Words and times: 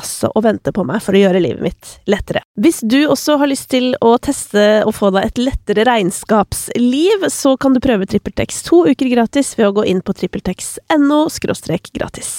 altså 0.00 0.30
og 0.34 0.44
venter 0.46 0.74
på 0.76 0.84
meg 0.88 1.02
for 1.04 1.16
å 1.16 1.20
gjøre 1.22 1.42
livet 1.42 1.64
mitt 1.64 1.90
lettere. 2.10 2.42
Hvis 2.60 2.80
du 2.82 2.98
også 3.06 3.38
har 3.40 3.50
lyst 3.50 3.68
til 3.72 3.92
å 4.04 4.14
teste 4.22 4.82
og 4.86 4.94
få 4.96 5.10
deg 5.14 5.28
et 5.30 5.42
lettere 5.42 5.84
regnskapsliv, 5.88 7.26
så 7.32 7.56
kan 7.60 7.76
du 7.76 7.80
prøve 7.84 8.08
TrippelTex 8.08 8.62
to 8.68 8.84
uker 8.90 9.10
gratis 9.12 9.52
ved 9.58 9.70
å 9.70 9.76
gå 9.80 9.86
inn 9.92 10.00
på 10.04 10.16
trippeltex.no 10.16 11.26
gratis. 11.92 12.32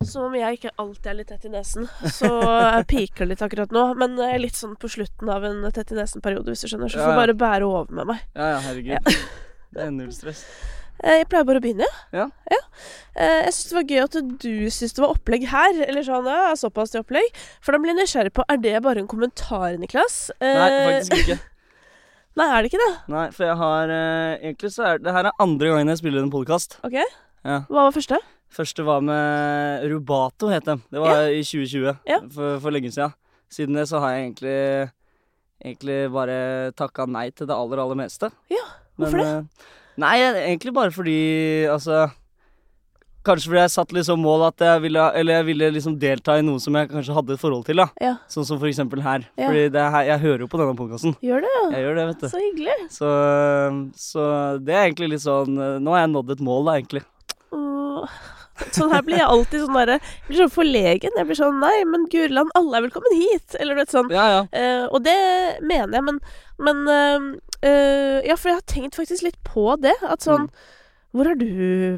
Som 0.00 0.30
om 0.30 0.34
jeg 0.34 0.56
ikke 0.56 0.70
alltid 0.80 1.10
er 1.10 1.16
litt 1.18 1.28
tett 1.28 1.42
i 1.44 1.50
nesen, 1.52 1.84
så 2.08 2.28
jeg 2.40 2.86
piker 2.88 3.28
litt 3.28 3.42
akkurat 3.44 3.72
nå. 3.74 3.82
Men 4.00 4.16
jeg 4.16 4.32
er 4.32 4.40
litt 4.40 4.56
sånn 4.56 4.72
på 4.80 4.88
slutten 4.88 5.28
av 5.28 5.44
en 5.44 5.60
tett 5.76 5.92
i 5.92 5.98
nesen-periode, 5.98 6.48
hvis 6.54 6.64
du 6.64 6.70
skjønner. 6.72 6.88
Så 6.88 6.96
Ja, 7.02 7.04
får 7.04 7.12
ja. 7.12 7.18
bare 7.20 7.36
bære 7.42 7.68
over 7.68 7.92
med 7.98 8.08
meg. 8.14 8.22
Ja, 8.32 8.46
ja, 8.54 8.62
herregud. 8.64 8.94
Ja. 8.96 9.18
Det 9.70 9.84
er 9.84 9.92
null 9.94 10.08
stress. 10.16 10.40
Eh, 11.02 11.20
Jeg 11.20 11.28
pleier 11.32 11.46
bare 11.48 11.60
å 11.60 11.64
begynne. 11.64 11.86
Ja. 12.12 12.26
ja. 12.50 12.58
Jeg 13.16 13.52
syns 13.56 13.70
det 13.70 13.76
var 13.78 13.86
gøy 13.90 14.02
at 14.04 14.16
du 14.42 14.50
syntes 14.72 14.96
det 14.96 15.02
var 15.04 15.14
opplegg 15.14 15.46
her. 15.50 15.78
Eller 15.86 16.04
sånn, 16.06 16.26
ja, 16.28 16.50
såpass 16.58 16.92
til 16.94 17.02
opplegg. 17.04 17.30
For 17.64 17.72
da 17.76 17.80
blir 17.82 17.94
jeg 17.94 18.00
nysgjerrig 18.02 18.34
på, 18.36 18.44
er 18.52 18.60
det 18.62 18.74
bare 18.84 19.02
en 19.02 19.08
kommentar, 19.10 19.78
Niklas? 19.80 20.18
Eh, 20.40 20.58
Nei, 20.60 20.68
faktisk 20.90 21.16
ikke. 21.24 21.38
Nei, 22.40 22.46
er 22.46 22.62
det 22.62 22.70
ikke 22.70 22.82
det? 22.84 22.92
Nei, 23.10 23.24
for 23.34 23.42
jeg 23.48 23.56
har 23.58 23.90
eh, 23.90 24.34
Egentlig 24.38 24.68
så 24.72 24.84
er 24.86 25.00
det 25.02 25.12
her 25.16 25.26
er 25.28 25.40
andre 25.42 25.72
gangen 25.72 25.90
jeg 25.90 25.98
spiller 26.00 26.22
en 26.22 26.30
podkast. 26.32 26.78
Ok. 26.86 26.94
Ja. 27.00 27.56
Hva 27.66 27.88
var 27.88 27.96
første? 27.96 28.20
Første 28.50 28.84
var 28.86 29.02
med 29.06 29.84
Rubato, 29.90 30.48
het 30.50 30.64
dem. 30.66 30.80
Det 30.90 31.02
var 31.02 31.26
i 31.30 31.42
2020. 31.46 31.98
Ja. 32.10 32.20
For, 32.34 32.56
for 32.62 32.74
lenge 32.74 32.90
siden. 32.94 33.12
Siden 33.50 33.78
det 33.78 33.88
så 33.90 33.98
har 34.02 34.14
jeg 34.14 34.28
egentlig 34.28 34.56
Egentlig 35.60 35.96
bare 36.14 36.36
takka 36.78 37.04
nei 37.10 37.26
til 37.36 37.44
det 37.50 37.52
aller, 37.52 37.82
aller 37.82 37.98
meste. 37.98 38.30
Ja, 38.48 38.62
hvorfor 38.96 39.20
det? 39.20 39.32
Nei, 40.00 40.16
egentlig 40.22 40.72
bare 40.76 40.92
fordi 40.94 41.20
Altså 41.70 42.06
Kanskje 43.26 43.50
fordi 43.50 43.60
jeg 43.60 43.72
satt 43.74 43.90
liksom 43.92 44.22
mål 44.24 44.46
at 44.46 44.62
jeg 44.64 44.80
ville 44.86 45.02
Eller 45.20 45.40
jeg 45.40 45.48
ville 45.50 45.68
liksom 45.74 45.98
delta 46.00 46.38
i 46.40 46.44
noe 46.46 46.60
som 46.62 46.78
jeg 46.78 46.88
kanskje 46.88 47.16
hadde 47.18 47.36
et 47.36 47.42
forhold 47.42 47.66
til, 47.68 47.82
da. 47.82 47.90
Ja. 48.00 48.14
Sånn 48.32 48.46
som 48.48 48.56
for 48.56 48.70
eksempel 48.70 49.02
her. 49.04 49.26
Ja. 49.36 49.50
Fordi 49.50 49.66
det 49.74 49.82
er 49.82 49.92
her, 49.92 50.06
jeg 50.08 50.22
hører 50.24 50.44
jo 50.46 50.48
på 50.48 50.60
denne 50.62 50.78
podkasten. 50.78 51.12
Gjør 51.20 51.44
det, 51.44 51.50
ja. 51.52 51.64
Jeg 51.74 51.84
gjør 51.84 51.98
det, 52.00 52.06
vet 52.10 52.24
du. 52.24 52.28
Så 52.32 52.40
hyggelig. 52.40 52.76
Så, 52.96 53.10
så 54.00 54.26
det 54.64 54.72
er 54.72 54.86
egentlig 54.86 55.10
litt 55.12 55.24
sånn 55.26 55.52
Nå 55.84 55.92
har 55.92 56.06
jeg 56.06 56.12
nådd 56.14 56.32
et 56.32 56.44
mål, 56.48 56.70
da, 56.70 56.78
egentlig. 56.80 57.04
Åh. 57.52 58.16
Sånn 58.76 58.92
her 58.94 59.02
blir 59.06 59.18
jeg 59.20 59.28
alltid 59.28 59.64
sånn 59.64 59.78
derre 59.78 59.98
Jeg 60.00 60.26
blir 60.28 60.40
sånn 60.42 60.52
forlegen. 60.54 61.16
Jeg 61.16 61.28
blir 61.28 61.38
sånn 61.38 61.60
Nei, 61.62 61.76
men 61.88 62.08
Guriland, 62.12 62.52
alle 62.58 62.78
er 62.78 62.86
velkommen 62.88 63.16
hit. 63.18 63.56
Eller 63.58 63.74
du 63.76 63.82
vet 63.82 63.94
sånn. 63.94 64.10
Ja, 64.14 64.26
ja. 64.34 64.42
Uh, 64.54 64.84
og 64.94 65.04
det 65.06 65.16
mener 65.62 65.98
jeg, 65.98 66.06
men, 66.08 66.20
men 66.58 66.82
uh, 66.88 67.30
uh, 67.64 68.18
Ja, 68.26 68.36
for 68.36 68.52
jeg 68.52 68.60
har 68.60 68.68
tenkt 68.70 69.00
faktisk 69.00 69.26
litt 69.26 69.40
på 69.46 69.74
det. 69.80 69.96
At 70.02 70.26
sånn 70.26 70.48
Mm. 70.50 70.68
Hvor 71.10 71.26
har 71.26 71.34
du 71.40 71.46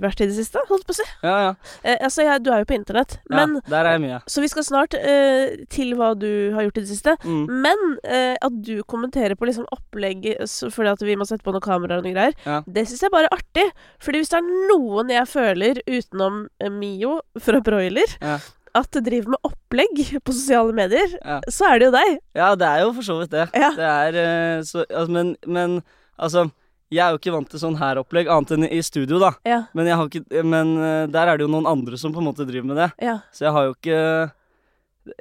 vært 0.00 0.22
i 0.24 0.26
det 0.30 0.34
siste? 0.38 0.60
Holdt 0.70 0.86
på 0.88 0.94
å 0.94 0.96
si. 0.96 1.04
Ja, 1.22 1.32
ja. 1.44 1.50
Eh, 1.84 1.98
altså, 2.06 2.22
jeg, 2.24 2.40
du 2.46 2.48
er 2.54 2.62
jo 2.62 2.68
på 2.70 2.76
internett. 2.78 3.18
Men 3.28 3.58
ja 3.58 3.62
der 3.74 3.88
er 3.90 3.96
jeg 3.98 4.02
mye. 4.06 4.20
Så 4.32 4.40
vi 4.44 4.48
skal 4.48 4.64
snart 4.64 4.94
eh, 4.96 5.52
til 5.72 5.92
hva 5.98 6.12
du 6.16 6.28
har 6.54 6.64
gjort 6.64 6.78
i 6.80 6.84
det 6.86 6.88
siste. 6.94 7.16
Mm. 7.26 7.42
Men 7.66 7.82
eh, 8.08 8.36
at 8.40 8.56
du 8.64 8.78
kommenterer 8.88 9.36
på 9.36 9.48
liksom 9.50 9.66
opplegg 9.74 10.24
fordi 10.48 10.88
at 10.94 11.04
vi 11.04 11.18
må 11.20 11.26
sette 11.28 11.44
på 11.44 11.52
noen 11.52 11.64
kameraer 11.64 12.00
og 12.00 12.08
noe 12.08 12.14
greier, 12.16 12.34
Ja. 12.46 12.62
det 12.66 12.86
syns 12.88 13.04
jeg 13.04 13.12
bare 13.12 13.28
er 13.28 13.36
artig. 13.36 13.66
Fordi 14.00 14.22
hvis 14.22 14.32
det 14.32 14.40
er 14.40 14.48
noen 14.72 15.12
jeg 15.12 15.28
føler 15.28 15.82
utenom 15.86 16.42
eh, 16.62 16.72
Mio 16.72 17.18
fra 17.40 17.60
Broiler 17.60 18.16
Ja. 18.22 18.38
at 18.74 18.88
det 18.96 19.04
driver 19.10 19.34
med 19.34 19.44
opplegg 19.50 20.00
på 20.24 20.32
sosiale 20.32 20.72
medier, 20.72 21.12
Ja. 21.20 21.40
så 21.52 21.68
er 21.68 21.78
det 21.82 21.90
jo 21.90 21.94
deg. 21.98 22.18
ja, 22.40 22.54
det 22.56 22.66
er 22.72 22.80
jo 22.86 22.92
for 22.96 23.02
så 23.10 23.18
vidt 23.20 23.30
det. 23.36 23.44
Ja. 23.60 23.70
Det 23.76 23.92
er 23.92 24.18
eh, 24.24 24.62
så 24.64 24.86
altså, 24.88 25.12
men, 25.12 25.36
men 25.46 25.82
altså 26.16 26.48
Jeg 26.92 27.02
er 27.06 27.14
jo 27.14 27.20
ikke 27.22 27.32
vant 27.34 27.48
til 27.48 27.62
sånn 27.62 27.78
her 27.80 28.00
opplegg, 28.02 28.28
annet 28.28 28.52
enn 28.56 28.68
i 28.68 28.82
studio, 28.84 29.18
da. 29.22 29.32
Ja. 29.48 29.62
Men, 29.72 29.88
ikke, 29.88 30.22
men 30.44 30.76
eh, 30.76 31.06
der 31.12 31.32
er 31.32 31.40
det 31.40 31.46
jo 31.46 31.52
noen 31.54 31.68
andre 31.70 31.96
som 32.00 32.12
på 32.12 32.20
en 32.20 32.28
måte 32.28 32.44
driver 32.48 32.68
med 32.68 32.80
det. 32.84 32.90
ja. 33.00 33.18
Så 33.32 33.46
jeg 33.48 33.56
har 33.56 33.68
jo 33.70 33.74
ikke 33.78 33.98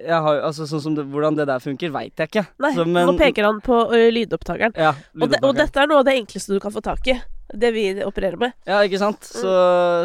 har, 0.06 0.42
altså 0.46 0.68
sånn 0.70 0.82
som 0.84 0.96
det, 0.98 1.08
Hvordan 1.10 1.38
det 1.40 1.48
der 1.50 1.62
funker, 1.64 1.90
veit 1.94 2.20
jeg 2.20 2.30
ikke. 2.30 2.46
Nei, 2.62 2.74
Så, 2.76 2.86
men- 2.86 3.08
nå 3.10 3.18
peker 3.18 3.48
han 3.48 3.62
på 3.66 3.78
ø, 3.90 4.02
lydopptakeren. 4.14 4.76
Ja, 4.78 4.94
Og, 5.20 5.30
de, 5.32 5.40
og 5.42 5.56
dette 5.58 5.82
er 5.82 5.90
noe 5.90 6.04
av 6.04 6.06
det 6.06 6.18
enkleste 6.20 6.54
du 6.54 6.60
kan 6.62 6.74
få 6.74 6.84
tak 6.86 7.08
i. 7.10 7.18
Det 7.52 7.74
vi 7.76 7.84
opererer 8.06 8.38
med. 8.40 8.54
Ja, 8.66 8.78
ikke 8.88 9.00
sant? 9.02 9.26
Så, 9.28 9.52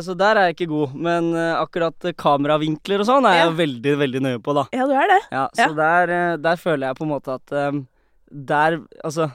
så 0.03 0.17
der 0.19 0.37
er 0.41 0.49
jeg 0.49 0.57
ikke 0.57 0.71
god. 0.73 0.95
Men 0.99 1.29
uh, 1.37 1.61
akkurat 1.61 2.09
eh, 2.09 2.17
kameravinkler 2.19 3.05
og 3.05 3.07
sånn 3.07 3.29
er 3.31 3.37
jeg 3.45 3.53
veldig, 3.61 3.93
veldig 4.01 4.23
nøye 4.25 4.41
på, 4.43 4.55
da. 4.57 4.65
Ja, 4.75 4.87
du 4.89 4.95
er 4.99 5.13
det. 5.13 5.21
Ja, 5.31 5.45
så 5.55 5.69
Der, 5.77 6.15
eh, 6.17 6.37
der 6.43 6.57
føler 6.59 6.89
jeg 6.89 6.99
på 6.99 7.07
en 7.07 7.13
måte 7.13 7.37
at 7.39 7.55
um, 7.71 7.85
Der, 8.27 8.81
altså 9.05 9.29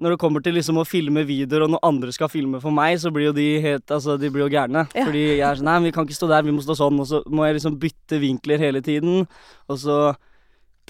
Når 0.00 0.14
det 0.14 0.20
kommer 0.22 0.44
til 0.44 0.56
liksom 0.56 0.80
å 0.80 0.86
filme 0.88 1.24
videoer, 1.28 1.66
og 1.66 1.74
når 1.74 1.84
andre 1.84 2.14
skal 2.16 2.30
filme 2.32 2.60
for 2.62 2.72
meg, 2.72 2.96
så 3.02 3.12
blir 3.12 3.30
jo 3.30 3.36
de 3.36 3.48
helt 3.60 3.92
Altså, 3.92 4.16
de 4.20 4.30
blir 4.32 4.46
jo 4.46 4.52
gærne. 4.52 4.86
Ja. 4.96 5.04
Fordi 5.04 5.24
jeg 5.26 5.44
er 5.44 5.60
sånn 5.60 5.68
Nei, 5.68 5.76
vi 5.86 5.94
kan 5.94 6.08
ikke 6.08 6.16
stå 6.16 6.30
der, 6.30 6.46
vi 6.46 6.56
må 6.56 6.64
stå 6.64 6.78
sånn. 6.78 6.98
Og 7.02 7.08
så 7.10 7.22
må 7.28 7.46
jeg 7.46 7.58
liksom 7.58 7.78
bytte 7.82 8.20
vinkler 8.22 8.62
hele 8.62 8.82
tiden. 8.84 9.26
Og 9.68 9.80
så 9.82 10.00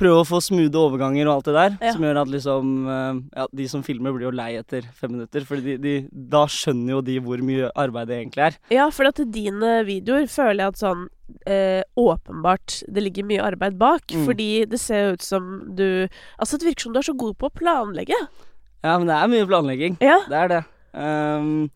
prøve 0.01 0.23
å 0.23 0.27
få 0.29 0.41
smoothe 0.45 0.81
overganger 0.81 1.29
og 1.29 1.39
alt 1.39 1.49
det 1.51 1.55
der. 1.57 1.77
Ja. 1.83 1.95
Som 1.95 2.07
gjør 2.07 2.21
at 2.23 2.33
liksom 2.33 2.75
eh, 2.89 3.21
Ja, 3.37 3.47
de 3.61 3.69
som 3.73 3.85
filmer, 3.87 4.15
blir 4.17 4.29
jo 4.29 4.35
lei 4.35 4.51
etter 4.61 4.87
fem 4.97 5.15
minutter. 5.17 5.47
For 5.49 5.61
da 5.61 6.45
skjønner 6.51 6.97
jo 6.97 7.01
de 7.07 7.19
hvor 7.25 7.43
mye 7.45 7.71
arbeid 7.79 8.11
det 8.11 8.21
egentlig 8.21 8.47
er. 8.51 8.61
Ja, 8.75 8.91
for 8.95 9.11
at 9.11 9.23
dine 9.33 9.81
videoer 9.89 10.29
føler 10.31 10.65
jeg 10.65 10.75
at 10.75 10.83
sånn 10.83 11.09
eh, 11.47 11.83
åpenbart 12.01 12.81
det 12.89 13.05
ligger 13.05 13.29
mye 13.29 13.49
arbeid 13.53 13.79
bak. 13.81 14.07
Mm. 14.09 14.27
Fordi 14.29 14.51
det 14.71 14.81
ser 14.83 15.05
jo 15.05 15.17
ut 15.19 15.27
som 15.27 15.51
du 15.77 15.89
Altså, 16.39 16.57
det 16.57 16.71
virker 16.71 16.89
som 16.89 16.95
du 16.95 17.03
er 17.03 17.11
så 17.11 17.17
god 17.19 17.37
på 17.41 17.51
å 17.51 17.59
planlegge. 17.61 18.19
Ja, 18.85 18.97
men 18.99 19.07
det 19.11 19.17
er 19.19 19.29
mye 19.29 19.47
planlegging. 19.51 19.99
Ja. 20.01 20.19
Det 20.29 20.39
er 20.45 20.49
det. 20.55 20.61
Um, 20.97 21.71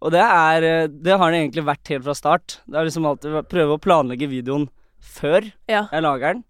og 0.00 0.12
det 0.14 0.20
er 0.22 0.88
Det 0.88 1.16
har 1.18 1.32
det 1.32 1.40
egentlig 1.42 1.64
vært 1.66 1.88
helt 1.92 2.04
fra 2.06 2.14
start. 2.14 2.58
Det 2.68 2.76
er 2.78 2.86
liksom 2.88 3.08
alltid 3.08 3.34
å 3.40 3.42
prøve 3.48 3.76
å 3.76 3.80
planlegge 3.82 4.28
videoen 4.30 4.68
før 5.00 5.48
Ja. 5.68 5.86
jeg 5.90 6.02
lager 6.04 6.34
den. 6.34 6.44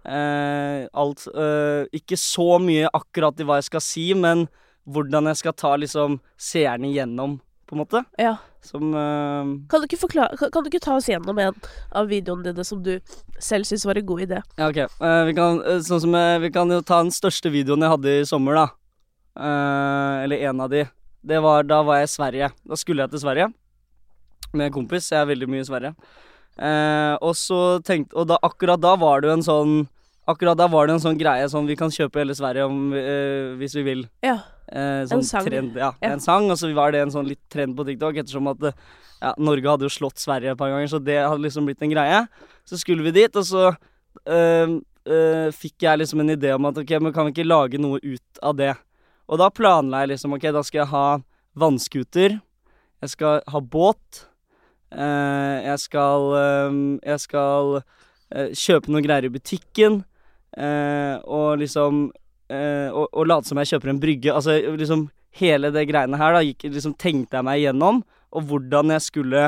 Uh, 0.00 0.88
alt 0.96 1.26
uh, 1.36 1.84
Ikke 1.92 2.16
så 2.16 2.56
mye 2.62 2.88
akkurat 2.96 3.36
i 3.40 3.44
hva 3.44 3.58
jeg 3.60 3.68
skal 3.68 3.82
si, 3.84 4.06
men 4.16 4.46
hvordan 4.88 5.28
jeg 5.28 5.36
skal 5.42 5.52
ta 5.52 5.74
liksom 5.76 6.16
seerne 6.40 6.88
igjennom, 6.88 7.36
på 7.68 7.76
en 7.76 7.82
måte. 7.84 8.04
ja. 8.18 8.38
Som 8.64 8.90
uh, 8.92 9.44
Kan 9.72 9.80
du, 9.80 9.86
ikke 9.86 9.96
forklare, 10.02 10.36
kan, 10.36 10.50
kan 10.52 10.64
du 10.64 10.68
ikke 10.68 10.82
ta 10.84 10.96
oss 10.98 11.06
gjennom 11.08 11.38
en 11.40 11.54
av 11.96 12.08
videoene 12.10 12.44
dine 12.50 12.64
som 12.64 12.82
du 12.84 12.98
selv 13.40 13.64
syns 13.64 13.86
var 13.88 13.96
en 13.96 14.04
god 14.08 14.20
idé? 14.26 14.40
Ja, 14.58 14.66
ok. 14.68 14.80
Vi, 15.28 15.32
kan, 15.38 15.60
sånn 15.86 16.02
som, 16.04 16.16
vi 16.42 16.50
kan 16.52 16.68
jo 16.68 16.82
ta 16.84 16.98
den 17.00 17.12
største 17.14 17.48
videoen 17.54 17.80
jeg 17.80 17.94
hadde 17.94 18.16
i 18.18 18.26
sommer, 18.28 18.58
da. 18.58 18.66
Eh, 19.40 20.16
eller 20.24 20.44
en 20.50 20.60
av 20.60 20.70
de. 20.72 20.84
Det 21.24 21.38
var, 21.42 21.64
da 21.68 21.82
var 21.84 22.00
jeg 22.00 22.08
i 22.10 22.14
Sverige. 22.14 22.50
Da 22.68 22.76
skulle 22.80 23.04
jeg 23.06 23.12
til 23.14 23.22
Sverige 23.24 23.48
med 24.52 24.66
en 24.66 24.74
kompis. 24.74 25.10
Jeg 25.12 25.20
er 25.22 25.30
veldig 25.30 25.48
mye 25.48 25.62
i 25.64 25.68
Sverige. 25.68 25.94
Eh, 26.60 27.14
og 27.24 27.32
så 27.38 27.78
tenkte 27.86 28.16
Og 28.18 28.26
da, 28.28 28.36
akkurat 28.44 28.80
da 28.82 28.96
var 28.98 29.22
det 29.22 29.30
jo 29.30 29.34
en 29.38 29.44
sånn 29.46 29.74
Akkurat 30.28 30.58
da 30.58 30.66
var 30.68 30.88
det 30.88 30.96
en 30.96 31.02
sånn 31.02 31.16
greie 31.18 31.46
sånn 31.48 31.64
vi 31.66 31.76
kan 31.78 31.90
kjøpe 31.94 32.20
hele 32.20 32.34
Sverige 32.36 32.66
om, 32.68 32.92
eh, 32.94 33.54
hvis 33.58 33.72
vi 33.78 33.82
vil. 33.86 34.02
Ja. 34.22 34.34
Eh, 34.70 35.06
sånn 35.10 35.24
sang. 35.26 35.46
Trend, 35.46 35.74
ja, 35.78 35.92
Ja. 36.02 36.10
en 36.12 36.20
sang. 36.20 36.50
Og 36.50 36.58
så 36.60 36.68
var 36.74 36.92
det 36.92 37.00
en 37.00 37.10
sånn 37.10 37.26
litt 37.26 37.40
trend 37.50 37.74
på 37.74 37.86
TikTok, 37.86 38.14
ettersom 38.20 38.46
at 38.52 38.62
eh, 38.68 38.76
ja, 39.22 39.32
Norge 39.38 39.66
hadde 39.66 39.88
jo 39.88 39.90
slått 39.90 40.18
Sverige 40.22 40.52
et 40.52 40.58
par 40.58 40.70
ganger, 40.70 40.86
så 40.92 41.02
det 41.02 41.16
hadde 41.18 41.42
liksom 41.42 41.66
blitt 41.66 41.82
en 41.82 41.90
greie. 41.90 42.20
Så 42.68 42.78
skulle 42.78 43.02
vi 43.02 43.10
dit, 43.16 43.34
og 43.34 43.42
så 43.48 43.64
eh, 44.26 44.76
eh, 45.06 45.48
fikk 45.56 45.88
jeg 45.88 45.98
liksom 45.98 46.20
en 46.20 46.36
idé 46.36 46.54
om 46.54 46.66
at 46.70 46.78
ok, 46.78 46.94
men 47.00 47.12
kan 47.12 47.26
vi 47.26 47.32
ikke 47.34 47.48
lage 47.48 47.80
noe 47.80 47.98
ut 47.98 48.38
av 48.42 48.54
det? 48.60 48.76
Og 49.30 49.38
da 49.38 49.46
planla 49.54 50.02
jeg 50.02 50.14
liksom 50.16 50.34
Ok, 50.34 50.48
da 50.50 50.62
skal 50.66 50.82
jeg 50.82 50.90
ha 50.90 51.04
vannskuter. 51.60 52.38
Jeg 53.00 53.12
skal 53.14 53.40
ha 53.48 53.60
båt. 53.62 54.24
Eh, 54.90 55.56
jeg 55.68 55.78
skal 55.84 56.26
eh, 56.38 56.78
Jeg 57.06 57.22
skal 57.22 57.76
eh, 58.34 58.50
kjøpe 58.58 58.90
noen 58.90 59.06
greier 59.06 59.28
i 59.28 59.32
butikken. 59.32 60.02
eh, 60.58 61.16
og 61.24 61.60
liksom 61.62 62.10
eh, 62.50 62.90
og, 62.90 63.06
og 63.14 63.26
late 63.30 63.46
som 63.46 63.58
jeg 63.62 63.70
kjøper 63.74 63.92
en 63.92 64.02
brygge. 64.02 64.34
Altså 64.34 64.58
liksom 64.76 65.08
hele 65.38 65.70
det 65.70 65.86
greiene 65.86 66.18
her, 66.18 66.34
da, 66.34 66.42
gikk, 66.42 66.66
liksom 66.74 66.96
tenkte 66.98 67.38
jeg 67.38 67.46
meg 67.46 67.62
igjennom. 67.62 68.02
Og 68.34 68.46
hvordan 68.50 68.90
jeg 68.96 69.06
skulle 69.06 69.44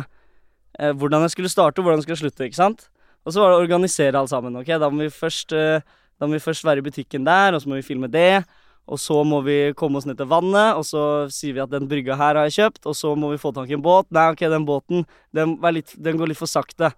eh, 0.78 0.92
Hvordan 0.94 1.26
jeg 1.26 1.34
skulle 1.34 1.50
starte, 1.50 1.80
og 1.82 1.84
hvordan 1.88 1.98
jeg 2.00 2.06
skulle 2.06 2.22
slutte, 2.22 2.46
ikke 2.46 2.62
sant. 2.62 2.88
Og 3.26 3.34
så 3.34 3.42
var 3.42 3.52
det 3.52 3.58
å 3.58 3.64
organisere 3.66 4.18
alt 4.18 4.30
sammen. 4.30 4.56
ok, 4.62 4.70
Da 4.78 4.88
må 4.90 5.02
vi 5.04 5.10
først, 5.10 5.52
da 5.52 6.26
må 6.26 6.34
vi 6.34 6.42
først 6.42 6.64
være 6.66 6.82
i 6.82 6.86
butikken 6.86 7.26
der, 7.26 7.54
og 7.54 7.62
så 7.62 7.68
må 7.70 7.76
vi 7.78 7.84
filme 7.86 8.08
det. 8.10 8.42
Og 8.90 8.98
så 8.98 9.20
må 9.24 9.38
vi 9.46 9.56
komme 9.78 10.00
oss 10.00 10.06
ned 10.08 10.18
til 10.18 10.28
vannet, 10.30 10.74
og 10.74 10.84
så 10.84 11.02
sier 11.32 11.54
vi 11.54 11.62
at 11.62 11.70
den 11.70 11.86
brygga 11.90 12.16
her 12.18 12.38
har 12.38 12.48
jeg 12.48 12.56
kjøpt. 12.58 12.86
Og 12.90 12.96
så 12.98 13.14
må 13.18 13.30
vi 13.32 13.40
få 13.40 13.52
tak 13.54 13.70
i 13.70 13.76
en 13.78 13.84
båt. 13.84 14.08
Nei, 14.14 14.26
ok, 14.34 14.44
den 14.52 14.66
båten, 14.68 15.06
den, 15.36 15.56
litt, 15.74 15.94
den 15.96 16.18
går 16.20 16.32
litt 16.32 16.40
for 16.40 16.50
sakte. 16.50 16.92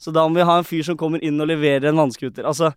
Så 0.00 0.12
da 0.12 0.24
må 0.28 0.40
vi 0.40 0.46
ha 0.48 0.58
en 0.60 0.68
fyr 0.68 0.84
som 0.86 0.98
kommer 1.00 1.22
inn 1.24 1.40
og 1.40 1.50
leverer 1.50 1.90
en 1.90 2.00
vannskuter. 2.00 2.48
Altså, 2.48 2.72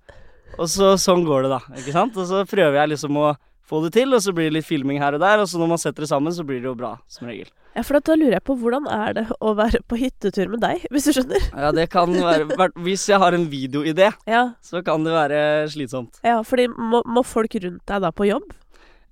og 0.58 0.68
så 0.72 0.94
sånn 1.00 1.26
går 1.28 1.48
det, 1.48 1.54
da. 1.56 1.80
Ikke 1.80 1.96
sant? 1.96 2.20
Og 2.20 2.28
så 2.30 2.44
prøver 2.50 2.82
jeg 2.82 2.94
liksom 2.94 3.20
å 3.20 3.32
få 3.69 3.80
det 3.86 3.92
til, 3.95 4.13
og 4.18 4.21
så 4.25 4.33
blir 4.36 4.50
det 4.50 4.57
litt 4.60 4.68
filming 4.68 5.00
her 5.01 5.16
og 5.18 5.21
der. 5.21 5.42
Og 5.44 5.50
så 5.51 5.60
når 5.62 5.69
man 5.75 5.81
setter 5.81 6.06
det 6.06 6.10
sammen, 6.12 6.33
så 6.33 6.45
blir 6.48 6.62
det 6.63 6.69
jo 6.71 6.75
bra, 6.77 6.95
som 7.12 7.27
regel. 7.30 7.50
Ja, 7.75 7.83
for 7.86 8.00
da 8.01 8.16
lurer 8.18 8.33
jeg 8.39 8.44
på 8.50 8.56
hvordan 8.57 8.88
er 8.89 9.13
det 9.19 9.25
å 9.45 9.54
være 9.57 9.80
på 9.88 10.00
hyttetur 10.01 10.50
med 10.51 10.63
deg, 10.66 10.88
hvis 10.89 11.06
du 11.06 11.12
skjønner? 11.16 11.44
Ja, 11.54 11.69
det 11.75 11.86
kan 11.94 12.12
være 12.12 12.48
Hvis 12.88 13.06
jeg 13.12 13.21
har 13.21 13.38
en 13.38 13.45
videoidé, 13.51 14.10
Ja, 14.27 14.42
så 14.66 14.81
kan 14.86 15.06
det 15.06 15.13
være 15.13 15.42
slitsomt. 15.69 16.18
ja 16.25 16.39
fordi 16.42 16.66
må, 16.74 17.04
må 17.06 17.21
folk 17.24 17.54
rundt 17.62 17.83
deg 17.86 18.01
da 18.04 18.10
på 18.12 18.27
jobb? 18.27 18.50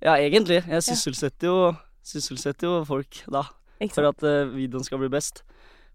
Ja, 0.02 0.16
egentlig. 0.18 0.60
Jeg 0.66 0.84
sysselsetter 0.86 1.48
jo, 1.50 1.60
sysselsetter 2.06 2.68
jo 2.68 2.80
folk 2.86 3.22
da, 3.30 3.44
for 3.94 4.10
at 4.10 4.26
uh, 4.26 4.50
videoen 4.54 4.86
skal 4.86 5.00
bli 5.02 5.10
best. 5.12 5.44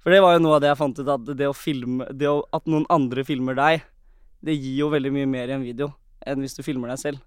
For 0.03 0.11
det 0.11 0.19
var 0.23 0.35
jo 0.35 0.43
noe 0.43 0.57
av 0.57 0.63
det 0.63 0.71
jeg 0.71 0.79
fant 0.79 0.99
ut, 0.99 1.11
at 1.13 1.29
det 1.39 1.47
å 1.47 1.55
filme 1.55 2.07
det 2.11 2.27
å, 2.27 2.41
At 2.55 2.65
noen 2.67 2.83
andre 2.91 3.23
filmer 3.27 3.55
deg, 3.59 3.83
det 4.43 4.55
gir 4.57 4.81
jo 4.81 4.89
veldig 4.91 5.11
mye 5.15 5.29
mer 5.31 5.51
i 5.51 5.55
en 5.55 5.63
video 5.63 5.93
enn 6.27 6.43
hvis 6.43 6.55
du 6.55 6.63
filmer 6.63 6.91
deg 6.91 6.99
selv. 6.99 7.21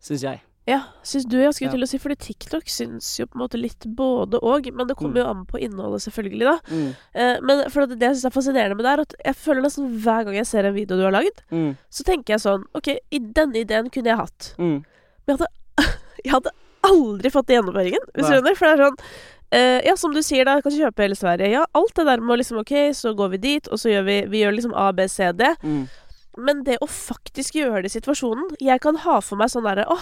Syns 0.00 0.22
jeg. 0.22 0.40
Ja, 0.68 0.82
syns 1.02 1.24
du 1.24 1.38
jeg 1.40 1.54
skulle 1.56 1.70
Ja. 1.70 1.76
til 1.78 1.82
å 1.82 1.88
si, 1.88 1.96
fordi 1.98 2.16
TikTok 2.20 2.66
syns 2.68 3.06
jo 3.18 3.24
på 3.26 3.36
en 3.38 3.40
måte 3.46 3.56
litt 3.60 3.86
både 3.96 4.36
og, 4.42 4.66
men 4.74 4.86
det 4.86 4.96
kommer 4.98 5.14
Mm. 5.16 5.22
jo 5.22 5.30
an 5.30 5.46
på 5.46 5.58
innholdet, 5.64 6.02
selvfølgelig, 6.04 6.44
da. 6.44 6.58
Mm. 6.68 6.96
Eh, 7.14 7.40
men 7.40 7.70
for 7.70 7.86
det, 7.86 7.98
det 7.98 8.08
jeg 8.10 8.16
syns 8.16 8.24
er 8.26 8.34
fascinerende 8.36 8.76
med 8.76 8.84
det, 8.84 8.92
er 8.92 9.00
at 9.00 9.14
jeg 9.24 9.34
føler 9.34 9.62
nesten 9.64 9.88
hver 10.04 10.24
gang 10.26 10.34
jeg 10.34 10.46
ser 10.46 10.66
en 10.68 10.74
video 10.74 10.96
du 10.98 11.04
har 11.04 11.12
lagd, 11.16 11.40
Mm. 11.50 11.76
så 11.90 12.04
tenker 12.04 12.34
jeg 12.36 12.40
sånn 12.44 12.64
OK, 12.74 12.88
i 13.10 13.18
denne 13.18 13.56
ideen 13.56 13.88
kunne 13.90 14.04
jeg 14.12 14.16
hatt. 14.20 14.54
Mm. 14.58 14.84
Men 15.26 15.36
jeg 15.36 15.38
hadde, 15.38 15.48
jeg 16.24 16.32
hadde 16.32 16.50
aldri 16.84 17.30
fått 17.32 17.46
det 17.46 17.56
gjennomføringen, 17.56 18.04
hvis 18.14 18.26
du 18.28 18.32
skjønner. 18.34 18.56
For 18.56 18.66
det 18.66 18.74
er 18.78 18.84
sånn 18.84 18.98
eh, 19.50 19.80
Ja, 19.88 19.94
som 19.96 20.12
du 20.12 20.20
sier, 20.20 20.44
da, 20.44 20.60
kan 20.60 20.70
kjøpe 20.72 21.00
hele 21.00 21.16
Sverige. 21.16 21.48
Ja, 21.50 21.64
alt 21.74 21.94
det 21.96 22.04
der 22.04 22.20
med 22.20 22.36
å 22.36 22.38
liksom 22.42 22.60
OK, 22.60 22.92
så 22.92 23.16
går 23.16 23.30
vi 23.30 23.38
dit, 23.38 23.68
og 23.72 23.78
så 23.80 23.88
gjør 23.88 24.04
vi 24.04 24.16
Vi 24.28 24.44
gjør 24.44 24.52
liksom 24.54 24.74
A, 24.76 24.92
B, 24.92 25.08
C, 25.08 25.32
D. 25.32 25.44
Men 26.36 26.64
det 26.66 26.78
å 26.84 26.88
faktisk 26.90 27.56
gjøre 27.58 27.82
det 27.82 27.90
i 27.90 27.96
situasjonen 27.96 28.52
Jeg 28.62 28.82
kan 28.84 28.98
ha 29.02 29.16
for 29.24 29.40
meg 29.40 29.50
sånn 29.50 29.66
derre 29.66 29.86
Å, 29.90 29.96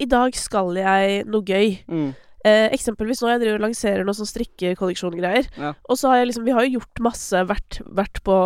i 0.00 0.06
dag 0.08 0.36
skal 0.38 0.76
jeg 0.78 1.24
noe 1.28 1.44
gøy. 1.44 1.80
Mm. 1.90 2.12
Eh, 2.42 2.68
eksempelvis 2.74 3.20
nå 3.22 3.30
jeg 3.30 3.42
driver 3.42 3.60
og 3.60 3.66
lanserer 3.68 4.06
noe 4.06 4.18
sånn 4.18 4.30
strikkekolleksjongreier. 4.30 5.50
Ja. 5.60 5.74
Og 5.86 5.98
så 6.00 6.10
har 6.10 6.20
jeg 6.20 6.32
liksom 6.32 6.46
Vi 6.48 6.54
har 6.56 6.66
jo 6.66 6.78
gjort 6.78 7.02
masse, 7.04 7.42
vært, 7.46 7.78
vært 7.86 8.22
på 8.26 8.36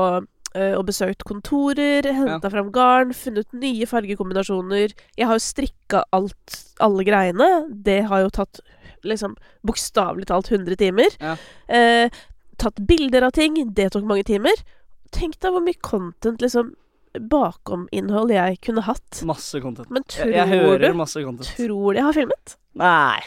eh, 0.53 0.75
og 0.77 0.85
besøkt 0.91 1.25
kontorer, 1.29 2.09
henta 2.19 2.53
fram 2.53 2.71
garn, 2.75 3.15
funnet 3.17 3.49
nye 3.57 3.89
fargekombinasjoner. 3.89 4.97
Jeg 5.17 5.31
har 5.31 5.39
jo 5.39 5.45
strikka 5.45 6.05
alt, 6.17 6.61
alle 6.83 7.07
greiene. 7.09 7.51
Det 7.73 8.03
har 8.11 8.27
jo 8.27 8.33
tatt 8.43 8.61
liksom 9.07 9.37
bokstavelig 9.67 10.29
talt 10.29 10.51
100 10.53 10.77
timer. 10.81 11.17
Ja. 11.23 11.37
Eh, 11.73 12.25
tatt 12.61 12.81
bilder 12.89 13.29
av 13.29 13.37
ting. 13.37 13.59
Det 13.77 13.93
tok 13.95 14.05
mange 14.09 14.27
timer. 14.29 14.61
Tenk 15.15 15.39
deg 15.41 15.55
hvor 15.55 15.65
mye 15.65 15.81
content 15.81 16.43
liksom 16.45 16.75
bakom-innhold 17.21 18.33
jeg 18.35 18.59
kunne 18.65 18.85
hatt. 18.87 19.23
Masse 19.29 19.61
content. 19.63 19.91
Men 19.91 20.05
tror 20.09 20.31
Jeg, 20.33 20.37
jeg 20.39 20.63
hører 20.65 20.93
du 20.93 20.99
masse 20.99 21.23
content. 21.25 21.51
Tror 21.57 21.93
du 21.93 22.01
jeg 22.01 22.07
har 22.07 22.17
filmet? 22.17 22.57
Nei. 22.77 23.21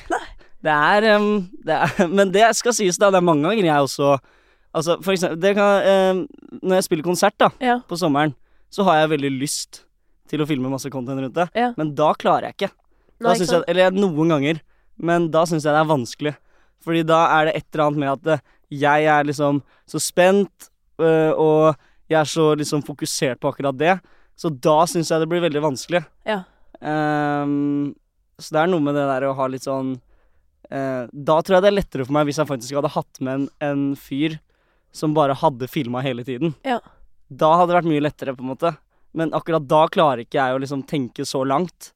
Det 0.59 0.75
er, 0.75 1.07
um, 1.17 1.29
det 1.65 1.75
er 1.77 2.07
Men 2.19 2.31
det 2.35 2.49
skal 2.57 2.75
sies, 2.75 2.97
da. 2.99 3.09
Det 3.13 3.21
er 3.21 3.25
mange 3.25 3.47
ganger 3.47 3.63
jeg 3.69 3.85
også 3.87 4.17
Altså, 4.75 4.99
for 5.01 5.15
eksempel 5.15 5.39
det 5.41 5.55
kan, 5.57 5.85
um, 6.19 6.59
Når 6.61 6.75
jeg 6.77 6.87
spiller 6.89 7.07
konsert 7.07 7.37
da 7.41 7.47
Ja. 7.63 7.79
på 7.89 7.97
sommeren, 7.97 8.35
så 8.69 8.83
har 8.85 8.99
jeg 8.99 9.13
veldig 9.15 9.31
lyst 9.39 9.83
til 10.29 10.43
å 10.43 10.45
filme 10.45 10.69
masse 10.69 10.91
content 10.93 11.17
rundt 11.23 11.33
det. 11.33 11.47
Ja. 11.57 11.71
Men 11.77 11.95
da 11.97 12.11
klarer 12.13 12.51
jeg 12.51 12.57
ikke. 12.59 12.69
Nei, 13.25 13.33
ikke 13.33 13.47
jeg, 13.49 13.63
eller 13.71 13.95
noen 13.97 14.29
ganger. 14.29 14.59
Men 15.01 15.25
da 15.33 15.41
syns 15.49 15.65
jeg 15.65 15.73
det 15.73 15.81
er 15.81 15.89
vanskelig. 15.89 16.35
Fordi 16.85 17.01
da 17.07 17.23
er 17.39 17.49
det 17.49 17.55
et 17.57 17.65
eller 17.73 17.85
annet 17.87 18.01
med 18.03 18.11
at 18.13 18.29
eh, 18.35 18.43
jeg 18.69 19.07
er 19.09 19.25
liksom 19.25 19.63
så 19.89 19.99
spent, 20.03 20.69
øh, 21.01 21.33
og 21.33 21.79
jeg 22.09 22.19
er 22.19 22.29
så 22.29 22.51
liksom 22.57 22.83
fokusert 22.85 23.39
på 23.41 23.51
akkurat 23.51 23.77
det. 23.77 23.95
Så 24.39 24.49
da 24.49 24.81
syns 24.89 25.11
jeg 25.11 25.21
det 25.21 25.29
blir 25.29 25.43
veldig 25.43 25.61
vanskelig. 25.63 26.03
Ja. 26.27 26.41
Um, 26.79 27.91
så 28.39 28.55
det 28.55 28.61
er 28.61 28.71
noe 28.71 28.83
med 28.83 28.95
det 28.95 29.07
der 29.09 29.27
å 29.27 29.33
ha 29.35 29.47
litt 29.51 29.65
sånn 29.65 29.89
uh, 30.71 31.03
Da 31.11 31.35
tror 31.43 31.57
jeg 31.57 31.65
det 31.65 31.69
er 31.73 31.75
lettere 31.75 32.05
for 32.07 32.15
meg 32.15 32.29
hvis 32.29 32.39
jeg 32.39 32.47
faktisk 32.47 32.77
hadde 32.77 32.91
hatt 32.93 33.19
med 33.19 33.33
en, 33.33 33.47
en 33.67 33.81
fyr 33.99 34.37
som 34.95 35.11
bare 35.13 35.35
hadde 35.37 35.67
filma 35.69 36.01
hele 36.01 36.23
tiden. 36.25 36.55
Ja. 36.65 36.79
Da 37.29 37.51
hadde 37.59 37.73
det 37.73 37.79
vært 37.81 37.91
mye 37.91 38.05
lettere, 38.07 38.33
på 38.33 38.41
en 38.45 38.53
måte. 38.55 38.73
Men 39.13 39.35
akkurat 39.37 39.67
da 39.69 39.83
klarer 39.91 40.23
ikke 40.23 40.39
jeg 40.39 40.55
å 40.55 40.61
liksom 40.63 40.81
tenke 40.89 41.25
så 41.27 41.43
langt. 41.45 41.91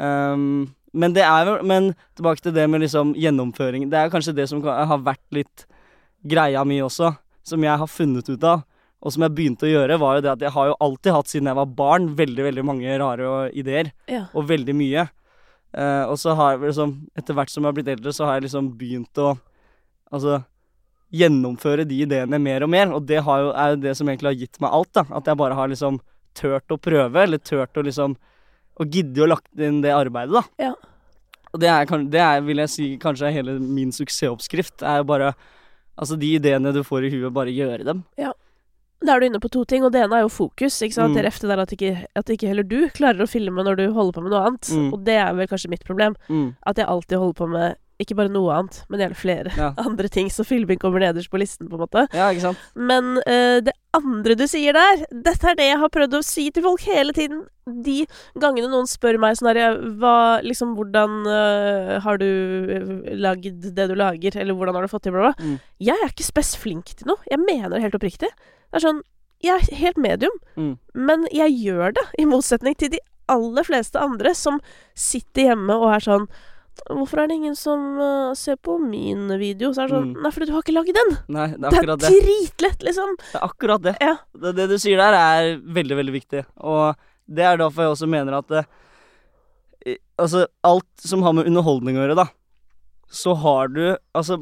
Um, 0.00 0.72
men 0.94 1.14
det 1.14 1.22
er 1.26 1.46
jo 1.46 1.54
Men 1.66 1.92
tilbake 2.16 2.42
til 2.42 2.54
det 2.54 2.64
med 2.70 2.82
liksom 2.82 3.12
gjennomføring. 3.18 3.88
Det 3.90 3.98
er 3.98 4.12
kanskje 4.12 4.36
det 4.36 4.48
som 4.50 4.62
har 4.64 5.02
vært 5.02 5.26
litt 5.34 5.66
greia 6.24 6.62
mi 6.64 6.78
også, 6.82 7.12
som 7.44 7.66
jeg 7.66 7.82
har 7.82 7.90
funnet 7.90 8.30
ut 8.30 8.46
av. 8.48 8.62
Og 9.04 9.12
som 9.12 9.26
jeg 9.26 9.34
begynte 9.36 9.66
å 9.68 9.72
gjøre, 9.72 9.98
var 10.00 10.16
jo 10.16 10.24
det 10.24 10.32
at 10.32 10.44
jeg 10.46 10.54
har 10.54 10.70
jo 10.70 10.78
alltid 10.86 11.12
hatt, 11.12 11.28
siden 11.28 11.50
jeg 11.50 11.58
var 11.58 11.74
barn, 11.76 12.08
veldig, 12.16 12.46
veldig 12.46 12.64
mange 12.64 12.96
rare 13.02 13.50
ideer. 13.52 13.92
Ja. 14.08 14.24
Og 14.32 14.48
veldig 14.48 14.74
mye. 14.78 15.04
Eh, 15.74 16.04
og 16.08 16.16
så 16.22 16.32
har 16.38 16.54
jeg 16.54 16.70
liksom, 16.70 16.94
etter 17.18 17.36
hvert 17.36 17.52
som 17.52 17.64
jeg 17.64 17.68
har 17.68 17.76
blitt 17.76 17.90
eldre, 17.96 18.14
så 18.16 18.28
har 18.28 18.38
jeg 18.38 18.48
liksom 18.48 18.72
begynt 18.80 19.22
å 19.22 19.34
Altså 20.14 20.36
gjennomføre 21.14 21.82
de 21.88 21.96
ideene 22.04 22.38
mer 22.38 22.62
og 22.62 22.70
mer. 22.70 22.92
Og 22.94 23.06
det 23.08 23.16
har 23.26 23.40
jo, 23.42 23.48
er 23.50 23.72
jo 23.72 23.80
det 23.82 23.94
som 23.98 24.06
egentlig 24.06 24.28
har 24.28 24.36
gitt 24.38 24.60
meg 24.62 24.76
alt, 24.76 24.92
da. 24.94 25.02
At 25.18 25.26
jeg 25.26 25.40
bare 25.40 25.56
har 25.58 25.70
liksom 25.72 25.96
turt 26.38 26.70
å 26.70 26.78
prøve, 26.78 27.24
eller 27.24 27.42
turt 27.42 27.80
å 27.80 27.82
liksom 27.86 28.14
Og 28.78 28.90
gidde 28.90 29.22
å 29.22 29.28
lagt 29.30 29.60
inn 29.62 29.80
det 29.82 29.90
arbeidet, 29.94 30.34
da. 30.34 30.68
Ja. 30.68 30.72
Og 31.54 31.60
det 31.62 31.70
er, 31.70 31.90
det 32.10 32.22
er, 32.22 32.40
vil 32.46 32.62
jeg 32.62 32.70
si, 32.70 32.86
kanskje 33.02 33.28
er 33.28 33.36
hele 33.36 33.58
min 33.58 33.92
suksessoppskrift. 33.94 34.82
Er 34.82 35.02
jo 35.02 35.10
bare 35.10 35.34
Altså, 35.94 36.16
de 36.18 36.32
ideene 36.34 36.72
du 36.74 36.80
får 36.82 37.06
i 37.06 37.12
huet, 37.12 37.30
bare 37.34 37.54
gjøre 37.54 37.84
dem. 37.86 38.00
Da 39.04 39.14
er 39.14 39.20
du 39.20 39.26
inne 39.26 39.40
på 39.42 39.50
to 39.52 39.64
ting, 39.68 39.84
og 39.84 39.92
det 39.92 40.02
ene 40.04 40.16
er 40.20 40.24
jo 40.24 40.32
fokus. 40.32 40.78
ikke 40.82 40.96
sant? 40.96 41.12
Mm. 41.12 41.22
Det 41.22 41.32
det 41.40 41.50
der 41.50 41.62
at 41.62 41.72
ikke, 41.76 42.06
at 42.16 42.30
ikke 42.30 42.48
heller 42.48 42.64
du 42.64 42.88
klarer 42.96 43.24
å 43.24 43.28
filme 43.28 43.64
når 43.64 43.76
du 43.76 43.86
holder 43.92 44.16
på 44.16 44.22
med 44.24 44.32
noe 44.32 44.44
annet. 44.48 44.70
Mm. 44.70 44.92
Og 44.94 45.04
det 45.04 45.16
er 45.20 45.34
vel 45.34 45.48
kanskje 45.50 45.70
mitt 45.72 45.84
problem. 45.84 46.16
Mm. 46.28 46.54
At 46.66 46.78
jeg 46.78 46.86
alltid 46.88 47.18
holder 47.18 47.38
på 47.40 47.48
med 47.52 47.80
ikke 48.02 48.16
bare 48.18 48.32
noe 48.32 48.50
annet, 48.56 48.80
men 48.90 49.02
gjerne 49.02 49.18
flere 49.18 49.52
Ja. 49.56 49.72
andre 49.86 50.08
ting. 50.08 50.30
Så 50.32 50.44
filming 50.46 50.80
kommer 50.82 51.02
nederst 51.02 51.30
på 51.30 51.38
listen, 51.38 51.68
på 51.68 51.78
en 51.78 51.84
måte. 51.84 52.06
ja, 52.12 52.30
ikke 52.32 52.48
sant? 52.48 52.58
Men 52.74 53.18
uh, 53.26 53.60
det 53.64 53.74
andre 53.96 54.34
du 54.38 54.44
sier 54.50 54.74
der, 54.76 55.04
dette 55.24 55.48
er 55.50 55.56
det 55.58 55.66
jeg 55.68 55.78
har 55.80 55.90
prøvd 55.94 56.16
å 56.18 56.22
si 56.26 56.48
til 56.54 56.64
folk 56.66 56.82
hele 56.88 57.14
tiden. 57.16 57.44
De 57.64 58.02
gangene 58.42 58.68
noen 58.72 58.88
spør 58.90 59.16
meg 59.22 59.38
sånn 59.38 59.48
her 59.52 59.78
Hva 60.00 60.14
Liksom, 60.44 60.74
hvordan 60.76 61.14
eh, 61.30 61.94
har 62.04 62.18
du 62.20 62.26
eh, 62.26 63.14
lagd 63.16 63.70
det 63.76 63.86
du 63.88 63.94
lager, 63.96 64.36
eller 64.40 64.54
hvordan 64.58 64.76
har 64.76 64.84
du 64.86 64.92
fått 64.92 65.06
til 65.06 65.14
bla, 65.16 65.30
bla. 65.32 65.34
Mm. 65.46 65.56
Jeg 65.88 65.96
er 65.96 66.12
ikke 66.12 66.26
spes 66.26 66.52
flink 66.60 66.92
til 66.92 67.08
noe. 67.12 67.22
Jeg 67.30 67.40
mener 67.40 67.72
det 67.72 67.82
helt 67.86 67.96
oppriktig. 67.98 68.30
Det 68.30 68.80
er 68.80 68.84
sånn 68.88 69.02
Jeg 69.44 69.60
er 69.60 69.76
helt 69.76 69.98
medium, 70.00 70.36
Mm. 70.56 70.78
men 70.94 71.26
jeg 71.32 71.52
gjør 71.60 71.92
det, 71.98 72.04
i 72.18 72.24
motsetning 72.24 72.76
til 72.80 72.88
de 72.94 73.00
aller 73.28 73.64
fleste 73.64 73.96
andre 74.00 74.34
som 74.36 74.60
sitter 74.94 75.50
hjemme 75.50 75.74
og 75.76 75.90
er 75.96 76.04
sånn 76.04 76.26
Hvorfor 76.84 77.22
er 77.22 77.28
det 77.30 77.36
ingen 77.38 77.56
som 77.56 77.82
uh, 77.96 78.34
ser 78.36 78.56
på 78.60 78.76
min 78.82 79.28
video? 79.40 79.72
Så 79.72 79.84
er 79.84 79.88
det 79.90 79.96
sånn 79.96 80.12
Mm. 80.14 80.22
Nei, 80.24 80.30
fordi 80.34 80.46
du 80.48 80.52
har 80.52 80.64
ikke 80.64 80.74
lagd 80.76 80.94
den! 80.96 81.12
Nei, 81.32 81.46
det 81.54 81.70
er 81.70 81.86
Det 81.86 82.08
er 82.08 82.24
dritlett, 82.26 82.82
liksom! 82.84 83.14
Det 83.20 83.38
er 83.40 83.44
akkurat 83.46 83.82
det. 83.82 83.94
Ja. 84.00 84.16
det. 84.34 84.54
Det 84.58 84.66
du 84.72 84.78
sier 84.82 85.00
der, 85.00 85.16
er 85.16 85.58
veldig, 85.60 85.96
veldig 86.02 86.14
viktig. 86.14 86.42
Og 86.60 86.96
det 87.26 87.44
er 87.46 87.60
derfor 87.60 87.86
jeg 87.86 87.94
også 87.94 88.08
mener 88.10 88.40
at 88.40 88.50
uh, 88.50 88.64
Altså, 90.20 90.46
alt 90.64 90.86
som 91.04 91.22
har 91.26 91.34
med 91.36 91.46
underholdning 91.50 91.98
å 91.98 92.04
gjøre, 92.04 92.18
da, 92.22 92.26
så 93.10 93.34
har 93.36 93.68
du 93.68 93.82
Altså, 94.14 94.38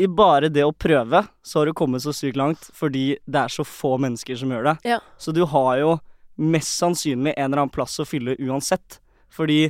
i 0.00 0.06
bare 0.06 0.48
det 0.48 0.64
å 0.64 0.72
prøve, 0.72 1.24
så 1.42 1.60
har 1.60 1.68
du 1.68 1.76
kommet 1.76 2.02
så 2.04 2.12
sykt 2.16 2.38
langt 2.38 2.70
fordi 2.76 3.18
det 3.26 3.40
er 3.42 3.52
så 3.52 3.66
få 3.66 3.96
mennesker 4.00 4.38
som 4.38 4.52
gjør 4.54 4.70
det. 4.70 4.76
Ja. 4.94 5.00
Så 5.20 5.34
du 5.36 5.42
har 5.44 5.78
jo 5.80 5.98
mest 6.40 6.72
sannsynlig 6.80 7.34
en 7.36 7.50
eller 7.50 7.64
annen 7.64 7.74
plass 7.74 7.98
å 8.00 8.06
fylle 8.08 8.38
uansett. 8.40 9.00
Fordi 9.30 9.68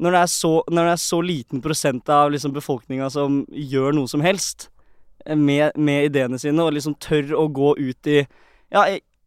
når 0.00 0.16
det 0.16 0.20
er 0.24 0.30
så, 0.32 0.52
det 0.70 0.84
er 0.84 1.00
så 1.00 1.20
liten 1.24 1.62
prosent 1.64 2.08
av 2.12 2.32
liksom 2.32 2.54
befolkninga 2.56 3.10
som 3.12 3.42
gjør 3.52 3.96
noe 3.98 4.10
som 4.10 4.24
helst 4.24 4.70
eh, 5.26 5.36
med, 5.36 5.76
med 5.76 6.10
ideene 6.10 6.40
sine, 6.40 6.64
og 6.64 6.74
liksom 6.76 6.96
tør 7.02 7.34
å 7.38 7.46
gå 7.52 7.74
ut 7.78 8.10
i 8.10 8.22
Ja, 8.72 8.86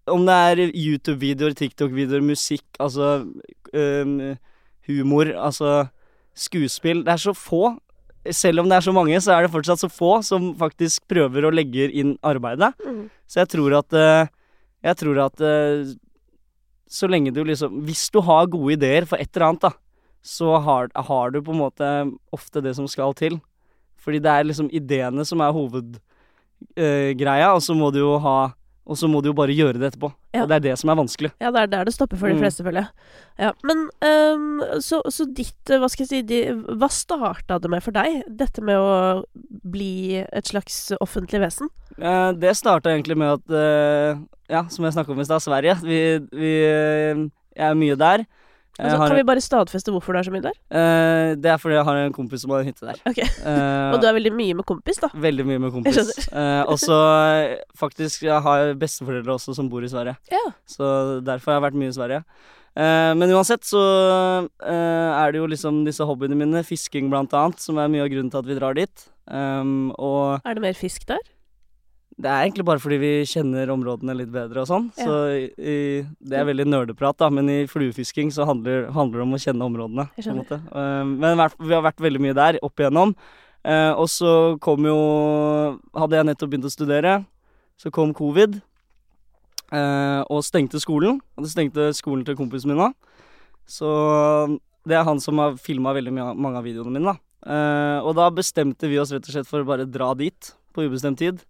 om 0.09 0.25
det 0.27 0.35
er 0.35 0.61
YouTube-videoer, 0.69 1.55
TikTok-videoer, 1.55 2.23
musikk, 2.25 2.65
altså 2.81 3.23
um, 3.71 4.15
humor, 4.87 5.31
altså 5.31 5.85
skuespill 6.35 7.03
Det 7.05 7.13
er 7.13 7.21
så 7.21 7.33
få. 7.37 7.75
Selv 8.33 8.63
om 8.63 8.69
det 8.69 8.77
er 8.77 8.85
så 8.85 8.93
mange, 8.95 9.19
så 9.21 9.35
er 9.35 9.45
det 9.45 9.53
fortsatt 9.53 9.83
så 9.83 9.89
få 9.91 10.15
som 10.25 10.53
faktisk 10.59 11.05
prøver 11.11 11.45
å 11.45 11.53
legge 11.53 11.89
inn 11.91 12.15
arbeidet. 12.25 12.71
Mm. 12.83 13.05
Så 13.27 13.43
jeg 13.43 13.51
tror 13.53 13.77
at 13.81 13.95
eh, 13.99 14.31
Jeg 14.83 14.99
tror 14.99 15.19
at 15.25 15.43
eh, 15.43 15.93
så 16.87 17.07
lenge 17.07 17.31
du 17.33 17.43
liksom 17.43 17.81
Hvis 17.87 18.09
du 18.13 18.21
har 18.21 18.49
gode 18.51 18.75
ideer 18.75 19.07
for 19.09 19.21
et 19.21 19.29
eller 19.35 19.47
annet, 19.49 19.67
da, 19.67 19.71
så 20.23 20.53
har, 20.63 20.87
har 20.95 21.31
du 21.35 21.41
på 21.43 21.51
en 21.51 21.59
måte 21.59 21.89
ofte 22.33 22.61
det 22.63 22.75
som 22.77 22.87
skal 22.87 23.13
til. 23.19 23.39
Fordi 24.03 24.19
det 24.23 24.31
er 24.31 24.43
liksom 24.47 24.69
ideene 24.71 25.23
som 25.27 25.39
er 25.43 25.51
hovedgreia, 25.55 27.53
og 27.55 27.61
så 27.63 27.75
må 27.77 27.91
du 27.93 27.99
jo 28.03 28.17
ha 28.23 28.51
Og 28.83 28.97
så 28.99 29.07
må 29.07 29.21
du 29.23 29.29
jo 29.29 29.33
bare 29.33 29.53
gjøre 29.55 29.79
det 29.79 29.93
etterpå. 29.93 30.09
Ja. 30.35 30.41
Og 30.43 30.49
det 30.51 30.55
er 30.57 30.63
det 30.65 30.73
som 30.75 30.89
er 30.91 30.97
vanskelig. 30.99 31.29
Ja, 31.39 31.51
det 31.55 31.61
er 31.61 31.67
der 31.71 31.85
det 31.87 31.93
stopper 31.95 32.17
for 32.19 32.27
de 32.27 32.33
Mm. 32.35 32.41
fleste, 32.41 32.63
føler 32.65 32.81
jeg. 32.81 32.89
Ja, 33.39 33.51
men 33.63 33.85
um, 34.03 34.59
så, 34.83 34.99
så 35.07 35.23
ditt 35.33 35.69
eh, 35.71 35.79
Hva 35.79 35.87
skal 35.87 36.03
jeg 36.03 36.09
si 36.09 36.19
de, 36.27 36.39
Hva 36.75 36.89
starta 36.91 37.61
det 37.63 37.71
med 37.71 37.79
for 37.81 37.95
deg? 37.95 38.25
Dette 38.27 38.59
med 38.61 38.75
å 38.75 39.23
bli 39.63 40.19
et 40.19 40.51
slags 40.51 40.91
offentlig 40.99 41.39
vesen? 41.45 41.71
Eh, 41.97 42.33
det 42.35 42.51
starta 42.59 42.91
egentlig 42.91 43.15
med 43.23 43.37
at 43.39 43.55
eh, 43.55 44.19
Ja, 44.51 44.65
som 44.67 44.83
jeg 44.83 44.97
snakka 44.97 45.15
om 45.15 45.23
i 45.23 45.29
stad, 45.31 45.39
Sverige. 45.47 45.77
Vi, 45.87 46.01
vi 46.35 46.51
eh, 46.67 47.23
Jeg 47.55 47.69
er 47.71 47.79
mye 47.79 47.95
der. 47.95 48.25
Jeg 48.73 48.85
Altså, 48.87 48.97
har- 48.97 49.07
kan 49.11 49.17
vi 49.19 49.23
bare 49.23 49.41
stadfeste 49.45 49.91
hvorfor 49.93 50.13
du 50.13 50.17
er 50.19 50.23
så 50.25 50.31
mye 50.33 50.41
der? 50.41 50.55
Uh, 50.73 51.35
det 51.37 51.45
er 51.51 51.57
fordi 51.61 51.75
jeg 51.77 51.85
har 51.85 51.95
en 52.07 52.13
kompis 52.15 52.41
som 52.41 52.49
har 52.55 52.63
en 52.63 52.65
hytte 52.71 52.87
der. 52.87 52.97
Okay. 53.05 53.27
Uh, 53.45 53.93
Og 53.93 54.01
du 54.01 54.07
er 54.09 54.13
veldig 54.17 54.31
mye 54.33 54.55
med 54.57 54.65
kompis, 54.65 54.97
da. 55.03 55.09
Veldig 55.13 55.45
mye 55.45 55.59
med 55.61 55.71
kompis. 55.75 55.95
Jeg 56.01 56.33
Eh, 56.33 56.63
og 56.65 56.79
så 56.81 56.97
eh, 56.97 57.57
faktisk 57.77 58.23
Jeg 58.25 58.41
har 58.41 58.73
besteforeldre 58.73 59.35
også 59.37 59.53
som 59.55 59.69
bor 59.69 59.83
i 59.85 59.87
Sverige. 59.91 60.15
Ja. 60.31 60.41
Så 60.65 61.21
derfor 61.23 61.51
har 61.53 61.61
jeg 61.61 61.67
vært 61.71 61.77
mye 61.83 61.91
i 61.93 61.97
Sverige. 61.99 62.23
Eh, 62.75 63.13
men 63.13 63.29
uansett 63.29 63.61
så 63.61 63.77
eh, 64.65 65.11
er 65.21 65.31
det 65.31 65.37
jo 65.37 65.45
liksom 65.51 65.83
disse 65.85 66.01
hobbyene 66.09 66.35
mine, 66.35 66.63
fisking 66.65 67.11
blant 67.13 67.31
annet, 67.37 67.59
som 67.61 67.77
er 67.77 67.87
mye 67.93 68.01
av 68.01 68.09
grunnen 68.09 68.31
til 68.33 68.41
at 68.41 68.49
vi 68.49 68.57
drar 68.57 68.73
dit. 68.73 69.05
Um, 69.29 69.91
og 70.01 70.41
Er 70.43 70.55
det 70.57 70.61
mer 70.65 70.73
fisk 70.73 71.05
der? 71.07 71.21
Det 72.13 72.29
er 72.29 72.43
egentlig 72.45 72.65
bare 72.67 72.81
fordi 72.81 72.97
vi 73.01 73.11
kjenner 73.25 73.71
områdene 73.73 74.13
litt 74.19 74.29
bedre 74.33 74.61
og 74.61 74.67
sånn. 74.69 74.89
Ja. 74.99 75.05
Så 75.07 75.13
i, 75.57 75.77
det 76.21 76.37
er 76.37 76.45
veldig 76.45 76.65
nerdeprat, 76.69 77.17
da, 77.17 77.29
men 77.33 77.49
i 77.49 77.63
fluefisking 77.69 78.29
så 78.33 78.45
handler, 78.45 78.85
handler 78.93 79.21
det 79.21 79.25
om 79.25 79.33
å 79.33 79.39
kjenne 79.41 79.65
områdene. 79.65 80.05
På 80.13 80.25
en 80.29 80.37
måte. 80.37 80.59
Eh, 80.69 81.05
men 81.09 81.41
vi 81.57 81.73
har 81.73 81.85
vært 81.85 82.03
veldig 82.03 82.21
mye 82.21 82.35
der 82.37 82.59
opp 82.61 82.83
igjennom. 82.83 83.15
Eh, 83.65 83.91
og 83.97 84.05
så 84.11 84.33
kom 84.61 84.83
jo 84.85 84.97
Hadde 85.95 86.19
jeg 86.19 86.27
nettopp 86.27 86.51
begynt 86.51 86.67
å 86.67 86.73
studere, 86.73 87.13
så 87.81 87.89
kom 87.95 88.13
covid. 88.13 88.59
eh, 89.73 90.21
og 90.29 90.43
stengte 90.45 90.81
skolen. 90.83 91.17
Og 91.33 91.47
det 91.47 91.53
stengte 91.55 91.87
skolen 91.97 92.25
til 92.27 92.37
kompisen 92.37 92.69
min 92.69 92.83
òg. 92.89 92.93
Så 93.65 93.89
det 94.85 94.99
er 94.99 95.07
han 95.07 95.21
som 95.23 95.39
har 95.41 95.57
filma 95.57 95.95
veldig 95.95 96.13
mange 96.13 96.59
av 96.59 96.67
videoene 96.67 96.93
mine, 96.93 97.15
da. 97.15 98.03
Og 98.03 98.13
da 98.15 98.27
bestemte 98.31 98.87
vi 98.91 98.99
oss 98.99 99.11
rett 99.15 99.25
og 99.25 99.33
slett 99.33 99.47
for 99.49 99.63
å 99.63 99.67
bare 99.67 99.87
dra 99.89 100.11
dit 100.19 100.51
på 100.75 100.85
ubestemt 100.85 101.17
tid. 101.23 101.41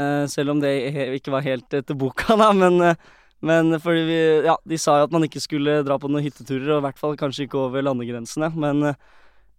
Eh, 0.00 0.26
selv 0.32 0.54
om 0.54 0.60
det 0.62 0.72
ikke 1.18 1.34
var 1.34 1.44
helt 1.44 1.76
etter 1.76 1.98
boka, 1.98 2.36
da, 2.40 2.50
men, 2.56 2.80
eh, 2.84 3.08
men 3.44 3.76
fordi 3.80 4.04
vi 4.08 4.20
Ja, 4.46 4.56
de 4.64 4.78
sa 4.80 4.98
jo 5.00 5.08
at 5.08 5.14
man 5.14 5.26
ikke 5.26 5.42
skulle 5.42 5.80
dra 5.86 5.98
på 6.00 6.08
noen 6.10 6.24
hytteturer, 6.24 6.76
og 6.76 6.82
i 6.82 6.86
hvert 6.88 7.00
fall 7.00 7.18
kanskje 7.20 7.46
ikke 7.46 7.60
over 7.66 7.84
landegrensene, 7.84 8.52
men 8.56 8.92
eh, 8.92 9.00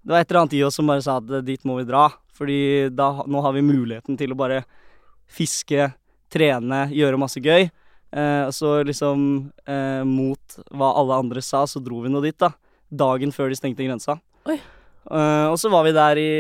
det 0.01 0.15
var 0.15 0.24
et 0.24 0.31
eller 0.31 0.41
annet 0.41 0.57
i 0.57 0.63
oss 0.65 0.79
som 0.79 0.89
bare 0.89 1.03
sa 1.05 1.19
at 1.21 1.45
dit 1.45 1.65
må 1.67 1.77
vi 1.77 1.86
dra. 1.86 2.07
Fordi 2.33 2.89
da, 2.89 3.12
nå 3.29 3.41
har 3.45 3.53
vi 3.53 3.62
muligheten 3.62 4.17
til 4.17 4.33
å 4.33 4.38
bare 4.39 4.63
fiske, 5.29 5.91
trene, 6.31 6.88
gjøre 6.95 7.19
masse 7.21 7.41
gøy. 7.43 7.67
Eh, 8.12 8.48
så 8.55 8.79
liksom 8.88 9.51
eh, 9.69 10.01
mot 10.07 10.57
hva 10.74 10.89
alle 11.00 11.19
andre 11.21 11.43
sa, 11.45 11.67
så 11.69 11.79
dro 11.83 12.01
vi 12.01 12.12
nå 12.12 12.24
dit, 12.25 12.38
da. 12.39 12.50
Dagen 12.89 13.31
før 13.36 13.51
de 13.51 13.60
stengte 13.60 13.86
grensa. 13.86 14.17
Eh, 15.05 15.48
og 15.51 15.60
så 15.62 15.69
var 15.71 15.86
vi 15.86 15.93
der 15.95 16.19
i 16.21 16.31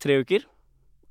tre 0.00 0.22
uker, 0.22 0.46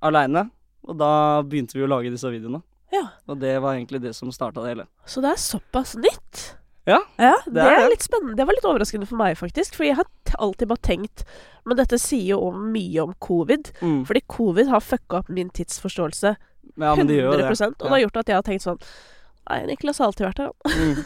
aleine. 0.01 0.48
Og 0.89 0.97
da 0.97 1.13
begynte 1.45 1.77
vi 1.77 1.85
å 1.85 1.89
lage 1.89 2.11
disse 2.13 2.29
videoene. 2.31 2.61
Ja. 2.91 3.05
Og 3.29 3.39
det 3.39 3.53
var 3.63 3.77
egentlig 3.77 4.01
det 4.03 4.15
som 4.17 4.31
starta 4.33 4.63
det 4.63 4.73
hele. 4.73 4.88
Så 5.07 5.21
det 5.23 5.31
er 5.35 5.39
såpass 5.39 5.95
nytt? 6.00 6.41
Ja, 6.89 6.97
det, 7.45 7.53
det 7.53 7.61
er 7.61 7.91
litt 7.91 8.03
spennende. 8.03 8.33
Det 8.39 8.45
var 8.47 8.57
litt 8.57 8.65
overraskende 8.65 9.05
for 9.05 9.19
meg, 9.19 9.35
faktisk. 9.38 9.77
For 9.77 9.85
jeg 9.85 10.00
har 10.00 10.07
alltid 10.41 10.71
bare 10.71 10.81
tenkt 10.81 11.23
Men 11.67 11.77
dette 11.77 12.00
sier 12.01 12.33
jo 12.33 12.51
mye 12.57 13.03
om 13.03 13.13
covid. 13.21 13.69
Mm. 13.85 14.01
Fordi 14.09 14.23
covid 14.33 14.71
har 14.71 14.83
fucka 14.83 15.21
opp 15.21 15.29
min 15.29 15.51
tidsforståelse 15.53 16.33
Ja, 16.81 16.93
men 16.95 17.05
100 17.05 17.07
det 17.07 17.47
det. 17.47 17.67
Og 17.67 17.85
det 17.85 17.91
har 17.93 18.03
gjort 18.05 18.21
at 18.23 18.31
jeg 18.31 18.39
har 18.39 18.47
tenkt 18.47 18.65
sånn 18.65 18.81
Nei, 19.50 19.63
Niklas 19.71 19.97
har 20.00 20.11
alltid 20.11 20.27
vært 20.27 20.39
her. 20.43 20.51
Mm. 20.69 21.00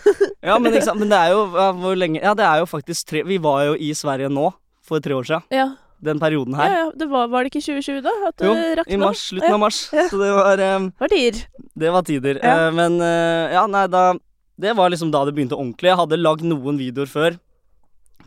Ja, 0.46 0.58
men, 0.60 0.76
men 0.76 1.10
det 1.10 1.18
er 1.18 1.32
jo 1.34 1.46
hvor 1.80 1.96
lenge 1.98 2.20
Ja, 2.22 2.36
det 2.38 2.46
er 2.46 2.62
jo 2.62 2.68
faktisk 2.70 3.08
tre 3.10 3.24
Vi 3.26 3.40
var 3.42 3.64
jo 3.70 3.78
i 3.80 3.94
Sverige 3.98 4.30
nå, 4.30 4.50
for 4.86 5.04
tre 5.04 5.16
år 5.16 5.28
siden. 5.28 5.48
Ja. 5.56 5.70
Den 6.04 6.20
perioden 6.20 6.54
her. 6.56 6.70
ja. 6.70 6.92
Det 6.96 7.08
var, 7.10 7.28
var 7.32 7.44
det 7.44 7.54
ikke 7.54 7.64
2020, 7.66 8.02
da? 8.04 8.12
At 8.28 8.42
Jo, 8.44 8.54
det 8.54 8.78
rakna? 8.80 8.94
I 8.94 8.98
mars. 8.98 9.22
Slutten 9.32 9.50
Ja. 9.50 9.54
av 9.56 9.60
mars. 9.60 9.80
Ja. 9.94 10.08
Så 10.10 10.18
det 10.20 10.32
var 10.36 10.60
um, 10.76 10.92
Var 11.00 11.08
tider. 11.08 11.42
Det 11.76 11.92
var 11.92 12.02
tider. 12.04 12.40
Ja. 12.44 12.68
Eh, 12.68 12.72
men 12.76 13.00
uh, 13.02 13.54
ja, 13.54 13.66
nei, 13.68 13.88
da 13.88 14.14
Det 14.60 14.76
var 14.76 14.90
liksom 14.90 15.12
da 15.12 15.26
det 15.26 15.34
begynte 15.36 15.56
ordentlig. 15.58 15.90
Jeg 15.90 15.98
hadde 16.00 16.20
lagd 16.22 16.44
noen 16.48 16.78
videoer 16.80 17.08
før. 17.12 17.38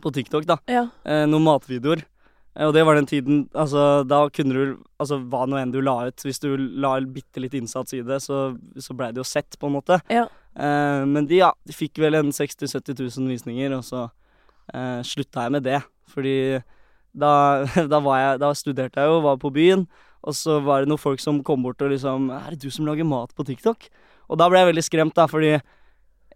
På 0.01 0.11
TikTok, 0.13 0.45
da. 0.45 0.57
Ja. 0.69 0.87
Eh, 1.05 1.25
noen 1.27 1.43
matvideoer. 1.43 2.03
Og 2.59 2.73
det 2.73 2.81
var 2.83 2.95
den 2.97 3.05
tiden 3.07 3.43
Altså, 3.55 4.03
da 4.09 4.23
kunne 4.33 4.53
du 4.53 4.77
Altså, 4.99 5.19
hva 5.31 5.45
nå 5.47 5.55
enn 5.61 5.71
du 5.71 5.79
la 5.81 6.07
ut. 6.09 6.23
Hvis 6.25 6.39
du 6.43 6.57
la 6.57 6.97
bitte 7.01 7.39
litt 7.39 7.53
innsats 7.53 7.93
i 7.93 8.01
det, 8.01 8.19
så, 8.21 8.57
så 8.77 8.95
blei 8.97 9.11
det 9.13 9.21
jo 9.21 9.27
sett, 9.27 9.55
på 9.59 9.67
en 9.69 9.77
måte. 9.77 10.01
Ja. 10.11 10.25
Eh, 10.59 11.05
men 11.07 11.27
de, 11.29 11.37
ja, 11.39 11.53
de 11.65 11.73
fikk 11.73 12.01
vel 12.03 12.15
en 12.19 12.31
60 12.35 12.65
000-70 12.67 12.99
000 13.19 13.29
visninger, 13.31 13.77
og 13.77 13.85
så 13.87 14.09
eh, 14.73 14.99
slutta 15.07 15.45
jeg 15.45 15.55
med 15.55 15.63
det. 15.69 15.79
Fordi 16.11 16.35
da, 17.19 17.33
da 17.91 17.99
var 18.03 18.21
jeg 18.21 18.39
Da 18.41 18.53
studerte 18.57 19.01
jeg 19.01 19.11
jo, 19.11 19.19
var 19.25 19.39
på 19.41 19.51
byen, 19.53 19.87
og 20.23 20.35
så 20.35 20.59
var 20.63 20.83
det 20.83 20.91
noen 20.91 21.01
folk 21.01 21.21
som 21.23 21.43
kom 21.43 21.63
bort 21.63 21.81
og 21.81 21.91
liksom 21.93 22.31
'Er 22.31 22.55
det 22.55 22.61
du 22.63 22.69
som 22.71 22.85
lager 22.87 23.07
mat 23.07 23.35
på 23.35 23.45
TikTok?' 23.47 23.89
Og 24.29 24.37
da 24.37 24.49
ble 24.49 24.59
jeg 24.61 24.69
veldig 24.73 24.85
skremt, 24.85 25.15
da, 25.17 25.25
fordi 25.25 25.57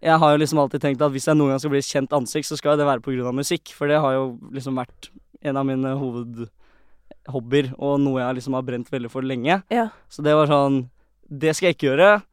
jeg 0.03 0.19
har 0.19 0.31
jo 0.33 0.39
liksom 0.41 0.59
alltid 0.59 0.81
tenkt 0.81 1.03
at 1.05 1.11
hvis 1.13 1.27
jeg 1.29 1.37
noen 1.37 1.53
gang 1.53 1.61
skal 1.61 1.71
bli 1.71 1.79
et 1.79 1.87
kjent 1.87 2.15
ansikt, 2.15 2.47
så 2.49 2.57
skal 2.59 2.75
det 2.75 2.87
være 2.87 3.27
av 3.27 3.35
musikk. 3.35 3.71
For 3.71 3.87
det 3.87 4.01
har 4.01 4.13
jo 4.17 4.39
liksom 4.51 4.75
vært 4.75 5.09
en 5.43 5.57
av 5.57 5.65
mine 5.65 5.93
hovedhobbyer, 5.95 7.73
og 7.77 8.01
noe 8.01 8.19
jeg 8.19 8.39
liksom 8.39 8.57
har 8.57 8.65
brent 8.67 8.89
veldig 8.91 9.11
for 9.11 9.21
lenge. 9.21 9.61
Ja. 9.71 9.89
Så 10.09 10.23
det 10.23 10.35
var 10.35 10.47
sånn 10.47 10.89
Det 11.29 11.55
skal 11.55 11.67
jeg 11.67 11.77
ikke 11.77 11.87
gjøre. 11.95 12.23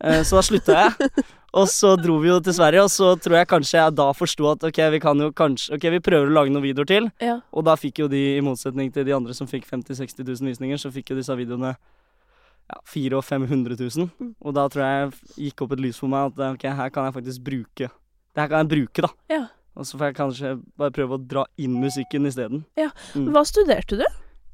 Eh, 0.00 0.22
Så 0.24 0.36
da 0.38 0.42
slutta 0.42 0.72
jeg. 0.78 1.10
Og 1.56 1.66
så 1.70 1.96
dro 1.98 2.18
vi 2.22 2.30
jo 2.30 2.38
til 2.44 2.54
Sverige, 2.54 2.84
og 2.86 2.92
så 2.94 3.12
tror 3.18 3.40
jeg 3.40 3.48
kanskje 3.50 3.78
jeg 3.80 3.94
da 3.98 4.06
forsto 4.14 4.46
at 4.52 4.66
ok, 4.68 4.80
vi 4.94 5.00
kan 5.02 5.18
jo 5.18 5.30
kanskje 5.34 5.74
Ok, 5.74 5.86
vi 5.96 6.02
prøver 6.04 6.30
å 6.30 6.34
lage 6.34 6.52
noen 6.54 6.62
videoer 6.62 6.86
til. 6.86 7.08
ja. 7.22 7.40
Og 7.50 7.64
da 7.66 7.74
fikk 7.78 8.04
jo 8.04 8.10
de, 8.10 8.20
i 8.38 8.44
motsetning 8.44 8.92
til 8.94 9.06
de 9.08 9.16
andre 9.16 9.34
som 9.34 9.48
fikk 9.50 9.66
50 9.66 9.98
000-60 9.98 10.22
000 10.26 10.52
visninger, 10.52 10.78
så 10.78 10.92
fikk 10.94 11.10
jo 11.10 11.18
disse 11.18 11.34
videoene 11.34 11.74
ja, 11.74 12.80
400 12.86 13.18
og 13.18 13.24
500 13.26 13.78
000. 13.80 14.10
Mm. 14.20 14.34
Og 14.38 14.54
da 14.54 14.68
tror 14.70 14.86
jeg 14.86 15.48
gikk 15.48 15.64
opp 15.66 15.74
et 15.74 15.82
lys 15.82 15.98
for 15.98 16.12
meg 16.12 16.30
at 16.30 16.44
ok, 16.54 16.68
her 16.82 16.94
kan 16.94 17.08
jeg 17.08 17.16
faktisk 17.18 17.46
bruke 17.46 17.90
Det 17.90 18.44
her 18.44 18.50
kan 18.52 18.62
jeg 18.62 18.70
bruke, 18.76 19.08
da. 19.08 19.10
Ja. 19.32 19.44
Og 19.74 19.86
så 19.86 19.98
får 19.98 20.10
jeg 20.10 20.18
kanskje 20.18 20.56
bare 20.78 20.94
prøve 20.94 21.16
å 21.16 21.22
dra 21.22 21.46
inn 21.58 21.78
musikken 21.82 22.26
isteden. 22.28 22.64
Mm. 22.78 23.30
Hva 23.34 23.42
studerte 23.48 23.98
du? 23.98 24.06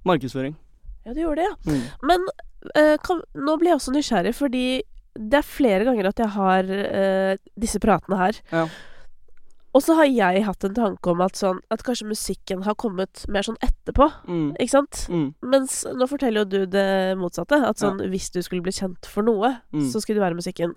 Markedsføring. 0.06 0.56
Ja, 1.06 1.14
du 1.14 1.20
gjorde 1.22 1.42
det, 1.42 1.48
ja. 1.48 1.56
Mm. 1.72 1.82
Men 2.08 2.26
eh, 2.74 2.96
kan, 3.04 3.20
nå 3.36 3.56
blir 3.60 3.72
jeg 3.72 3.80
også 3.80 3.94
nysgjerrig, 3.94 4.34
fordi 4.36 4.66
det 5.18 5.40
er 5.40 5.46
flere 5.46 5.86
ganger 5.88 6.10
at 6.10 6.20
jeg 6.22 6.32
har 6.36 6.70
eh, 6.76 7.38
disse 7.58 7.80
pratene 7.82 8.18
her. 8.20 8.38
Ja. 8.52 8.66
Og 9.76 9.82
så 9.84 9.92
har 9.98 10.06
jeg 10.08 10.40
hatt 10.46 10.64
en 10.64 10.72
tanke 10.76 11.10
om 11.12 11.20
at, 11.20 11.36
sånn, 11.36 11.58
at 11.68 11.82
kanskje 11.84 12.06
musikken 12.08 12.62
har 12.64 12.72
kommet 12.80 13.26
mer 13.28 13.44
sånn 13.44 13.58
etterpå. 13.60 14.06
Mm. 14.24 14.46
Ikke 14.56 14.72
sant? 14.72 15.02
Mm. 15.12 15.26
Mens 15.52 15.82
nå 15.92 16.06
forteller 16.08 16.46
jo 16.46 16.48
du 16.48 16.70
det 16.72 16.86
motsatte. 17.20 17.58
At 17.68 17.82
sånn, 17.82 18.00
hvis 18.08 18.30
du 18.32 18.38
skulle 18.40 18.64
bli 18.64 18.72
kjent 18.72 19.04
for 19.10 19.26
noe, 19.26 19.50
Mm. 19.76 19.84
så 19.92 20.00
skulle 20.00 20.16
det 20.16 20.24
være 20.24 20.38
musikken. 20.38 20.72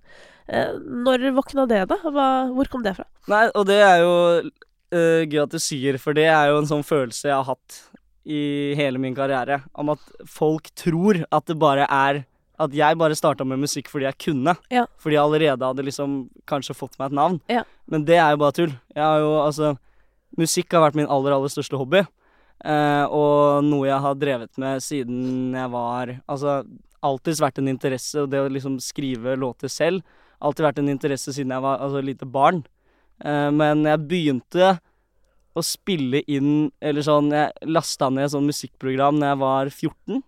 Eh, 0.50 0.74
når 0.75 1.29
våkna 1.38 1.63
det, 1.69 1.86
da? 1.88 1.96
Hva, 2.03 2.27
hvor 2.51 2.67
kom 2.67 2.84
det 2.84 2.98
fra? 2.98 3.05
Nei, 3.31 3.46
og 3.55 3.69
det 3.72 3.79
er 3.79 4.01
jo 4.03 4.12
uh, 4.43 5.24
gøy 5.24 5.43
at 5.46 5.55
du 5.55 5.60
sier, 5.63 5.96
for 6.01 6.17
det 6.17 6.27
er 6.27 6.50
jo 6.51 6.60
en 6.60 6.67
sånn 6.67 6.84
følelse 6.84 7.29
jeg 7.29 7.38
har 7.38 7.48
hatt 7.48 7.79
i 8.27 8.75
hele 8.75 9.00
min 9.00 9.15
karriere. 9.15 9.62
Om 9.79 9.93
at 9.96 10.03
folk 10.27 10.67
tror 10.75 11.24
at 11.31 11.48
det 11.48 11.55
bare 11.62 11.88
er 11.88 12.25
At 12.59 12.73
jeg 12.75 12.97
bare 12.99 13.15
starta 13.15 13.45
med 13.47 13.61
musikk 13.61 13.87
fordi 13.91 14.07
jeg 14.09 14.19
kunne. 14.25 14.55
Ja. 14.73 14.85
Fordi 14.99 15.15
jeg 15.15 15.23
allerede 15.23 15.69
hadde 15.69 15.85
liksom 15.87 16.21
kanskje 16.49 16.75
fått 16.75 16.97
meg 16.99 17.09
et 17.09 17.19
navn. 17.19 17.39
Ja. 17.51 17.63
Men 17.87 18.03
det 18.07 18.19
er 18.19 18.33
jo 18.33 18.41
bare 18.43 18.57
tull. 18.57 18.73
Jeg 18.95 19.03
har 19.05 19.23
jo 19.23 19.35
altså 19.43 19.77
Musikk 20.37 20.75
har 20.75 20.83
vært 20.83 20.97
min 20.99 21.07
aller, 21.09 21.33
aller 21.33 21.49
største 21.49 21.77
hobby. 21.79 22.03
Eh, 22.61 23.05
og 23.09 23.63
noe 23.65 23.87
jeg 23.87 24.03
har 24.03 24.17
drevet 24.19 24.59
med 24.59 24.83
siden 24.83 25.55
jeg 25.55 25.71
var 25.71 26.11
Altså 26.27 26.57
alltid 26.99 27.39
vært 27.39 27.61
en 27.61 27.71
interesse, 27.71 28.19
og 28.19 28.27
det 28.33 28.41
å 28.43 28.49
liksom 28.51 28.75
skrive 28.83 29.37
låter 29.39 29.71
selv. 29.71 30.03
Alltid 30.43 30.65
vært 30.67 30.81
en 30.81 30.91
interesse 30.91 31.33
siden 31.35 31.53
jeg 31.55 31.63
var 31.63 31.79
altså, 31.79 32.03
lite 32.03 32.27
barn. 32.27 32.61
Eh, 33.23 33.49
men 33.55 33.85
jeg 33.87 34.05
begynte 34.11 34.73
å 35.57 35.63
spille 35.65 36.21
inn 36.29 36.69
Eller 36.79 37.03
sånn 37.03 37.33
Jeg 37.33 37.67
lasta 37.67 38.07
ned 38.13 38.27
et 38.27 38.31
sånn 38.31 38.45
musikkprogram 38.47 39.17
da 39.19 39.33
jeg 39.33 39.39
var 39.41 39.71
14. 39.73 40.21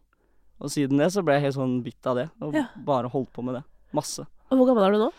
Og 0.61 0.69
siden 0.69 0.97
det 1.01 1.09
så 1.11 1.23
ble 1.25 1.33
jeg 1.39 1.47
helt 1.49 1.55
sånn 1.57 1.81
bitt 1.83 2.05
av 2.05 2.15
det. 2.21 2.29
Og 2.41 2.53
Ja. 2.55 2.67
bare 2.77 3.09
holdt 3.09 3.31
på 3.33 3.43
med 3.43 3.55
det. 3.55 3.63
Masse. 3.93 4.25
Og 4.51 4.57
hvor 4.57 4.67
gammel 4.69 4.85
er 4.87 4.91
du 4.91 4.97
nå? 5.07 5.11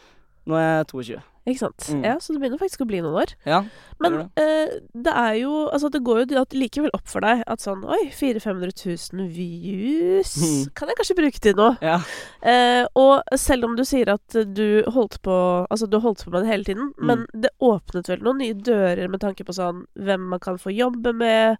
Nå 0.46 0.54
er 0.58 0.78
jeg 0.82 0.86
22. 0.90 1.22
Ikke 1.44 1.58
sant. 1.58 1.78
Mm. 1.90 2.04
Ja, 2.04 2.14
så 2.22 2.32
det 2.32 2.38
begynner 2.40 2.58
faktisk 2.58 2.82
å 2.84 2.86
bli 2.86 3.00
noen 3.02 3.16
år. 3.18 3.32
Ja. 3.44 3.64
Men 3.98 4.12
gjør 4.12 4.28
eh, 4.38 4.74
det 4.94 5.12
er 5.12 5.34
jo 5.40 5.68
Altså, 5.72 5.88
det 5.90 6.02
går 6.04 6.20
jo 6.30 6.38
at 6.40 6.54
likevel 6.54 6.90
opp 6.94 7.08
for 7.10 7.20
deg 7.20 7.42
at 7.50 7.58
sånn 7.58 7.82
Oi, 7.84 8.10
400 8.14 8.70
000-500 8.70 9.16
000 9.18 9.26
views 9.34 10.36
Mm. 10.38 10.70
kan 10.74 10.88
jeg 10.88 10.96
kanskje 11.00 11.16
bruke 11.18 11.40
til 11.40 11.54
noe. 11.58 11.76
ja. 11.82 11.98
Eh, 12.42 12.86
og 12.94 13.22
selv 13.36 13.64
om 13.64 13.74
du 13.76 13.82
sier 13.84 14.08
at 14.14 14.28
du 14.54 14.82
holdt 14.86 15.20
på 15.22 15.66
Altså, 15.70 15.88
du 15.90 15.98
holdt 15.98 16.24
på 16.24 16.30
med 16.30 16.42
det 16.44 16.50
hele 16.52 16.64
tiden, 16.64 16.92
Mm. 16.98 17.06
men 17.06 17.26
det 17.34 17.50
åpnet 17.60 18.06
vel 18.08 18.18
noen 18.22 18.38
nye 18.38 18.54
dører 18.54 19.08
med 19.10 19.20
tanke 19.20 19.44
på 19.44 19.52
sånn 19.54 19.86
hvem 19.98 20.28
man 20.28 20.38
kan 20.40 20.58
få 20.58 20.70
jobbe 20.74 21.12
med, 21.14 21.58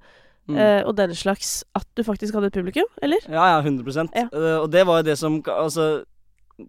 Mm. 0.51 0.57
eh, 0.59 0.81
og 0.83 0.97
den 0.99 1.15
slags 1.15 1.63
At 1.79 1.87
du 1.95 2.03
faktisk 2.03 2.35
hadde 2.35 2.49
et 2.51 2.57
publikum, 2.57 2.89
eller? 3.03 3.23
Ja, 3.31 3.45
ja, 3.55 3.59
100 3.63 4.09
Ja. 4.11 4.27
Uh, 4.33 4.63
Og 4.65 4.73
det 4.73 4.83
var 4.87 4.99
jo 4.99 5.07
det 5.07 5.19
som 5.19 5.39
Altså, 5.47 6.05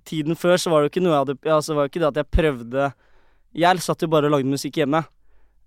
tiden 0.05 0.35
før 0.35 0.57
så 0.61 0.69
var 0.69 0.81
det 0.81 0.85
jo 0.85 0.91
ikke 0.93 1.03
noe 1.03 1.13
jeg 1.15 1.23
hadde 1.23 1.37
ja, 1.43 1.55
altså, 1.55 1.71
det 1.71 1.77
var 1.77 1.87
jo 1.87 1.91
ikke 1.91 2.03
det 2.03 2.11
at 2.11 2.19
jeg 2.21 2.33
prøvde 2.37 2.91
Jeg 3.53 3.81
satt 3.81 4.01
jo 4.01 4.07
bare 4.07 4.29
og 4.29 4.33
lagde 4.33 4.49
musikk 4.49 4.77
hjemme. 4.81 5.03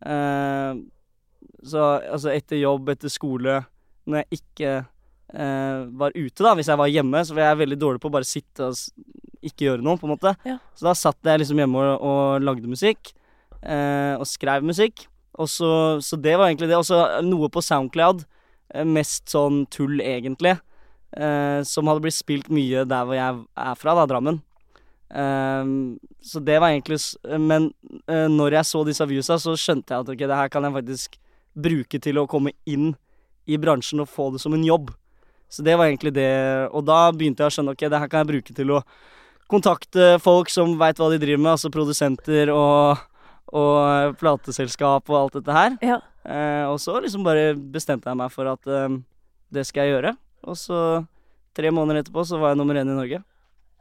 Uh, 0.02 0.82
så 1.62 1.82
altså, 2.02 2.30
etter 2.30 2.58
jobb, 2.58 2.88
etter 2.90 3.10
skole, 3.10 3.60
når 4.06 4.22
jeg 4.22 4.40
ikke 4.40 4.72
var 5.98 6.14
ute, 6.14 6.42
da, 6.42 6.52
hvis 6.54 6.68
jeg 6.70 6.78
var 6.78 6.90
hjemme, 6.90 7.20
så 7.26 7.34
var 7.34 7.48
jeg 7.48 7.58
veldig 7.58 7.78
dårlig 7.78 8.00
på 8.02 8.10
å 8.10 8.14
bare 8.14 8.26
sitte 8.26 8.66
og 8.66 8.74
ikke 9.42 9.66
gjøre 9.66 9.82
noe, 9.82 9.98
på 9.98 10.06
en 10.06 10.12
måte. 10.14 10.32
Ja. 10.46 10.56
Så 10.74 10.86
da 10.86 10.94
satt 10.98 11.18
jeg 11.26 11.42
liksom 11.42 11.58
hjemme 11.62 11.82
og, 11.82 12.04
og 12.06 12.46
lagde 12.46 12.70
musikk, 12.70 13.10
og 13.62 14.26
skrev 14.26 14.66
musikk. 14.66 15.06
Og 15.38 15.48
så, 15.52 15.70
så 16.00 16.16
det 16.16 16.36
var 16.38 16.48
egentlig 16.48 16.70
det. 16.70 16.78
Og 16.80 16.86
så 16.88 17.02
noe 17.24 17.48
på 17.52 17.62
Soundcloud. 17.64 18.24
eh, 18.74 18.84
Mest 18.84 19.28
sånn 19.32 19.66
tull, 19.70 20.00
egentlig. 20.00 20.56
eh, 21.16 21.62
som 21.64 21.86
hadde 21.86 22.02
blitt 22.04 22.16
spilt 22.16 22.48
mye 22.52 22.84
der 22.88 23.04
hvor 23.06 23.16
jeg 23.16 23.44
er 23.56 23.74
fra, 23.78 23.94
da, 23.96 24.06
Drammen. 24.10 24.40
Eh, 25.14 25.64
så 26.20 26.40
det 26.42 26.58
var 26.58 26.72
egentlig 26.74 26.98
Men 27.38 27.68
eh, 28.10 28.26
når 28.28 28.58
jeg 28.58 28.64
så 28.66 28.84
disse 28.84 29.06
viewsa, 29.06 29.38
så 29.38 29.54
skjønte 29.56 29.94
jeg 29.94 30.02
at 30.02 30.12
ok, 30.12 30.18
det 30.26 30.40
her 30.40 30.48
kan 30.52 30.66
jeg 30.66 30.76
faktisk 30.80 31.18
bruke 31.56 32.00
til 32.02 32.18
å 32.18 32.26
komme 32.28 32.52
inn 32.66 32.94
i 33.46 33.56
bransjen 33.56 34.02
og 34.02 34.10
få 34.10 34.32
det 34.34 34.42
som 34.42 34.52
en 34.52 34.64
jobb. 34.66 34.90
Så 35.48 35.62
det 35.62 35.76
var 35.78 35.86
egentlig 35.86 36.12
det. 36.16 36.68
Og 36.74 36.82
da 36.84 37.12
begynte 37.14 37.44
jeg 37.44 37.52
å 37.52 37.54
skjønne 37.54 37.76
ok, 37.76 37.86
det 37.86 38.00
her 38.02 38.10
kan 38.10 38.24
jeg 38.24 38.32
bruke 38.32 38.56
til 38.56 38.72
å 38.74 38.80
kontakte 39.46 40.16
folk 40.18 40.50
som 40.50 40.74
veit 40.80 40.98
hva 40.98 41.06
de 41.12 41.20
driver 41.22 41.38
med, 41.44 41.52
altså 41.52 41.70
produsenter 41.70 42.50
og, 42.50 42.98
og 43.52 44.16
plateselskap 44.20 45.10
og 45.12 45.18
alt 45.20 45.38
dette 45.38 45.54
her. 45.56 45.76
Ja. 45.84 46.00
Eh, 46.26 46.64
og 46.70 46.80
så 46.82 46.98
liksom 47.02 47.24
bare 47.26 47.52
bestemte 47.54 48.10
jeg 48.10 48.18
meg 48.18 48.32
for 48.34 48.50
at 48.50 48.66
eh, 48.66 48.96
det 49.54 49.66
skal 49.68 49.86
jeg 49.86 49.96
gjøre. 49.96 50.16
Og 50.46 50.58
så 50.58 50.80
tre 51.56 51.70
måneder 51.72 52.02
etterpå 52.02 52.24
så 52.26 52.38
var 52.42 52.52
jeg 52.52 52.58
nummer 52.60 52.74
én 52.80 52.90
i 52.90 52.96
Norge. 52.96 53.22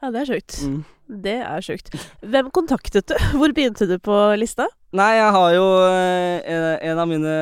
Ja, 0.03 0.11
det 0.11 0.21
er 0.21 0.29
sjukt. 0.29 0.57
Mm. 0.67 0.81
Det 1.25 1.35
er 1.45 1.61
sjukt. 1.63 1.89
Hvem 2.21 2.49
kontaktet 2.53 3.07
du? 3.09 3.15
Hvor 3.39 3.53
begynte 3.55 3.87
du 3.89 3.95
på 4.03 4.15
lista? 4.37 4.67
Nei, 4.95 5.11
jeg 5.17 5.31
har 5.35 5.49
jo 5.55 5.65
eh, 5.89 6.53
en, 6.87 6.99
av 7.01 7.07
mine 7.09 7.35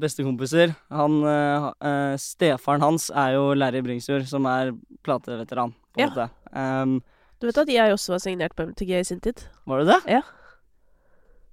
bestekompiser. 0.00 0.72
Han 0.94 1.20
eh, 1.28 1.68
eh, 1.86 2.14
Stefaren 2.20 2.82
hans 2.84 3.10
er 3.14 3.36
jo 3.36 3.50
Larry 3.58 3.82
Bringsjord, 3.84 4.24
som 4.30 4.46
er 4.50 4.72
plateveteran, 5.06 5.74
på 5.94 6.02
Ja. 6.02 6.08
måte. 6.10 6.28
Um, 6.50 7.00
Du 7.40 7.46
vet 7.48 7.56
at 7.62 7.70
jeg 7.72 7.92
også 7.94 8.12
var 8.16 8.20
signert 8.20 8.52
på 8.56 8.66
MTG 8.68 8.90
i 8.98 9.04
sin 9.06 9.20
tid? 9.20 9.44
var 9.66 9.80
det 9.80 9.86
det? 9.94 10.00
Ja. 10.18 10.20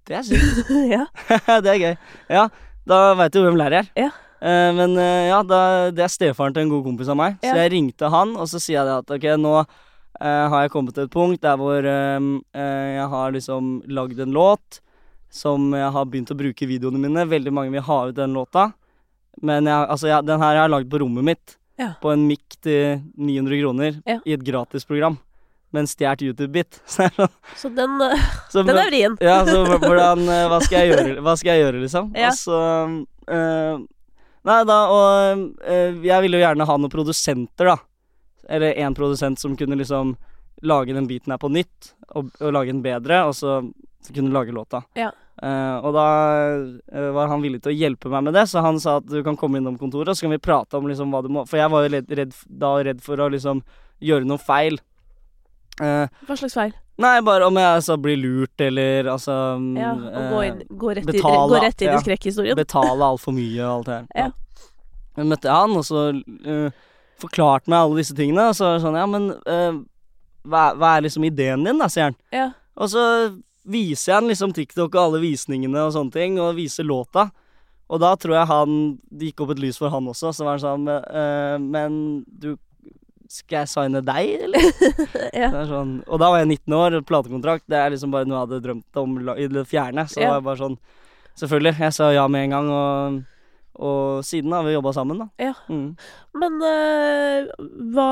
Det 0.07 0.15
er 0.21 0.23
sykt. 0.27 0.71
ja. 0.95 1.03
det 1.63 1.73
er 1.73 1.81
gøy. 1.81 1.97
Ja, 2.31 2.47
da 2.87 3.01
veit 3.19 3.35
du 3.35 3.43
hvem 3.43 3.59
lærer 3.59 3.83
er. 3.83 3.91
Ja. 3.99 4.13
Eh, 4.39 4.69
men 4.77 4.95
eh, 5.01 5.27
ja, 5.31 5.41
da, 5.43 5.59
det 5.91 6.05
er 6.05 6.13
stefaren 6.13 6.55
til 6.55 6.65
en 6.65 6.71
god 6.71 6.85
kompis 6.85 7.11
av 7.11 7.19
meg. 7.19 7.37
Ja. 7.43 7.51
Så 7.51 7.61
jeg 7.63 7.73
ringte 7.75 8.11
han, 8.13 8.35
og 8.37 8.49
så 8.51 8.61
sier 8.61 8.79
jeg 8.79 8.87
det 8.89 8.97
at 9.01 9.13
ok, 9.17 9.29
nå 9.41 9.53
eh, 9.59 10.45
har 10.53 10.65
jeg 10.65 10.73
kommet 10.73 10.95
til 10.95 11.07
et 11.07 11.13
punkt 11.13 11.43
der 11.43 11.59
hvor 11.59 11.91
eh, 11.91 12.31
eh, 12.55 12.89
jeg 12.97 13.07
har 13.13 13.35
liksom 13.35 13.79
lagd 13.91 14.23
en 14.23 14.35
låt 14.35 14.81
som 15.33 15.73
jeg 15.75 15.93
har 15.93 16.07
begynt 16.07 16.31
å 16.31 16.39
bruke 16.39 16.63
i 16.63 16.69
videoene 16.69 17.01
mine. 17.03 17.27
Veldig 17.27 17.53
mange 17.53 17.73
vil 17.75 17.83
ha 17.83 18.01
ut 18.07 18.17
den 18.17 18.35
låta. 18.37 18.69
Men 19.43 19.67
jeg, 19.69 19.89
altså, 19.91 20.07
jeg, 20.09 20.25
den 20.25 20.41
her 20.41 20.55
har 20.55 20.63
jeg 20.63 20.73
lagd 20.73 20.91
på 20.93 21.01
rommet 21.03 21.27
mitt. 21.27 21.57
Ja. 21.77 21.91
På 22.01 22.09
en 22.09 22.23
mic 22.25 22.55
til 22.63 23.03
900 23.19 23.59
kroner 23.61 23.99
i 24.25 24.33
et 24.33 24.45
gratisprogram. 24.45 25.19
Med 25.75 25.83
en 25.83 25.89
stjålet 25.91 26.21
YouTube-bit. 26.23 26.79
Så 26.87 27.09
sånn- 27.11 27.33
Så 27.59 27.69
den, 27.75 27.97
eh, 28.01 28.25
så 28.53 28.63
den 28.63 28.77
er 28.77 28.87
vrien. 28.87 29.17
ja, 29.19 29.41
så 29.45 29.65
hvordan 29.83 30.23
eh, 30.31 30.45
Hva 30.47 30.61
skal 30.63 30.79
jeg 30.79 30.93
gjøre, 30.93 31.19
hva 31.25 31.35
skal 31.35 31.51
jeg 31.53 31.65
gjøre 31.65 31.81
liksom? 31.83 32.09
Ja. 32.15 32.31
Altså, 32.31 32.61
så 33.27 33.35
eh, 33.35 33.85
Nei, 34.47 34.61
da 34.63 34.77
Og 34.95 35.43
øh, 35.67 35.99
jeg 36.07 36.23
ville 36.23 36.39
jo 36.39 36.45
gjerne 36.45 36.67
ha 36.69 36.77
noen 36.79 36.93
produsenter, 36.93 37.67
da. 37.67 37.77
Eller 38.47 38.77
én 38.79 38.95
produsent 38.95 39.41
som 39.41 39.57
kunne 39.59 39.75
liksom 39.75 40.15
lage 40.63 40.93
den 40.95 41.07
biten 41.09 41.33
her 41.33 41.37
på 41.41 41.49
nytt, 41.51 41.91
og, 42.15 42.31
og 42.39 42.53
lage 42.55 42.71
den 42.71 42.79
bedre, 42.81 43.25
og 43.27 43.35
så, 43.35 43.59
så 44.01 44.13
kunne 44.15 44.31
lage 44.33 44.55
låta. 44.55 44.79
Ja. 44.97 45.11
Uh, 45.37 45.77
og 45.85 45.91
da 45.93 46.05
uh, 46.95 47.09
var 47.13 47.27
han 47.29 47.43
villig 47.43 47.59
til 47.61 47.75
å 47.75 47.77
hjelpe 47.77 48.09
meg 48.09 48.23
med 48.25 48.33
det, 48.39 48.47
så 48.49 48.63
han 48.65 48.79
sa 48.81 48.95
at 48.97 49.05
du 49.11 49.19
kan 49.25 49.37
komme 49.37 49.59
innom 49.59 49.75
kontoret, 49.77 50.09
og 50.09 50.17
så 50.17 50.25
kan 50.25 50.33
vi 50.33 50.39
prate 50.41 50.79
om 50.79 50.87
liksom 50.89 51.11
hva 51.13 51.21
du 51.21 51.29
må 51.29 51.43
For 51.45 51.59
jeg 51.59 51.69
var 51.69 51.85
jo 51.85 51.91
redd, 51.93 52.15
redd, 52.21 52.33
da 52.49 52.71
redd 52.87 53.03
for 53.05 53.21
å 53.21 53.27
liksom 53.35 53.61
gjøre 54.01 54.25
noe 54.31 54.41
feil. 54.41 54.79
Eh, 55.83 56.19
Hva 56.27 56.37
slags 56.39 56.57
feil? 56.57 56.75
Nei, 56.97 57.19
bare 57.21 57.45
om 57.45 57.57
jeg 57.59 57.69
altså 57.77 57.97
blir 58.01 58.17
lurt, 58.17 58.61
eller 58.63 59.11
altså 59.13 59.33
Ja, 59.77 59.91
og 59.93 60.31
gå, 60.33 60.39
inn, 60.47 60.61
gå 60.69 60.93
rett, 60.97 61.05
i, 61.05 61.11
betale, 61.11 61.49
gå 61.51 61.59
rett 61.61 61.83
inn 61.83 61.91
ja. 61.91 61.97
i 61.99 62.05
skrekkhistorien? 62.07 62.57
Betale 62.57 63.09
altfor 63.11 63.35
mye 63.37 63.59
og 63.61 63.73
alt 63.75 63.89
det 63.89 63.97
her. 63.97 64.07
Ja. 64.17 64.71
Jeg 65.17 65.29
møtte 65.29 65.53
han, 65.53 65.75
og 65.77 65.85
så 65.85 66.07
uh, 66.13 66.87
forklarte 67.21 67.69
meg 67.69 67.83
alle 67.83 68.01
disse 68.01 68.17
tingene. 68.17 68.49
Og 68.49 68.57
så 68.57 68.71
sånn, 68.81 68.97
ja, 68.97 69.05
men 69.09 69.29
uh, 69.45 69.77
hva, 70.49 70.63
hva 70.77 70.95
er 70.95 71.05
liksom 71.05 71.25
ideen 71.29 71.65
din, 71.65 71.81
da, 71.81 71.89
sier 71.91 72.09
han. 72.09 72.17
Ja. 72.33 72.49
Og 72.77 72.89
så 72.93 73.03
viser 73.67 74.11
jeg 74.11 74.19
han 74.21 74.31
liksom 74.31 74.53
TikTok 74.57 74.95
og 74.95 75.01
alle 75.03 75.21
visningene 75.21 75.85
og 75.85 75.93
sånne 75.95 76.13
ting, 76.13 76.37
og 76.41 76.57
viser 76.57 76.87
låta. 76.87 77.29
Og 77.87 78.01
da 78.03 78.09
tror 78.19 78.35
jeg 78.35 78.49
han 78.49 78.71
Det 79.07 79.29
gikk 79.29 79.45
opp 79.45 79.53
et 79.53 79.61
lys 79.63 79.77
for 79.79 79.93
han 79.93 80.09
også. 80.11 80.33
Så 80.35 80.43
var 80.43 80.57
han 80.57 80.63
sånn 80.63 80.89
eh, 80.91 81.53
Men 81.63 81.93
du 82.27 82.49
Skal 83.29 83.63
jeg 83.63 83.71
signe 83.71 84.01
deg, 84.05 84.29
eller? 84.47 84.67
ja. 85.41 85.49
Det 85.53 85.63
sånn, 85.69 85.97
og 86.07 86.21
da 86.21 86.29
var 86.31 86.43
jeg 86.43 86.51
19 86.53 86.77
år, 86.77 86.99
platekontrakt. 87.07 87.65
Det 87.69 87.79
er 87.79 87.91
liksom 87.93 88.13
bare 88.13 88.27
noe 88.27 88.37
jeg 88.39 88.45
hadde 88.47 88.61
drømt 88.67 89.01
om 89.03 89.17
i 89.35 89.47
det 89.51 89.65
fjerne. 89.67 90.07
Så 90.07 90.21
Ja. 90.21 90.29
det 90.29 90.37
var 90.37 90.45
bare 90.51 90.61
sånn 90.63 90.77
Selvfølgelig. 91.37 91.75
Jeg 91.77 91.93
sa 91.93 92.07
ja 92.15 92.23
med 92.33 92.47
en 92.47 92.53
gang, 92.55 92.69
og, 92.73 93.17
og 93.77 94.23
siden 94.25 94.55
har 94.55 94.63
vi 94.65 94.71
jobba 94.73 94.93
sammen, 94.95 95.19
da. 95.21 95.27
Ja. 95.37 95.51
Mm. 95.69 95.91
Men 96.41 96.55
uh, 96.65 97.51
hva 97.93 98.07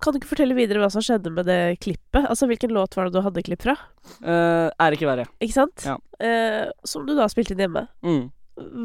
Kan 0.00 0.14
du 0.14 0.20
ikke 0.22 0.30
fortelle 0.30 0.56
videre 0.56 0.80
hva 0.80 0.88
som 0.92 1.04
skjedde 1.04 1.28
med 1.34 1.44
det 1.44 1.76
klippet? 1.84 2.22
Altså, 2.24 2.48
Hvilken 2.48 2.72
låt 2.72 2.96
var 2.96 3.10
det 3.10 3.18
du 3.18 3.20
hadde 3.26 3.44
klipp 3.44 3.66
fra? 3.66 3.76
Uh, 4.22 4.72
er 4.72 4.96
ikke 4.96 5.10
verre. 5.10 5.28
Ikke 5.44 5.58
sant? 5.58 5.84
Ja. 5.84 5.98
Uh, 6.16 6.72
som 6.88 7.04
du 7.04 7.12
da 7.18 7.28
spilte 7.28 7.52
inn 7.52 7.66
hjemme. 7.66 7.84
Mm. 8.00 8.30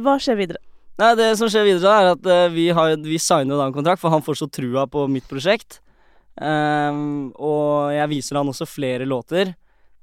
Hva 0.03 0.17
skjer 0.19 0.41
videre? 0.43 0.59
Nei, 1.01 1.15
det 1.17 1.31
som 1.39 1.49
skjer 1.49 1.65
videre, 1.65 1.89
er 1.89 2.11
at 2.11 2.27
uh, 2.29 2.51
vi, 2.53 2.67
har, 2.75 2.93
vi 3.01 3.17
signer 3.17 3.57
da 3.57 3.65
en 3.65 3.73
kontrakt, 3.73 4.01
for 4.01 4.13
han 4.13 4.21
får 4.21 4.43
så 4.43 4.47
trua 4.53 4.85
på 4.85 5.07
mitt 5.09 5.25
prosjekt. 5.29 5.79
Um, 6.37 7.31
og 7.33 7.93
jeg 7.93 8.09
viser 8.11 8.37
han 8.39 8.49
også 8.49 8.67
flere 8.69 9.07
låter, 9.09 9.55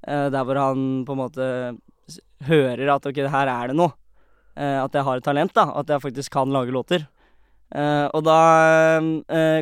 uh, 0.07 0.27
der 0.35 0.43
hvor 0.47 0.59
han 0.59 1.05
på 1.07 1.15
en 1.15 1.21
måte 1.21 1.47
hører 2.47 2.91
at 2.95 3.07
ok, 3.07 3.23
her 3.31 3.53
er 3.53 3.71
det 3.71 3.79
noe. 3.79 3.95
Uh, 4.59 4.83
at 4.83 4.99
jeg 4.99 5.07
har 5.07 5.23
et 5.23 5.29
talent, 5.31 5.55
da. 5.55 5.69
At 5.79 5.95
jeg 5.95 6.03
faktisk 6.03 6.35
kan 6.35 6.51
lage 6.51 6.75
låter. 6.75 7.07
Og 7.71 8.25
da 8.27 8.37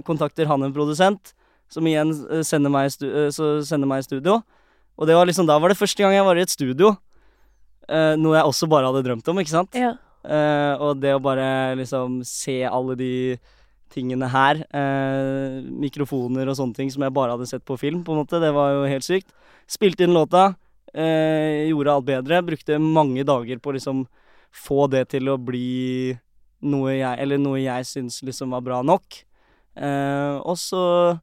kontakter 0.08 0.48
han 0.48 0.62
en 0.64 0.72
produsent, 0.72 1.34
som 1.68 1.84
igjen 1.84 2.08
sender 2.40 2.72
meg, 2.72 2.88
sender 2.88 3.84
meg 3.84 4.00
i 4.00 4.06
studio. 4.06 4.38
Og 4.96 5.04
det 5.04 5.12
var 5.12 5.28
liksom, 5.28 5.44
da 5.44 5.58
var 5.60 5.68
det 5.68 5.76
første 5.76 6.00
gang 6.00 6.14
jeg 6.16 6.24
var 6.24 6.40
i 6.40 6.44
et 6.46 6.54
studio. 6.54 6.94
Noe 7.84 8.38
jeg 8.38 8.48
også 8.48 8.70
bare 8.72 8.88
hadde 8.88 9.04
drømt 9.04 9.28
om, 9.28 9.42
ikke 9.44 9.52
sant. 9.52 9.76
Ja. 9.76 9.92
Eh, 10.24 10.74
og 10.82 10.98
det 11.02 11.14
å 11.14 11.22
bare 11.22 11.76
liksom 11.78 12.20
se 12.26 12.60
alle 12.66 12.96
de 12.98 13.12
tingene 13.92 14.28
her, 14.28 14.60
eh, 14.76 15.60
mikrofoner 15.64 16.48
og 16.50 16.58
sånne 16.58 16.76
ting 16.76 16.90
som 16.92 17.02
jeg 17.02 17.14
bare 17.14 17.36
hadde 17.36 17.48
sett 17.48 17.64
på 17.64 17.78
film, 17.80 18.02
på 18.04 18.12
en 18.12 18.22
måte, 18.22 18.40
det 18.42 18.52
var 18.52 18.74
jo 18.74 18.88
helt 18.90 19.06
sykt. 19.06 19.30
Spilte 19.68 20.04
inn 20.04 20.16
låta, 20.16 20.56
eh, 20.92 21.68
gjorde 21.70 21.94
alt 21.94 22.04
bedre, 22.04 22.42
brukte 22.44 22.80
mange 22.80 23.24
dager 23.24 23.58
på 23.58 23.70
å 23.70 23.76
liksom 23.78 24.06
få 24.52 24.90
det 24.90 25.08
til 25.10 25.28
å 25.28 25.38
bli 25.38 26.18
noe 26.62 26.98
jeg, 26.98 27.18
eller 27.18 27.38
noe 27.38 27.60
jeg 27.62 27.84
syns 27.84 28.22
liksom 28.22 28.50
var 28.50 28.60
bra 28.60 28.82
nok. 28.82 29.24
Og 29.78 30.56
så 30.58 31.20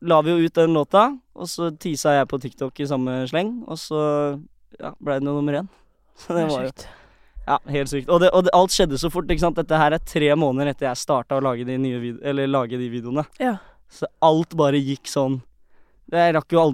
la 0.00 0.20
vi 0.22 0.30
jo 0.30 0.46
ut 0.46 0.54
den 0.54 0.74
låta, 0.76 1.18
og 1.34 1.48
så 1.48 1.76
tisa 1.76 2.14
jeg 2.20 2.28
på 2.28 2.38
TikTok 2.38 2.78
i 2.80 2.86
samme 2.86 3.26
sleng, 3.26 3.64
og 3.66 3.80
så 3.80 4.38
ja, 4.78 4.92
blei 5.00 5.18
det 5.18 5.26
nummer 5.26 5.62
én. 5.62 5.68
Så 6.14 6.34
det 6.36 6.44
var 6.46 6.68
jo. 6.68 6.70
Ja, 7.46 7.58
helt 7.68 7.90
sykt. 7.92 8.08
Og, 8.08 8.20
det, 8.22 8.30
og 8.32 8.46
det, 8.46 8.52
alt 8.56 8.74
skjedde 8.74 8.98
så 9.00 9.10
fort. 9.12 9.28
ikke 9.30 9.44
sant? 9.44 9.58
Dette 9.60 9.78
her 9.80 9.96
er 9.96 10.04
tre 10.04 10.30
måneder 10.38 10.72
etter 10.72 10.88
jeg 10.90 11.02
starta 11.02 11.38
å 11.38 11.44
lage 11.44 11.66
de, 11.68 11.76
eller 12.24 12.50
lage 12.50 12.80
de 12.80 12.88
videoene. 12.92 13.26
Ja. 13.42 13.58
Så 13.92 14.08
alt 14.24 14.56
bare 14.58 14.80
gikk 14.80 15.10
sånn 15.10 15.42
jeg, 16.12 16.34
rakk 16.36 16.52
å, 16.52 16.64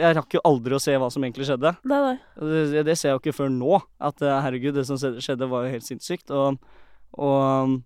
jeg 0.00 0.16
rakk 0.18 0.34
jo 0.34 0.40
aldri 0.48 0.74
å 0.74 0.80
se 0.82 0.96
hva 0.98 1.08
som 1.12 1.22
egentlig 1.24 1.46
skjedde. 1.46 1.72
Nei, 1.88 2.00
nei. 2.02 2.16
Det, 2.72 2.82
det 2.88 2.96
ser 2.98 3.12
jeg 3.12 3.16
jo 3.16 3.22
ikke 3.22 3.36
før 3.36 3.52
nå. 3.54 3.78
At 4.02 4.22
eh, 4.24 4.40
herregud, 4.44 4.74
det 4.76 4.86
som 4.88 4.98
skjedde- 4.98 5.48
var 5.50 5.66
jo 5.66 5.74
helt 5.76 5.86
sinnssykt. 5.86 6.32
Og, 6.34 6.58
og 7.14 7.76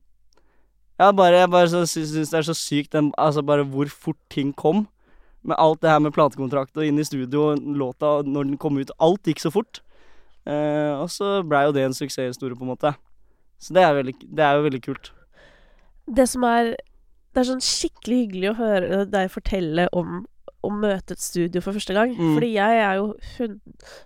ja, 1.01 1.11
bare, 1.13 1.43
jeg 1.43 1.53
bare 1.53 1.71
så 1.71 1.85
syns 1.91 2.15
det 2.17 2.41
er 2.41 2.49
så 2.49 2.57
sykt 2.57 2.97
den, 2.97 3.13
altså 3.21 3.45
bare 3.45 3.67
hvor 3.69 3.91
fort 3.93 4.21
ting 4.33 4.55
kom. 4.57 4.87
Med 5.45 5.61
alt 5.61 5.83
det 5.85 5.93
her 5.93 6.01
med 6.01 6.15
platekontrakt 6.17 6.79
og 6.81 6.87
inn 6.89 6.99
i 6.99 7.05
studio 7.05 7.53
låta 7.53 8.23
når 8.25 8.49
den 8.49 8.61
kom 8.61 8.81
ut. 8.81 8.95
Alt 8.97 9.29
gikk 9.29 9.45
så 9.45 9.53
fort. 9.53 9.83
Eh, 10.47 10.93
og 11.01 11.09
så 11.09 11.39
blei 11.47 11.65
jo 11.67 11.73
det 11.73 11.85
en 11.87 11.97
suksesshistorie, 11.97 12.57
på 12.59 12.67
en 12.67 12.73
måte. 12.75 12.95
Så 13.59 13.73
det 13.73 13.83
er, 13.83 13.95
veldig, 13.97 14.15
det 14.35 14.45
er 14.45 14.59
jo 14.59 14.67
veldig 14.67 14.83
kult. 14.85 15.13
Det 16.07 16.27
som 16.29 16.45
er 16.45 16.75
Det 17.35 17.41
er 17.41 17.49
sånn 17.49 17.63
skikkelig 17.65 18.17
hyggelig 18.27 18.51
å 18.53 18.59
høre 18.59 18.99
deg 19.11 19.31
fortelle 19.33 19.89
om 19.93 20.27
å 20.63 20.71
møte 20.71 21.13
et 21.17 21.21
studio 21.21 21.61
for 21.61 21.73
første 21.75 21.93
gang. 21.97 22.13
Mm. 22.15 22.35
Fordi 22.37 22.51
jeg 22.55 22.77
er 22.79 22.95
jo 23.01 23.09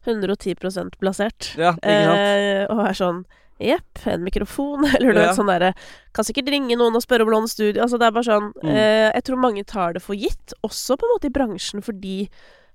110 0.07 0.55
plassert. 0.99 1.51
Ja? 1.59 1.75
Eh, 1.83 2.65
og 2.71 2.81
er 2.87 2.97
sånn 2.99 3.25
Jepp, 3.59 4.05
en 4.07 4.23
mikrofon, 4.23 4.85
eller 4.95 5.13
noe 5.17 5.25
Ja. 5.27 5.33
sånt 5.35 5.51
derre 5.51 5.73
Kan 6.15 6.25
sikkert 6.25 6.49
ringe 6.55 6.77
noen 6.79 6.95
og 6.95 7.03
spørre 7.03 7.25
om 7.27 7.33
å 7.33 7.35
låne 7.41 7.51
studio. 7.51 7.83
Altså, 7.83 7.99
det 7.99 8.07
er 8.07 8.15
bare 8.15 8.29
sånn 8.29 8.53
Mm. 8.63 8.71
eh, 8.71 9.11
Jeg 9.15 9.25
tror 9.25 9.37
mange 9.43 9.65
tar 9.67 9.93
det 9.95 10.03
for 10.03 10.15
gitt, 10.15 10.55
også 10.63 10.97
på 10.97 11.05
en 11.09 11.15
måte 11.17 11.27
i 11.27 11.35
bransjen, 11.35 11.83
fordi 11.83 12.29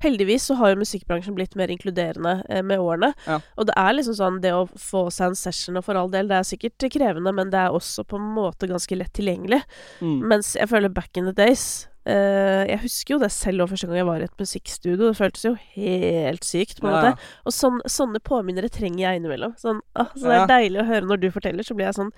Heldigvis 0.04 0.44
så 0.50 0.56
har 0.60 0.74
jo 0.74 0.82
musikkbransjen 0.82 1.36
blitt 1.38 1.56
mer 1.60 1.72
inkluderende 1.74 2.36
eh, 2.50 2.62
med 2.66 2.80
årene. 2.84 3.14
Ja. 3.28 3.40
Og 3.58 3.68
det 3.70 3.76
er 3.80 3.94
liksom 3.96 4.18
sånn 4.20 4.42
det 4.44 4.52
å 4.56 4.66
få 4.68 5.06
seg 5.14 5.32
en 5.32 5.40
session, 5.40 5.78
og 5.80 5.86
for 5.88 5.96
all 6.00 6.12
del, 6.14 6.28
det 6.28 6.38
er 6.42 6.48
sikkert 6.48 6.86
krevende, 6.92 7.34
men 7.34 7.50
det 7.54 7.60
er 7.64 7.72
også 7.76 8.04
på 8.08 8.20
en 8.20 8.30
måte 8.36 8.68
ganske 8.70 8.98
lett 9.00 9.14
tilgjengelig. 9.16 9.62
Mm. 10.04 10.20
Mens 10.34 10.54
jeg 10.60 10.70
føler 10.72 10.92
back 10.94 11.16
in 11.18 11.26
the 11.30 11.34
days 11.34 11.88
eh, 12.06 12.66
Jeg 12.68 12.82
husker 12.84 13.16
jo 13.16 13.20
det 13.24 13.32
selv 13.32 13.64
òg, 13.64 13.70
første 13.72 13.88
gang 13.88 14.02
jeg 14.02 14.08
var 14.10 14.20
i 14.20 14.28
et 14.28 14.40
musikkstudio. 14.44 15.08
Det 15.08 15.18
føltes 15.22 15.46
jo 15.48 15.54
helt 15.78 16.44
sykt, 16.48 16.82
på 16.84 16.90
en 16.90 16.94
Ja, 16.98 17.02
måte. 17.14 17.30
Og 17.48 17.56
sånn, 17.56 17.80
sånne 17.88 18.20
påminnere 18.24 18.68
trenger 18.74 19.06
jeg 19.08 19.22
innimellom. 19.22 19.56
Sånn, 19.62 19.80
ah, 19.96 20.10
så 20.16 20.28
det 20.28 20.34
er 20.36 20.42
Ja. 20.44 20.48
deilig 20.52 20.82
å 20.84 20.88
høre 20.90 21.08
når 21.08 21.22
du 21.24 21.30
forteller, 21.32 21.64
så 21.64 21.76
blir 21.80 21.88
jeg 21.88 21.96
sånn 22.02 22.12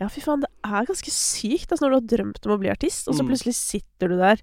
Ja, 0.00 0.08
fy 0.10 0.20
faen, 0.20 0.40
det 0.42 0.48
er 0.66 0.84
ganske 0.88 1.10
sykt 1.14 1.70
altså, 1.70 1.86
når 1.86 1.90
du 1.90 1.98
har 2.00 2.08
drømt 2.18 2.46
om 2.48 2.52
å 2.56 2.58
bli 2.58 2.68
artist, 2.72 3.06
og 3.08 3.14
så 3.14 3.22
Mm. 3.22 3.28
plutselig 3.30 3.54
sitter 3.54 4.08
du 4.10 4.16
der. 4.18 4.40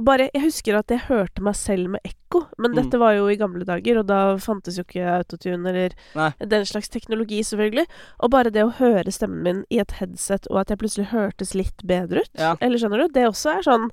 Bare, 0.00 0.30
Jeg 0.32 0.42
husker 0.42 0.78
at 0.78 0.88
jeg 0.88 1.00
hørte 1.08 1.42
meg 1.44 1.54
selv 1.54 1.90
med 1.90 2.00
ekko, 2.04 2.46
men 2.58 2.70
Mm. 2.72 2.76
dette 2.82 2.98
var 2.98 3.12
jo 3.16 3.26
i 3.28 3.36
gamle 3.36 3.64
dager, 3.66 3.98
og 3.98 4.06
da 4.06 4.36
fantes 4.36 4.76
jo 4.78 4.84
ikke 4.84 5.04
autotune 5.18 5.68
eller 5.68 5.90
Nei. 6.14 6.30
den 6.40 6.64
slags 6.64 6.88
teknologi, 6.88 7.40
selvfølgelig. 7.42 7.86
Og 8.20 8.30
bare 8.30 8.50
det 8.50 8.62
å 8.64 8.72
høre 8.78 9.10
stemmen 9.12 9.42
min 9.42 9.64
i 9.70 9.78
et 9.78 9.90
headset, 10.00 10.46
og 10.50 10.60
at 10.60 10.68
jeg 10.70 10.78
plutselig 10.78 11.08
hørtes 11.10 11.54
litt 11.54 11.76
bedre 11.84 12.20
ut, 12.22 12.30
Ja. 12.38 12.56
eller 12.60 12.78
skjønner 12.78 12.98
du, 13.06 13.08
det 13.12 13.26
også 13.28 13.58
er 13.58 13.62
sånn 13.62 13.90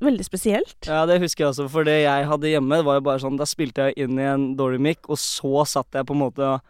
veldig 0.00 0.24
spesielt. 0.24 0.86
Ja, 0.86 1.04
det 1.06 1.20
husker 1.20 1.44
jeg 1.44 1.52
også, 1.54 1.68
for 1.70 1.84
det 1.84 2.02
jeg 2.04 2.26
hadde 2.26 2.50
hjemme, 2.50 2.82
var 2.84 2.94
jo 2.96 3.00
bare 3.00 3.18
sånn 3.20 3.36
Da 3.38 3.44
spilte 3.44 3.92
jeg 3.94 3.94
inn 4.08 4.18
i 4.18 4.22
en 4.22 4.56
dårlig 4.56 4.80
mic, 4.80 4.98
og 5.08 5.16
så 5.18 5.66
satt 5.66 5.90
jeg 5.92 6.06
på 6.06 6.14
en 6.14 6.20
måte 6.30 6.38
og 6.54 6.60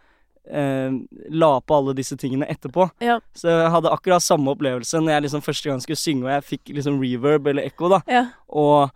eh, 0.51 0.91
la 1.31 1.53
på 1.61 1.77
alle 1.79 1.95
disse 1.97 2.17
tingene 2.21 2.49
etterpå. 2.51 2.89
Ja. 3.05 3.21
Så 3.35 3.49
jeg 3.51 3.71
hadde 3.75 3.93
akkurat 3.93 4.23
samme 4.25 4.53
opplevelse 4.55 5.01
når 5.01 5.17
jeg 5.17 5.27
liksom 5.29 5.45
første 5.45 5.71
gang 5.71 5.81
skulle 5.85 6.01
synge, 6.01 6.27
og 6.27 6.35
jeg 6.37 6.49
fikk 6.51 6.75
liksom 6.77 7.01
reverb 7.03 7.49
eller 7.53 7.69
ekko, 7.71 7.91
da. 7.97 8.01
Ja. 8.11 8.25
Og, 8.49 8.91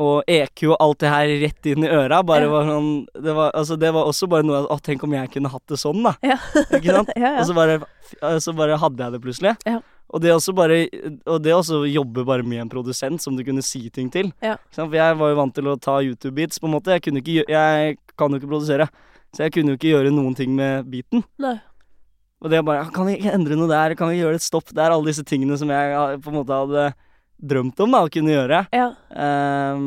og 0.00 0.22
EQ 0.30 0.66
og 0.70 0.76
alt 0.80 1.00
det 1.02 1.12
her 1.12 1.32
rett 1.44 1.70
inn 1.72 1.86
i 1.86 1.90
øra. 1.90 2.22
Bare 2.26 2.46
Ja. 2.46 2.50
var 2.52 2.68
sånn 2.68 2.90
det 3.14 3.34
var, 3.34 3.52
altså, 3.52 3.78
det 3.78 3.92
var 3.94 4.04
også 4.06 4.28
bare 4.30 4.46
noe 4.46 4.66
Å, 4.66 4.80
tenk 4.82 5.02
om 5.04 5.12
jeg 5.16 5.32
kunne 5.32 5.50
hatt 5.50 5.66
det 5.66 5.78
sånn, 5.82 6.02
da. 6.06 6.14
Ja. 6.22 6.36
Ikke 6.78 6.94
sant? 7.00 7.10
Og 7.40 7.46
så 7.46 7.54
bare, 7.56 7.80
så 8.40 8.54
bare 8.54 8.78
hadde 8.78 9.02
jeg 9.02 9.12
det 9.16 9.22
plutselig. 9.24 9.56
Ja. 9.66 9.80
Og 10.10 10.22
det 10.24 10.32
også 10.34 10.54
bare 10.58 10.88
Og 11.30 11.42
det 11.42 11.52
også 11.54 11.84
jobbe 11.86 12.24
bare 12.26 12.42
med 12.42 12.64
en 12.64 12.70
produsent 12.72 13.22
som 13.22 13.36
du 13.36 13.44
kunne 13.46 13.62
si 13.62 13.88
ting 13.90 14.10
til. 14.10 14.32
Ja. 14.42 14.56
For 14.74 14.90
jeg 14.94 15.18
var 15.20 15.30
jo 15.30 15.38
vant 15.38 15.54
til 15.54 15.70
å 15.70 15.78
ta 15.78 16.00
YouTube-beats, 16.02 16.58
på 16.58 16.66
en 16.66 16.74
måte. 16.74 16.96
Jeg 16.96 17.02
ikke 17.06 17.44
Jeg 17.48 17.98
kan 18.18 18.30
jo 18.30 18.40
ikke 18.40 18.50
produsere. 18.50 18.88
Så 19.34 19.46
jeg 19.46 19.54
kunne 19.54 19.74
jo 19.74 19.78
ikke 19.78 19.92
gjøre 19.92 20.14
noen 20.14 20.34
ting 20.38 20.54
med 20.56 20.88
beaten. 20.90 21.22
Nei. 21.42 21.58
Og 22.40 22.48
det 22.50 22.58
er 22.58 22.64
bare 22.66 22.88
Kan 22.94 23.08
vi 23.08 23.18
ikke 23.18 23.36
endre 23.36 23.58
noe 23.58 23.70
der? 23.70 23.94
Kan 23.98 24.10
vi 24.12 24.22
gjøre 24.22 24.40
et 24.40 24.46
stopp 24.46 24.72
der? 24.72 24.90
Alle 24.90 25.12
disse 25.12 25.26
tingene 25.28 25.58
som 25.60 25.70
jeg 25.72 25.94
ah, 25.96 26.16
på 26.20 26.32
en 26.32 26.40
måte 26.40 26.56
hadde 26.56 26.90
drømt 27.40 27.78
om 27.80 27.94
da, 27.94 28.02
å 28.04 28.10
kunne 28.12 28.34
gjøre. 28.34 28.58
Ja. 28.76 28.90
Um, 29.08 29.84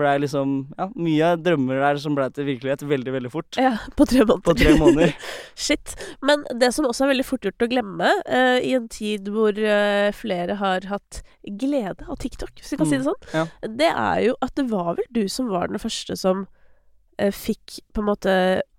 blei 0.00 0.18
liksom 0.20 0.50
Ja, 0.76 0.90
mye 0.92 1.30
drømmer 1.40 1.80
der 1.80 2.00
som 2.02 2.16
blei 2.16 2.28
til 2.34 2.46
virkelighet 2.50 2.84
veldig, 2.84 3.14
veldig 3.14 3.32
fort. 3.32 3.56
ja. 3.56 3.72
På 3.96 4.04
tre 4.08 4.24
måneder. 4.26 4.44
På 4.44 4.54
tre 4.58 4.74
måneder. 4.76 5.14
Shit. 5.66 5.94
Men 6.20 6.44
det 6.60 6.72
som 6.76 6.88
også 6.88 7.06
er 7.06 7.12
veldig 7.14 7.26
fort 7.26 7.48
gjort 7.48 7.64
å 7.64 7.70
glemme, 7.72 8.12
uh, 8.28 8.58
i 8.60 8.74
en 8.76 8.88
tid 8.92 9.30
hvor 9.32 9.56
uh, 9.56 10.12
flere 10.16 10.58
har 10.60 10.88
hatt 10.90 11.22
glede 11.60 12.04
av 12.04 12.20
TikTok, 12.20 12.52
hvis 12.60 12.74
vi 12.74 12.80
kan 12.80 12.90
si 12.90 13.00
det 13.00 13.08
sånn, 13.08 13.28
ja. 13.32 13.46
det 13.64 13.92
er 13.92 14.24
jo 14.28 14.36
at 14.44 14.54
det 14.60 14.68
var 14.68 14.96
vel 15.00 15.08
du 15.16 15.24
som 15.32 15.48
var 15.52 15.72
den 15.72 15.80
første 15.80 16.16
som 16.20 16.44
uh, 16.44 17.32
fikk 17.32 17.80
på 17.94 18.04
en 18.04 18.10
måte 18.12 18.34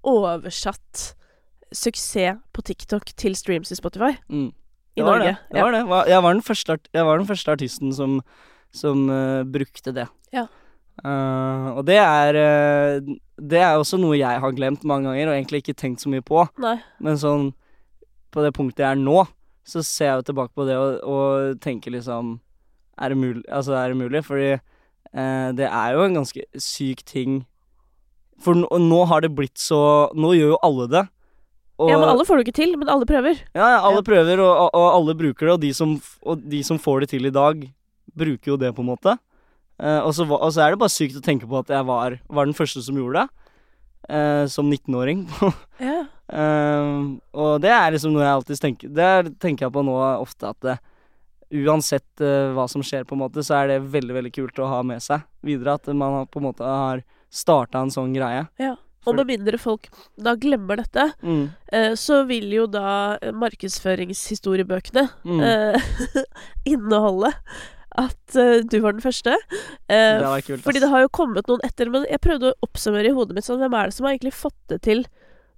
oversatt 0.07 1.11
suksess 1.71 2.39
på 2.51 2.63
TikTok 2.67 3.13
til 3.15 3.35
streams 3.39 3.71
i 3.71 3.77
Spotify 3.79 4.15
Mm. 4.29 4.51
i 4.97 5.01
Norge. 5.01 5.23
det. 5.23 5.35
det, 5.53 5.61
var 5.63 5.71
det. 5.71 6.09
Jeg, 6.09 6.23
var 6.23 6.33
den 6.33 6.41
første, 6.41 6.77
jeg 6.93 7.05
var 7.05 7.17
den 7.17 7.27
første 7.27 7.51
artisten 7.51 7.93
som, 7.95 8.17
som 8.75 9.09
uh, 9.09 9.43
brukte 9.43 9.93
det. 9.95 10.07
Ja. 10.33 10.47
Uh, 11.01 11.77
og 11.79 11.85
det 11.87 11.95
er 11.97 12.35
uh, 12.35 13.15
Det 13.39 13.57
er 13.57 13.77
også 13.79 13.97
noe 13.97 14.17
jeg 14.19 14.39
har 14.43 14.51
glemt 14.51 14.83
mange 14.83 15.07
ganger, 15.09 15.29
og 15.31 15.35
egentlig 15.37 15.63
ikke 15.63 15.77
tenkt 15.79 16.01
så 16.03 16.11
mye 16.11 16.21
på. 16.21 16.43
Nei. 16.59 16.77
Men 16.99 17.17
sånn 17.17 17.53
på 18.31 18.43
det 18.43 18.53
punktet 18.55 18.83
jeg 18.83 18.91
er 18.95 18.99
nå, 18.99 19.23
så 19.67 19.81
ser 19.83 20.07
jeg 20.11 20.19
jo 20.21 20.27
tilbake 20.29 20.53
på 20.55 20.65
det 20.67 20.75
og, 20.79 20.99
og 21.03 21.57
tenker 21.61 21.91
liksom 21.91 22.39
Er 22.97 23.09
det 23.09 23.17
mulig? 23.17 23.43
Altså, 23.49 23.73
er 23.75 23.89
det 23.91 23.97
mulig? 23.97 24.21
Fordi 24.25 24.51
det 25.11 25.67
er 25.67 25.91
jo 25.91 26.03
en 26.05 26.13
ganske 26.15 26.43
syk 26.55 27.01
ting 27.03 27.41
For 28.41 28.57
nå, 28.57 28.67
nå 28.81 28.99
har 29.09 29.21
det 29.21 29.31
blitt 29.37 29.57
så 29.61 30.09
Nå 30.17 30.31
gjør 30.37 30.55
jo 30.55 30.59
alle 30.65 30.87
det. 30.91 31.03
Og, 31.81 31.89
Ja, 31.89 31.97
men 31.97 32.09
alle 32.11 32.25
får 32.27 32.37
det 32.39 32.47
ikke 32.47 32.57
til, 32.61 32.75
men 32.77 32.89
alle 32.93 33.05
prøver. 33.09 33.39
ja, 33.57 33.67
ja, 33.75 33.79
alle 33.87 34.03
prøver, 34.05 34.39
og, 34.43 34.51
og, 34.53 34.69
og 34.77 34.87
alle 34.99 35.15
bruker 35.17 35.47
det, 35.47 35.53
og 35.55 35.61
de, 35.63 35.71
som, 35.73 35.95
og 36.21 36.43
de 36.45 36.59
som 36.63 36.77
får 36.77 37.01
det 37.01 37.09
til 37.15 37.25
i 37.25 37.31
dag, 37.33 37.63
bruker 38.13 38.51
jo 38.53 38.57
det, 38.61 38.69
på 38.77 38.83
en 38.83 38.89
måte. 38.91 39.15
Eh, 39.81 39.97
og, 40.05 40.13
så, 40.13 40.27
er 40.61 40.75
det 40.75 40.81
bare 40.83 40.93
sykt 40.93 41.17
å 41.17 41.23
tenke 41.25 41.47
på 41.49 41.57
at 41.57 41.71
jeg 41.73 41.87
var, 41.87 42.19
var 42.29 42.45
den 42.45 42.53
første 42.53 42.83
som 42.85 42.99
gjorde 42.99 43.23
det, 43.23 43.49
eh, 44.13 44.45
som 44.53 44.69
19-åring. 44.69 45.25
Ja. 45.81 46.03
Eh, 46.31 46.99
og 47.33 47.55
det 47.65 47.71
er 47.73 47.91
liksom 47.95 48.13
noe 48.13 48.21
jeg 48.23 48.31
alltid 48.37 48.59
tenker 48.61 48.91
Det 48.95 49.03
er- 49.03 49.31
tenker 49.41 49.65
jeg 49.65 49.73
på 49.75 49.81
nå 49.83 49.95
ofte, 50.21 50.51
at 50.53 50.59
det, 50.63 50.75
uansett 51.65 52.21
eh, 52.23 52.51
hva 52.55 52.67
som 52.69 52.83
skjer, 52.85 53.03
på 53.09 53.17
en 53.17 53.23
måte, 53.25 53.41
så 53.43 53.57
er 53.57 53.73
det 53.73 53.79
veldig, 53.91 54.13
veldig 54.19 54.31
kult 54.37 54.61
å 54.61 54.69
ha 54.71 54.83
med 54.85 55.01
seg 55.03 55.25
videre. 55.43 55.73
At 55.81 55.89
man 55.97 56.27
på 56.31 56.39
en 56.39 56.45
måte 56.51 56.63
har 56.67 57.01
starta 57.31 57.81
en 57.81 57.89
sånn 57.93 58.13
greie. 58.13 58.47
ja. 58.59 58.75
Og 59.07 59.15
med 59.17 59.25
mindre 59.31 59.57
folk 59.57 59.87
da 60.21 60.35
glemmer 60.37 60.77
dette, 60.77 61.07
Mm. 61.25 61.49
eh, 61.73 61.93
så 61.97 62.19
vil 62.29 62.51
jo 62.53 62.67
da 62.67 63.17
markedsføringshistoriebøkene 63.33 65.09
Mm. 65.25 65.41
eh, 65.41 65.81
inneholde 66.65 67.31
at 67.97 68.35
eh, 68.35 68.61
du 68.61 68.79
var 68.79 68.93
den 68.93 69.01
første. 69.01 69.33
Eh, 69.89 70.19
Det 70.19 70.27
var 70.27 70.41
kult, 70.45 70.61
fordi 70.63 70.79
det 70.79 70.89
har 70.89 71.01
jo 71.01 71.09
kommet 71.09 71.47
noen 71.49 71.63
etter, 71.65 71.89
men 71.89 72.05
jeg 72.09 72.21
prøvde 72.21 72.51
å 72.53 72.67
oppsummere 72.67 73.09
i 73.09 73.15
hodet 73.17 73.33
mitt 73.35 73.43
sånn 73.47 73.59
Hvem 73.59 73.73
er 73.73 73.85
det 73.89 73.93
som 73.97 74.05
har 74.05 74.13
egentlig 74.13 74.33
fått 74.37 74.59
det 74.69 74.81
til 74.83 75.05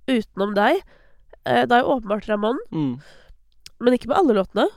utenom 0.08 0.56
deg? 0.56 0.82
Eh, 1.46 1.66
det 1.66 1.72
er 1.72 1.84
jo 1.84 2.00
åpenbart 2.00 2.26
Ramón, 2.32 2.58
Mm. 2.72 3.02
men 3.82 3.94
ikke 3.94 4.08
med 4.08 4.18
alle 4.18 4.34
låtene. 4.40 4.68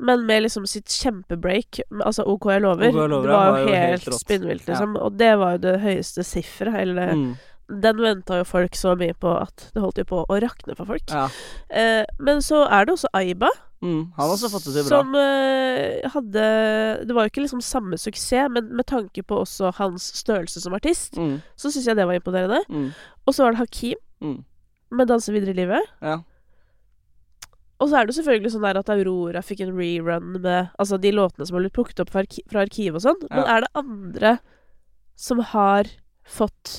Men 0.00 0.26
med 0.26 0.42
liksom 0.42 0.66
sitt 0.66 0.88
kjempebreak, 0.90 1.80
altså 2.02 2.24
OK 2.26 2.46
jeg 2.50 2.62
lover. 2.62 2.88
OK 2.88 2.94
jeg 2.94 3.10
lover, 3.10 3.28
det 3.28 3.30
var 3.32 3.46
jo 3.46 3.52
var 3.52 3.58
jo 3.60 3.66
helt, 3.74 4.04
helt 4.04 4.20
spinnvilt, 4.20 4.66
liksom. 4.66 4.96
Og 4.96 5.16
det 5.18 5.38
var 5.38 5.52
jo 5.52 5.58
det 5.58 5.80
høyeste 5.80 6.24
sifferet. 6.24 6.74
Eller 6.82 7.12
Mm. 7.14 7.36
Den 7.80 7.96
venta 7.96 8.36
jo 8.36 8.44
folk 8.44 8.74
så 8.76 8.92
mye 8.94 9.14
på 9.16 9.40
at 9.40 9.70
det 9.72 9.80
holdt 9.80 9.96
jo 9.96 10.04
på 10.04 10.26
å 10.28 10.36
rakne 10.42 10.74
for 10.76 10.84
folk. 10.84 11.08
Ja. 11.08 11.28
Eh, 11.70 12.04
men 12.20 12.42
så 12.44 12.66
er 12.68 12.84
det 12.84 12.92
også 12.98 13.08
Aiba, 13.14 13.48
Mm. 13.82 14.12
Han 14.16 14.28
har 14.28 14.34
også 14.34 14.48
fått 14.48 14.64
det 14.64 14.72
til 14.74 14.84
bra. 14.88 14.98
som 15.02 15.14
eh, 15.14 16.08
hadde 16.08 17.04
Det 17.06 17.14
var 17.14 17.24
jo 17.26 17.30
ikke 17.30 17.42
liksom 17.44 17.60
samme 17.60 17.98
suksess, 17.98 18.48
men 18.50 18.70
med 18.76 18.86
tanke 18.86 19.22
på 19.22 19.36
også 19.44 19.74
hans 19.76 20.02
størrelse 20.16 20.60
som 20.62 20.72
artist, 20.74 21.16
Mm. 21.18 21.42
så 21.56 21.68
syns 21.70 21.84
jeg 21.86 21.96
det 21.96 22.06
var 22.06 22.14
imponerende. 22.14 22.62
Mm. 22.70 22.92
Og 23.26 23.34
så 23.34 23.42
var 23.44 23.50
det 23.52 23.58
Hakim 23.58 23.96
Mm. 24.22 24.44
med 24.90 25.08
'Danse 25.08 25.32
videre 25.32 25.50
i 25.50 25.66
livet'. 25.66 25.86
Ja. 26.02 26.18
Og 27.84 27.90
så 27.92 28.00
er 28.00 28.08
det 28.08 28.14
selvfølgelig 28.16 28.54
sånn 28.54 28.64
der 28.64 28.78
at 28.80 28.90
Aurora 28.94 29.42
fikk 29.44 29.60
en 29.66 29.74
rerun 29.76 30.38
med 30.38 30.70
altså 30.80 30.96
de 30.96 31.10
låtene 31.12 31.44
som 31.44 31.58
har 31.58 31.66
blitt 31.66 31.76
plukket 31.76 32.00
opp 32.00 32.14
fra, 32.14 32.22
arki 32.24 32.40
fra 32.48 32.62
arkivet 32.64 32.96
og 32.96 33.04
sånn. 33.04 33.26
Men 33.28 33.44
er 33.44 33.66
det 33.66 33.72
andre 33.76 34.32
som 35.20 35.42
har 35.52 35.90
fått 36.24 36.72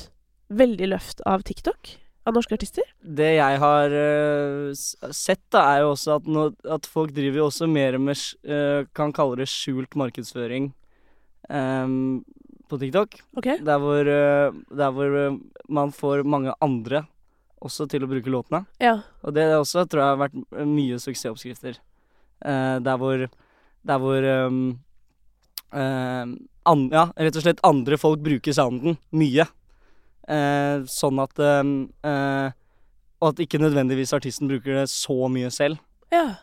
veldig 0.50 0.90
løft 0.96 1.22
av 1.30 1.46
TikTok? 1.46 1.94
Av 2.26 2.34
norske 2.34 2.58
artister? 2.58 2.88
Det 3.06 3.36
jeg 3.36 3.62
har 3.62 3.94
uh, 3.94 4.74
sett, 4.74 5.44
da, 5.54 5.62
er 5.76 5.84
jo 5.84 5.92
også 5.94 6.16
at, 6.18 6.26
no, 6.26 6.48
at 6.74 6.90
folk 6.90 7.14
driver 7.14 7.44
jo 7.44 7.50
også 7.52 7.70
mer 7.70 8.00
med 8.02 8.18
eh, 8.50 8.88
Kan 8.98 9.14
kalle 9.14 9.38
det 9.44 9.46
skjult 9.52 9.94
markedsføring 9.94 10.72
um, 11.54 12.24
på 12.66 12.80
TikTok. 12.82 13.20
Okay. 13.38 13.62
Der 13.62 13.78
hvor, 13.84 14.10
uh, 14.10 14.58
der 14.74 14.98
hvor 14.98 15.38
man 15.70 15.94
får 15.94 16.26
mange 16.26 16.58
andre 16.66 17.06
også 17.66 17.88
til 17.90 18.06
å 18.06 18.10
bruke 18.10 18.32
låtene. 18.32 18.64
Ja. 18.82 19.00
Og 19.26 19.36
det 19.36 19.48
også 19.56 19.86
tror 19.90 20.04
jeg 20.04 20.14
har 20.14 20.24
vært 20.24 20.66
mye 20.70 21.00
suksessoppskrifter. 21.02 21.80
Uh, 22.46 22.78
der 22.84 22.98
hvor 23.00 23.28
Der 23.86 24.00
hvor 24.02 24.26
um, 24.48 24.80
uh, 25.72 26.26
an, 26.66 26.88
Ja, 26.92 27.06
rett 27.18 27.38
og 27.38 27.46
slett 27.46 27.64
andre 27.66 27.98
folk 28.02 28.24
bruker 28.26 28.56
sounden 28.56 28.98
mye. 29.16 29.48
Uh, 30.26 30.82
sånn 30.90 31.22
at 31.22 31.38
ehm, 31.38 31.74
eh, 32.02 32.48
Og 33.22 33.28
at 33.30 33.42
ikke 33.44 33.60
nødvendigvis 33.62 34.16
artisten 34.18 34.50
bruker 34.50 34.82
det 34.82 34.88
så 34.90 35.30
mye 35.30 35.52
selv. 35.54 35.78
ja. 36.12 36.42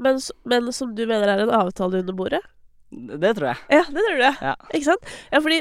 Men, 0.00 0.18
men 0.48 0.72
som 0.72 0.94
du 0.96 1.02
mener 1.04 1.28
er 1.28 1.42
en 1.42 1.52
avtale 1.52 2.00
under 2.00 2.14
bordet? 2.16 2.40
Det 2.90 3.32
tror 3.36 3.50
jeg. 3.50 3.58
Ja, 3.76 3.82
det 3.90 4.04
tror 4.06 4.16
du. 4.16 4.22
Ja. 4.46 4.54
Ikke 4.70 4.86
sant? 4.86 5.10
Ja, 5.32 5.40
fordi 5.42 5.58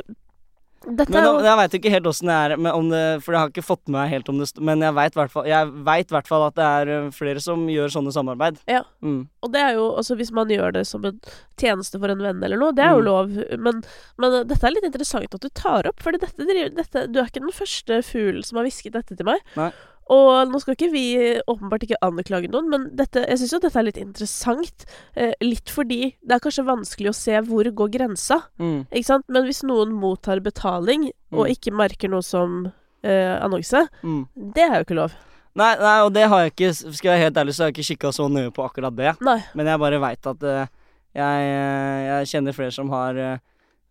dette 0.86 1.12
Men 1.13 1.24
da, 1.26 1.32
jeg 1.48 1.58
veit 1.60 1.78
ikke 1.80 1.91
helt 1.93 2.10
åssen 2.10 2.30
det 2.30 2.36
er, 2.36 2.56
men 2.58 2.71
om 2.71 2.89
det, 2.91 3.02
for 3.26 3.34
jeg 3.36 3.41
har 3.41 3.52
ikke 3.54 3.63
fått 3.65 3.84
med 3.88 3.98
meg 3.98 4.12
helt 4.13 4.30
om 4.30 4.38
det 4.41 4.48
Men 4.62 4.84
jeg 4.86 4.93
veit 4.98 5.15
i 5.15 5.19
hvert 5.19 6.28
fall 6.30 6.45
at 6.48 6.56
det 6.60 6.67
er 6.67 6.91
eh, 6.95 7.10
flere 7.15 7.41
som 7.41 7.65
gjør 7.71 7.93
sånne 7.95 8.13
samarbeid. 8.15 8.60
Ja. 8.71 8.84
Mm. 9.02 9.26
Og 9.41 9.52
det 9.56 9.63
er 9.65 9.74
jo 9.80 9.88
altså 9.98 10.17
hvis 10.19 10.32
man 10.36 10.52
gjør 10.54 10.76
det 10.78 10.86
som 10.89 11.06
en 11.10 11.19
tjeneste 11.58 12.00
for 12.00 12.12
en 12.13 12.21
venn 12.21 12.43
eller 12.43 12.60
noe, 12.62 12.76
det 12.76 12.84
er 12.86 12.93
jo 12.93 13.02
Mm. 13.02 13.10
lov. 13.10 13.36
Men, 13.60 13.82
men 14.21 14.38
dette 14.48 14.63
er 14.67 14.76
litt 14.76 14.88
interessant 14.88 15.34
at 15.34 15.41
du 15.41 15.50
tar 15.50 15.88
opp, 15.89 16.02
for 16.04 16.12
dette, 16.12 16.32
dette, 16.45 17.08
du 17.12 17.19
er 17.19 17.28
ikke 17.30 17.43
den 17.43 17.52
første 17.56 18.02
fuglen 18.06 18.43
som 18.45 18.58
har 18.60 18.67
hvisket 18.67 18.93
dette 18.93 19.15
til 19.17 19.26
meg. 19.28 19.41
Nei. 19.56 19.71
Og 20.13 20.48
nå 20.52 20.60
skal 20.62 20.76
ikke 20.76 20.91
vi 20.94 21.04
åpenbart 21.50 21.82
ikke 21.88 21.98
anklage 22.06 22.50
noen, 22.54 22.68
men 22.70 22.84
dette, 22.94 23.24
jeg 23.26 23.39
syns 23.41 23.54
jo 23.56 23.60
dette 23.63 23.80
er 23.80 23.88
litt 23.88 23.98
interessant. 23.98 24.86
Eh, 25.18 25.34
litt 25.41 25.72
fordi 25.74 26.13
det 26.22 26.36
er 26.36 26.44
kanskje 26.44 26.65
vanskelig 26.68 27.10
å 27.10 27.15
se 27.18 27.39
hvor 27.48 27.63
går 27.65 27.89
grensa, 27.96 28.44
Mm. 28.60 28.86
ikke 28.91 29.06
sant? 29.06 29.26
Men 29.28 29.46
hvis 29.46 29.63
noen 29.63 29.91
mottar 29.98 30.39
betaling 30.46 31.08
og 31.34 31.48
Mm. 31.48 31.52
ikke 31.56 31.74
merker 31.74 32.10
noe 32.10 32.22
som 32.22 32.72
eh, 33.04 33.38
annonse, 33.41 33.88
Mm. 34.04 34.28
det 34.54 34.63
er 34.63 34.76
jo 34.78 34.84
ikke 34.86 34.96
lov. 35.02 35.12
Nei, 35.56 35.76
nei, 35.80 36.00
og 36.02 36.12
det 36.13 36.28
har 36.28 36.39
jeg 36.44 36.52
ikke 36.52 36.74
Skal 36.94 37.10
jeg 37.12 37.18
være 37.18 37.24
helt 37.24 37.36
ærlig, 37.38 37.54
så 37.56 37.63
har 37.63 37.72
jeg 37.72 37.76
ikke 37.76 37.96
kikka 37.98 38.10
så 38.13 38.30
nøye 38.30 38.52
på 38.52 38.63
akkurat 38.70 38.96
det. 38.96 39.15
Nei. 39.22 39.44
Men 39.56 39.65
jeg 39.68 39.80
bare 39.80 40.00
veit 40.02 40.28
at 40.28 40.44
uh, 40.44 40.68
jeg, 41.15 41.46
eh, 41.48 42.06
jeg 42.12 42.28
kjenner 42.28 42.54
flere 42.54 42.72
som 42.74 42.89
har 42.89 43.15
eh, 43.18 43.38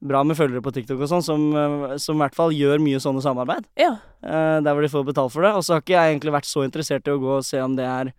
bra 0.05 0.21
med 0.27 0.37
følgere 0.37 0.61
på 0.65 0.73
TikTok 0.77 1.01
og 1.01 1.09
sånn, 1.09 1.23
som, 1.25 1.45
eh, 1.57 1.97
som 2.03 2.19
i 2.19 2.23
hvert 2.25 2.37
fall 2.37 2.53
gjør 2.53 2.83
mye 2.85 3.01
sånne 3.01 3.23
samarbeid. 3.25 3.65
Ja. 3.81 3.95
Uh, 4.25 4.61
der 4.65 4.71
hvor 4.77 4.85
de 4.85 4.91
får 4.93 5.07
betalt 5.09 5.33
for 5.33 5.43
det. 5.47 5.53
Og 5.57 5.65
så 5.65 5.75
har 5.77 5.83
ikke 5.85 5.97
jeg 5.97 6.13
egentlig 6.15 6.35
vært 6.37 6.49
så 6.51 6.65
interessert 6.67 7.09
i 7.09 7.15
å 7.15 7.21
gå 7.23 7.33
og 7.39 7.45
se 7.49 7.61
om 7.65 7.75
det 7.77 7.85
er 7.89 8.13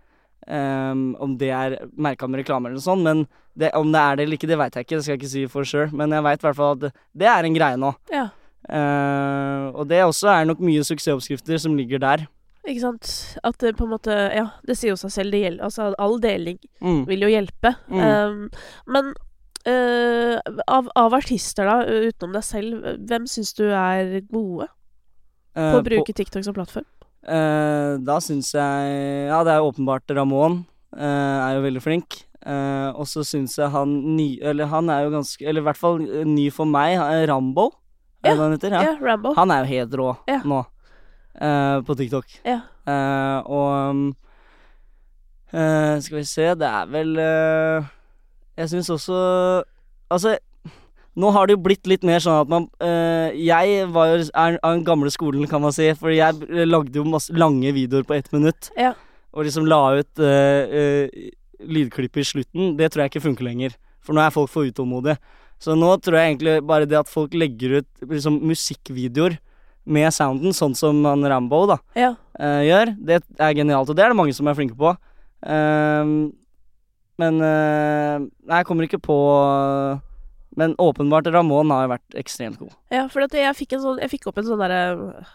um, 0.48 1.16
Om 1.22 1.38
det 1.42 1.50
er 1.54 1.78
merka 1.98 2.28
med 2.30 2.42
reklame 2.44 2.70
eller 2.70 2.78
noe 2.82 2.86
sånt, 2.86 3.06
men 3.06 3.24
det, 3.58 3.72
om 3.78 3.92
det 3.94 4.02
er 4.02 4.16
det 4.20 4.26
eller 4.26 4.38
ikke, 4.38 4.50
det 4.52 4.58
veit 4.60 4.76
jeg 4.76 4.86
ikke. 4.86 4.96
Det 5.00 5.04
skal 5.06 5.14
jeg 5.16 5.22
ikke 5.24 5.32
si 5.32 5.46
for 5.48 5.64
sure. 5.70 5.90
Men 5.94 6.12
jeg 6.12 6.26
veit 6.26 6.42
i 6.44 6.48
hvert 6.50 6.58
fall 6.60 6.74
at 6.76 6.82
det, 6.88 6.92
det 7.24 7.30
er 7.32 7.48
en 7.48 7.56
greie 7.62 7.78
nå. 7.82 7.94
ja. 8.14 8.28
Uh, 8.66 9.70
og 9.78 9.84
det 9.92 10.00
også 10.02 10.26
er 10.32 10.48
nok 10.50 10.62
mye 10.66 10.82
suksessoppskrifter 10.82 11.60
som 11.62 11.76
ligger 11.78 12.00
der. 12.02 12.24
Ikke 12.66 12.82
sant. 12.82 13.12
At 13.46 13.60
det 13.62 13.76
på 13.78 13.86
en 13.86 13.92
måte 13.94 14.10
Ja, 14.34 14.48
det 14.66 14.74
sier 14.80 14.96
jo 14.96 14.98
seg 14.98 15.12
selv. 15.14 15.36
Det 15.36 15.44
gjelder 15.44 15.68
Altså, 15.68 15.92
all 16.02 16.18
deling 16.24 16.58
Mm. 16.82 17.04
vil 17.06 17.22
jo 17.28 17.30
hjelpe. 17.30 17.76
Mm. 17.94 18.02
Um, 18.02 18.50
men 18.90 19.14
eh, 19.70 20.38
av, 20.68 20.90
av 20.96 21.16
artister, 21.18 21.68
da, 21.68 21.86
utenom 21.86 22.36
deg 22.36 22.46
selv, 22.46 22.86
hvem 23.10 23.26
syns 23.30 23.54
du 23.58 23.66
er 23.70 24.20
gode 24.30 24.68
uh, 24.68 25.72
på 25.72 25.80
å 25.80 25.86
bruke 25.86 26.16
TikTok 26.16 26.46
som 26.46 26.56
plattform? 26.56 26.88
Uh, 27.26 27.98
da 28.06 28.20
syns 28.22 28.52
jeg 28.54 28.92
Ja, 29.32 29.40
det 29.48 29.56
er 29.56 29.66
åpenbart 29.66 30.12
Ramón. 30.14 30.64
er 30.94 31.56
jo 31.58 31.64
veldig 31.66 31.82
flink. 31.82 32.22
Og 32.46 33.08
så 33.10 33.24
syns 33.26 33.56
jeg 33.58 33.72
han 33.74 33.90
ny 34.14 34.38
Eller 34.46 34.68
han 34.70 34.86
er 34.94 35.08
jo 35.08 35.16
ganske 35.16 35.42
Eller 35.42 35.64
i 35.64 35.66
hvert 35.66 35.80
fall 35.80 35.98
ny 36.30 36.44
for 36.54 36.70
meg. 36.70 37.00
Rambo, 37.26 37.72
er 38.22 38.38
han 38.38 38.54
heter? 38.54 38.76
Ja. 38.76 38.84
Ja, 38.92 38.92
Rambo. 39.02 39.32
Han 39.34 39.50
er 39.50 39.64
jo 39.64 39.72
helt 39.72 39.96
rå 39.98 40.12
Ja. 40.30 40.38
nå. 40.46 40.60
på 41.88 41.96
TikTok. 41.98 42.38
Ja. 42.46 42.60
Og 43.50 43.90
um, 43.90 44.06
Skal 45.50 46.20
vi 46.20 46.24
se 46.30 46.54
Det 46.54 46.70
er 46.70 46.86
vel 46.94 47.18
Jeg 48.58 48.70
syns 48.72 48.90
også 48.94 49.16
Altså 50.12 50.38
nå 51.16 51.30
har 51.32 51.48
det 51.48 51.56
jo 51.56 51.62
blitt 51.64 51.88
litt 51.88 52.04
mer 52.04 52.20
sånn 52.20 52.42
at 52.44 52.50
man 52.52 52.66
eh, 52.84 53.32
Jeg 53.40 53.86
var 53.96 54.10
jo 54.12 54.26
av 54.36 54.58
den 54.66 54.84
gamle 54.84 55.08
skolen, 55.14 55.46
kan 55.48 55.62
man 55.64 55.72
si. 55.72 55.88
For 55.96 56.12
jeg 56.12 56.66
lagde 56.68 57.00
jo 57.00 57.06
masse 57.08 57.32
lange 57.32 57.72
videoer 57.72 58.04
på 58.04 58.18
ett 58.18 58.28
minutt. 58.36 58.68
Ja. 58.76 58.92
Og 59.32 59.48
liksom 59.48 59.64
la 59.72 59.80
ut 60.02 60.20
eh, 60.20 60.76
eh, 60.76 61.30
lydklipp 61.64 62.20
i 62.20 62.26
slutten. 62.28 62.76
Det 62.76 62.92
tror 62.92 63.06
jeg 63.06 63.14
ikke 63.14 63.24
funker 63.30 63.48
lenger. 63.48 63.78
For 64.04 64.12
nå 64.12 64.26
er 64.26 64.36
folk 64.36 64.52
for 64.52 64.68
utålmodige. 64.68 65.16
Så 65.64 65.78
nå 65.80 65.94
tror 66.04 66.20
jeg 66.20 66.34
egentlig 66.34 66.58
bare 66.68 66.86
det 66.92 67.00
at 67.00 67.08
folk 67.08 67.32
legger 67.34 67.78
ut 67.80 67.88
liksom 68.12 68.42
musikkvideoer 68.52 69.38
med 69.88 70.12
sounden, 70.12 70.52
sånn 70.52 70.76
som 70.76 71.00
han 71.08 71.24
Rambo 71.32 71.64
da 71.70 71.78
Ja. 71.96 72.12
eh, 72.42 72.66
gjør, 72.68 72.92
det 73.00 73.22
er 73.40 73.56
genialt. 73.56 73.88
Og 73.88 73.96
det 73.96 74.04
er 74.04 74.12
det 74.12 74.20
mange 74.20 74.36
som 74.36 74.48
er 74.52 74.58
flinke 74.60 74.76
på. 74.76 74.92
Ehm, 75.48 76.34
men 77.22 77.42
eh, 77.42 78.20
Nei, 78.20 78.58
jeg 78.62 78.66
kommer 78.68 78.84
ikke 78.88 79.00
på 79.02 79.16
Men 80.58 80.74
åpenbart 80.80 81.28
Ramón 81.32 81.72
har 81.72 81.86
jo 81.86 81.92
vært 81.94 82.18
ekstremt 82.22 82.58
god. 82.60 82.74
ja, 82.92 83.06
for 83.12 83.26
jeg 83.28 83.56
fikk 83.56 83.74
en 83.78 83.82
sånn 83.84 84.00
Jeg 84.04 84.12
fikk 84.14 84.28
opp 84.32 84.38
en 84.40 84.48
sånn 84.48 84.60
derre 84.64 85.26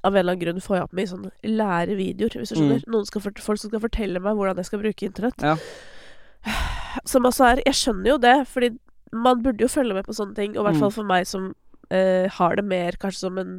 av 0.00 0.14
en 0.14 0.16
eller 0.16 0.32
annen 0.32 0.40
grunn 0.40 0.60
får 0.64 0.76
jeg 0.78 0.84
opp 0.86 0.92
mye 0.96 1.08
sånne 1.10 1.30
lærevideoer, 1.44 2.38
hvis 2.40 2.48
du 2.54 2.56
skjønner. 2.56 2.84
Noen 2.88 3.04
skal 3.04 3.20
folk 3.20 3.58
som 3.60 3.68
skal 3.68 3.82
fortelle 3.82 4.22
meg 4.24 4.38
hvordan 4.38 4.56
jeg 4.56 4.68
skal 4.70 4.80
bruke 4.80 5.04
internett. 5.04 5.42
Ja. 5.44 5.56
Som 7.04 7.26
også 7.28 7.44
er 7.50 7.60
Jeg 7.66 7.76
skjønner 7.76 8.14
jo 8.14 8.16
det, 8.22 8.36
fordi 8.48 8.70
man 9.12 9.42
burde 9.44 9.60
jo 9.60 9.68
følge 9.68 9.92
med 9.98 10.06
på 10.08 10.14
sånne 10.16 10.34
ting. 10.38 10.54
Og 10.56 10.62
i 10.62 10.66
hvert 10.70 10.78
Mm. 10.78 10.80
fall 10.86 10.94
for 10.96 11.04
meg 11.04 11.26
som 11.28 11.50
eh, 11.90 12.28
har 12.32 12.56
det 12.56 12.64
mer 12.64 12.96
kanskje 12.96 13.18
som 13.26 13.36
en 13.42 13.52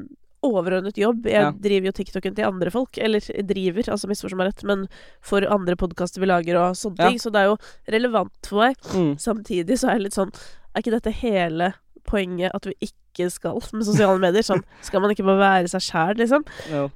overordnet 0.43 0.97
jobb. 0.97 1.25
Jeg 1.25 1.41
Ja. 1.41 1.51
driver 1.51 1.85
jo 1.85 1.91
TikToken 1.91 2.35
til 2.35 2.45
andre 2.45 2.71
folk. 2.71 2.97
Eller 2.97 3.19
driver, 3.19 3.83
altså 3.91 4.07
misforstå 4.09 4.35
meg 4.37 4.47
rett, 4.51 4.63
men 4.63 4.87
for 5.21 5.41
andre 5.45 5.75
podkaster 5.75 6.19
vi 6.19 6.25
lager 6.27 6.57
og 6.57 6.75
sånne 6.75 6.97
Ja. 6.99 7.09
ting. 7.09 7.19
Så 7.19 7.31
det 7.31 7.41
er 7.41 7.45
jo 7.51 7.57
relevant 7.87 8.31
for 8.47 8.59
meg. 8.65 8.75
Mm. 8.93 9.15
Samtidig 9.17 9.77
så 9.77 9.89
er 9.89 9.93
jeg 9.99 10.01
litt 10.09 10.13
sånn 10.17 10.33
Er 10.73 10.81
ikke 10.81 11.01
dette 11.01 11.11
hele 11.11 11.73
poenget 12.07 12.51
at 12.55 12.63
vi 12.63 12.73
ikke 12.81 13.29
skal 13.29 13.59
med 13.73 13.83
sosiale 13.85 14.17
medier? 14.19 14.41
Sånn, 14.41 14.63
skal 14.81 15.01
man 15.01 15.11
ikke 15.11 15.25
bare 15.25 15.65
være 15.65 15.67
seg 15.69 15.81
sjæl, 15.81 16.15
liksom? 16.15 16.45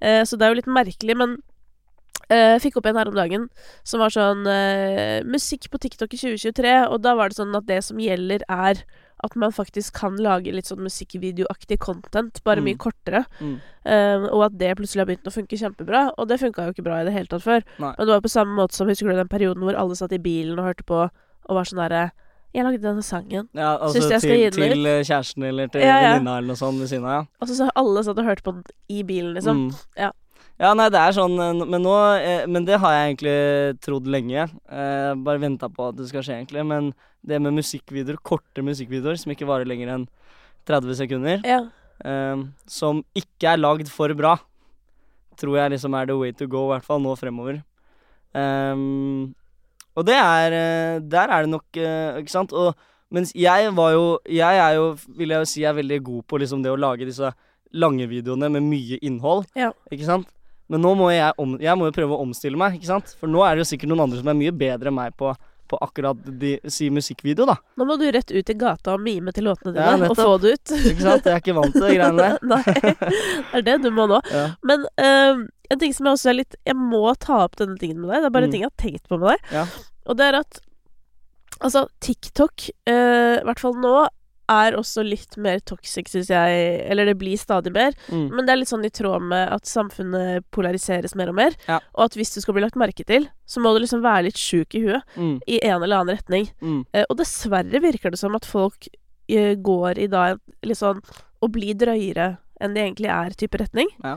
Eh, 0.02 0.24
så 0.24 0.38
det 0.40 0.44
er 0.48 0.54
jo 0.56 0.62
litt 0.62 0.66
merkelig, 0.72 1.18
men 1.18 1.38
jeg 2.30 2.62
fikk 2.64 2.78
opp 2.80 2.86
en 2.90 2.96
her 2.98 3.08
om 3.12 3.16
dagen 3.18 3.50
som 3.84 4.00
var 4.02 4.10
sånn 4.10 4.46
uh, 4.50 5.22
Musikk 5.30 5.68
på 5.70 5.78
TikTok 5.84 6.14
i 6.16 6.18
2023, 6.18 6.76
og 6.90 7.02
da 7.06 7.14
var 7.16 7.30
det 7.30 7.38
sånn 7.38 7.54
at 7.56 7.68
det 7.70 7.84
som 7.86 7.98
gjelder, 8.02 8.42
er 8.50 8.82
at 9.24 9.36
man 9.40 9.54
faktisk 9.56 9.94
kan 9.96 10.18
lage 10.22 10.52
litt 10.52 10.68
sånn 10.68 10.82
musikkvideoaktig 10.86 11.78
content, 11.80 12.42
bare 12.44 12.60
Mm. 12.62 12.66
mye 12.66 12.78
kortere. 12.78 13.22
Mm. 13.40 13.56
Uh, 13.86 14.26
og 14.34 14.44
at 14.50 14.58
det 14.60 14.74
plutselig 14.78 15.02
har 15.02 15.08
begynt 15.08 15.30
å 15.30 15.34
funke 15.34 15.58
kjempebra. 15.58 16.02
Og 16.18 16.28
det 16.28 16.40
funka 16.42 16.66
jo 16.68 16.74
ikke 16.74 16.84
bra 16.84 17.00
i 17.02 17.06
det 17.06 17.14
hele 17.14 17.28
tatt 17.32 17.42
før. 17.46 17.64
Nei. 17.80 17.94
Men 17.98 18.08
det 18.08 18.14
var 18.14 18.22
på 18.22 18.30
samme 18.34 18.54
måte 18.58 18.74
som 18.76 18.88
Husker 18.88 19.08
du 19.10 19.16
den 19.16 19.28
perioden 19.32 19.64
hvor 19.64 19.78
alle 19.80 19.96
satt 19.96 20.12
i 20.14 20.20
bilen 20.20 20.60
og 20.60 20.66
hørte 20.68 20.84
på 20.86 21.00
og 21.48 21.56
var 21.56 21.64
sånn 21.64 21.82
derre 21.88 22.12
Jeg 22.56 22.64
lagde 22.64 22.82
denne 22.82 23.04
sangen. 23.04 23.50
Ja, 23.54 23.78
altså 23.78 24.00
Syns 24.00 24.12
jeg 24.12 24.22
skal 24.22 24.38
gi 24.38 24.50
til, 24.52 24.62
den 24.62 24.70
ut? 24.72 24.76
til 24.76 25.04
kjæresten 25.10 25.44
eller 25.44 25.68
til 25.68 25.82
Ja, 25.82 25.96
ja. 26.00 26.12
venninna 26.14 26.38
eller 26.38 26.48
noe 26.48 26.56
sånt 26.60 26.80
ved 26.80 26.88
siden 26.88 27.04
av, 27.06 27.12
ja. 27.12 27.24
Og 27.42 27.48
så 27.50 27.56
så 27.60 27.70
alle 27.76 28.04
satt 28.04 28.18
og 28.22 28.26
hørte 28.26 28.44
på 28.44 28.54
den 28.54 28.64
i 28.90 29.02
bilen, 29.04 29.34
liksom. 29.36 29.58
Mm. 29.68 29.76
Ja. 29.98 30.12
Ja, 30.62 30.70
nei, 30.78 30.88
det 30.94 31.00
er 31.02 31.12
sånn 31.12 31.34
eh, 31.42 31.66
Men 31.68 31.84
nå 31.84 31.94
eh, 32.16 32.46
Men 32.48 32.64
det 32.68 32.78
har 32.80 32.94
jeg 32.96 33.10
egentlig 33.10 33.80
trodd 33.84 34.06
lenge. 34.08 34.46
Eh, 34.72 35.12
bare 35.26 35.42
venta 35.44 35.68
på 35.72 35.90
at 35.90 35.98
det 36.00 36.08
skal 36.08 36.24
skje, 36.24 36.38
egentlig. 36.42 36.64
Men 36.68 36.94
det 37.26 37.42
med 37.42 37.58
musikkvideoer, 37.58 38.20
korte 38.24 38.64
musikkvideoer 38.64 39.18
som 39.20 39.34
ikke 39.34 39.48
varer 39.50 39.68
lenger 39.68 39.92
enn 39.96 40.06
30 40.70 40.96
sekunder, 40.98 41.42
Ja. 41.46 41.60
eh, 42.06 42.44
som 42.70 43.04
ikke 43.18 43.52
er 43.54 43.58
lagd 43.62 43.90
for 43.90 44.14
bra, 44.18 44.36
tror 45.38 45.58
jeg 45.60 45.72
liksom 45.76 45.94
er 46.00 46.06
the 46.08 46.16
way 46.18 46.32
to 46.32 46.48
go, 46.48 46.68
i 46.70 46.76
hvert 46.76 46.86
fall 46.88 47.02
nå 47.04 47.16
fremover. 47.20 47.60
Um, 48.36 49.34
og 49.96 50.04
det 50.08 50.16
er 50.20 51.00
Der 51.00 51.30
er 51.32 51.46
det 51.46 51.50
nok 51.54 51.78
Ikke 52.20 52.28
sant? 52.34 52.52
Og 52.52 52.76
mens 53.16 53.32
jeg 53.32 53.70
var 53.78 53.94
jo 53.94 54.20
Jeg 54.28 54.58
er 54.60 54.74
jo, 54.76 54.90
vil 55.16 55.30
jeg 55.32 55.40
jo 55.40 55.46
si, 55.48 55.64
er 55.64 55.78
veldig 55.78 56.02
god 56.04 56.24
på 56.28 56.40
liksom 56.42 56.62
det 56.66 56.74
å 56.74 56.76
lage 56.76 57.08
disse 57.08 57.30
lange 57.72 58.08
videoene 58.12 58.50
med 58.52 58.64
mye 58.68 59.00
innhold. 59.04 59.46
Ja. 59.56 59.72
Ikke 59.92 60.04
sant? 60.08 60.28
Men 60.70 60.82
nå 60.82 60.96
må 60.98 61.12
jeg 61.14 61.34
om, 61.38 61.58
Jeg 61.62 61.78
må 61.78 61.86
jo 61.90 61.94
prøve 61.94 62.16
å 62.18 62.24
omstille 62.26 62.58
meg, 62.58 62.78
ikke 62.80 62.88
sant? 62.90 63.12
For 63.20 63.30
nå 63.30 63.44
er 63.46 63.56
det 63.56 63.66
jo 63.66 63.70
sikkert 63.76 63.92
noen 63.92 64.06
andre 64.08 64.18
som 64.24 64.32
er 64.32 64.38
mye 64.40 64.52
bedre 64.56 64.90
enn 64.90 64.96
meg 64.98 65.14
på, 65.20 65.30
på 65.70 65.78
akkurat 65.82 66.18
de, 66.42 66.56
si 66.70 66.88
musikkvideo, 66.94 67.46
da. 67.50 67.56
Nå 67.78 67.86
må 67.90 67.96
du 68.02 68.06
rett 68.14 68.30
ut 68.34 68.50
i 68.50 68.56
gata 68.58 68.94
og 68.96 69.02
mime 69.06 69.34
til 69.34 69.46
låtene 69.46 69.74
Ja, 69.78 69.92
dine, 69.96 70.10
og 70.10 70.18
få 70.18 70.36
det 70.42 70.56
ut. 70.58 70.74
Ikke 70.92 71.02
sant? 71.06 71.26
Jeg 71.26 71.34
er 71.38 71.42
ikke 71.44 71.56
vant 71.58 71.74
til 71.74 71.86
de 71.86 71.96
greiene 71.98 72.18
der. 72.18 72.40
Nei, 72.52 73.62
det 73.62 73.62
er 73.62 73.66
det 73.72 73.78
du 73.86 73.92
må 73.94 74.06
nå. 74.10 74.20
Ja. 74.34 74.46
Men 74.66 74.86
uh, 75.02 75.46
en 75.74 75.82
ting 75.82 75.94
som 75.98 76.06
jeg 76.10 76.18
også 76.20 76.30
er 76.30 76.38
litt 76.44 76.56
Jeg 76.70 76.78
må 76.78 77.02
ta 77.18 77.40
opp 77.48 77.56
denne 77.62 77.78
tingen 77.82 77.98
med 78.04 78.12
deg. 78.14 78.22
Det 78.26 78.30
er 78.30 78.36
bare 78.38 78.46
Mm. 78.46 78.50
en 78.50 78.56
ting 78.58 78.66
jeg 78.66 78.72
har 78.74 78.82
tenkt 78.84 79.10
på 79.10 79.18
med 79.22 79.32
deg. 79.34 79.52
Ja. 79.62 79.66
Og 80.10 80.18
det 80.22 80.32
er 80.32 80.40
at 80.44 80.62
Altså, 81.64 81.86
TikTok, 82.04 82.66
eh, 82.86 83.38
i 83.40 83.44
hvert 83.48 83.62
fall 83.64 83.78
nå, 83.80 83.94
er 84.52 84.78
også 84.78 85.04
litt 85.06 85.38
mer 85.42 85.62
toxic, 85.66 86.10
syns 86.12 86.30
jeg. 86.30 86.62
Eller 86.90 87.10
det 87.10 87.18
blir 87.22 87.38
stadig 87.40 87.74
mer. 87.76 87.96
Mm. 88.10 88.28
Men 88.34 88.46
det 88.46 88.54
er 88.54 88.60
litt 88.62 88.72
sånn 88.72 88.86
i 88.88 88.94
tråd 88.94 89.26
med 89.32 89.50
at 89.56 89.70
samfunnet 89.70 90.46
polariseres 90.56 91.16
mer 91.18 91.32
og 91.34 91.38
mer. 91.40 91.58
Ja. 91.70 91.80
Og 91.98 92.08
at 92.08 92.18
hvis 92.20 92.34
du 92.36 92.42
skal 92.44 92.58
bli 92.58 92.66
lagt 92.66 92.80
merke 92.80 93.06
til, 93.08 93.30
så 93.50 93.64
må 93.64 93.74
du 93.74 93.82
liksom 93.84 94.04
være 94.06 94.28
litt 94.30 94.42
sjuk 94.42 94.78
i 94.78 94.86
huet. 94.88 95.06
Mm. 95.16 95.38
I 95.48 95.60
en 95.64 95.82
eller 95.82 96.02
annen 96.02 96.18
retning. 96.18 96.50
Mm. 96.62 96.82
Eh, 96.94 97.06
og 97.10 97.20
dessverre 97.22 97.84
virker 97.84 98.14
det 98.14 98.22
som 98.22 98.36
at 98.38 98.48
folk 98.50 98.90
eh, 99.28 99.54
går 99.58 100.02
i 100.06 100.10
da 100.12 100.34
litt 100.66 100.82
sånn 100.82 101.02
og 101.44 101.54
blir 101.54 101.78
drøyere 101.78 102.36
enn 102.64 102.76
de 102.76 102.84
egentlig 102.86 103.10
er, 103.12 103.34
type 103.38 103.60
retning. 103.60 103.90
Ja. 104.04 104.16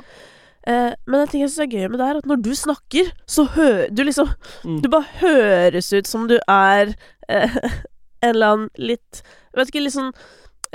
Eh, 0.68 0.92
men 1.06 1.20
en 1.20 1.30
ting 1.30 1.42
jeg 1.42 1.50
syns 1.52 1.64
er 1.66 1.74
gøy 1.74 1.88
med 1.90 1.98
det, 2.00 2.06
er 2.08 2.20
at 2.20 2.28
når 2.28 2.42
du 2.44 2.50
snakker, 2.56 3.12
så 3.26 3.46
hører 3.56 3.88
du 3.94 4.04
liksom 4.04 4.34
Mm. 4.64 4.80
Du 4.82 4.88
bare 4.90 5.06
høres 5.20 5.92
ut 5.92 6.06
som 6.06 6.26
du 6.28 6.34
er 6.50 6.90
eh, 7.30 7.56
en 8.22 8.34
eller 8.34 8.54
annen 8.54 8.70
litt 8.78 9.22
vet 9.58 9.72
ikke, 9.72 9.82
litt 9.82 9.96
sånn 9.96 10.12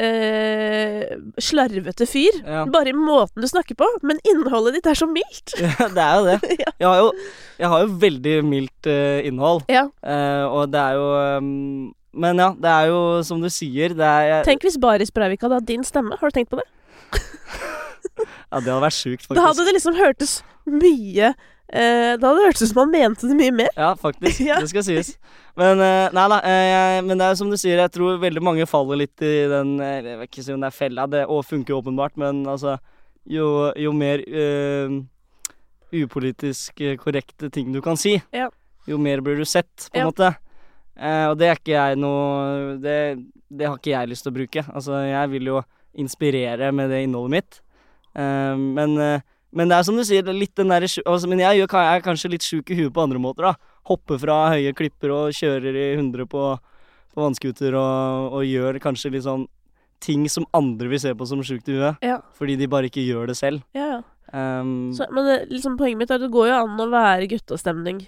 eh, 0.02 1.16
slarvete 1.42 2.08
fyr. 2.10 2.40
Ja. 2.44 2.66
Bare 2.72 2.92
i 2.92 2.98
måten 2.98 3.44
du 3.44 3.50
snakker 3.50 3.78
på. 3.80 3.88
Men 4.06 4.22
innholdet 4.30 4.80
ditt 4.80 4.90
er 4.90 5.00
så 5.00 5.10
mildt. 5.10 5.56
Ja, 5.64 5.90
det 5.90 6.06
er 6.06 6.16
jo 6.20 6.30
det. 6.30 6.38
Jeg 6.84 6.88
har 6.88 7.00
jo, 7.00 7.10
jeg 7.58 7.70
har 7.72 7.84
jo 7.84 7.92
veldig 8.02 8.34
mildt 8.46 8.88
uh, 8.90 9.20
innhold. 9.26 9.64
ja. 9.72 9.86
Uh, 10.04 10.46
og 10.52 10.72
det 10.74 10.82
er 10.82 10.98
jo 10.98 11.06
um, 11.40 11.94
men 12.14 12.38
ja, 12.38 12.50
det 12.62 12.70
er 12.70 12.90
jo 12.92 13.00
som 13.26 13.40
du 13.42 13.48
sier, 13.50 13.96
det 13.98 14.06
er 14.06 14.26
jeg, 14.28 14.42
Tenk 14.46 14.66
hvis 14.68 14.76
Baris 14.82 15.10
Breivik 15.14 15.42
hadde 15.42 15.58
hatt 15.58 15.70
din 15.70 15.86
stemme. 15.88 16.18
Har 16.20 16.30
du 16.30 16.36
tenkt 16.36 16.52
på 16.54 16.60
det? 16.62 16.68
Ja, 18.54 18.60
det 18.62 18.70
hadde 18.70 18.84
vært 18.84 18.94
sjukt, 18.94 19.24
faktisk. 19.24 19.40
Da 19.40 19.48
hadde 19.48 19.64
det 19.66 19.72
liksom 19.74 19.96
hørtes 19.98 20.34
mye 20.70 21.32
eh, 21.74 22.14
Da 22.22 22.30
hadde 22.30 22.40
det 22.40 22.48
hørtes 22.52 22.64
ut 22.68 22.72
som 22.72 22.82
han 22.84 22.92
mente 22.94 23.28
det 23.30 23.38
mye 23.40 23.56
mer. 23.64 23.72
Ja, 23.78 23.94
faktisk. 24.00 24.40
Ja. 24.50 24.60
Det 24.62 24.70
skal 24.72 24.86
sies. 24.88 25.14
Men 25.58 25.82
eh, 25.82 26.10
nei 26.14 26.28
da. 26.32 26.38
eh, 26.50 27.00
men 27.06 27.18
det 27.18 27.26
er 27.28 27.34
jo 27.36 27.40
som 27.44 27.50
du 27.52 27.58
sier, 27.58 27.78
jeg 27.84 27.92
tror 27.94 28.22
veldig 28.22 28.42
mange 28.46 28.66
faller 28.70 29.02
litt 29.04 29.22
i 29.22 29.34
den 29.52 29.76
eh, 29.82 30.00
Jeg 30.02 30.20
vet 30.22 30.30
ikke 30.32 30.46
si 30.46 30.54
om 30.56 30.62
det 30.64 30.70
er 30.72 30.78
fella, 30.78 31.06
det 31.10 31.26
og 31.30 31.44
funker 31.46 31.78
åpenbart, 31.82 32.16
men 32.22 32.46
altså 32.50 32.78
Jo, 33.30 33.72
jo 33.80 33.92
mer 33.96 34.24
eh, 34.28 34.96
upolitisk 35.94 36.82
eh, 36.82 36.96
korrekte 36.98 37.50
ting 37.54 37.72
du 37.74 37.82
kan 37.86 37.98
si, 37.98 38.16
Ja. 38.34 38.50
jo 38.90 38.98
mer 38.98 39.22
blir 39.22 39.38
du 39.38 39.46
sett, 39.46 39.90
på 39.94 39.98
en 40.00 40.02
Ja. 40.02 40.10
måte. 40.10 40.32
Eh, 40.98 41.28
og 41.30 41.38
det 41.40 41.48
er 41.48 41.56
ikke 41.58 41.74
jeg 41.78 41.98
noe 41.98 42.78
det, 42.82 42.98
det 43.50 43.68
har 43.70 43.78
ikke 43.78 43.94
jeg 43.94 44.10
lyst 44.10 44.24
til 44.26 44.32
å 44.34 44.36
bruke. 44.36 44.64
Altså, 44.74 45.00
jeg 45.08 45.30
vil 45.32 45.46
jo 45.54 45.62
inspirere 45.96 46.72
med 46.74 46.90
det 46.90 47.04
innholdet 47.06 47.32
mitt. 47.32 47.62
Men, 48.16 48.94
men 49.54 49.70
det 49.70 49.78
er 49.78 49.86
som 49.88 49.98
du 49.98 50.04
sier, 50.08 50.26
er 50.26 50.36
litt 50.38 50.56
den 50.58 50.72
der, 50.74 50.82
altså, 50.86 51.30
Men 51.30 51.40
jeg, 51.44 51.62
jeg 51.64 51.70
er 51.70 52.04
kanskje 52.06 52.32
litt 52.34 52.46
sjuk 52.46 52.72
i 52.74 52.78
huet 52.82 52.94
på 52.96 53.04
andre 53.04 53.20
måter, 53.22 53.50
da. 53.52 53.74
Hopper 53.90 54.18
fra 54.22 54.38
høye 54.54 54.74
klipper 54.78 55.12
og 55.14 55.34
kjører 55.38 55.76
i 55.76 55.88
100 55.98 56.26
på, 56.32 56.46
på 57.14 57.22
vannskuter 57.26 57.76
og, 57.78 58.34
og 58.40 58.46
gjør 58.48 58.80
kanskje 58.84 59.12
litt 59.14 59.26
sånn 59.28 59.46
ting 60.04 60.26
som 60.28 60.44
andre 60.58 60.90
vil 60.92 61.00
se 61.00 61.14
på 61.16 61.28
som 61.30 61.44
sjukt 61.46 61.70
i 61.72 61.78
huet. 61.78 62.02
Ja, 62.04 62.18
Fordi 62.36 62.58
de 62.60 62.68
bare 62.72 62.90
ikke 62.90 63.06
gjør 63.06 63.30
det 63.32 63.38
selv. 63.40 63.62
ja, 63.78 63.92
ja. 63.98 64.02
Um, 64.34 64.90
Så, 64.98 65.06
men 65.14 65.28
det, 65.28 65.34
liksom, 65.52 65.76
poenget 65.78 66.00
mitt 66.00 66.10
er 66.12 66.18
at 66.18 66.24
det 66.26 66.32
går 66.34 66.48
jo 66.50 66.56
an 66.64 66.80
å 66.82 66.88
være 66.90 67.28
guttastemning 67.30 68.00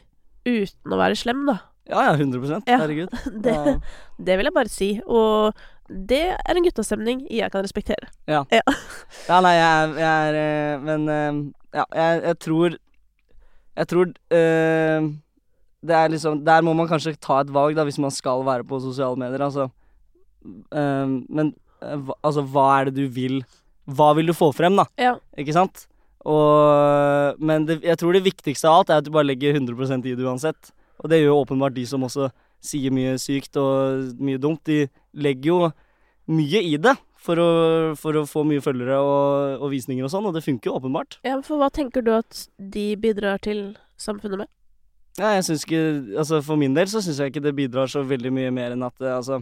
uten 0.47 0.95
å 0.95 0.97
være 0.97 1.17
slem, 1.19 1.43
da. 1.45 1.60
ja, 1.86 2.01
ja, 2.08 2.13
100 2.17 2.63
Ja. 2.65 2.79
Herregud. 2.81 3.13
Det, 3.45 3.53
det 4.17 4.38
vil 4.39 4.49
jeg 4.49 4.55
bare 4.55 4.71
si. 4.73 4.88
Og 5.05 5.53
det 5.89 6.24
er 6.34 6.58
en 6.58 6.65
guttastemning 6.65 7.26
jeg 7.30 7.52
kan 7.54 7.65
respektere. 7.65 8.10
Ja, 8.30 8.41
nei, 9.41 9.54
jeg, 9.54 9.91
jeg 10.00 10.30
er 10.30 10.38
eh, 10.39 10.82
Men 10.82 11.10
eh, 11.10 11.38
ja, 11.78 11.86
jeg, 11.93 12.21
jeg 12.26 12.39
tror 12.41 12.78
Jeg 13.78 13.89
tror 13.91 14.10
eh, 14.34 15.10
Det 15.86 15.98
er 15.98 16.13
liksom 16.13 16.41
Der 16.45 16.65
må 16.65 16.74
man 16.78 16.89
kanskje 16.89 17.15
ta 17.21 17.41
et 17.43 17.54
valg, 17.54 17.78
da, 17.78 17.86
hvis 17.86 18.02
man 18.02 18.13
skal 18.13 18.45
være 18.45 18.65
på 18.67 18.80
sosiale 18.82 19.19
medier, 19.19 19.45
altså. 19.45 19.69
Eh, 20.45 21.13
men 21.30 21.54
altså, 22.24 22.41
hva 22.41 22.67
er 22.80 22.89
det 22.89 22.95
du 22.98 23.06
vil 23.13 23.43
Hva 23.86 24.13
vil 24.17 24.32
du 24.32 24.34
få 24.38 24.52
frem, 24.58 24.78
da? 24.82 24.88
Ja. 24.98 25.15
Ikke 25.38 25.54
sant? 25.54 25.86
Og, 26.26 27.38
men 27.38 27.67
det, 27.69 27.84
jeg 27.86 28.00
tror 28.02 28.15
det 28.15 28.26
viktigste 28.26 28.65
av 28.65 28.80
alt 28.80 28.89
er 28.89 29.02
at 29.04 29.06
du 29.06 29.13
bare 29.13 29.30
legger 29.30 29.60
100% 29.60 30.08
i 30.10 30.15
det 30.17 30.26
uansett. 30.26 30.71
Og 31.04 31.12
det 31.12 31.19
gjør 31.19 31.30
jo 31.30 31.41
åpenbart 31.43 31.76
de 31.76 31.84
som 31.86 32.06
også 32.08 32.32
sier 32.65 32.93
mye 32.95 33.15
sykt 33.21 33.58
og 33.62 34.15
mye 34.19 34.41
dumt. 34.41 34.63
De 34.67 34.88
legger 35.13 35.51
jo 35.51 35.60
mye 36.32 36.62
i 36.65 36.75
det 36.82 36.95
for 37.25 37.41
å, 37.41 37.49
for 37.99 38.17
å 38.19 38.25
få 38.30 38.43
mye 38.47 38.63
følgere 38.63 38.99
og, 39.01 39.63
og 39.65 39.71
visninger 39.73 40.06
og 40.06 40.12
sånn, 40.13 40.28
og 40.30 40.36
det 40.36 40.43
funker 40.45 40.69
jo 40.69 40.78
åpenbart. 40.80 41.19
Ja, 41.25 41.39
For 41.45 41.62
hva 41.62 41.71
tenker 41.73 42.06
du 42.06 42.13
at 42.15 42.45
de 42.58 42.91
bidrar 43.01 43.41
til 43.45 43.71
samfunnet 44.01 44.43
med? 44.43 44.51
Ja, 45.15 45.30
jeg 45.38 45.45
synes 45.47 45.62
ikke 45.63 45.82
Altså 46.19 46.41
For 46.43 46.60
min 46.60 46.73
del 46.75 46.89
så 46.91 46.99
syns 46.99 47.21
jeg 47.23 47.32
ikke 47.32 47.45
det 47.45 47.54
bidrar 47.56 47.88
så 47.88 48.01
veldig 48.04 48.34
mye 48.36 48.49
mer 48.51 48.73
enn 48.75 48.84
at 48.84 48.99
altså 48.99 49.38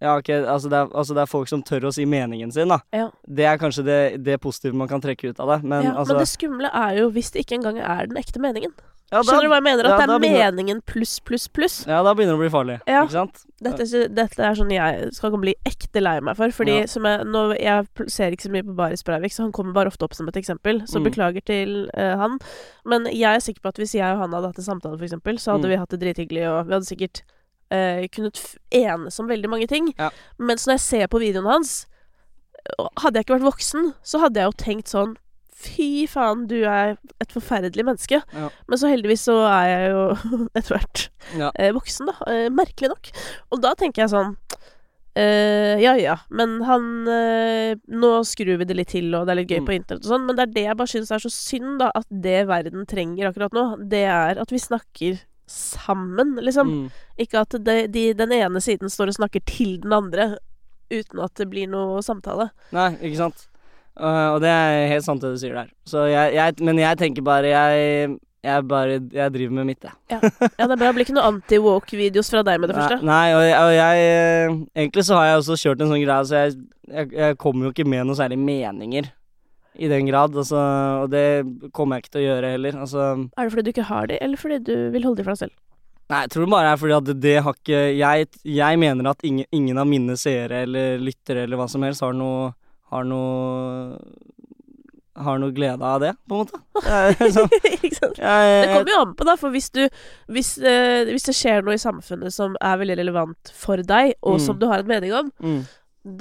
Ja, 0.00 0.14
ok, 0.16 0.30
altså 0.40 0.70
det, 0.72 0.78
er, 0.78 0.94
altså 0.96 1.16
det 1.18 1.20
er 1.20 1.28
folk 1.28 1.50
som 1.50 1.60
tør 1.62 1.90
å 1.90 1.92
si 1.94 2.06
meningen 2.08 2.50
sin, 2.50 2.72
da. 2.72 2.80
Ja. 2.96 3.10
Det 3.28 3.44
er 3.46 3.60
kanskje 3.60 3.84
det, 3.86 3.98
det 4.24 4.40
positive 4.42 4.74
man 4.74 4.88
kan 4.90 5.04
trekke 5.04 5.30
ut 5.30 5.42
av 5.44 5.52
det, 5.52 5.58
men 5.62 5.84
ja, 5.86 5.92
altså 6.00 6.16
men 6.16 6.24
det 6.24 6.30
skumle 6.32 6.70
er 6.74 6.96
jo 6.98 7.12
hvis 7.14 7.30
det 7.30 7.44
ikke 7.44 7.60
engang 7.60 7.78
er 7.78 8.08
den 8.10 8.18
ekte 8.18 8.42
meningen. 8.42 8.72
Ja, 9.12 9.20
da- 9.20 9.22
Skjønner 9.28 9.42
du 9.44 9.48
hva 9.52 9.58
jeg 9.60 9.64
mener? 9.66 9.84
At 9.84 9.92
ja, 10.00 10.06
det 10.06 10.14
er 10.14 10.18
begynner- 10.22 10.52
meningen 10.56 10.80
pluss, 10.88 11.18
pluss, 11.20 11.46
pluss. 11.48 11.74
Ja, 11.86 12.02
da 12.02 12.14
begynner 12.14 12.32
det 12.32 12.38
å 12.38 12.42
bli 12.42 12.48
farlig. 12.54 12.76
Ja. 12.88 13.02
Ikke 13.04 13.12
sant? 13.12 13.42
Dette, 13.62 14.08
dette 14.08 14.40
er 14.40 14.54
sånn 14.58 14.72
jeg 14.72 15.12
skal 15.14 15.30
bli 15.38 15.54
ekte 15.68 16.00
lei 16.02 16.18
meg 16.20 16.36
for. 16.36 16.48
Fordi 16.50 16.80
Ja. 16.80 16.86
som 16.86 17.04
jeg, 17.04 17.26
nå, 17.26 17.42
jeg 17.60 17.86
ser 18.08 18.30
ikke 18.32 18.48
så 18.48 18.50
mye 18.50 18.62
på 18.64 18.74
Baris 18.74 19.02
Breivik, 19.04 19.32
så 19.36 19.42
han 19.44 19.52
kommer 19.52 19.72
bare 19.76 19.86
ofte 19.92 20.02
opp 20.08 20.14
som 20.14 20.26
et 20.28 20.34
eksempel. 20.34 20.82
Så 20.88 20.98
Mm. 20.98 21.04
beklager 21.12 21.44
til 21.44 21.90
uh, 21.96 22.16
han. 22.16 22.38
Men 22.86 23.04
jeg 23.06 23.22
er 23.36 23.38
sikker 23.40 23.60
på 23.60 23.68
at 23.68 23.76
hvis 23.76 23.92
jeg 23.94 24.02
og 24.14 24.18
han 24.18 24.32
hadde 24.32 24.46
hatt 24.48 24.58
en 24.58 24.64
samtale, 24.64 24.96
for 24.98 25.04
eksempel, 25.04 25.36
så 25.38 25.52
hadde 25.52 25.64
Mm. 25.64 25.68
vi 25.68 25.76
hatt 25.76 25.90
det 25.90 26.00
drithyggelig, 26.00 26.48
og 26.48 26.66
vi 26.66 26.72
hadde 26.72 26.86
sikkert 26.88 27.22
uh, 27.70 28.06
kunnet 28.08 28.56
enes 28.72 29.18
om 29.20 29.28
veldig 29.28 29.48
mange 29.48 29.66
ting. 29.68 29.94
Ja. 29.98 30.10
Mens 30.38 30.66
når 30.66 30.74
jeg 30.74 30.80
ser 30.80 31.06
på 31.08 31.20
videoen 31.20 31.46
hans 31.50 31.86
Hadde 33.00 33.14
jeg 33.18 33.24
ikke 33.26 33.40
vært 33.40 33.52
voksen, 33.52 33.94
så 34.04 34.20
hadde 34.20 34.38
jeg 34.38 34.46
jo 34.46 34.52
tenkt 34.64 34.86
sånn 34.92 35.16
Fy 35.62 36.06
faen, 36.10 36.46
du 36.50 36.56
er 36.66 36.96
et 37.22 37.32
forferdelig 37.34 37.84
menneske. 37.86 38.18
Ja. 38.34 38.48
Men 38.68 38.78
så 38.80 38.90
heldigvis 38.90 39.22
så 39.28 39.36
er 39.46 39.66
jeg 39.70 39.90
jo 39.92 40.02
etter 40.58 40.76
hvert 40.76 41.04
Ja. 41.38 41.50
eh, 41.54 41.70
voksen, 41.76 42.10
da. 42.10 42.16
Eh, 42.32 42.48
merkelig 42.50 42.90
nok. 42.92 43.10
Og 43.54 43.62
da 43.62 43.74
tenker 43.78 44.02
jeg 44.04 44.10
sånn 44.12 44.34
eh, 45.14 45.78
Ja 45.82 45.92
ja, 46.00 46.16
men 46.30 46.56
han 46.66 46.86
eh, 47.08 47.74
Nå 47.92 48.12
skrur 48.28 48.56
vi 48.60 48.66
det 48.68 48.76
litt 48.78 48.92
til, 48.94 49.10
og 49.14 49.26
det 49.28 49.34
er 49.34 49.40
litt 49.42 49.50
gøy 49.52 49.60
Mm. 49.62 49.66
på 49.68 49.74
internett 49.76 50.06
og 50.06 50.10
sånn, 50.14 50.26
men 50.26 50.36
det 50.38 50.46
er 50.48 50.52
det 50.56 50.64
jeg 50.66 50.76
bare 50.80 50.92
syns 50.94 51.10
er 51.14 51.22
så 51.22 51.30
synd, 51.32 51.78
da. 51.82 51.90
At 51.94 52.06
det 52.10 52.40
verden 52.48 52.86
trenger 52.88 53.28
akkurat 53.30 53.52
nå, 53.56 53.66
det 53.92 54.04
er 54.08 54.40
at 54.42 54.50
vi 54.54 54.58
snakker 54.62 55.20
sammen, 55.52 56.36
liksom. 56.40 56.70
Mm. 56.72 56.90
Ikke 57.20 57.42
at 57.44 57.56
de, 57.66 57.74
de, 57.92 58.06
den 58.16 58.32
ene 58.32 58.60
siden 58.64 58.88
står 58.90 59.12
og 59.12 59.18
snakker 59.20 59.42
til 59.46 59.76
den 59.82 59.92
andre 59.92 60.30
uten 60.92 61.20
at 61.24 61.34
det 61.40 61.46
blir 61.48 61.68
noe 61.72 62.00
samtale. 62.04 62.50
Nei, 62.72 62.90
ikke 63.00 63.16
sant. 63.20 63.46
Uh, 63.92 64.34
og 64.34 64.38
det 64.40 64.48
er 64.48 64.90
helt 64.94 65.04
sant 65.04 65.20
det 65.20 65.34
du 65.34 65.40
sier 65.40 65.56
der. 65.56 65.72
Så 65.88 66.06
jeg, 66.08 66.32
jeg, 66.38 66.58
men 66.64 66.78
jeg 66.80 66.96
tenker 67.00 67.24
bare 67.26 67.50
Jeg, 67.52 68.12
jeg 68.40 68.64
bare 68.64 68.94
Jeg 69.12 69.32
driver 69.34 69.56
med 69.58 69.68
mitt, 69.68 69.84
jeg. 69.84 69.92
Ja, 70.08 70.20
det 70.22 70.64
er 70.64 70.78
bra. 70.78 70.86
Det 70.86 70.94
blir 70.96 71.04
ikke 71.06 71.16
noe 71.18 71.28
anti-woke-videos 71.28 72.32
fra 72.32 72.40
deg 72.46 72.62
med 72.62 72.72
det 72.72 72.78
første. 72.78 73.02
Nei, 73.04 73.26
og 73.36 73.42
og 73.44 73.72
jeg 73.76 74.06
eh, 74.06 74.54
Egentlig 74.78 75.04
så 75.08 75.18
har 75.18 75.28
jeg 75.28 75.42
også 75.42 75.58
kjørt 75.64 75.82
en 75.84 75.92
sånn 75.92 76.04
greie, 76.04 76.28
så 76.28 76.40
jeg, 76.40 76.56
jeg, 76.88 77.36
kommer 77.42 77.68
jo 77.68 77.74
ikke 77.74 77.88
med 77.88 78.08
noe 78.08 78.16
særlig 78.16 78.40
meninger. 78.40 79.10
I 79.72 79.88
den 79.88 80.08
grad. 80.08 80.34
Altså, 80.36 80.62
og 81.04 81.12
det 81.12 81.26
kommer 81.76 81.96
jeg 81.96 82.06
ikke 82.06 82.14
til 82.16 82.22
å 82.22 82.26
gjøre 82.26 82.54
heller. 82.56 82.80
Altså 82.86 83.04
Er 83.04 83.44
det 83.44 83.52
fordi 83.52 83.66
du 83.66 83.70
ikke 83.74 83.90
har 83.92 84.08
de, 84.08 84.18
eller 84.24 84.40
fordi 84.40 84.58
du 84.64 84.74
vil 84.96 85.04
holde 85.04 85.20
de 85.20 85.28
for 85.28 85.36
deg 85.36 85.44
selv? 85.44 85.54
Nei, 86.12 86.24
jeg 86.24 86.32
tror 86.32 86.44
det 86.44 86.52
bare 86.52 86.72
er 86.72 86.80
fordi 86.80 86.96
at 86.96 87.12
det 87.24 87.36
har 87.44 87.54
ikke 87.56 87.84
jeg 88.52 88.80
mener 88.80 89.12
at 89.12 89.22
ingen, 89.24 89.46
ingen 89.54 89.78
av 89.80 89.86
mine 89.88 90.16
seere 90.20 90.64
eller 90.66 90.98
lyttere 91.00 91.46
eller 91.46 91.60
hva 91.60 91.68
som 91.72 91.84
helst 91.86 92.04
har 92.04 92.16
noe 92.16 92.50
Har 92.92 93.04
noe 93.08 93.96
Har 95.22 95.36
noe 95.42 95.52
glede 95.52 95.84
av 95.84 96.00
det, 96.00 96.14
på 96.28 96.38
en 96.38 96.46
måte. 96.46 96.58
Så, 97.34 97.42
ikke 97.68 97.90
sant? 97.98 98.16
jeg, 98.16 98.54
Det 98.64 98.70
kommer 98.72 98.92
jo 98.94 99.00
an 99.02 99.10
på, 99.18 99.26
da, 99.28 99.34
for 99.40 99.52
hvis 99.52 99.68
du 99.74 99.82
hvis, 100.32 100.54
eh, 100.64 101.04
hvis 101.10 101.26
det 101.28 101.34
skjer 101.36 101.60
noe 101.66 101.76
i 101.76 101.82
samfunnet 101.82 102.32
som 102.32 102.56
er 102.64 102.78
veldig 102.80 102.96
relevant 103.02 103.52
for 103.56 103.82
deg, 103.84 104.14
og 104.22 104.38
Mm. 104.38 104.44
som 104.46 104.58
du 104.58 104.64
har 104.70 104.80
en 104.80 104.88
mening 104.88 105.12
om, 105.18 105.28
mm. 105.44 105.58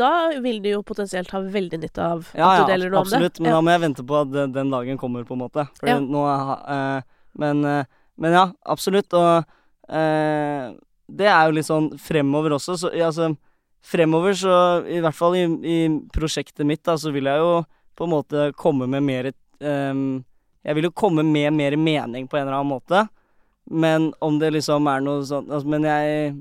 da 0.02 0.12
vil 0.44 0.60
du 0.62 0.68
jo 0.74 0.82
potensielt 0.84 1.32
ha 1.32 1.40
veldig 1.40 1.80
nytte 1.86 2.04
av 2.04 2.28
Ja, 2.36 2.50
at 2.52 2.66
du 2.66 2.74
deler 2.74 2.92
noe 2.92 3.00
absolutt. 3.06 3.16
om 3.16 3.22
det. 3.22 3.32
Absolutt, 3.32 3.40
Men 3.48 3.56
da 3.56 3.62
må 3.64 3.72
jeg 3.72 3.84
vente 3.88 4.04
på 4.12 4.20
at 4.20 4.32
den, 4.36 4.52
den 4.60 4.76
dagen 4.76 5.00
kommer, 5.00 5.24
på 5.24 5.38
en 5.40 5.44
måte. 5.46 5.68
Ja. 5.88 5.96
nå 6.00 6.26
eh, 6.28 7.02
men, 7.40 7.64
eh, 7.66 7.86
men 8.20 8.36
ja, 8.36 8.46
absolutt. 8.76 9.14
Og 9.16 9.46
eh, 9.88 10.68
det 11.08 11.32
er 11.32 11.48
jo 11.48 11.56
litt 11.56 11.68
sånn 11.72 11.90
fremover 12.00 12.58
også. 12.60 12.76
Så 12.78 12.92
altså 12.92 13.32
Fremover, 13.82 14.36
så 14.38 14.56
i 14.86 15.00
hvert 15.02 15.18
fall 15.18 15.38
i, 15.40 15.46
i 15.66 15.78
prosjektet 16.14 16.68
mitt, 16.68 16.84
da, 16.86 16.98
så 17.02 17.14
vil 17.14 17.30
jeg 17.30 17.42
jo 17.42 17.54
på 17.98 18.06
en 18.06 18.14
måte 18.14 18.52
komme 18.58 18.88
med 18.90 19.04
mer 19.04 19.32
um, 19.60 20.22
Jeg 20.62 20.78
vil 20.78 20.88
jo 20.88 20.94
komme 20.94 21.26
med 21.26 21.54
mer 21.54 21.76
mening 21.78 22.28
på 22.30 22.38
en 22.38 22.46
eller 22.46 22.60
annen 22.60 22.72
måte. 22.72 23.08
Men 23.66 24.12
om 24.20 24.40
det 24.40 24.52
liksom 24.56 24.88
er 24.90 25.04
noe 25.06 25.26
sånn 25.26 25.50
altså, 25.50 25.70
Men 25.70 25.86
jeg, 25.88 26.32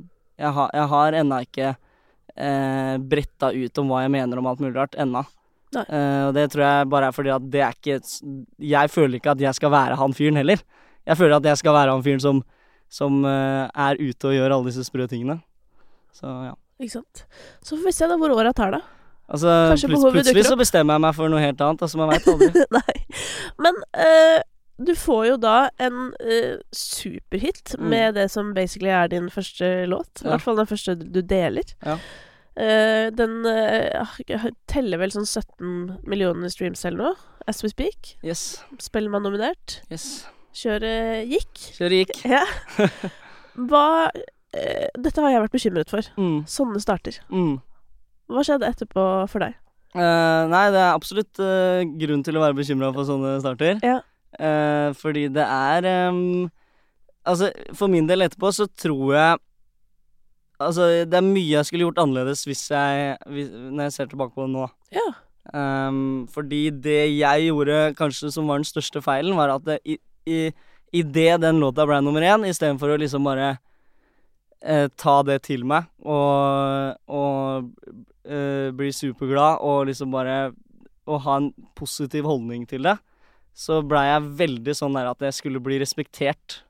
jeg, 0.40 0.52
har, 0.56 0.70
jeg 0.76 0.86
har 0.92 1.16
ennå 1.20 1.40
ikke 1.44 1.68
eh, 1.70 2.94
bretta 3.12 3.50
ut 3.52 3.80
om 3.82 3.92
hva 3.92 4.04
jeg 4.04 4.12
mener 4.14 4.40
om 4.40 4.48
alt 4.50 4.62
mulig 4.62 4.76
rart 4.76 4.96
ennå. 5.00 5.22
Eh, 5.70 6.22
og 6.26 6.32
det 6.34 6.48
tror 6.50 6.64
jeg 6.64 6.88
bare 6.90 7.10
er 7.10 7.14
fordi 7.14 7.30
at 7.30 7.44
det 7.46 7.60
er 7.62 7.76
ikke 7.76 7.98
Jeg 8.58 8.90
føler 8.90 9.20
ikke 9.20 9.34
at 9.36 9.44
jeg 9.44 9.58
skal 9.58 9.70
være 9.74 9.98
han 10.00 10.16
fyren 10.16 10.40
heller. 10.40 10.62
Jeg 11.06 11.20
føler 11.20 11.36
at 11.38 11.46
jeg 11.52 11.60
skal 11.60 11.76
være 11.76 11.94
han 11.94 12.02
fyren 12.06 12.24
som, 12.24 12.42
som 12.90 13.20
eh, 13.24 13.68
er 13.68 14.00
ute 14.00 14.32
og 14.32 14.36
gjør 14.36 14.56
alle 14.56 14.72
disse 14.72 14.86
sprø 14.88 15.06
tingene. 15.10 15.38
Så 16.16 16.26
ja. 16.48 16.56
Ikke 16.80 16.94
sant? 16.98 17.24
Så 17.62 17.76
får 17.76 17.84
vi 17.90 17.92
se 17.92 18.08
da 18.08 18.16
hvor 18.20 18.32
åra 18.32 18.52
tar, 18.56 18.72
da. 18.72 18.80
Altså, 19.30 19.50
Kanskje 19.70 19.90
plut 19.92 20.14
plutselig 20.16 20.46
så 20.48 20.56
bestemmer 20.58 20.96
jeg 20.96 21.04
meg 21.04 21.14
for 21.14 21.30
noe 21.30 21.42
helt 21.44 21.60
annet. 21.62 21.82
Altså, 21.86 21.98
man 22.00 22.08
veit 22.10 22.24
aldri. 22.32 22.64
Nei. 22.78 22.94
Men 23.62 23.76
uh, 23.94 24.40
du 24.80 24.94
får 24.96 25.26
jo 25.28 25.36
da 25.42 25.58
en 25.78 26.00
uh, 26.16 26.56
superhit 26.74 27.76
Mm. 27.78 27.86
med 27.92 28.14
det 28.16 28.24
som 28.32 28.50
basically 28.56 28.90
er 28.90 29.06
din 29.12 29.28
første 29.30 29.68
låt. 29.86 30.22
I 30.22 30.24
Ja. 30.26 30.32
hvert 30.34 30.42
fall 30.48 30.56
den 30.58 30.66
første 30.72 30.96
du 30.98 31.20
deler. 31.22 31.68
Ja. 31.86 31.98
Uh, 32.60 33.06
den 33.14 33.44
eh, 33.46 34.48
teller 34.68 34.98
vel 34.98 35.12
sånn 35.14 35.28
17 35.28 36.00
millioner 36.10 36.50
streams 36.50 36.82
eller 36.84 36.98
noe, 37.12 37.14
as 37.48 37.62
we 37.62 37.70
speak. 37.70 38.16
Yes. 38.26 38.64
Spellemann 38.82 39.22
nominert. 39.22 39.78
yes. 39.92 40.24
Kjøret 40.52 41.28
gikk. 41.30 41.62
Kjøret 41.78 42.00
gikk. 42.02 42.24
Ja. 42.26 42.42
Hva 43.70 44.10
eh, 44.56 44.86
Dette 44.98 45.24
har 45.24 45.34
jeg 45.34 45.42
vært 45.44 45.56
bekymret 45.56 45.92
for. 45.92 46.06
Mm. 46.20 46.38
Sånne 46.50 46.82
starter. 46.82 47.20
Mm. 47.32 47.58
Hva 48.30 48.46
skjedde 48.46 48.70
etterpå 48.70 49.04
for 49.30 49.42
deg? 49.42 49.58
Eh, 49.90 50.42
nei, 50.50 50.64
det 50.70 50.78
er 50.78 50.94
absolutt 50.94 51.40
eh, 51.42 51.82
grunn 51.98 52.22
til 52.26 52.38
å 52.38 52.44
være 52.44 52.58
bekymra 52.60 52.92
for 52.94 53.08
sånne 53.08 53.36
starter. 53.42 53.80
Ja. 53.82 54.00
Eh, 54.38 54.90
fordi 54.94 55.28
det 55.34 55.42
er 55.44 55.86
Altså, 57.26 57.50
for 57.76 57.90
min 57.92 58.06
del 58.08 58.22
etterpå 58.24 58.48
så 58.54 58.64
tror 58.78 59.10
jeg 59.12 59.40
Altså, 60.60 60.86
det 61.08 61.16
er 61.18 61.24
mye 61.24 61.56
jeg 61.56 61.66
skulle 61.66 61.88
gjort 61.88 61.98
annerledes 61.98 62.44
hvis 62.46 62.62
jeg 62.70 63.16
hvis, 63.32 63.50
Når 63.50 63.88
jeg 63.88 63.96
ser 63.96 64.10
tilbake 64.12 64.34
på 64.36 64.46
det 64.46 64.54
nå. 64.54 64.68
Ja. 64.94 65.08
Um, 65.50 66.28
fordi 66.30 66.68
det 66.70 67.16
jeg 67.16 67.48
gjorde 67.48 67.94
kanskje 67.98 68.30
som 68.30 68.46
var 68.46 68.60
den 68.60 68.68
største 68.68 69.00
feilen, 69.02 69.34
var 69.38 69.54
at 69.56 69.64
det, 69.66 69.78
i, 69.84 69.96
i, 70.28 70.52
i 70.94 71.02
det 71.02 71.40
den 71.42 71.58
låta 71.62 71.86
ble 71.88 71.98
nummer 72.04 72.22
én, 72.22 72.44
istedenfor 72.46 72.92
å 72.92 72.98
liksom 73.00 73.26
bare 73.26 73.56
ta 75.00 75.22
det 75.24 75.38
til 75.46 75.62
meg 75.64 75.86
og, 76.04 76.96
og 77.08 77.70
eh, 78.28 78.68
bli 78.76 78.90
superglad 78.92 79.62
og 79.64 79.86
liksom 79.88 80.12
bare 80.12 80.52
Å 81.10 81.16
ha 81.24 81.36
en 81.40 81.48
positiv 81.74 82.28
holdning 82.28 82.66
til 82.68 82.84
det, 82.84 82.92
så 83.56 83.80
blei 83.82 84.04
jeg 84.10 84.26
veldig 84.38 84.74
sånn 84.76 84.94
der 84.94 85.08
at 85.10 85.24
jeg 85.24 85.34
skulle 85.34 85.62
bli 85.64 85.78
respektert 85.80 86.60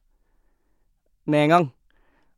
med 1.26 1.42
en 1.44 1.50
gang. 1.52 1.66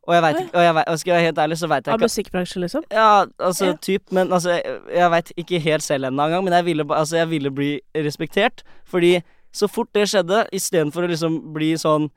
Og 0.09 0.17
jeg 0.17 0.23
veit 0.25 0.39
ikke 0.41 0.57
Og 0.59 0.65
jeg 0.65 0.75
vet, 0.75 0.89
og 0.89 0.99
skal 0.99 1.13
jeg 1.13 1.19
være 1.21 1.27
helt 1.29 1.39
ærlig, 1.45 1.59
så 1.61 1.69
veit 1.71 1.87
jeg 1.87 1.93
Av 1.95 2.01
ikke 2.01 2.09
musikkbransjen, 2.11 2.65
liksom? 2.65 2.89
ja, 2.91 3.11
altså 3.39 3.69
Ja. 3.71 3.77
typ, 3.77 4.11
men 4.11 4.33
altså 4.33 4.57
Jeg, 4.57 4.81
jeg 4.97 5.11
veit 5.11 5.33
ikke 5.37 5.61
helt 5.69 5.83
selv 5.87 6.09
ennå 6.09 6.25
engang, 6.27 6.45
men 6.49 6.53
jeg 6.59 6.65
ville, 6.65 6.87
altså, 6.91 7.17
jeg 7.21 7.31
ville 7.31 7.51
bli 7.55 7.71
respektert. 7.95 8.65
Fordi 8.85 9.21
så 9.53 9.69
fort 9.69 9.93
det 9.95 10.09
skjedde, 10.09 10.47
istedenfor 10.53 11.05
å 11.05 11.13
liksom 11.13 11.39
bli 11.55 11.75
sånn 11.79 12.09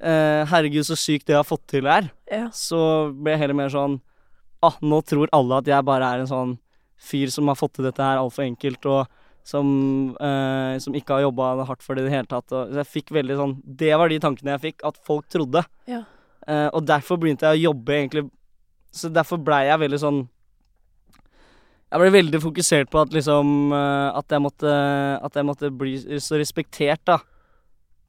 eh, 0.00 0.44
Herregud, 0.50 0.84
så 0.86 0.96
sykt 0.98 1.26
det 1.26 1.34
jeg 1.36 1.42
har 1.42 1.48
fått 1.48 1.66
til 1.70 1.86
her, 1.86 2.10
Ja. 2.30 2.48
så 2.50 3.12
ble 3.14 3.32
jeg 3.32 3.40
heller 3.44 3.54
mer 3.54 3.68
sånn 3.74 4.00
Ah, 4.60 4.74
nå 4.82 4.98
tror 5.06 5.28
alle 5.32 5.58
at 5.60 5.68
jeg 5.70 5.84
bare 5.86 6.02
er 6.02 6.18
en 6.24 6.26
sånn 6.26 6.56
fyr 6.98 7.30
som 7.30 7.46
har 7.46 7.54
fått 7.54 7.74
til 7.76 7.84
dette 7.86 8.02
her 8.02 8.18
altfor 8.18 8.42
enkelt, 8.42 8.84
og 8.90 9.06
som, 9.46 10.16
eh, 10.20 10.78
som 10.82 10.92
ikke 10.98 11.14
har 11.14 11.22
jobba 11.22 11.64
hardt 11.64 11.80
for 11.80 11.94
det 11.94 12.02
i 12.02 12.08
det 12.08 12.14
hele 12.16 12.26
tatt. 12.26 12.50
Og, 12.52 12.72
så 12.72 12.80
jeg 12.82 12.90
fikk 12.90 13.12
veldig 13.14 13.36
sånn 13.38 13.54
Det 13.64 13.92
var 13.96 14.08
de 14.10 14.18
tankene 14.18 14.56
jeg 14.56 14.64
fikk, 14.74 14.82
at 14.84 14.98
folk 15.06 15.28
trodde. 15.30 15.62
Ja. 15.86 16.02
Eh, 16.48 16.68
og 16.74 16.84
derfor 16.84 17.16
begynte 17.22 17.46
jeg 17.46 17.60
å 17.62 17.72
jobbe 17.72 17.94
egentlig 17.94 18.30
Så 18.90 19.12
derfor 19.12 19.38
blei 19.38 19.66
jeg 19.68 19.78
veldig 19.78 20.00
sånn 20.00 20.20
Jeg 21.92 22.00
ble 22.02 22.10
veldig 22.12 22.40
fokusert 22.42 22.90
på 22.90 23.00
at 23.02 23.12
liksom 23.12 23.72
eh, 23.72 24.18
At 24.18 24.28
jeg 24.32 24.40
måtte 24.44 24.74
At 25.24 25.34
jeg 25.38 25.44
måtte 25.48 25.70
bli 25.70 25.96
så 26.24 26.38
respektert, 26.40 27.04
da. 27.04 27.18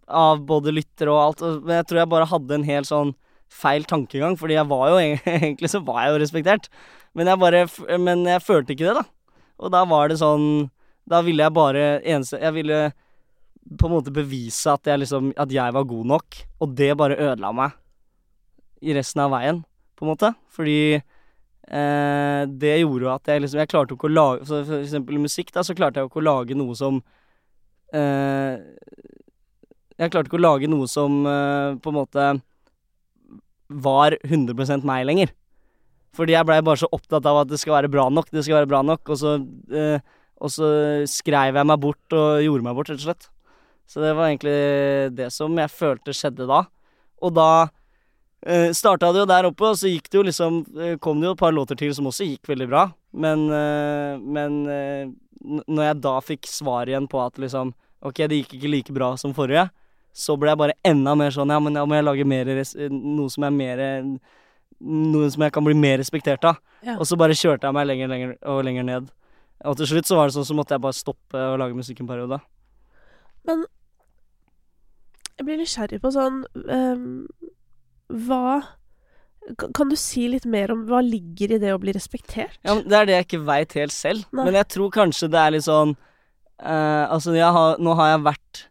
Av 0.10 0.42
både 0.50 0.74
lyttere 0.74 1.14
og 1.14 1.22
alt. 1.22 1.44
Men 1.66 1.80
jeg 1.80 1.90
tror 1.90 2.02
jeg 2.02 2.12
bare 2.16 2.30
hadde 2.32 2.58
en 2.58 2.68
helt 2.68 2.90
sånn 2.90 3.14
feil 3.50 3.86
tankegang, 3.90 4.36
fordi 4.38 4.58
jeg 4.58 4.70
var 4.70 4.90
jo 4.92 4.98
egentlig 5.40 5.72
så 5.72 5.82
var 5.86 6.04
jeg 6.04 6.14
jo 6.14 6.24
respektert. 6.24 6.70
Men 7.18 7.30
jeg 7.32 7.42
bare 7.42 7.64
Men 7.98 8.26
jeg 8.30 8.46
følte 8.46 8.76
ikke 8.76 8.90
det, 8.90 9.02
da. 9.02 9.06
Og 9.60 9.74
da 9.74 9.84
var 9.90 10.10
det 10.10 10.20
sånn 10.22 10.70
Da 11.10 11.22
ville 11.26 11.44
jeg 11.44 11.56
bare 11.56 11.86
eneste 12.00 12.40
Jeg 12.40 12.56
ville 12.56 12.82
på 13.80 13.86
en 13.90 13.96
måte 13.98 14.14
bevise 14.14 14.72
at 14.72 14.88
jeg 14.88 15.04
liksom 15.04 15.34
At 15.38 15.52
jeg 15.54 15.74
var 15.76 15.88
god 15.90 16.12
nok, 16.14 16.38
og 16.62 16.76
det 16.78 16.98
bare 16.98 17.18
ødela 17.20 17.52
meg 17.54 17.76
i 18.80 18.94
resten 18.96 19.20
av 19.20 19.34
veien, 19.34 19.58
på 20.00 20.06
en 20.06 20.10
måte. 20.14 20.30
Fordi 20.56 20.96
eh, 20.96 22.44
det 22.48 22.78
gjorde 22.80 23.04
jo 23.04 23.10
at 23.12 23.28
jeg 23.28 23.42
liksom 23.44 23.60
Jeg 23.60 23.72
klarte 23.74 23.92
jo 23.92 23.98
ikke 24.00 24.08
å 24.08 24.14
lage 24.14 24.46
For 24.48 24.78
eksempel 24.78 25.20
musikk, 25.20 25.52
da, 25.52 25.66
så 25.68 25.76
klarte 25.76 26.00
jeg 26.00 26.08
jo 26.08 26.12
ikke 26.14 26.22
å 26.22 26.28
lage 26.30 26.56
noe 26.56 26.78
som 26.80 27.02
eh, 27.92 28.56
Jeg 30.00 30.14
klarte 30.14 30.32
ikke 30.32 30.40
å 30.40 30.46
lage 30.46 30.70
noe 30.72 30.88
som 30.88 31.20
uh, 31.28 31.76
på 31.82 31.92
en 31.92 31.98
måte 31.98 32.28
var 33.70 34.16
100% 34.24 34.88
meg 34.88 35.04
lenger. 35.06 35.34
Fordi 36.16 36.34
jeg 36.34 36.48
blei 36.48 36.62
bare 36.66 36.82
så 36.82 36.90
opptatt 36.96 37.28
av 37.30 37.44
at 37.44 37.52
det 37.52 37.60
skal 37.62 37.76
være 37.78 37.92
bra 37.92 38.08
nok, 38.10 38.32
det 38.34 38.46
skal 38.46 38.62
være 38.62 38.70
bra 38.72 38.80
nok, 38.86 39.12
og 39.12 39.20
så, 39.20 39.36
uh, 39.76 40.00
og 40.40 40.54
så 40.54 40.70
skrev 41.10 41.60
jeg 41.60 41.70
meg 41.70 41.84
bort 41.84 42.16
og 42.16 42.46
gjorde 42.46 42.66
meg 42.66 42.80
bort, 42.80 42.92
rett 42.94 43.04
og 43.04 43.10
slett. 43.10 43.30
Så 43.90 44.04
det 44.04 44.14
var 44.14 44.30
egentlig 44.30 45.16
det 45.18 45.32
som 45.34 45.56
jeg 45.58 45.74
følte 45.74 46.14
skjedde 46.14 46.46
da. 46.50 46.64
Og 47.26 47.34
da 47.36 47.50
uh, 47.66 48.70
starta 48.76 49.10
det 49.14 49.24
jo 49.24 49.30
der 49.30 49.50
oppe, 49.50 49.72
og 49.72 49.80
så 49.80 49.90
gikk 49.92 50.10
det 50.10 50.20
jo 50.20 50.26
liksom 50.28 50.62
uh, 50.78 50.96
Kom 51.02 51.20
det 51.20 51.30
jo 51.30 51.36
et 51.36 51.42
par 51.42 51.56
låter 51.56 51.80
til 51.80 51.92
som 51.98 52.10
også 52.10 52.28
gikk 52.28 52.52
veldig 52.52 52.70
bra, 52.70 52.86
men, 53.12 53.48
uh, 53.50 54.16
men 54.22 54.60
uh, 54.70 55.64
når 55.66 55.84
jeg 55.88 56.02
da 56.06 56.16
fikk 56.24 56.50
svar 56.52 56.90
igjen 56.92 57.10
på 57.10 57.22
at 57.24 57.42
liksom 57.42 57.74
Ok, 58.06 58.22
det 58.32 58.44
gikk 58.44 58.56
ikke 58.56 58.72
like 58.72 58.94
bra 58.96 59.10
som 59.20 59.34
forrige, 59.36 59.66
så 60.20 60.36
ble 60.40 60.52
jeg 60.52 60.60
bare 60.60 60.76
enda 60.88 61.14
mer 61.16 61.32
sånn 61.32 61.52
Ja, 61.54 61.60
men 61.64 61.78
da 61.78 61.86
må 61.88 61.96
jeg 61.98 62.06
lage 62.08 62.26
mer 62.28 62.50
noe 62.92 63.30
som 63.32 63.46
er 63.48 63.56
mer 63.56 63.84
Noe 64.80 65.30
som 65.32 65.44
jeg 65.44 65.52
kan 65.52 65.66
bli 65.66 65.74
mer 65.76 65.98
respektert 66.00 66.46
av. 66.48 66.60
Ja. 66.88 66.94
Og 66.96 67.04
så 67.08 67.18
bare 67.20 67.36
kjørte 67.36 67.68
jeg 67.68 67.76
meg 67.76 67.88
lenger, 67.90 68.08
lenger 68.08 68.30
og 68.48 68.62
lenger 68.64 68.86
ned. 68.88 69.10
Og 69.68 69.76
til 69.76 69.90
slutt 69.92 70.08
så 70.08 70.16
var 70.16 70.30
det 70.30 70.38
sånn 70.38 70.48
så 70.48 70.56
måtte 70.56 70.72
jeg 70.78 70.84
bare 70.86 70.96
stoppe 70.96 71.36
å 71.36 71.58
lage 71.60 71.76
musikk 71.76 72.00
en 72.00 72.08
periode. 72.08 72.38
Jeg 75.40 75.48
blir 75.48 75.60
nysgjerrig 75.60 76.00
på 76.04 76.12
sånn 76.16 76.42
um, 76.56 77.28
Hva 78.08 78.62
kan- 79.74 79.90
du 79.90 79.96
si 79.98 80.28
litt 80.30 80.46
mer 80.46 80.72
om 80.72 80.86
hva 80.88 81.00
ligger 81.04 81.56
i 81.56 81.60
det 81.62 81.72
å 81.74 81.80
bli 81.82 81.94
respektert? 81.96 82.60
Ja, 82.64 82.76
men 82.76 82.88
Det 82.88 82.98
er 82.98 83.06
det 83.06 83.16
jeg 83.16 83.28
ikke 83.28 83.46
veit 83.48 83.74
helt 83.74 83.96
selv. 83.96 84.26
Nei. 84.32 84.46
Men 84.46 84.54
jeg 84.60 84.68
tror 84.76 84.92
kanskje 84.94 85.30
det 85.32 85.40
er 85.40 85.52
litt 85.56 85.66
sånn 85.66 85.96
uh, 85.96 87.06
Altså, 87.10 87.34
har, 87.36 87.80
nå 87.80 87.96
har 87.96 88.12
jeg 88.14 88.26
vært 88.28 88.69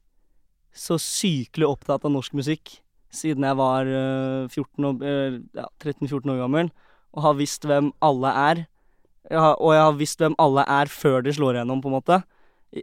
så 0.78 0.98
sykelig 1.02 1.66
opptatt 1.66 2.06
av 2.06 2.14
norsk 2.14 2.36
musikk 2.38 2.78
siden 3.14 3.46
jeg 3.46 3.56
var 3.58 3.88
eh, 3.88 4.48
14 4.50 4.88
år, 4.88 4.96
eh, 5.06 5.38
ja, 5.56 5.66
13-14 5.80 6.32
år 6.32 6.40
gammel, 6.42 6.72
og 7.16 7.24
har 7.24 7.38
visst 7.38 7.64
hvem 7.68 7.90
alle 8.04 8.32
er. 8.32 8.64
Jeg 9.28 9.40
har, 9.44 9.56
og 9.60 9.74
jeg 9.74 9.84
har 9.84 10.00
visst 10.00 10.22
hvem 10.22 10.36
alle 10.40 10.64
er 10.78 10.92
før 10.92 11.22
de 11.24 11.34
slår 11.36 11.58
igjennom, 11.58 11.80
på 11.84 11.90
en 11.90 11.96
måte. 11.98 12.18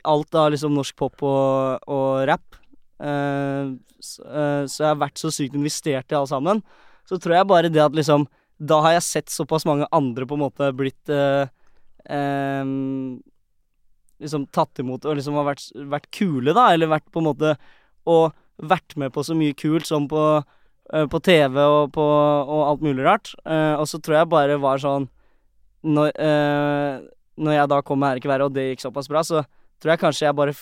Alt 0.01 0.37
av 0.37 0.49
liksom 0.53 0.73
norsk 0.75 0.97
pop 0.97 1.21
og, 1.25 1.85
og 1.91 2.25
rap. 2.29 2.57
Uh, 2.95 3.75
så, 3.99 4.23
uh, 4.23 4.63
så 4.71 4.79
jeg 4.79 4.87
har 4.87 4.99
vært 5.01 5.19
så 5.19 5.29
sykt 5.33 5.57
investert 5.57 6.13
i 6.13 6.17
alle 6.17 6.29
sammen. 6.31 6.61
Så 7.05 7.19
tror 7.21 7.35
jeg 7.37 7.49
bare 7.49 7.69
det 7.69 7.81
at 7.83 7.93
liksom 7.93 8.23
Da 8.55 8.77
har 8.85 8.93
jeg 8.95 9.03
sett 9.03 9.29
såpass 9.29 9.65
mange 9.67 9.85
andre 9.91 10.25
på 10.25 10.37
en 10.37 10.45
måte 10.45 10.69
blitt 10.73 11.11
uh, 11.11 11.43
um, 12.07 13.19
Liksom 14.23 14.45
tatt 14.55 14.79
imot 14.79 15.03
og 15.05 15.17
liksom 15.19 15.35
har 15.35 15.49
vært, 15.49 15.65
vært 15.91 16.07
kule, 16.15 16.53
da, 16.55 16.69
eller 16.71 16.87
vært 16.87 17.09
på 17.11 17.19
en 17.19 17.27
måte 17.27 17.51
Og 18.05 18.35
vært 18.55 18.95
med 18.99 19.11
på 19.13 19.23
så 19.25 19.35
mye 19.37 19.55
kult 19.57 19.87
som 19.89 20.07
på, 20.07 20.21
uh, 20.41 21.07
på 21.11 21.19
TV 21.25 21.59
og 21.63 21.91
på 21.95 22.05
og 22.05 22.61
alt 22.69 22.85
mulig 22.85 23.03
rart. 23.05 23.33
Uh, 23.43 23.75
og 23.81 23.87
så 23.91 23.99
tror 23.99 24.21
jeg 24.21 24.31
bare 24.31 24.61
var 24.61 24.81
sånn 24.81 25.09
Når, 25.85 26.07
eh, 26.17 27.01
når 27.37 27.53
jeg 27.53 27.69
da 27.69 27.77
kom 27.85 27.99
med 28.01 28.09
Her 28.09 28.17
ikke 28.17 28.29
være, 28.31 28.45
og 28.47 28.53
det 28.55 28.63
gikk 28.71 28.87
såpass 28.87 29.09
bra, 29.11 29.21
så 29.21 29.43
tror 29.77 29.91
jeg 29.91 30.01
kanskje 30.01 30.23
jeg 30.25 30.37
bare 30.39 30.55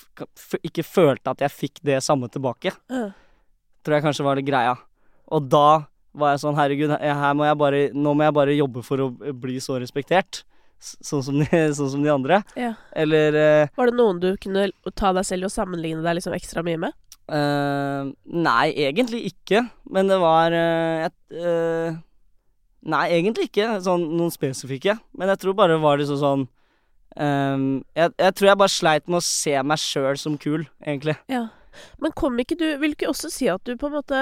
ikke 0.68 0.84
følte 0.84 1.32
at 1.32 1.44
jeg 1.46 1.54
fikk 1.54 1.80
det 1.80 2.02
samme 2.04 2.28
tilbake 2.28 2.74
tror 3.84 3.98
jeg 3.98 4.06
kanskje 4.06 4.26
var 4.26 4.40
det 4.40 4.48
greia. 4.48 4.78
Og 5.34 5.46
da 5.52 5.84
var 6.14 6.34
jeg 6.34 6.44
sånn, 6.44 6.58
herregud, 6.58 6.96
her 7.02 7.38
må 7.38 7.48
jeg 7.48 7.60
bare, 7.60 7.84
nå 7.96 8.16
må 8.16 8.28
jeg 8.28 8.36
bare 8.38 8.58
jobbe 8.58 8.84
for 8.86 9.02
å 9.02 9.10
bli 9.46 9.60
så 9.64 9.80
respektert. 9.82 10.44
Sånn 10.84 11.24
som 11.24 11.38
de, 11.40 11.48
sånn 11.78 11.92
som 11.96 12.04
de 12.04 12.12
andre. 12.12 12.42
Ja. 12.60 12.74
Eller 12.92 13.38
uh, 13.38 13.74
Var 13.80 13.92
det 13.92 13.98
noen 13.98 14.20
du 14.24 14.34
kunne 14.42 14.68
ta 15.00 15.14
deg 15.16 15.28
selv 15.28 15.48
og 15.48 15.54
sammenligne 15.54 16.04
deg 16.04 16.20
liksom 16.20 16.36
ekstra 16.36 16.64
mye 16.66 16.82
med? 16.88 16.98
Eh, 17.30 18.10
Nei, 18.48 18.66
egentlig 18.86 19.24
ikke. 19.32 19.64
Men 19.94 20.12
det 20.12 20.20
var 20.24 20.56
eh, 20.58 21.08
et 21.08 21.38
eh, 21.38 22.02
Nei, 22.84 23.06
egentlig 23.16 23.48
ikke 23.48 23.78
sånn 23.84 24.10
noen 24.18 24.34
spesifikke. 24.34 24.98
Men 25.16 25.32
jeg 25.32 25.40
tror 25.44 25.56
bare 25.56 25.78
det 25.78 25.86
var 25.86 26.02
liksom 26.02 26.20
sånn 26.20 26.50
Um, 27.14 27.84
jeg, 27.94 28.10
jeg 28.18 28.34
tror 28.34 28.48
jeg 28.48 28.58
bare 28.58 28.74
sleit 28.74 29.04
med 29.06 29.20
å 29.20 29.26
se 29.26 29.52
meg 29.70 29.78
sjøl 29.78 30.18
som 30.18 30.34
kul, 30.42 30.64
egentlig. 30.82 31.14
Ja. 31.30 31.44
Men 32.02 32.14
kom 32.18 32.38
ikke 32.42 32.58
du 32.58 32.66
Vil 32.82 32.94
ikke 32.94 33.10
også 33.10 33.32
si 33.34 33.48
at 33.50 33.64
du 33.66 33.72
på 33.82 33.88
en 33.90 33.96
måte 33.96 34.20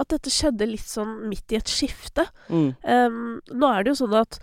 At 0.00 0.08
dette 0.08 0.30
skjedde 0.32 0.64
litt 0.70 0.86
sånn 0.88 1.26
midt 1.28 1.52
i 1.52 1.58
et 1.58 1.68
skifte? 1.68 2.24
Mm. 2.48 2.70
Um, 2.80 3.18
nå 3.52 3.68
er 3.68 3.84
det 3.84 3.92
jo 3.92 3.98
sånn 3.98 4.16
at 4.22 4.38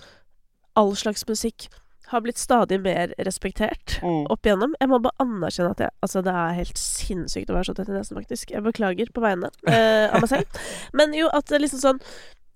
all 0.77 0.93
slags 0.95 1.25
musikk 1.27 1.65
har 2.11 2.21
blitt 2.21 2.37
stadig 2.37 2.77
mer 2.83 3.13
respektert 3.25 3.97
Mm. 4.03 4.25
opp 4.31 4.41
igjennom. 4.45 4.73
Jeg 4.79 4.89
må 4.91 4.99
bare 5.01 5.17
anerkjenne 5.23 5.71
at 5.71 5.79
jeg 5.85 5.89
Altså, 6.03 6.21
det 6.23 6.33
er 6.33 6.53
helt 6.57 6.77
sinnssykt 6.77 7.49
å 7.49 7.55
være 7.57 7.65
så 7.71 7.75
tett 7.75 7.89
i 7.89 7.95
nesen, 7.95 8.17
faktisk. 8.17 8.51
Jeg 8.51 8.63
beklager 8.63 9.11
på 9.13 9.21
vegne 9.23 9.49
eh, 9.67 10.07
av 10.13 10.21
meg 10.21 10.29
selv. 10.29 10.61
Men 10.93 11.13
jo, 11.13 11.27
at 11.33 11.45
det 11.47 11.61
liksom 11.61 11.79
sånn 11.81 12.01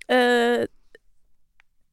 eh, 0.09 0.65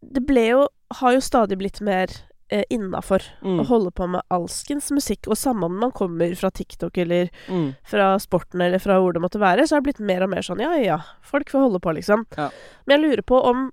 Det 0.03 0.23
ble 0.27 0.47
jo 0.51 0.63
Har 1.01 1.15
jo 1.17 1.21
stadig 1.25 1.57
blitt 1.61 1.81
mer 1.81 2.11
eh, 2.53 2.65
innafor 2.71 3.23
Mm. 3.43 3.61
å 3.63 3.65
holde 3.65 3.91
på 3.97 4.07
med 4.13 4.21
alskens 4.31 4.91
musikk. 4.93 5.25
Og 5.33 5.39
samme 5.41 5.65
om 5.65 5.79
man 5.81 5.91
kommer 5.91 6.35
fra 6.37 6.51
TikTok 6.51 6.99
eller 6.99 7.31
Mm. 7.49 7.75
fra 7.83 8.19
sporten 8.21 8.61
eller 8.61 8.79
fra 8.79 8.99
hvor 9.01 9.15
det 9.15 9.23
måtte 9.23 9.41
være, 9.41 9.65
så 9.67 9.77
har 9.77 9.81
det 9.81 9.95
blitt 9.95 10.05
mer 10.07 10.23
og 10.23 10.29
mer 10.31 10.43
sånn 10.45 10.61
ja, 10.61 10.75
ja, 10.77 10.99
folk 11.23 11.49
får 11.49 11.61
holde 11.65 11.81
på, 11.81 11.95
liksom. 11.97 12.27
Ja. 12.37 12.51
Men 12.87 13.01
jeg 13.01 13.11
lurer 13.11 13.23
på 13.23 13.41
om 13.45 13.71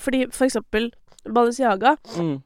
Fordi 0.00 0.32
for 0.32 0.46
eksempel 0.46 0.92
Balenciaga 1.28 1.98
Mm. 2.16 2.42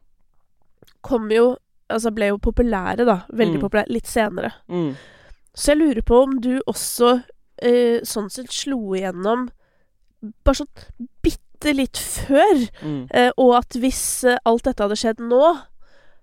Kom 1.03 1.31
jo 1.31 1.57
Altså 1.89 2.11
ble 2.11 2.27
jo 2.33 2.39
populære, 2.43 3.05
da. 3.07 3.21
Veldig 3.31 3.61
Mm. 3.61 3.63
populære 3.63 3.93
litt 3.95 4.07
senere. 4.11 4.49
Mm. 4.69 4.97
Så 5.55 5.69
jeg 5.71 5.79
lurer 5.79 6.03
på 6.03 6.17
om 6.25 6.41
du 6.41 6.59
også 6.67 7.23
eh, 7.63 8.01
sånn 8.03 8.27
sett 8.29 8.51
slo 8.51 8.81
igjennom 8.99 9.45
bare 10.45 10.55
sånn 10.59 10.67
bitte 11.23 11.73
litt 11.79 11.97
før. 11.97 12.65
Mm. 12.83 13.07
Eh, 13.15 13.31
og 13.39 13.55
at 13.61 13.79
hvis 13.79 14.25
eh, 14.25 14.37
alt 14.45 14.65
dette 14.67 14.83
hadde 14.83 14.99
skjedd 14.99 15.23
nå, 15.23 15.61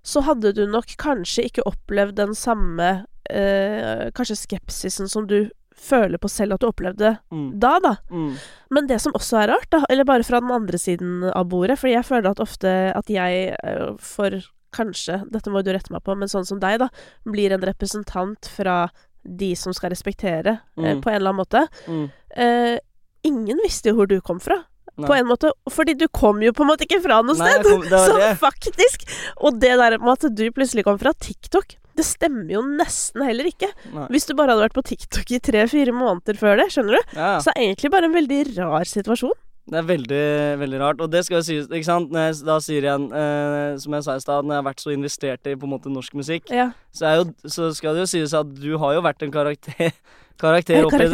så 0.03 0.21
hadde 0.27 0.51
du 0.53 0.65
nok 0.67 0.97
kanskje 0.99 1.45
ikke 1.47 1.63
opplevd 1.65 2.15
den 2.19 2.35
samme 2.35 3.05
eh, 3.31 4.11
kanskje 4.11 4.35
skepsisen 4.35 5.07
som 5.07 5.25
du 5.31 5.49
føler 5.75 6.17
på 6.21 6.29
selv 6.29 6.53
at 6.53 6.59
du 6.63 6.67
opplevde 6.67 7.17
Mm. 7.31 7.59
da, 7.59 7.79
da. 7.79 7.95
Mm. 8.11 8.35
Men 8.71 8.87
det 8.87 8.99
som 9.01 9.13
også 9.13 9.41
er 9.43 9.47
rart, 9.53 9.69
da, 9.71 9.83
eller 9.89 10.03
bare 10.05 10.23
fra 10.23 10.39
den 10.39 10.51
andre 10.51 10.77
siden 10.77 11.23
av 11.33 11.47
bordet, 11.49 11.79
fordi 11.79 11.93
jeg 11.95 12.05
føler 12.05 12.29
at 12.31 12.39
ofte 12.43 12.73
at 12.95 13.07
jeg 13.09 13.55
eh, 13.63 13.95
for 13.99 14.39
kanskje, 14.73 15.21
dette 15.29 15.51
må 15.53 15.61
du 15.63 15.71
rette 15.73 15.91
meg 15.93 16.01
på, 16.03 16.15
men 16.17 16.27
sånn 16.31 16.45
som 16.45 16.59
deg, 16.59 16.79
da, 16.81 16.87
blir 17.29 17.51
en 17.53 17.61
representant 17.61 18.45
fra 18.49 18.87
de 19.23 19.53
som 19.55 19.71
skal 19.73 19.91
respektere, 19.93 20.59
eh, 20.77 20.93
Mm. 20.95 21.01
på 21.01 21.09
en 21.09 21.15
eller 21.15 21.29
annen 21.29 21.45
måte. 21.45 21.67
Mm. 21.87 22.11
Eh, 22.35 22.79
ingen 23.23 23.57
visste 23.63 23.89
jo 23.89 23.95
hvor 23.95 24.07
du 24.07 24.19
kom 24.21 24.39
fra, 24.39 24.57
Nei. 24.97 25.07
på 25.07 25.13
en 25.15 25.25
måte. 25.29 25.51
Fordi 25.69 25.93
du 25.97 26.07
kom 26.09 26.41
jo 26.41 26.51
på 26.51 26.61
en 26.65 26.67
måte 26.73 26.85
ikke 26.85 27.01
fra 27.01 27.21
noe 27.21 27.37
Nei, 27.37 27.49
sted. 27.53 27.63
kom, 27.63 27.81
det 27.81 27.89
det. 27.91 28.01
Så 28.09 28.35
faktisk 28.41 29.05
Og 29.41 29.59
det 29.59 29.77
der 29.77 29.97
med 29.97 30.11
at 30.17 30.35
du 30.35 30.43
plutselig 30.51 30.83
kom 30.85 30.97
fra 30.99 31.13
TikTok, 31.13 31.77
det 31.97 32.05
stemmer 32.07 32.49
jo 32.55 32.61
nesten 32.65 33.21
heller 33.27 33.47
ikke. 33.49 33.69
Nei. 33.93 34.07
Hvis 34.13 34.25
du 34.29 34.33
bare 34.37 34.53
hadde 34.55 34.65
vært 34.67 34.77
på 34.77 34.85
TikTok 34.93 35.31
i 35.35 35.39
tre-fire 35.43 35.93
måneder 35.95 36.37
før 36.39 36.57
det, 36.63 36.69
skjønner 36.73 36.97
du? 36.99 37.17
Ja. 37.17 37.33
Så 37.39 37.51
det 37.51 37.57
er 37.59 37.67
egentlig 37.69 37.91
bare 37.93 38.09
en 38.09 38.15
veldig 38.17 38.39
rar 38.57 38.89
situasjon. 38.89 39.35
Det 39.63 39.77
er 39.79 39.85
veldig, 39.87 40.23
veldig 40.59 40.79
rart. 40.81 40.99
Og 41.05 41.07
det 41.13 41.21
skal 41.23 41.37
jo 41.39 41.43
sies, 41.47 41.67
ikke 41.71 41.87
sant. 41.87 42.09
Jeg 42.11 42.33
da 42.43 42.57
sier 42.59 42.83
igjen, 42.83 43.05
eh, 43.15 43.77
som 43.79 43.93
jeg 43.95 44.03
sa 44.03 44.17
i 44.19 44.23
stad, 44.25 44.43
når 44.43 44.57
jeg 44.57 44.59
har 44.59 44.65
vært 44.67 44.83
så 44.83 44.91
investert 44.91 45.47
i 45.47 45.53
på 45.55 45.69
en 45.69 45.71
måte 45.77 45.93
norsk 45.93 46.17
musikk, 46.19 46.51
Ja. 46.51 46.65
så, 46.91 47.05
er 47.07 47.15
jo, 47.21 47.29
så 47.47 47.69
skal 47.77 47.95
det 47.95 48.03
jo 48.03 48.09
sies 48.11 48.33
at 48.35 48.51
du 48.59 48.73
har 48.81 48.97
jo 48.97 49.05
vært 49.05 49.23
en 49.23 49.31
karakter 49.31 49.93
Karakter 50.43 50.83
oppi. 50.87 51.05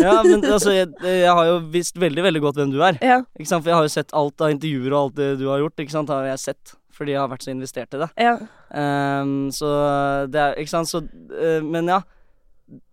Ja, 0.00 0.16
men 0.24 0.40
altså, 0.48 0.72
jeg, 0.72 0.88
jeg 1.04 1.28
har 1.28 1.44
jo 1.46 1.58
visst 1.70 1.98
veldig, 2.00 2.22
veldig 2.24 2.40
godt 2.42 2.56
hvem 2.58 2.70
du 2.72 2.80
er. 2.82 2.96
ja. 3.04 3.18
Ikke 3.38 3.50
sant? 3.52 3.62
For 3.62 3.70
jeg 3.70 3.76
har 3.78 3.84
jo 3.86 3.92
sett 3.92 4.14
alt 4.16 4.40
av 4.42 4.50
intervjuer 4.54 4.94
og 4.96 4.98
alt 5.04 5.18
det 5.20 5.26
du 5.38 5.44
har 5.52 5.60
gjort, 5.62 5.76
ikke 5.84 5.92
sant, 5.94 6.08
har 6.10 6.24
jeg 6.30 6.40
sett. 6.40 6.72
Fordi 6.92 7.14
jeg 7.14 7.20
har 7.22 7.28
vært 7.32 7.44
så 7.46 7.50
investert 7.54 7.94
i 7.96 8.02
det. 8.02 8.10
ja. 8.20 8.34
Um, 8.72 9.50
så 9.52 9.68
det 10.32 10.40
er 10.40 10.54
Ikke 10.60 10.70
sant, 10.72 10.88
så 10.88 11.02
uh, 11.04 11.60
Men 11.64 11.88
ja. 11.88 11.98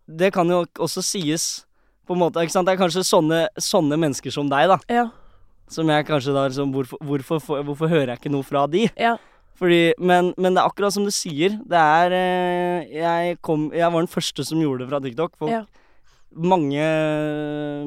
Det 0.10 0.32
kan 0.36 0.50
jo 0.52 0.66
også 0.82 1.04
sies 1.06 1.66
på 2.08 2.16
en 2.16 2.20
måte, 2.24 2.42
ikke 2.42 2.52
sant. 2.56 2.66
Det 2.66 2.74
er 2.74 2.80
kanskje 2.82 3.04
sånne, 3.06 3.44
sånne 3.62 3.96
mennesker 4.02 4.34
som 4.34 4.48
deg, 4.50 4.72
da. 4.72 4.80
Ja. 4.90 5.04
Som 5.70 5.92
jeg 5.94 6.08
kanskje 6.08 6.34
da 6.34 6.48
liksom 6.50 6.72
Hvorfor, 6.74 6.98
hvorfor, 7.06 7.60
hvorfor 7.68 7.92
hører 7.92 8.16
jeg 8.16 8.24
ikke 8.24 8.32
noe 8.34 8.48
fra 8.48 8.64
de? 8.68 8.88
Ja. 8.98 9.14
Fordi, 9.60 9.94
men, 10.00 10.32
men 10.40 10.56
det 10.56 10.64
er 10.64 10.72
akkurat 10.72 10.96
som 10.96 11.04
du 11.06 11.12
sier. 11.14 11.60
Det 11.70 11.78
er 11.78 12.16
uh, 12.16 12.90
jeg, 12.96 13.38
kom, 13.46 13.68
jeg 13.76 13.92
var 13.94 14.02
den 14.02 14.10
første 14.12 14.48
som 14.48 14.60
gjorde 14.64 14.84
det 14.86 14.90
fra 14.90 15.02
TikTok. 15.06 15.36
Folk, 15.38 15.52
Ja. 15.54 15.64
mange, 16.34 16.84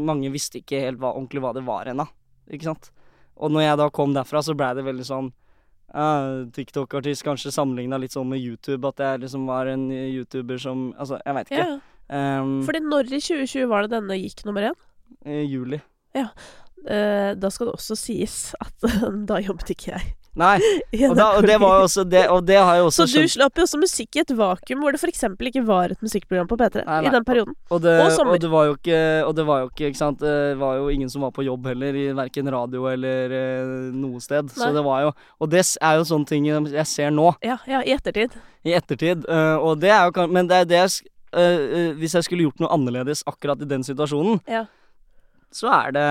mange 0.06 0.30
visste 0.34 0.60
ikke 0.62 0.80
helt 0.86 1.00
hva, 1.02 1.12
ordentlig 1.16 1.42
hva 1.42 1.52
det 1.56 1.64
var 1.66 1.90
ennå. 1.92 2.06
Ikke 2.52 2.68
sant? 2.70 2.90
Og 3.42 3.50
når 3.50 3.64
jeg 3.66 3.78
da 3.80 3.90
kom 3.94 4.14
derfra, 4.14 4.42
så 4.44 4.54
blei 4.54 4.70
det 4.78 4.84
veldig 4.86 5.06
sånn 5.08 5.32
ja, 5.92 6.08
TikTok-artist 6.56 7.24
kanskje 7.26 7.52
sammenligna 7.54 7.98
litt 8.00 8.14
sånn 8.16 8.30
med 8.30 8.40
YouTube. 8.40 8.88
At 8.88 9.02
jeg 9.04 9.24
liksom 9.26 9.46
var 9.50 9.70
en 9.70 9.88
YouTuber 9.92 10.60
som 10.62 10.90
Altså, 10.96 11.20
jeg 11.24 11.38
veit 11.38 11.52
ikke. 11.52 11.66
ja. 11.68 11.80
Um, 12.12 12.58
Fordi 12.66 12.82
når 12.84 13.08
i 13.08 13.20
2020 13.22 13.68
var 13.70 13.86
det 13.86 13.94
denne 13.94 14.18
gikk 14.20 14.42
nummer 14.44 14.66
én? 14.68 14.80
I 15.24 15.44
juli. 15.46 15.78
Eh, 16.82 17.32
da 17.38 17.50
skal 17.52 17.68
det 17.68 17.76
også 17.76 17.96
sies 17.98 18.36
at 18.60 18.86
da 19.30 19.38
jobbet 19.42 19.70
ikke 19.74 19.94
jeg. 19.94 20.14
Nei, 20.32 20.54
og, 21.10 21.12
da, 21.18 21.26
og 21.36 21.44
det 21.44 21.58
var 21.60 21.82
også 21.84 22.02
det, 22.08 22.22
Og 22.32 22.38
det 22.48 22.56
har 22.56 22.78
jeg 22.78 22.84
også 22.86 23.04
Så 23.04 23.20
du 23.20 23.28
slapp 23.28 23.58
jo 23.60 23.64
også 23.66 23.80
musikk 23.82 24.16
i 24.16 24.22
et 24.22 24.30
vakuum 24.32 24.80
hvor 24.80 24.94
det 24.94 25.00
f.eks. 25.02 25.26
ikke 25.28 25.60
var 25.68 25.92
et 25.92 26.00
musikkprogram 26.00 26.48
på 26.48 26.56
P3 26.56 26.86
Nei, 26.86 27.00
nei. 27.04 27.10
i 27.10 27.12
den 27.12 27.26
perioden. 27.28 27.52
Og 27.68 27.82
det, 27.84 27.92
Og 28.00 28.30
og, 28.30 28.38
det 28.40 28.50
var 28.54 28.70
jo 28.70 28.78
ikke 28.78 29.00
Og 29.28 29.34
det 29.36 29.44
var 29.50 29.60
jo 29.60 29.68
ikke, 29.68 29.90
ikke 29.90 30.00
sant 30.00 30.24
Det 30.24 30.56
var 30.62 30.78
jo 30.80 30.88
ingen 30.94 31.12
som 31.12 31.26
var 31.26 31.34
på 31.36 31.44
jobb 31.44 31.68
heller, 31.68 31.98
i 32.00 32.06
verken 32.16 32.48
radio 32.54 32.86
eller 32.94 33.36
eh, 33.36 33.74
noe 33.92 34.24
sted. 34.24 34.48
Så 34.56 34.72
det 34.72 34.86
var 34.88 35.04
jo 35.04 35.12
Og 35.38 35.52
det 35.52 35.66
er 35.82 36.00
jo 36.00 36.08
sånne 36.14 36.30
ting 36.32 36.48
jeg 36.48 36.86
ser 36.88 37.12
nå, 37.12 37.28
Ja, 37.44 37.58
ja, 37.68 37.82
i 37.84 37.92
ettertid. 37.92 38.32
i 38.64 38.72
ettertid. 38.78 39.28
eh, 39.28 39.56
og 39.60 39.80
det 39.84 39.92
er 39.92 40.08
jo 40.08 40.26
Men 40.32 40.48
det 40.48 40.62
er 40.62 40.70
det 40.72 40.80
jeg 40.80 41.12
eh, 41.36 41.92
Hvis 42.00 42.16
jeg 42.16 42.24
skulle 42.30 42.48
gjort 42.48 42.64
noe 42.64 42.72
annerledes 42.72 43.20
akkurat 43.28 43.60
i 43.60 43.68
den 43.68 43.84
situasjonen, 43.84 44.40
Ja. 44.48 44.64
så 45.52 45.68
er 45.76 45.92
det 45.92 46.08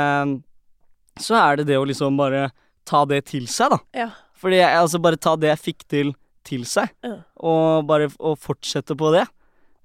Så 1.25 1.33
er 1.41 1.57
det 1.57 1.71
det 1.73 1.81
å 1.81 1.89
liksom 1.89 2.21
bare 2.21 2.51
ta 2.85 3.03
det 3.05 3.23
til 3.31 3.45
seg, 3.51 3.75
da. 3.75 3.79
Ja. 4.05 4.09
Fordi 4.41 4.57
jeg 4.61 4.79
altså 4.79 5.01
bare 5.03 5.19
ta 5.21 5.35
det 5.37 5.51
jeg 5.51 5.61
fikk 5.67 5.85
til, 5.91 6.13
til 6.47 6.63
seg, 6.65 6.89
Ja. 7.05 7.19
og 7.37 7.85
bare 7.89 8.09
og 8.19 8.39
fortsette 8.41 8.95
på 8.97 9.11
det. 9.13 9.27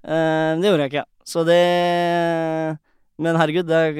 Uh, 0.07 0.57
det 0.61 0.69
gjorde 0.71 0.85
jeg 0.87 0.91
ikke. 0.93 1.05
Så 1.27 1.43
det 1.43 2.77
Men 3.19 3.33
herregud, 3.35 3.65
det 3.65 3.73
er, 3.75 3.95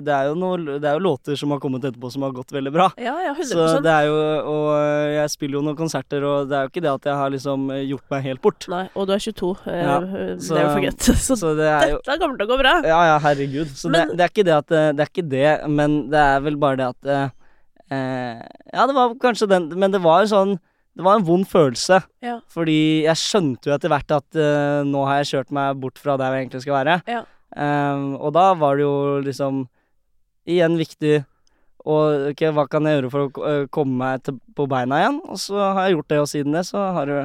det, 0.00 0.12
er 0.16 0.28
jo 0.30 0.36
noe, 0.40 0.78
det 0.80 0.88
er 0.88 0.94
jo 0.96 1.02
låter 1.04 1.36
som 1.36 1.52
har 1.52 1.58
kommet 1.60 1.84
etterpå 1.84 2.08
som 2.10 2.22
har 2.24 2.32
gått 2.32 2.54
veldig 2.56 2.72
bra. 2.72 2.86
Ja, 2.96 3.12
ja, 3.20 3.34
100 3.36 3.50
Så 3.52 3.82
det 3.84 3.92
er 3.92 4.06
jo 4.08 4.14
Og 4.48 4.70
jeg 5.12 5.32
spiller 5.34 5.58
jo 5.58 5.62
noen 5.66 5.76
konserter, 5.76 6.24
og 6.24 6.48
det 6.48 6.56
er 6.56 6.64
jo 6.64 6.70
ikke 6.72 6.82
det 6.86 6.90
at 6.94 7.08
jeg 7.10 7.18
har 7.20 7.34
liksom 7.34 7.68
gjort 7.84 8.06
meg 8.14 8.24
helt 8.24 8.40
bort. 8.46 8.64
Nei, 8.72 8.86
og 8.96 9.06
du 9.10 9.12
er 9.12 9.20
22. 9.26 9.50
Ja, 9.68 9.98
så, 10.40 10.56
det 10.56 10.62
er 10.62 10.64
jo 10.64 10.70
for 10.72 10.86
greit. 10.86 11.10
Så, 11.26 11.36
Så 11.36 11.52
det 11.60 11.68
er 11.68 11.84
jo 11.92 11.98
dette 12.00 12.16
kommer 12.24 12.40
til 12.40 12.48
å 12.48 12.50
gå 12.54 12.58
bra. 12.62 12.72
Ja, 12.88 13.02
ja, 13.12 13.18
herregud. 13.28 13.76
Så 13.76 13.92
Men- 13.92 14.08
det, 14.08 14.16
det 14.16 14.24
er 14.24 14.32
ikke 14.32 14.46
det 14.48 14.56
at 14.56 14.72
det, 14.72 14.82
det 14.96 15.04
er 15.04 15.12
ikke 15.12 15.28
det, 15.36 15.50
men 15.68 16.00
det 16.10 16.24
er 16.32 16.40
vel 16.48 16.56
bare 16.64 16.80
det 16.80 16.88
at 16.94 17.12
eh, 17.90 18.42
Ja, 18.72 18.86
det 18.86 18.94
var 18.96 19.14
kanskje 19.22 19.48
den 19.50 19.68
Men 19.78 19.94
det 19.94 20.02
var 20.04 20.22
jo 20.24 20.30
sånn 20.32 20.54
Det 20.96 21.04
var 21.06 21.18
en 21.18 21.26
vond 21.26 21.46
følelse. 21.46 22.00
Ja. 22.24 22.40
Fordi 22.50 23.04
jeg 23.06 23.16
skjønte 23.16 23.70
jo 23.70 23.74
etter 23.76 23.92
hvert 23.92 24.10
at 24.14 24.38
eh, 24.38 24.80
nå 24.84 25.04
har 25.06 25.20
jeg 25.20 25.30
kjørt 25.30 25.52
meg 25.54 25.78
bort 25.80 26.00
fra 26.02 26.16
der 26.18 26.34
jeg 26.34 26.44
egentlig 26.44 26.62
skal 26.64 26.76
være. 26.80 26.96
Ja. 27.08 27.20
Ehm, 27.56 28.16
og 28.18 28.34
da 28.34 28.50
var 28.58 28.76
det 28.76 28.84
jo 28.84 28.96
liksom 29.24 29.62
igjen 30.50 30.74
viktig 30.80 31.20
og 31.88 32.30
ok, 32.32 32.42
hva 32.52 32.66
kan 32.68 32.84
jeg 32.84 32.98
gjøre 32.98 33.10
for 33.12 33.26
å 33.26 33.44
eh, 33.48 33.62
komme 33.72 33.96
meg 34.02 34.24
til, 34.26 34.36
på 34.56 34.66
beina 34.68 34.98
igjen? 35.00 35.20
Og 35.30 35.40
så 35.40 35.56
har 35.60 35.86
jeg 35.86 35.96
gjort 35.96 36.10
det, 36.12 36.18
og 36.20 36.28
siden 36.28 36.56
det 36.58 36.64
så 36.68 36.82
har 36.96 37.08
det 37.08 37.20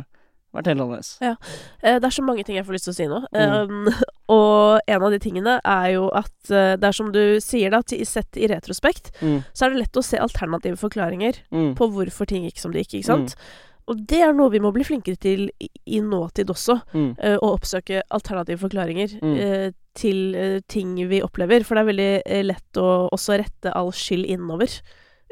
vært 0.58 0.70
helt 0.72 0.82
annerledes. 0.84 1.12
Eh, 1.22 2.00
det 2.00 2.08
er 2.10 2.16
så 2.16 2.24
mange 2.26 2.44
ting 2.48 2.58
jeg 2.58 2.66
får 2.68 2.78
lyst 2.78 2.88
til 2.90 2.94
å 2.94 2.98
si 2.98 3.08
nå. 3.12 3.20
Mm. 3.36 3.54
Um, 3.70 3.90
og 4.36 4.80
en 4.88 5.06
av 5.08 5.14
de 5.14 5.20
tingene 5.22 5.58
er 5.62 5.88
jo 5.96 6.08
at 6.16 6.52
eh, 6.52 6.74
det 6.80 6.90
er 6.90 6.98
som 6.98 7.12
du 7.14 7.22
sier, 7.44 7.72
da, 7.76 7.84
sett 7.86 8.38
i 8.42 8.50
retrospekt, 8.52 9.14
Mm, 9.22 9.44
så 9.54 9.66
er 9.66 9.72
det 9.72 9.80
lett 9.86 9.98
å 9.98 10.04
se 10.04 10.18
alternative 10.20 10.76
forklaringer 10.82 11.38
mm, 11.54 11.72
på 11.80 11.88
hvorfor 11.94 12.28
ting 12.28 12.44
gikk 12.48 12.60
som 12.60 12.74
det 12.74 12.84
gikk, 12.84 12.98
ikke 13.00 13.08
sant? 13.14 13.36
Og 13.86 14.00
det 14.10 14.20
er 14.26 14.34
noe 14.34 14.50
vi 14.50 14.60
må 14.60 14.72
bli 14.74 14.84
flinkere 14.84 15.16
til 15.22 15.46
i, 15.62 15.68
i 15.94 16.00
nåtid 16.02 16.50
også. 16.50 16.80
mm, 16.94 17.12
eh, 17.22 17.36
å 17.38 17.52
oppsøke 17.54 18.02
alternative 18.10 18.58
forklaringer 18.66 19.14
Mm. 19.22 19.36
eh, 19.38 19.72
til 19.96 20.36
uh, 20.36 20.60
ting 20.68 20.96
vi 21.08 21.22
opplever. 21.24 21.64
For 21.64 21.78
det 21.78 21.84
er 21.86 21.88
veldig 21.88 22.46
lett 22.50 22.80
å 22.82 22.88
også 23.16 23.38
rette 23.40 23.72
all 23.72 23.94
skyld 23.96 24.26
innover. 24.28 24.68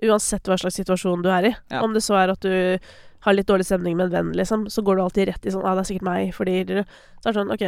Uansett 0.03 0.47
hva 0.47 0.55
slags 0.61 0.77
situasjon 0.79 1.23
du 1.25 1.27
er 1.29 1.49
i. 1.49 1.51
Ja. 1.71 1.81
Om 1.83 1.93
det 1.97 2.03
så 2.05 2.15
er 2.15 2.31
at 2.31 2.39
du 2.45 2.77
har 3.23 3.33
litt 3.37 3.47
dårlig 3.47 3.65
stemning 3.67 3.95
med 3.97 4.09
en 4.09 4.15
venn, 4.17 4.33
liksom, 4.37 4.67
så 4.69 4.83
går 4.83 4.97
du 4.99 5.03
alltid 5.05 5.27
rett 5.31 5.45
i 5.47 5.53
sånn 5.53 5.63
ah, 5.65 5.75
'det 5.75 5.83
er 5.85 5.89
sikkert 5.93 6.09
meg', 6.09 6.33
fordi 6.35 6.57
Så 6.65 7.29
er 7.29 7.31
det 7.31 7.39
sånn, 7.39 7.53
OK, 7.53 7.65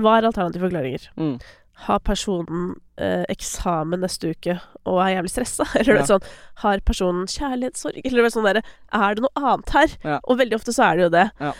hva 0.00 0.18
er 0.18 0.28
alternative 0.28 0.68
forklaringer? 0.68 1.08
mm. 1.16 1.40
Har 1.80 1.98
personen 2.04 2.74
eh, 3.00 3.24
eksamen 3.32 4.02
neste 4.02 4.34
uke 4.34 4.60
og 4.84 4.98
er 5.00 5.14
jævlig 5.16 5.30
stressa? 5.32 5.64
Eller 5.80 5.94
er 5.94 6.00
Ja. 6.02 6.04
sånn 6.10 6.26
Har 6.60 6.78
personen 6.84 7.24
kjærlighetssorg? 7.24 8.02
Eller 8.04 8.24
er 8.26 8.28
sånn 8.34 8.44
derre 8.44 8.62
Er 8.92 9.14
det 9.14 9.22
noe 9.24 9.32
annet 9.40 9.70
her? 9.72 9.88
Ja. 10.04 10.18
Og 10.28 10.36
veldig 10.36 10.58
ofte 10.58 10.74
så 10.76 10.84
er 10.90 10.96
det 10.98 11.02
jo 11.06 11.08
det. 11.14 11.30
Ja. 11.40 11.52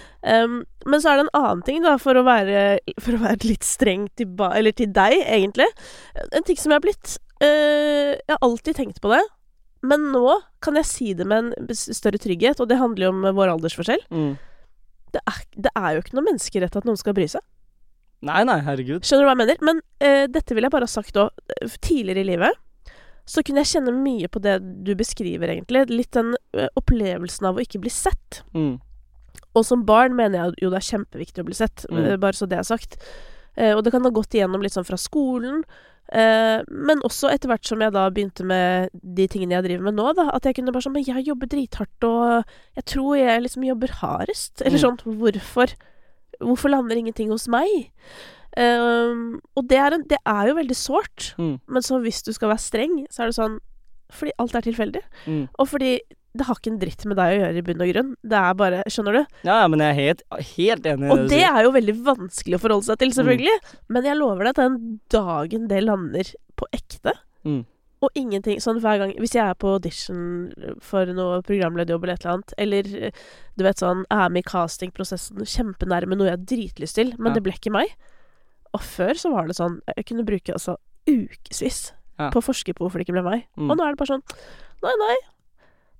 Um, 0.44 0.58
men 0.84 1.00
så 1.00 1.08
er 1.08 1.16
det 1.16 1.24
en 1.24 1.40
annen 1.40 1.62
ting, 1.64 1.80
da, 1.82 1.96
for 1.96 2.12
å 2.20 2.22
være, 2.26 2.80
for 3.00 3.12
å 3.16 3.22
være 3.24 3.48
litt 3.48 3.64
streng 3.64 4.08
til, 4.14 4.26
ba, 4.26 4.50
eller 4.58 4.72
til 4.76 4.92
deg, 4.92 5.24
egentlig. 5.24 5.68
En 6.36 6.42
ting 6.44 6.56
som 6.60 6.70
jeg 6.70 6.76
har 6.76 6.84
blitt 6.84 7.16
uh, 7.40 8.12
Jeg 8.20 8.28
har 8.36 8.42
alltid 8.44 8.76
tenkt 8.76 9.00
på 9.00 9.08
det. 9.16 9.22
Men 9.82 10.10
nå 10.12 10.34
kan 10.60 10.76
jeg 10.76 10.84
si 10.88 11.12
det 11.16 11.24
med 11.26 11.54
en 11.54 11.68
større 11.74 12.18
trygghet, 12.20 12.60
og 12.60 12.68
det 12.68 12.76
handler 12.80 13.06
jo 13.08 13.12
om 13.14 13.22
vår 13.38 13.54
aldersforskjell. 13.54 14.02
Mm. 14.12 14.34
Det 15.14 15.22
er, 15.26 15.38
det 15.56 15.70
er 15.74 15.94
jo 15.96 16.02
ikke 16.04 16.16
noe 16.18 16.26
menneskerett 16.28 16.76
at 16.76 16.84
noen 16.86 16.98
skal 17.00 17.16
bry 17.16 17.24
seg. 17.32 17.40
Nei, 18.28 18.42
nei, 18.44 18.58
herregud. 18.66 19.00
Skjønner 19.08 19.24
du 19.24 19.28
hva 19.30 19.32
jeg 19.32 19.40
mener? 19.40 19.62
Men 19.64 19.80
eh, 20.04 20.26
dette 20.28 20.52
vil 20.54 20.66
jeg 20.66 20.74
bare 20.74 20.84
ha 20.84 20.92
sagt 20.92 21.16
òg. 21.16 21.32
Tidligere 21.80 22.20
i 22.20 22.28
livet 22.34 22.58
så 23.30 23.40
kunne 23.46 23.62
jeg 23.62 23.70
kjenne 23.76 23.92
mye 23.94 24.28
på 24.32 24.40
det 24.42 24.58
du 24.84 24.90
beskriver, 24.98 25.48
egentlig. 25.54 25.86
Litt 25.88 26.12
den 26.16 26.34
eh, 26.58 26.68
opplevelsen 26.76 27.46
av 27.48 27.56
å 27.56 27.64
ikke 27.64 27.80
bli 27.80 27.92
sett. 27.94 28.42
Mm. 28.52 28.74
Og 29.56 29.64
som 29.66 29.84
barn 29.88 30.12
mener 30.18 30.40
jeg 30.50 30.64
jo 30.66 30.70
det 30.72 30.80
er 30.82 30.88
kjempeviktig 30.92 31.42
å 31.42 31.46
bli 31.48 31.56
sett, 31.56 31.86
Mm. 31.90 32.02
eh, 32.04 32.16
bare 32.20 32.36
så 32.36 32.46
det 32.50 32.58
er 32.60 32.66
sagt. 32.68 32.98
Eh, 33.56 33.72
og 33.76 33.84
det 33.86 33.92
kan 33.94 34.04
ha 34.04 34.10
gått 34.14 34.34
igjennom 34.36 34.62
litt 34.62 34.74
sånn 34.76 34.86
fra 34.86 34.98
skolen, 35.00 35.64
eh, 36.12 36.62
men 36.70 37.00
også 37.06 37.30
etter 37.32 37.48
hvert 37.52 37.66
som 37.66 37.80
jeg 37.84 37.92
da 37.94 38.08
begynte 38.10 38.44
med 38.46 38.90
de 38.94 39.26
tingene 39.30 39.54
jeg 39.58 39.66
driver 39.68 39.86
med 39.88 39.94
nå, 39.98 40.08
da, 40.18 40.28
at 40.34 40.44
jeg 40.48 40.56
kunne 40.58 40.72
bare 40.74 40.82
sånn 40.86 40.96
Men 40.98 41.06
jeg 41.06 41.26
jobber 41.28 41.46
drithardt, 41.52 42.04
og 42.04 42.44
jeg 42.76 42.84
tror 42.90 43.14
jeg 43.20 43.42
liksom 43.46 43.64
jobber 43.68 43.94
hardest. 44.00 44.62
Eller 44.66 44.78
sånn 44.82 44.98
Hvorfor? 45.04 45.74
Hvorfor 46.40 46.72
lander 46.72 46.96
ingenting 46.96 47.30
hos 47.30 47.46
meg? 47.52 47.90
Uh, 48.58 49.38
og 49.54 49.68
det 49.70 49.76
er, 49.78 49.94
en, 49.94 50.02
det 50.10 50.18
er 50.26 50.48
jo 50.50 50.56
veldig 50.58 50.76
sårt, 50.76 51.34
Mm. 51.38 51.60
men 51.70 51.82
så 51.86 52.00
hvis 52.02 52.22
du 52.26 52.32
skal 52.34 52.48
være 52.50 52.58
streng, 52.64 52.96
så 53.10 53.22
er 53.22 53.26
det 53.30 53.36
sånn 53.38 53.60
Fordi 54.10 54.32
alt 54.42 54.54
er 54.58 54.64
tilfeldig. 54.66 55.02
Mm. 55.30 55.44
Og 55.54 55.68
fordi 55.70 56.00
det 56.36 56.46
har 56.46 56.54
ikke 56.60 56.70
en 56.70 56.78
dritt 56.78 57.04
med 57.10 57.16
deg 57.18 57.32
å 57.32 57.38
gjøre 57.40 57.56
i 57.58 57.62
bunn 57.66 57.80
og 57.82 57.88
grunn. 57.90 58.10
Det 58.22 58.38
er 58.38 58.54
bare 58.54 58.82
Skjønner 58.86 59.16
du? 59.18 59.22
Ja, 59.48 59.56
ja, 59.62 59.68
men 59.68 59.80
jeg 59.82 59.90
er 59.90 59.98
helt, 59.98 60.22
helt 60.54 60.84
enig 60.86 61.08
i 61.08 61.10
Og 61.10 61.18
du 61.24 61.28
det 61.32 61.42
er 61.42 61.62
jo 61.64 61.72
veldig 61.74 61.94
vanskelig 62.06 62.54
å 62.54 62.60
forholde 62.62 62.86
seg 62.86 62.98
til, 63.02 63.10
selvfølgelig. 63.16 63.56
Mm. 63.64 63.74
Men 63.96 64.04
jeg 64.06 64.18
lover 64.20 64.44
deg 64.46 64.50
at 64.54 64.60
den 64.62 65.00
dagen 65.10 65.66
det 65.68 65.82
lander 65.84 66.32
på 66.56 66.68
ekte, 66.76 67.16
Mm. 67.42 67.64
og 68.04 68.10
ingenting 68.20 68.58
Sånn 68.60 68.78
hver 68.84 68.98
gang 69.00 69.12
Hvis 69.16 69.32
jeg 69.32 69.40
er 69.48 69.54
på 69.56 69.70
audition 69.78 70.52
for 70.84 71.06
noe 71.08 71.38
programlederjobb 71.42 72.02
eller 72.04 72.12
et 72.18 72.24
eller 72.26 72.34
annet, 72.36 72.52
eller 72.58 72.90
eh, 73.08 73.10
du 73.56 73.64
vet 73.64 73.80
sånn 73.80 74.04
Er 74.12 74.28
med 74.28 74.44
i 74.44 74.48
castingprosessen, 74.50 75.40
kjempenærme 75.48 76.18
noe 76.20 76.28
jeg 76.28 76.36
har 76.36 76.44
dritlyst 76.52 76.94
til, 77.00 77.14
men 77.18 77.32
Ja. 77.32 77.38
det 77.38 77.42
ble 77.46 77.52
ikke 77.56 77.72
meg. 77.72 77.94
Og 78.74 78.80
før 78.84 79.16
så 79.16 79.32
var 79.32 79.46
det 79.48 79.56
sånn 79.56 79.80
Jeg 79.96 80.06
kunne 80.06 80.26
bruke 80.28 80.52
altså 80.52 80.76
ukevis 81.08 81.92
Ja. 82.20 82.28
på 82.30 82.38
å 82.42 82.44
forske 82.44 82.74
på 82.76 82.84
hvorfor 82.84 82.98
det 83.00 83.06
ikke 83.08 83.16
ble 83.16 83.24
meg. 83.24 83.46
Mm. 83.56 83.70
Og 83.70 83.78
nå 83.78 83.84
er 83.86 83.94
det 83.96 83.98
bare 84.04 84.12
sånn 84.12 84.22
Nei, 84.84 84.92
nei. 85.00 85.16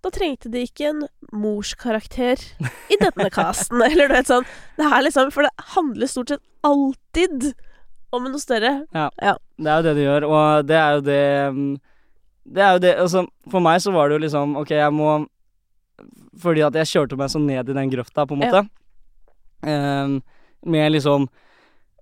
Da 0.01 0.11
trengte 0.15 0.49
de 0.53 0.63
ikke 0.65 0.89
en 0.89 1.03
morskarakter 1.37 2.41
i 2.89 2.99
denne 3.01 3.29
casten. 3.33 3.83
Eller 3.89 4.09
noe 4.09 4.25
sånn 4.25 4.47
Det 4.79 4.87
er 4.87 5.05
liksom 5.05 5.33
For 5.35 5.45
det 5.45 5.67
handler 5.75 6.11
stort 6.11 6.33
sett 6.33 6.45
alltid 6.67 7.51
om 8.11 8.25
noe 8.27 8.41
større. 8.43 8.73
Ja, 8.97 9.11
Det 9.15 9.69
er 9.71 9.77
jo 9.77 9.85
det 9.87 9.95
det 9.99 10.07
gjør, 10.07 10.27
og 10.27 10.67
det 10.67 10.79
er 10.81 10.97
jo 10.97 11.05
det 11.07 11.21
mm, 11.55 11.69
Det 12.57 12.65
er 12.65 12.73
jo 12.75 12.83
det 12.83 12.95
Altså, 13.05 13.27
for 13.53 13.65
meg 13.65 13.79
så 13.85 13.93
var 13.95 14.09
det 14.09 14.19
jo 14.19 14.25
liksom 14.25 14.57
Ok, 14.59 14.73
jeg 14.75 14.97
må 14.97 15.13
Fordi 16.41 16.65
at 16.67 16.81
jeg 16.81 16.91
kjørte 16.95 17.21
meg 17.21 17.31
så 17.31 17.43
ned 17.43 17.71
i 17.71 17.77
den 17.77 17.93
grøfta, 17.93 18.25
på 18.27 18.37
en 18.37 18.41
måte. 18.41 18.63
Ehm, 19.69 20.21
med 20.65 20.93
liksom 20.95 21.27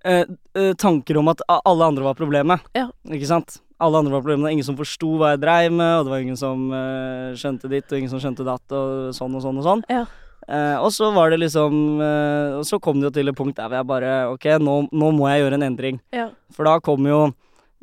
eh, 0.07 0.23
eh, 0.55 0.73
tanker 0.79 1.17
om 1.19 1.27
at 1.27 1.41
alle 1.59 1.89
andre 1.91 2.05
var 2.05 2.15
problemet. 2.15 2.63
Ja. 2.77 2.85
Ikke 3.11 3.27
sant? 3.27 3.57
Alle 3.79 4.01
andre 4.01 4.11
var 4.11 4.23
problemet. 4.23 4.49
Det 4.49 4.57
ingen 4.57 4.67
som 4.67 4.77
forsto 4.79 5.13
hva 5.19 5.33
jeg 5.33 5.43
dreiv 5.43 5.71
med, 5.71 5.91
og 5.99 6.07
det 6.07 6.11
var 6.11 6.23
ingen 6.23 6.39
som 6.39 6.65
uh, 6.73 7.35
skjønte 7.39 7.71
ditt, 7.71 7.87
og 7.87 7.99
ingen 7.99 8.11
som 8.11 8.19
skjønte 8.19 8.47
datt, 8.47 8.65
og 8.75 9.13
sånn 9.15 9.37
og 9.39 9.45
sånn 9.45 9.61
og 9.61 9.67
sånn. 9.67 9.83
Ja. 9.91 10.03
Uh, 10.49 10.77
og 10.81 10.89
så 10.91 11.11
var 11.13 11.29
det 11.29 11.37
liksom 11.43 11.99
uh, 12.01 12.57
Og 12.57 12.63
så 12.65 12.79
kom 12.81 12.97
det 12.97 13.05
jo 13.05 13.11
til 13.19 13.29
et 13.29 13.37
punkt 13.37 13.59
der 13.59 13.67
hvor 13.67 13.77
jeg 13.77 13.85
bare 13.85 14.13
Ok, 14.31 14.47
nå, 14.63 14.75
nå 14.89 15.09
må 15.13 15.27
jeg 15.29 15.43
gjøre 15.43 15.59
en 15.59 15.65
endring. 15.67 15.99
Ja. 16.15 16.29
For 16.55 16.65
da 16.65 16.79
kom 16.81 17.05
jo 17.05 17.19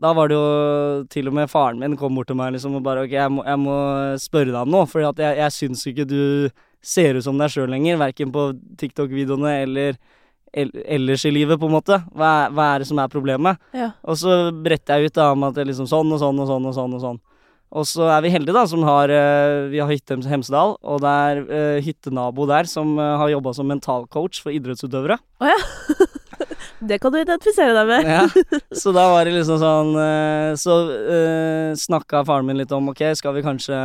Da 0.03 0.11
var 0.17 0.33
det 0.33 0.35
jo 0.35 1.05
til 1.13 1.31
og 1.31 1.37
med 1.37 1.53
faren 1.53 1.79
min 1.79 1.95
kom 2.01 2.17
bort 2.19 2.27
til 2.33 2.39
meg 2.41 2.57
liksom 2.57 2.75
og 2.81 2.83
bare 2.83 3.05
Ok, 3.05 3.15
jeg 3.15 3.31
må, 3.31 3.45
jeg 3.47 3.61
må 3.63 3.77
spørre 4.19 4.51
deg 4.51 4.59
om 4.65 4.73
noe, 4.73 4.89
for 4.91 5.05
jeg, 5.05 5.15
jeg 5.39 5.55
syns 5.55 5.87
ikke 5.93 6.09
du 6.11 6.19
ser 6.83 7.21
ut 7.21 7.29
som 7.29 7.39
deg 7.39 7.55
sjøl 7.55 7.71
lenger. 7.71 8.01
Verken 8.03 8.35
på 8.35 8.49
TikTok-videoene 8.83 9.55
eller 9.63 9.95
el 9.95 10.03
ellers 10.57 11.27
i 11.29 11.33
livet, 11.35 11.61
på 11.61 11.69
en 11.69 11.77
måte. 11.77 12.01
Hva 12.17 12.33
er, 12.47 12.57
hva 12.57 12.73
er 12.73 12.83
det 12.83 12.89
som 12.89 13.01
er 13.03 13.13
problemet? 13.13 13.61
Ja. 13.77 13.93
Og 14.09 14.19
så 14.21 14.37
bretter 14.51 14.99
jeg 15.03 15.13
ut 15.13 15.19
da 15.19 15.31
om 15.35 15.47
at 15.47 15.57
det 15.57 15.67
er 15.67 15.71
liksom 15.73 15.89
sånn 15.91 16.13
og 16.13 16.23
sånn 16.23 16.41
og 16.41 16.51
sånn 16.51 16.71
og 16.71 16.77
sånn. 16.79 16.97
Og 16.97 17.05
sånn. 17.05 17.23
Og 17.75 17.87
så 17.89 18.07
er 18.15 18.23
vi 18.23 18.31
heldige, 18.31 18.55
da, 18.55 18.65
som 18.71 18.85
har 18.87 19.11
eh, 19.11 19.67
Vi 19.73 19.81
har 19.83 19.91
hytte 19.91 20.17
i 20.17 20.31
Hemsedal, 20.31 20.77
og 20.81 21.01
det 21.03 21.15
er 21.31 21.41
uh, 21.49 21.79
hyttenabo 21.83 22.47
der 22.49 22.69
som 22.71 22.95
eh, 22.99 23.17
har 23.19 23.33
jobba 23.33 23.53
som 23.57 23.67
mentalcoach 23.69 24.41
for 24.45 24.55
idrettsutøvere. 24.55 25.19
Det 26.77 26.99
kan 27.01 27.09
du 27.09 27.17
identifisere 27.17 27.73
deg 27.73 27.89
med. 27.89 28.05
Ja, 28.05 28.59
så 28.83 28.93
da 28.93 29.07
var 29.09 29.25
det 29.25 29.33
liksom 29.33 29.57
sånn 29.63 29.95
Så 30.61 30.75
uh, 30.93 31.71
snakka 31.73 32.21
faren 32.29 32.45
min 32.45 32.61
litt 32.61 32.75
om 32.77 32.91
Ok, 32.93 33.01
skal 33.17 33.33
vi 33.33 33.45
kanskje 33.47 33.79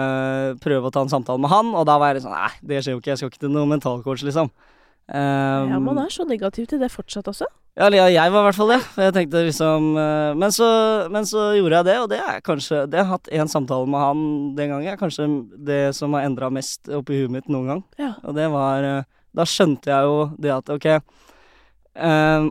prøve 0.59 0.89
å 0.89 0.93
ta 0.93 1.05
en 1.05 1.13
samtale 1.13 1.39
med 1.39 1.53
han? 1.53 1.71
Og 1.71 1.87
da 1.87 1.95
var 1.95 2.11
jeg 2.11 2.19
litt 2.19 2.25
sånn 2.27 2.35
Nei, 2.35 2.51
det 2.67 2.81
skjer 2.83 2.97
jo 2.97 2.99
ikke. 2.99 3.13
Jeg 3.13 3.21
skal 3.21 3.31
ikke 3.31 3.43
til 3.45 3.55
noen 3.55 3.71
mentalcoach, 3.71 4.25
liksom. 4.27 4.51
Um, 5.11 5.71
Ja, 5.73 5.79
man 5.83 5.97
er 5.99 6.11
så 6.13 6.23
negativ 6.23 6.69
til 6.71 6.79
det 6.79 6.91
fortsatt 6.91 7.27
også. 7.27 7.45
ja, 7.75 7.89
ja, 7.91 8.05
jeg 8.07 8.31
var 8.31 8.41
i 8.41 8.47
hvert 8.47 8.55
fall 8.55 8.71
det. 8.71 8.81
Jeg 8.95 9.13
tenkte 9.13 9.43
liksom 9.43 9.89
uh, 9.97 10.31
men, 10.39 10.51
så, 10.55 10.67
men 11.11 11.27
så 11.27 11.49
gjorde 11.57 11.81
jeg 11.81 11.85
det, 11.89 11.97
og 11.99 12.09
det 12.11 12.19
er 12.19 12.39
kanskje 12.45 12.85
Det 12.87 13.01
jeg 13.01 13.09
hatt 13.09 13.31
én 13.31 13.51
samtale 13.51 13.87
med 13.87 13.99
han 13.99 14.21
den 14.55 14.71
gangen, 14.71 14.87
er 14.87 14.99
kanskje 14.99 15.27
det 15.57 15.81
som 15.95 16.15
har 16.15 16.23
endra 16.29 16.49
mest 16.49 16.87
oppi 16.87 17.19
huet 17.19 17.31
mitt 17.31 17.51
noen 17.51 17.67
gang. 17.67 17.83
Ja. 17.99 18.13
Og 18.23 18.35
det 18.39 18.47
var 18.51 18.87
uh, 18.87 19.03
Da 19.35 19.47
skjønte 19.47 19.91
jeg 19.91 20.07
jo 20.07 20.29
det 20.39 20.55
at 20.55 20.71
ok 20.71 20.87
uh, 20.95 22.47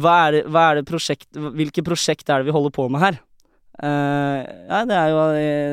hva, 0.00 0.16
er 0.26 0.32
det, 0.32 0.42
hva 0.48 0.64
er 0.70 0.80
det 0.80 0.88
prosjekt 0.88 1.28
Hvilke 1.36 1.84
prosjekt 1.84 2.28
er 2.28 2.40
det 2.40 2.48
vi 2.48 2.56
holder 2.56 2.72
på 2.72 2.88
med 2.88 3.04
her? 3.04 3.20
Eh, 3.78 4.38
ja, 4.66 4.82
det 4.88 4.96
er 4.98 5.12
jo 5.12 5.18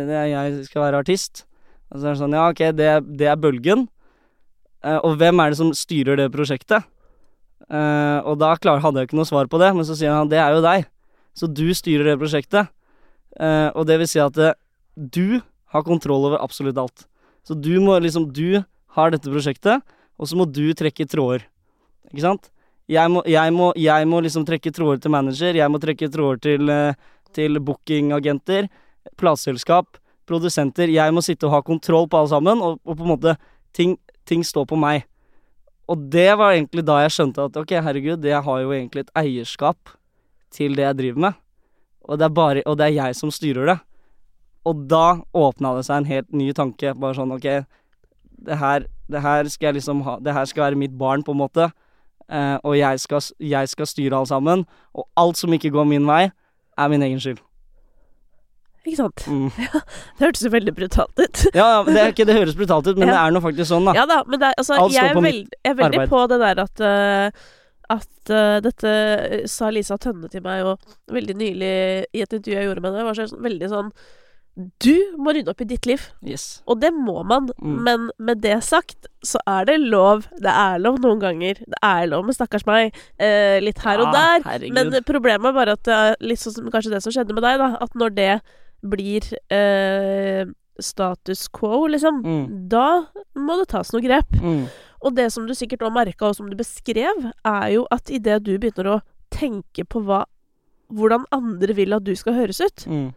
det 0.05 0.13
er 0.19 0.27
jeg 0.29 0.65
skal 0.67 0.83
være 0.83 1.01
artist. 1.01 1.45
Og 1.89 1.99
så 1.99 2.09
er 2.09 2.13
det 2.13 2.21
sånn 2.21 2.35
Ja, 2.37 2.47
ok, 2.51 2.61
det, 2.77 2.89
det 3.17 3.29
er 3.31 3.39
Bølgen. 3.39 3.87
Eh, 4.85 4.99
og 5.01 5.17
hvem 5.19 5.41
er 5.41 5.51
det 5.51 5.59
som 5.59 5.73
styrer 5.75 6.19
det 6.19 6.29
prosjektet? 6.33 6.85
Eh, 7.65 8.19
og 8.21 8.37
da 8.41 8.53
hadde 8.53 9.01
jeg 9.01 9.09
ikke 9.09 9.17
noe 9.17 9.29
svar 9.29 9.49
på 9.49 9.59
det, 9.61 9.71
men 9.73 9.87
så 9.87 9.97
sier 9.97 10.13
han 10.13 10.29
det 10.29 10.39
er 10.41 10.53
jo 10.53 10.63
deg. 10.65 10.85
Så 11.35 11.49
du 11.49 11.67
styrer 11.75 12.11
det 12.11 12.19
prosjektet. 12.21 12.69
Eh, 13.39 13.69
og 13.73 13.87
det 13.89 13.99
vil 13.99 14.09
si 14.09 14.21
at 14.21 14.37
du 14.95 15.41
har 15.73 15.83
kontroll 15.83 16.29
over 16.29 16.43
absolutt 16.43 16.77
alt. 16.79 17.07
Så 17.45 17.57
du 17.57 17.77
må 17.83 17.97
liksom 17.99 18.31
Du 18.33 18.63
har 18.95 19.11
dette 19.11 19.27
prosjektet, 19.27 19.83
og 20.17 20.27
så 20.29 20.37
må 20.39 20.45
du 20.47 20.71
trekke 20.73 21.03
tråder. 21.03 21.43
Ikke 22.13 22.23
sant? 22.23 22.47
Jeg 22.87 23.09
må, 23.11 23.25
jeg 23.27 23.51
må, 23.51 23.73
jeg 23.75 24.07
må 24.07 24.21
liksom 24.23 24.45
trekke 24.47 24.71
tråder 24.71 25.01
til 25.01 25.11
manager, 25.11 25.57
jeg 25.57 25.71
må 25.73 25.81
trekke 25.81 26.07
tråder 26.07 26.39
til, 26.39 26.71
til 27.35 27.59
bookingagenter, 27.59 28.69
plateselskap, 29.19 29.97
produsenter. 30.29 30.87
Jeg 30.93 31.11
må 31.11 31.23
sitte 31.25 31.49
og 31.49 31.57
ha 31.57 31.61
kontroll 31.65 32.07
på 32.07 32.21
alle 32.21 32.31
sammen, 32.31 32.61
og, 32.61 32.79
og 32.85 32.95
på 32.95 33.03
en 33.03 33.11
måte 33.11 33.35
ting, 33.75 33.97
ting 34.27 34.43
står 34.45 34.67
på 34.69 34.79
meg. 34.79 35.05
Og 35.91 36.01
det 36.11 36.31
var 36.39 36.55
egentlig 36.55 36.85
da 36.85 36.99
jeg 37.03 37.13
skjønte 37.13 37.45
at 37.45 37.57
ok, 37.61 37.75
herregud, 37.85 38.25
jeg 38.25 38.41
har 38.47 38.61
jo 38.63 38.73
egentlig 38.73 39.05
et 39.05 39.13
eierskap 39.21 39.93
til 40.53 40.77
det 40.77 40.87
jeg 40.87 40.97
driver 41.01 41.25
med. 41.27 41.41
Og 42.05 42.19
det 42.19 42.25
er, 42.25 42.33
bare, 42.33 42.63
og 42.65 42.77
det 42.77 42.87
er 42.87 42.97
jeg 42.97 43.17
som 43.17 43.31
styrer 43.33 43.69
det. 43.69 43.77
Og 44.65 44.85
da 44.89 45.21
åpna 45.37 45.75
det 45.77 45.85
seg 45.85 46.01
en 46.01 46.09
helt 46.09 46.31
ny 46.33 46.51
tanke. 46.57 46.93
Bare 46.97 47.17
sånn 47.17 47.33
ok, 47.35 47.47
det 48.45 48.59
her, 48.61 48.85
det 49.11 49.21
her 49.21 49.49
skal 49.49 49.69
jeg 49.69 49.79
liksom 49.79 50.01
ha 50.05 50.17
Det 50.21 50.33
her 50.33 50.45
skal 50.49 50.67
være 50.67 50.79
mitt 50.79 50.97
barn, 50.97 51.23
på 51.23 51.33
en 51.33 51.41
måte. 51.41 51.69
Eh, 52.29 52.57
og 52.63 52.77
jeg 52.77 52.99
skal, 52.99 53.21
jeg 53.39 53.69
skal 53.69 53.89
styre 53.89 54.17
alt 54.17 54.33
sammen. 54.33 54.65
Og 54.93 55.05
alt 55.17 55.37
som 55.37 55.53
ikke 55.53 55.73
går 55.73 55.85
min 55.89 56.07
vei, 56.09 56.29
er 56.77 56.89
min 56.89 57.05
egen 57.05 57.21
skyld. 57.21 57.41
Ikke 58.85 58.97
sant? 58.99 59.23
Mm. 59.27 59.49
Det 60.19 60.23
hørtes 60.27 60.43
jo 60.45 60.51
veldig 60.53 60.73
brutalt 60.77 61.19
ut. 61.23 61.43
Ja, 61.57 61.65
ja, 61.73 61.83
det, 61.87 62.03
ikke, 62.13 62.25
det 62.29 62.35
høres 62.37 62.55
brutalt 62.59 62.87
ut, 62.87 62.97
men 63.01 63.07
Ja. 63.09 63.13
det 63.15 63.21
er 63.23 63.35
nå 63.35 63.41
faktisk 63.41 63.71
sånn, 63.71 63.85
da. 63.89 63.95
Ja 63.97 64.05
da, 64.09 64.19
men 64.29 64.39
det 64.43 64.51
altså, 64.57 64.77
Alt 64.79 64.93
jeg, 64.93 65.09
er 65.11 65.21
veld, 65.25 65.47
jeg 65.65 65.71
er 65.73 65.79
veldig 65.79 66.01
arbeid. 66.03 66.11
på 66.13 66.25
det 66.33 66.39
der 66.43 66.61
at 66.65 66.83
uh, 66.85 67.47
At 67.95 68.33
uh, 68.33 68.59
dette 68.65 68.91
uh, 68.91 69.47
sa 69.49 69.69
Lisa 69.73 69.97
Tønne 70.01 70.29
til 70.33 70.41
meg 70.45 70.65
og 70.65 70.79
veldig 71.13 71.35
nylig 71.37 71.73
i 72.13 72.21
et 72.21 72.33
intervju 72.37 72.55
jeg 72.59 72.69
gjorde 72.69 72.81
med 72.85 72.93
henne. 72.95 73.05
Var 73.09 73.19
så, 73.19 73.41
veldig 73.45 73.69
sånn 73.73 73.91
Du 74.79 74.93
må 75.19 75.33
rydde 75.35 75.51
opp 75.51 75.59
i 75.61 75.67
ditt 75.67 75.85
liv. 75.89 75.99
Yes. 76.23 76.61
Og 76.65 76.79
det 76.79 76.93
må 76.95 77.17
man, 77.27 77.49
Mm. 77.59 77.79
men 77.83 78.05
med 78.17 78.39
det 78.41 78.55
sagt, 78.63 79.09
så 79.25 79.37
er 79.45 79.65
det 79.67 79.75
lov. 79.81 80.29
Det 80.39 80.47
er 80.53 80.79
lov 80.79 80.97
noen 81.03 81.19
ganger. 81.19 81.59
Det 81.59 81.79
er 81.83 82.07
lov 82.07 82.23
med 82.25 82.37
stakkars 82.37 82.63
meg. 82.65 82.95
eh, 83.19 83.59
litt 83.59 83.79
her 83.83 83.99
og 83.99 84.13
der. 84.15 84.45
herregud. 84.47 84.73
Men 84.77 85.03
problemet 85.03 85.49
er 85.51 85.57
bare 85.59 85.73
at 85.75 85.83
det 85.83 85.93
er 85.93 86.15
litt 86.21 86.39
sånn 86.39 86.53
som 86.55 86.71
kanskje 86.71 86.93
det 86.95 87.01
som 87.03 87.11
skjedde 87.11 87.33
med 87.35 87.43
deg, 87.43 87.57
da. 87.59 87.75
At 87.81 87.91
når 87.99 88.15
det 88.15 88.41
blir 88.89 89.25
eh, 89.51 90.45
status 90.79 91.47
quo, 91.47 91.85
liksom, 91.87 92.21
Mm. 92.25 92.67
da 92.69 93.05
må 93.35 93.57
det 93.61 93.69
tas 93.71 93.91
noe 93.93 94.01
grep. 94.03 94.29
Mm. 94.41 94.65
Og 95.05 95.15
det 95.15 95.31
som 95.31 95.45
du 95.47 95.53
sikkert 95.53 95.83
òg 95.85 95.93
merka, 95.93 96.27
og 96.29 96.35
som 96.35 96.49
du 96.49 96.55
beskrev, 96.55 97.31
er 97.45 97.67
jo 97.75 97.85
at 97.91 98.09
idet 98.09 98.43
du 98.43 98.57
begynner 98.57 98.95
å 98.97 99.01
tenke 99.31 99.85
på 99.87 100.01
hva 100.03 100.23
hvordan 100.93 101.23
andre 101.33 101.73
vil 101.73 101.93
at 101.97 102.03
du 102.05 102.13
skal 102.15 102.33
høres 102.37 102.59
ut, 102.61 102.85
Mm. 102.87 103.13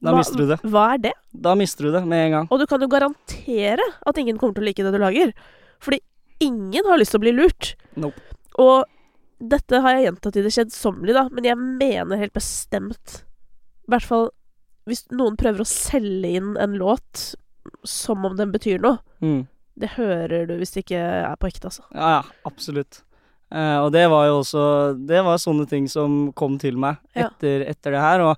Da 0.00 0.12
hva, 0.12 0.18
mister 0.20 0.36
du 0.38 0.46
det. 0.46 0.58
hva 0.62 0.94
er 0.94 0.98
det? 0.98 1.12
Da 1.34 1.54
mister 1.58 1.84
du 1.88 1.90
det 1.92 2.04
med 2.06 2.26
en 2.26 2.30
gang. 2.32 2.48
Og 2.54 2.60
du 2.60 2.66
kan 2.70 2.80
jo 2.80 2.86
garantere 2.86 3.82
at 4.06 4.16
ingen 4.18 4.38
kommer 4.38 4.54
til 4.54 4.62
å 4.62 4.66
like 4.68 4.84
det 4.86 4.92
du 4.94 4.98
lager. 5.02 5.32
Fordi 5.82 5.98
ingen 6.40 6.86
har 6.86 6.98
lyst 6.98 7.10
til 7.10 7.18
å 7.18 7.24
bli 7.24 7.32
lurt. 7.34 7.72
Nope. 7.96 8.14
Og 8.62 8.84
dette 9.42 9.80
har 9.82 9.96
jeg 9.96 10.06
gjentatt 10.06 10.36
i 10.38 10.42
det 10.46 10.52
kjedsommelige, 10.54 11.14
da, 11.14 11.28
men 11.34 11.44
jeg 11.44 11.56
mener 11.58 12.16
helt 12.22 12.32
bestemt 12.34 13.24
I 13.88 13.94
hvert 13.96 14.04
fall 14.04 14.28
hvis 14.88 15.04
noen 15.12 15.36
prøver 15.36 15.62
å 15.62 15.68
selge 15.68 16.30
inn 16.38 16.54
en 16.60 16.76
låt 16.80 17.32
som 17.88 18.24
om 18.24 18.36
den 18.36 18.52
betyr 18.54 18.80
noe. 18.80 19.00
Mm. 19.20 19.42
Det 19.78 19.92
hører 19.98 20.48
du 20.48 20.56
hvis 20.58 20.72
det 20.74 20.86
ikke 20.86 21.00
er 21.00 21.36
på 21.38 21.50
ekte, 21.50 21.68
altså. 21.70 21.84
Ja, 21.94 22.18
ja, 22.18 22.22
absolutt. 22.48 23.02
Uh, 23.48 23.84
og 23.86 23.92
det 23.94 24.02
var 24.12 24.26
jo 24.28 24.42
også 24.42 24.62
Det 25.08 25.22
var 25.24 25.38
sånne 25.40 25.64
ting 25.70 25.86
som 25.88 26.34
kom 26.36 26.58
til 26.60 26.76
meg 26.76 26.98
Ja. 27.16 27.30
etter, 27.30 27.64
etter 27.70 27.94
det 27.96 28.02
her. 28.02 28.24
Og 28.26 28.34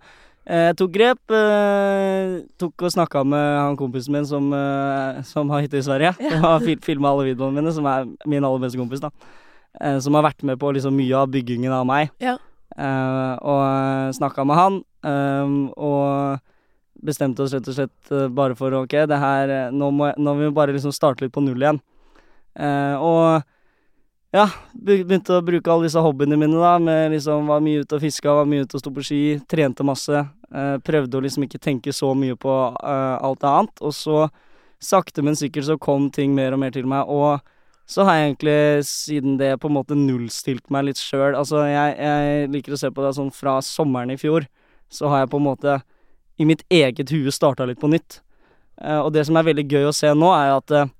eh, 0.47 0.69
jeg 0.69 0.77
tok 0.79 0.93
grep. 0.95 1.23
Uh, 1.35 2.43
tok 2.61 2.87
og 2.87 2.95
snakka 2.95 3.25
med 3.27 3.47
han 3.59 3.79
kompisen 3.81 4.15
min 4.15 4.29
som, 4.29 4.53
som 5.27 5.51
har 5.51 5.65
hytte 5.67 5.81
i 5.81 5.87
Sverige. 5.87 6.15
Ja. 6.19 6.37
Som 6.37 6.47
har 6.47 6.63
fil 6.67 6.79
filma 6.85 7.11
alle 7.11 7.31
videoene 7.33 7.59
mine, 7.59 7.75
som 7.75 7.89
er 7.91 8.07
min 8.27 8.47
aller 8.47 8.63
beste 8.63 8.79
kompis. 8.79 9.03
da 9.03 9.11
Som 10.03 10.19
har 10.19 10.29
vært 10.31 10.47
med 10.47 10.61
på 10.63 10.71
liksom 10.77 10.95
mye 10.99 11.25
av 11.25 11.31
byggingen 11.31 11.75
av 11.75 11.87
meg. 11.91 12.15
Ja. 12.23 12.39
Eh, 12.77 13.35
og 13.43 14.15
snakka 14.17 14.47
med 14.47 14.59
han, 14.59 14.81
eh, 15.05 15.55
og 15.77 17.05
bestemte 17.05 17.43
oss 17.43 17.55
rett 17.57 17.69
og 17.71 17.77
slett 17.79 18.13
eh, 18.13 18.29
bare 18.29 18.57
for 18.59 18.75
ok, 18.83 18.99
det 19.09 19.17
her 19.19 19.73
Nå 19.73 19.89
må, 19.95 20.11
nå 20.21 20.35
vi 20.37 20.51
bare 20.53 20.75
liksom 20.77 20.93
starte 20.93 21.25
litt 21.25 21.35
på 21.35 21.43
null 21.45 21.63
igjen. 21.63 21.81
Og 23.01 23.41
ja, 24.31 24.45
begynte 24.79 25.41
å 25.41 25.43
bruke 25.43 25.71
alle 25.73 25.89
disse 25.89 26.03
hobbyene 26.03 26.37
mine, 26.39 26.59
da. 26.63 26.77
Med 26.79 27.11
liksom 27.17 27.49
Var 27.51 27.63
mye 27.65 27.83
ute 27.83 27.97
og 27.97 28.05
fiska, 28.05 28.35
var 28.39 28.47
mye 28.47 28.63
ute 28.63 28.79
og 28.79 28.83
sto 28.83 28.93
på 28.95 29.03
ski, 29.03 29.23
trente 29.51 29.87
masse. 29.87 30.21
Eh, 30.55 30.77
prøvde 30.87 31.19
å 31.19 31.25
liksom 31.25 31.49
ikke 31.49 31.59
tenke 31.63 31.95
så 31.95 32.13
mye 32.15 32.37
på 32.39 32.53
eh, 32.71 33.17
alt 33.27 33.47
annet. 33.47 33.83
Og 33.83 33.95
så, 33.97 34.29
sakte, 34.79 35.25
men 35.27 35.39
sikkert, 35.39 35.67
så 35.67 35.79
kom 35.83 36.09
ting 36.15 36.37
mer 36.37 36.55
og 36.55 36.63
mer 36.63 36.71
til 36.75 36.87
meg. 36.87 37.11
Og 37.11 37.43
så 37.91 38.05
har 38.07 38.17
jeg 38.17 38.27
egentlig 38.29 38.59
siden 38.87 39.39
det 39.41 39.57
på 39.59 39.67
en 39.67 39.75
måte 39.75 39.99
nullstilt 39.99 40.69
meg 40.71 40.87
litt 40.87 41.01
sjøl. 41.01 41.35
Altså, 41.35 41.65
jeg, 41.67 41.97
jeg 41.99 42.51
liker 42.55 42.77
å 42.77 42.79
se 42.79 42.91
på 42.95 43.03
det 43.03 43.15
sånn 43.17 43.33
fra 43.35 43.57
sommeren 43.67 44.15
i 44.15 44.19
fjor, 44.21 44.47
så 44.91 45.11
har 45.11 45.25
jeg 45.25 45.33
på 45.33 45.41
en 45.41 45.49
måte 45.49 45.81
i 46.41 46.47
mitt 46.47 46.63
eget 46.73 47.11
hue 47.11 47.35
starta 47.35 47.67
litt 47.67 47.81
på 47.83 47.91
nytt. 47.91 48.21
Eh, 48.81 49.01
og 49.01 49.11
det 49.15 49.27
som 49.27 49.39
er 49.39 49.49
veldig 49.51 49.67
gøy 49.67 49.89
å 49.91 49.97
se 49.97 50.13
nå, 50.15 50.31
er 50.37 50.55
at 50.55 50.75
eh, 50.77 50.93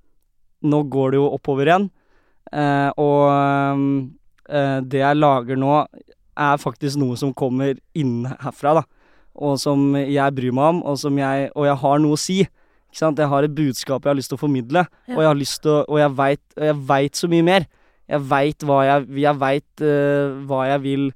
nå 0.67 0.83
går 0.93 1.15
det 1.15 1.21
jo 1.21 1.31
oppover 1.39 1.71
igjen. 1.71 1.87
Eh, 2.51 2.91
og 2.99 3.31
eh, 4.51 4.79
det 4.83 5.05
jeg 5.05 5.21
lager 5.21 5.61
nå, 5.61 5.85
er 6.41 6.61
faktisk 6.63 6.99
noe 6.99 7.19
som 7.21 7.35
kommer 7.37 7.77
inn 7.95 8.25
herfra, 8.43 8.81
da. 8.81 8.85
Og 9.41 9.61
som 9.63 9.93
jeg 9.95 10.35
bryr 10.35 10.55
meg 10.57 10.75
om, 10.75 10.81
og 10.91 10.97
som 10.99 11.15
jeg 11.17 11.53
Og 11.55 11.65
jeg 11.69 11.79
har 11.85 12.01
noe 12.03 12.17
å 12.17 12.19
si. 12.19 12.41
Jeg 12.93 13.29
har 13.29 13.45
et 13.47 13.55
budskap 13.55 14.03
jeg 14.05 14.11
har 14.11 14.19
lyst 14.19 14.31
til 14.33 14.39
å 14.39 14.43
formidle, 14.43 14.87
Ja. 15.09 15.15
og 15.15 15.21
jeg 15.23 15.29
har 15.31 15.39
lyst 15.39 15.63
til 15.63 15.71
å 15.71 15.85
Og 15.89 15.99
jeg 15.99 16.11
veit 16.17 16.41
Jeg 16.57 16.77
veit 16.89 17.13
så 17.17 17.29
mye 17.31 17.43
mer. 17.47 17.67
Jeg 18.09 18.21
veit 18.21 18.59
hva 18.67 18.81
jeg 18.85 19.21
Jeg 19.23 19.39
veit 19.39 19.83
uh, 19.83 20.47
hva 20.47 20.67
jeg 20.67 20.83
vil 20.83 21.13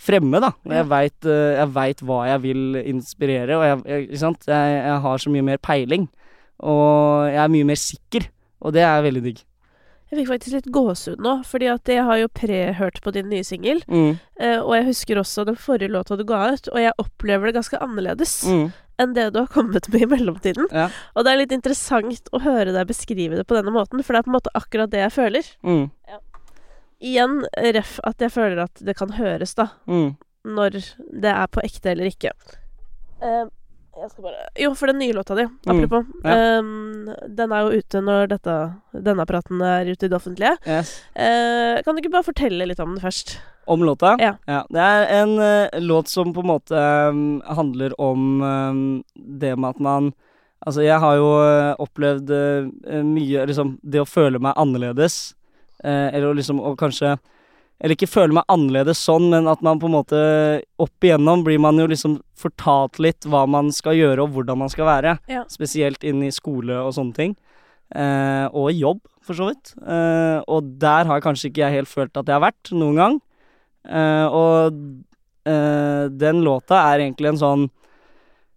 fremme, 0.00 0.40
da. 0.40 0.52
Og 0.64 0.72
jeg 0.72 0.88
veit 0.88 1.26
uh, 1.28 1.66
vet 1.76 2.00
hva 2.00 2.22
jeg 2.30 2.40
vil 2.42 2.76
inspirere, 2.86 3.56
og 3.58 3.64
jeg, 3.68 3.82
jeg 3.86 4.08
Ikke 4.08 4.18
sant. 4.24 4.46
Jeg, 4.48 4.82
jeg 4.86 5.00
har 5.04 5.18
så 5.18 5.30
mye 5.30 5.42
mer 5.44 5.58
peiling. 5.58 6.08
Og 6.60 7.28
jeg 7.28 7.40
er 7.44 7.48
mye 7.52 7.64
mer 7.68 7.76
sikker, 7.80 8.26
og 8.60 8.72
det 8.76 8.82
er 8.84 9.02
veldig 9.04 9.22
digg. 9.24 9.44
Jeg 10.10 10.18
fikk 10.18 10.28
faktisk 10.32 10.56
litt 10.56 10.70
gåsehud 10.74 11.20
nå, 11.22 11.36
fordi 11.46 11.68
at 11.70 11.86
jeg 11.86 12.02
har 12.02 12.16
jo 12.18 12.28
prehørt 12.34 12.96
på 13.04 13.12
din 13.14 13.28
nye 13.30 13.44
singel. 13.46 13.78
Mm. 13.86 14.16
eh, 14.40 14.58
og 14.58 14.72
jeg 14.74 14.88
husker 14.88 15.20
også 15.20 15.44
den 15.46 15.54
forrige 15.56 15.92
låta 15.94 16.16
du 16.18 16.24
ga 16.26 16.48
ut, 16.56 16.66
og 16.72 16.80
jeg 16.82 16.96
opplever 16.98 17.46
det 17.46 17.54
ganske 17.60 17.78
annerledes 17.78 18.32
Mm. 18.48 18.72
Enn 19.00 19.14
det 19.16 19.28
du 19.34 19.40
har 19.42 19.48
kommet 19.50 19.88
med 19.92 20.04
i 20.04 20.08
mellomtiden. 20.10 20.68
Ja. 20.70 20.88
Og 21.16 21.24
det 21.26 21.32
er 21.32 21.40
litt 21.42 21.54
interessant 21.56 22.28
å 22.36 22.40
høre 22.44 22.74
deg 22.76 22.88
beskrive 22.90 23.38
det 23.40 23.46
på 23.48 23.56
denne 23.58 23.72
måten, 23.74 24.02
for 24.04 24.12
det 24.14 24.20
er 24.22 24.26
på 24.28 24.32
en 24.34 24.38
måte 24.38 24.52
akkurat 24.58 24.92
det 24.92 25.00
jeg 25.06 25.14
føler. 25.16 25.48
Mm. 25.66 25.86
Igjen 27.00 27.38
ref 27.76 27.94
at 28.04 28.20
jeg 28.20 28.32
føler 28.34 28.58
at 28.66 28.82
det 28.84 28.94
kan 28.98 29.14
høres, 29.16 29.54
da, 29.56 29.70
Mm. 29.88 30.16
når 30.44 30.76
det 31.24 31.32
er 31.32 31.46
på 31.48 31.62
ekte 31.64 31.92
eller 31.94 32.10
ikke. 32.12 32.32
Eh, 33.22 33.46
jeg 33.98 34.10
skal 34.12 34.24
bare 34.24 34.44
Jo, 34.58 34.70
for 34.78 34.90
den 34.90 35.00
nye 35.02 35.14
låta 35.16 35.34
di, 35.34 35.44
apropos. 35.66 36.06
Mm. 36.06 36.24
Ja. 36.24 36.58
um, 36.58 37.10
den 37.36 37.52
er 37.52 37.64
jo 37.64 37.80
ute 37.80 38.02
når 38.04 38.30
dette, 38.30 38.56
denne 39.06 39.26
praten 39.28 39.62
er 39.66 39.90
ute 39.90 40.06
i 40.06 40.10
det 40.10 40.16
offentlige. 40.16 40.54
Yes. 40.66 40.94
Uh, 41.14 41.80
kan 41.84 41.96
du 41.96 42.02
ikke 42.02 42.12
bare 42.14 42.28
fortelle 42.28 42.68
litt 42.70 42.80
om 42.82 42.94
den 42.94 43.02
først? 43.02 43.38
Om 43.70 43.84
låta? 43.86 44.14
Ja. 44.22 44.34
Det 44.70 44.86
er 44.86 45.06
en 45.20 45.36
uh, 45.38 45.80
låt 45.82 46.10
som 46.10 46.32
på 46.34 46.44
en 46.44 46.50
måte 46.52 46.84
um, 47.10 47.40
handler 47.46 47.94
om 48.00 48.42
um, 48.42 48.82
det 49.14 49.56
med 49.56 49.76
at 49.76 49.86
man 49.90 50.12
Altså, 50.60 50.82
jeg 50.84 51.00
har 51.00 51.14
jo 51.16 51.28
eh, 51.40 51.70
opplevd 51.80 52.30
uh, 52.36 52.98
mye 53.00 53.46
liksom 53.48 53.70
Det 53.80 54.02
å 54.02 54.04
føle 54.04 54.36
meg 54.44 54.58
annerledes, 54.60 55.30
eller 55.80 56.36
liksom 56.36 56.58
å 56.60 56.74
kanskje 56.76 57.14
Eller 57.80 57.96
ikke 57.96 58.10
føle 58.10 58.36
meg 58.36 58.48
annerledes 58.52 59.00
sånn, 59.00 59.30
men 59.32 59.48
at 59.48 59.62
man 59.64 59.80
på 59.80 59.88
en 59.88 59.94
måte 59.96 60.18
Opp 60.80 61.06
igjennom 61.06 61.44
blir 61.46 61.60
man 61.62 61.80
jo 61.80 61.86
liksom 61.88 62.18
fortalt 62.40 63.00
litt 63.00 63.24
hva 63.28 63.46
man 63.48 63.70
skal 63.72 63.96
gjøre, 63.96 64.24
og 64.24 64.34
hvordan 64.36 64.60
man 64.62 64.72
skal 64.72 64.88
være. 64.88 65.16
Ja. 65.32 65.46
Spesielt 65.48 66.04
inn 66.08 66.22
i 66.24 66.32
skole 66.32 66.76
og 66.80 66.92
sånne 66.96 67.16
ting. 67.16 67.34
Eh, 67.90 68.46
og 68.52 68.70
i 68.70 68.78
jobb, 68.80 69.00
for 69.24 69.36
så 69.36 69.50
vidt. 69.50 69.72
Eh, 69.80 70.38
og 70.46 70.70
der 70.80 71.08
har 71.08 71.24
kanskje 71.24 71.50
ikke 71.50 71.64
jeg 71.64 71.80
helt 71.80 71.90
følt 71.90 72.16
at 72.20 72.28
jeg 72.28 72.36
har 72.36 72.46
vært 72.46 72.72
noen 72.76 73.00
gang. 73.00 73.18
Eh, 73.88 74.26
og 74.28 74.76
eh, 75.48 76.04
den 76.20 76.42
låta 76.44 76.82
er 76.90 77.06
egentlig 77.06 77.30
en 77.30 77.38
sånn 77.40 77.62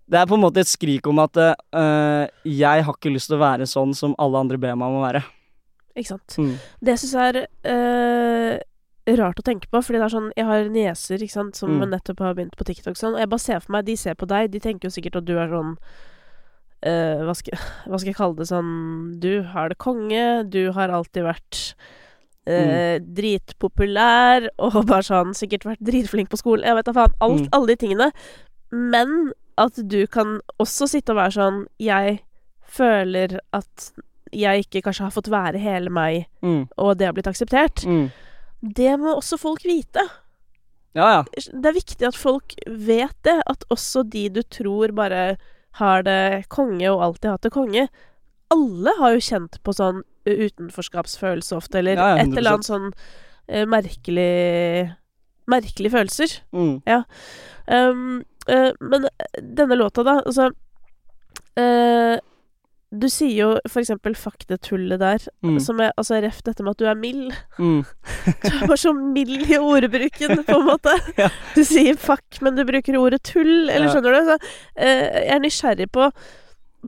Det 0.03 0.17
er 0.19 0.27
på 0.27 0.35
en 0.35 0.43
måte 0.43 0.59
et 0.59 0.67
skrik 0.67 1.07
om 1.07 1.21
at 1.23 1.39
eh, 1.39 2.25
jeg 2.43 2.83
har 2.83 2.91
ikke 2.91 3.13
lyst 3.13 3.31
til 3.31 3.37
å 3.37 3.43
være 3.45 3.67
sånn 3.69 3.95
som 3.95 4.17
alle 4.19 4.41
andre 4.43 4.59
ber 4.59 4.75
meg 4.75 4.91
om 4.91 4.99
å 4.99 5.05
være. 5.05 5.23
Ikke 5.95 6.11
sant. 6.11 6.35
Mm. 6.37 6.53
Det 6.83 6.97
syns 6.99 7.15
jeg 7.15 7.31
er 7.31 7.39
eh, 7.71 8.59
rart 9.07 9.39
å 9.39 9.43
tenke 9.43 9.67
på, 9.69 9.81
fordi 9.83 9.99
det 9.99 10.05
er 10.05 10.13
sånn 10.15 10.31
Jeg 10.37 10.45
har 10.45 10.69
nieser 10.69 11.17
ikke 11.19 11.31
sant, 11.31 11.55
som 11.55 11.69
Mm. 11.79 11.89
nettopp 11.91 12.19
har 12.19 12.33
begynt 12.35 12.55
på 12.55 12.63
TikTok 12.63 12.95
sånn, 12.95 13.13
og 13.15 13.19
jeg 13.19 13.29
bare 13.29 13.39
ser 13.39 13.59
for 13.59 13.71
meg 13.73 13.85
De 13.85 13.95
ser 13.97 14.15
på 14.15 14.25
deg, 14.27 14.51
de 14.51 14.59
tenker 14.59 14.87
jo 14.87 14.93
sikkert 14.95 15.17
at 15.17 15.25
du 15.25 15.37
er 15.37 15.47
sånn 15.49 15.77
uh, 16.85 17.23
hva, 17.27 17.35
skal, 17.35 17.57
hva 17.89 17.99
skal 17.99 18.11
jeg 18.11 18.15
kalle 18.15 18.35
det 18.39 18.47
sånn 18.47 19.19
Du 19.19 19.43
har 19.43 19.69
det 19.69 19.77
konge, 19.77 20.49
du 20.49 20.71
har 20.71 20.89
alltid 20.89 21.23
vært 21.23 21.73
uh, 22.47 22.99
Mm. 22.99 23.13
dritpopulær, 23.15 24.49
og 24.59 24.85
bare 24.85 25.03
sånn 25.07 25.33
Sikkert 25.35 25.63
vært 25.67 25.79
dritflink 25.83 26.29
på 26.31 26.39
skolen. 26.41 26.65
Jeg 26.67 26.75
vet 26.75 26.85
da 26.89 26.93
faen. 26.97 27.13
Alt, 27.23 27.41
Mm. 27.45 27.49
Alle 27.53 27.67
de 27.67 27.75
tingene. 27.79 28.11
Men 28.71 29.31
at 29.57 29.75
du 29.87 30.05
kan 30.07 30.39
også 30.59 30.87
sitte 30.89 31.13
og 31.13 31.17
være 31.21 31.35
sånn 31.37 31.61
Jeg 31.79 32.19
føler 32.67 33.39
at 33.53 33.91
jeg 34.33 34.65
ikke 34.65 34.81
kanskje 34.87 35.03
har 35.05 35.11
fått 35.13 35.29
være 35.29 35.59
hele 35.61 35.89
meg, 35.93 36.25
Mm. 36.41 36.67
og 36.77 36.97
det 36.97 37.05
har 37.05 37.13
blitt 37.13 37.27
akseptert. 37.29 37.83
Mm. 37.85 38.09
Det 38.63 38.93
må 38.99 39.17
også 39.17 39.37
folk 39.41 39.65
vite. 39.67 40.05
Ja, 40.95 41.07
ja. 41.09 41.21
Det 41.33 41.69
er 41.69 41.75
viktig 41.75 42.07
at 42.07 42.17
folk 42.17 42.55
vet 42.67 43.15
det. 43.27 43.39
At 43.49 43.65
også 43.73 44.05
de 44.07 44.29
du 44.31 44.41
tror 44.43 44.93
bare 44.95 45.35
har 45.81 46.05
det 46.05 46.47
konge 46.53 46.85
og 46.91 47.01
alltid 47.01 47.31
hatt 47.31 47.45
det 47.47 47.53
konge 47.55 47.87
Alle 48.53 48.91
har 48.99 49.15
jo 49.15 49.23
kjent 49.25 49.55
på 49.65 49.73
sånn 49.73 50.03
utenforskapsfølelse 50.29 51.57
ofte, 51.57 51.79
eller 51.81 51.97
Ja, 51.97 52.09
ja, 52.13 52.19
et 52.21 52.37
eller 52.37 52.53
annet 52.53 52.67
sånn 52.69 52.91
uh, 52.93 53.63
merkelig 53.67 54.93
Merkelige 55.49 55.91
følelser. 55.91 56.37
Mm. 56.55 56.77
Um, 57.67 58.21
uh, 58.47 58.69
men 58.79 59.09
denne 59.57 59.75
låta, 59.75 60.05
da, 60.07 60.13
altså 60.21 60.45
eh, 61.59 62.15
Du 62.93 63.07
sier 63.09 63.33
jo 63.33 63.47
for 63.67 63.81
eksempel 63.81 64.13
'fuck 64.15 64.45
det 64.47 64.61
tullet' 64.61 64.99
der, 64.99 65.19
Mm. 65.43 65.59
som 65.59 65.79
er 65.81 65.91
altså 65.97 66.21
ref 66.21 66.43
dette 66.43 66.61
med 66.63 66.71
at 66.71 66.77
du 66.77 66.85
er 66.85 66.93
mild. 66.95 67.33
Mm. 67.57 67.83
Du 68.43 68.49
er 68.53 68.67
bare 68.67 68.77
så 68.77 68.93
mild 68.93 69.49
i 69.49 69.57
ordbruken, 69.57 70.43
på 70.45 70.59
en 70.59 70.65
måte. 70.67 70.93
Ja. 71.17 71.29
Du 71.55 71.63
sier 71.63 71.95
'fuck', 71.95 72.41
men 72.41 72.55
du 72.55 72.63
bruker 72.63 72.93
ordet 72.97 73.23
'tull', 73.23 73.69
eller 73.71 73.87
Ja. 73.87 73.93
skjønner 73.93 74.13
du? 74.13 74.25
Så, 74.29 74.37
eh, 74.77 75.25
jeg 75.25 75.35
er 75.35 75.39
nysgjerrig 75.39 75.89
på, 75.91 76.11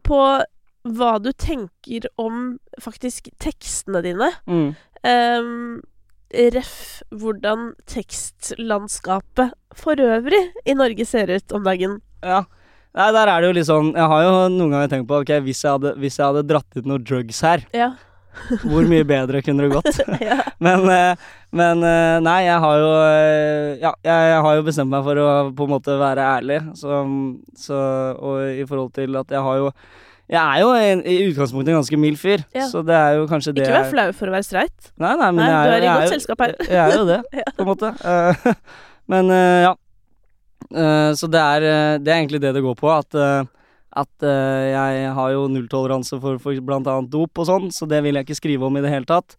på 0.04 0.44
hva 0.86 1.18
du 1.20 1.32
tenker 1.34 2.06
om 2.20 2.60
faktisk 2.80 3.30
tekstene 3.40 4.04
dine. 4.04 4.32
Mm. 4.48 4.76
Ehm, 5.04 5.82
ref 6.34 7.02
hvordan 7.12 7.74
tekstlandskapet 7.88 9.54
for 9.74 9.96
øvrig 9.96 10.52
i 10.66 10.74
Norge 10.74 11.06
ser 11.06 11.34
ut 11.36 11.52
om 11.52 11.64
dagen. 11.64 12.02
Ja. 12.24 12.44
Nei, 12.96 13.12
der 13.12 13.28
er 13.28 13.42
det 13.44 13.48
jo 13.50 13.56
litt 13.58 13.68
sånn 13.68 13.90
Jeg 13.92 14.08
har 14.12 14.22
jo 14.24 14.34
noen 14.54 14.72
ganger 14.72 14.92
tenkt 14.92 15.08
på 15.10 15.18
Ok, 15.20 15.32
hvis 15.44 15.64
jeg 15.66 15.74
hadde, 15.76 15.96
hvis 16.00 16.20
jeg 16.20 16.26
hadde 16.30 16.46
dratt 16.48 16.78
ut 16.80 16.86
noe 16.90 17.02
drugs 17.04 17.42
her, 17.44 17.66
Ja. 17.76 17.94
hvor 18.68 18.84
mye 18.88 19.06
bedre 19.08 19.40
kunne 19.44 19.64
det 19.64 19.72
gått? 19.78 20.00
ja. 20.30 20.42
Men, 20.64 20.82
eh, 20.92 21.28
men 21.56 21.84
eh, 21.88 22.16
nei, 22.24 22.40
jeg 22.48 22.58
har 22.66 22.80
jo 22.82 22.90
eh, 23.00 23.68
Ja, 23.84 23.94
jeg, 24.04 24.40
har 24.48 24.58
jo 24.60 24.66
bestemt 24.68 24.92
meg 24.92 25.06
for 25.08 25.22
å 25.24 25.28
på 25.56 25.68
en 25.68 25.72
måte 25.76 25.96
være 26.00 26.26
ærlig, 26.40 26.58
så, 26.80 27.04
så 27.60 27.78
Og 28.20 28.42
i 28.60 28.66
forhold 28.68 28.92
til 28.98 29.16
at 29.22 29.32
jeg 29.32 29.44
har 29.48 29.62
jo 29.62 29.70
Jeg 30.32 30.42
er 30.42 30.60
jo 30.66 30.74
en, 30.76 31.06
i 31.08 31.16
utgangspunktet 31.30 31.72
en 31.72 31.80
ganske 31.80 32.02
mild 32.02 32.20
fyr, 32.20 32.44
Ja. 32.56 32.68
så 32.72 32.84
det 32.84 32.96
er 32.98 33.20
jo 33.22 33.28
kanskje 33.32 33.56
det 33.56 33.68
Ikke 33.70 33.78
vær 33.80 33.92
flau 33.94 34.08
for 34.20 34.32
å 34.32 34.36
være 34.36 34.48
streit. 34.48 34.92
Nei, 35.00 35.14
nei, 35.16 35.32
men 35.32 35.44
Nei, 35.44 35.52
jeg, 35.54 35.64
du 35.64 35.76
er 35.76 35.88
i 35.88 35.96
godt 36.00 36.14
selskap 36.18 36.44
her. 36.44 36.56
Jeg 36.66 36.82
er 36.82 36.96
jo 37.00 37.08
det, 37.12 37.20
på 37.60 37.64
en 37.64 37.72
måte. 37.72 37.92
Men 39.12 39.30
ja. 39.64 39.76
Eh, 40.76 41.12
så 41.16 41.30
det 41.32 41.42
er, 41.42 41.68
eh, 41.72 41.98
det 42.04 42.12
er 42.12 42.20
egentlig 42.20 42.42
det 42.44 42.54
det 42.58 42.64
går 42.66 42.76
på. 42.80 42.92
At, 42.92 43.16
eh, 43.16 43.44
at 43.96 44.26
jeg 44.28 45.12
har 45.16 45.30
jo 45.32 45.48
nulltoleranse 45.48 46.20
for, 46.20 46.40
for 46.44 46.52
annet 46.76 47.10
dop 47.10 47.40
og 47.40 47.46
sånn, 47.48 47.70
så 47.72 47.88
det 47.88 48.02
vil 48.04 48.18
jeg 48.20 48.28
ikke 48.28 48.42
skrive 48.42 48.68
om 48.68 48.76
i 48.76 48.82
det 48.84 48.92
hele 48.92 49.08
tatt. 49.08 49.38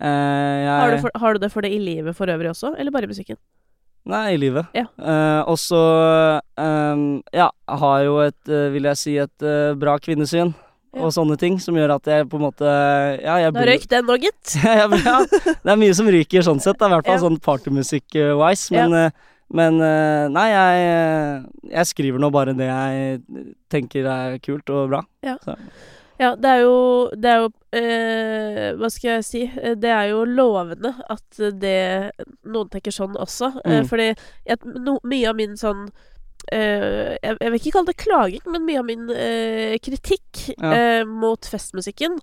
Jeg, 0.00 0.70
Har 0.70 0.94
du, 0.94 1.00
for, 1.02 1.12
har 1.20 1.36
du 1.36 1.42
det 1.42 1.50
for 1.52 1.66
det 1.66 1.74
i 1.74 1.80
livet 1.82 2.16
for 2.16 2.30
øvrig 2.32 2.48
også, 2.48 2.72
eller 2.80 2.94
bare 2.94 3.04
i 3.04 3.10
musikken? 3.10 3.36
Nei, 4.08 4.34
i 4.34 4.38
livet. 4.40 4.70
Ja. 4.72 4.86
Uh, 4.96 5.42
og 5.50 5.58
så 5.60 5.80
um, 6.56 7.20
ja, 7.36 7.50
har 7.68 7.98
jo 8.06 8.16
et, 8.24 8.38
uh, 8.48 8.70
vil 8.72 8.88
jeg 8.88 9.00
si, 9.00 9.16
et 9.20 9.44
uh, 9.44 9.76
bra 9.78 9.98
kvinnesyn. 10.00 10.54
Ja. 10.90 11.04
Og 11.04 11.12
sånne 11.14 11.36
ting 11.38 11.60
som 11.62 11.76
gjør 11.76 11.92
at 11.98 12.08
jeg 12.08 12.24
på 12.26 12.34
en 12.40 12.48
måte 12.48 12.66
Ja, 12.66 13.36
jeg 13.38 13.52
Da 13.54 13.62
røyk 13.68 13.84
den 13.92 14.08
nå, 14.08 14.16
gitt. 14.24 14.56
ja, 14.64 14.88
ja, 14.88 15.18
det 15.28 15.74
er 15.74 15.78
mye 15.78 15.94
som 15.94 16.08
ryker 16.10 16.42
sånn 16.42 16.62
sett, 16.64 16.80
da, 16.80 16.88
i 16.88 16.96
hvert 16.96 17.12
fall 17.12 17.20
sånn 17.28 17.38
partymusikk-wise. 17.44 18.72
Men, 18.74 19.12
men 19.50 19.80
eh, 19.82 20.26
nei, 20.32 20.48
jeg, 20.50 20.82
eh, 20.90 21.70
jeg 21.76 21.86
skriver 21.90 22.22
nå 22.22 22.30
bare 22.34 22.54
det 22.56 22.68
jeg 22.68 23.46
tenker 23.72 24.06
er 24.06 24.38
kult 24.44 24.70
og 24.70 24.90
bra. 24.92 25.00
Ja, 26.20 26.34
det 26.36 26.50
er 26.52 26.58
jo, 26.66 26.74
det 27.16 27.30
er 27.32 27.38
jo 27.40 27.46
eh, 27.72 28.66
Hva 28.76 28.90
skal 28.92 29.08
jeg 29.14 29.24
si? 29.24 29.40
Eh, 29.56 29.72
Det 29.80 29.88
er 29.88 30.10
jo 30.10 30.26
lovende 30.28 30.90
at 31.08 31.38
det 31.56 32.12
Noen 32.44 32.68
tenker 32.68 32.92
sånn 32.92 33.16
også. 33.16 33.54
Eh, 33.64 33.78
Mm. 33.80 33.88
fordi 33.88 34.08
jeg, 34.46 34.58
no, 34.84 34.98
mye 35.08 35.30
av 35.30 35.38
min 35.38 35.56
sånn 35.56 35.86
eh, 36.52 37.16
jeg, 37.22 37.38
jeg 37.40 37.50
vil 37.54 37.58
ikke 37.60 37.72
kalle 37.78 37.88
det 37.92 37.96
klaging, 38.04 38.44
men 38.52 38.66
mye 38.68 38.82
av 38.82 38.86
min 38.90 39.08
eh, 39.16 39.78
kritikk 39.80 40.44
Ja. 40.58 40.72
eh, 40.74 41.04
mot 41.08 41.40
festmusikken 41.48 42.18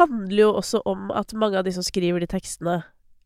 handler 0.00 0.42
jo 0.42 0.50
også 0.58 0.82
om 0.84 1.10
at 1.14 1.32
mange 1.38 1.58
av 1.60 1.64
de 1.64 1.72
som 1.72 1.82
skriver 1.86 2.20
de 2.20 2.26
tekstene, 2.26 2.80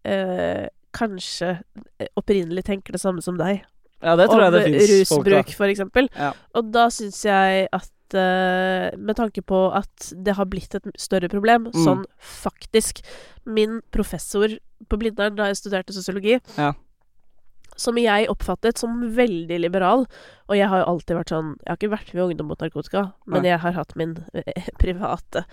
eh, 0.04 0.68
kanskje 0.96 1.62
eh, 2.00 2.08
opprinnelig 2.16 2.64
tenker 2.66 2.92
det 2.96 3.00
samme 3.02 3.22
som 3.22 3.36
deg 3.40 3.62
Ja, 4.02 4.16
det 4.16 4.28
tror 4.30 4.42
jeg 4.46 4.52
det 4.52 4.60
om 4.64 4.72
fins 4.72 5.08
folk, 5.10 5.24
da. 5.26 5.30
rusbruk, 5.40 5.54
for 5.56 5.68
eksempel. 5.68 6.08
Ja. 6.16 6.32
Og 6.56 6.70
da 6.72 6.86
syns 6.88 7.18
jeg 7.24 7.66
at 7.72 8.14
eh, 8.16 8.96
Med 8.98 9.14
tanke 9.18 9.42
på 9.44 9.58
at 9.76 10.12
det 10.16 10.34
har 10.38 10.46
blitt 10.50 10.74
et 10.74 10.86
større 10.98 11.28
problem, 11.28 11.68
Mm. 11.70 11.84
sånn 11.84 12.04
faktisk 12.18 13.02
Min 13.46 13.80
professor 13.92 14.48
på 14.88 14.96
Blindern 14.98 15.36
da 15.36 15.46
jeg 15.50 15.56
studerte 15.60 15.92
sosiologi, 15.92 16.40
Ja. 16.56 16.72
som 17.76 17.96
jeg 17.96 18.26
oppfattet 18.28 18.78
som 18.78 19.02
veldig 19.16 19.60
liberal 19.60 20.06
Og 20.48 20.56
jeg 20.56 20.66
har 20.68 20.80
jo 20.82 20.88
alltid 20.94 21.16
vært 21.20 21.28
sånn 21.34 21.52
Jeg 21.60 21.68
har 21.68 21.76
ikke 21.76 21.92
vært 21.94 22.14
med 22.14 22.24
Ungdom 22.24 22.48
mot 22.48 22.58
narkotika, 22.64 23.12
men 23.26 23.42
Nei. 23.42 23.50
jeg 23.52 23.60
har 23.60 23.72
hatt 23.72 23.94
min 23.96 24.16
eh, 24.34 24.66
private 24.82 25.44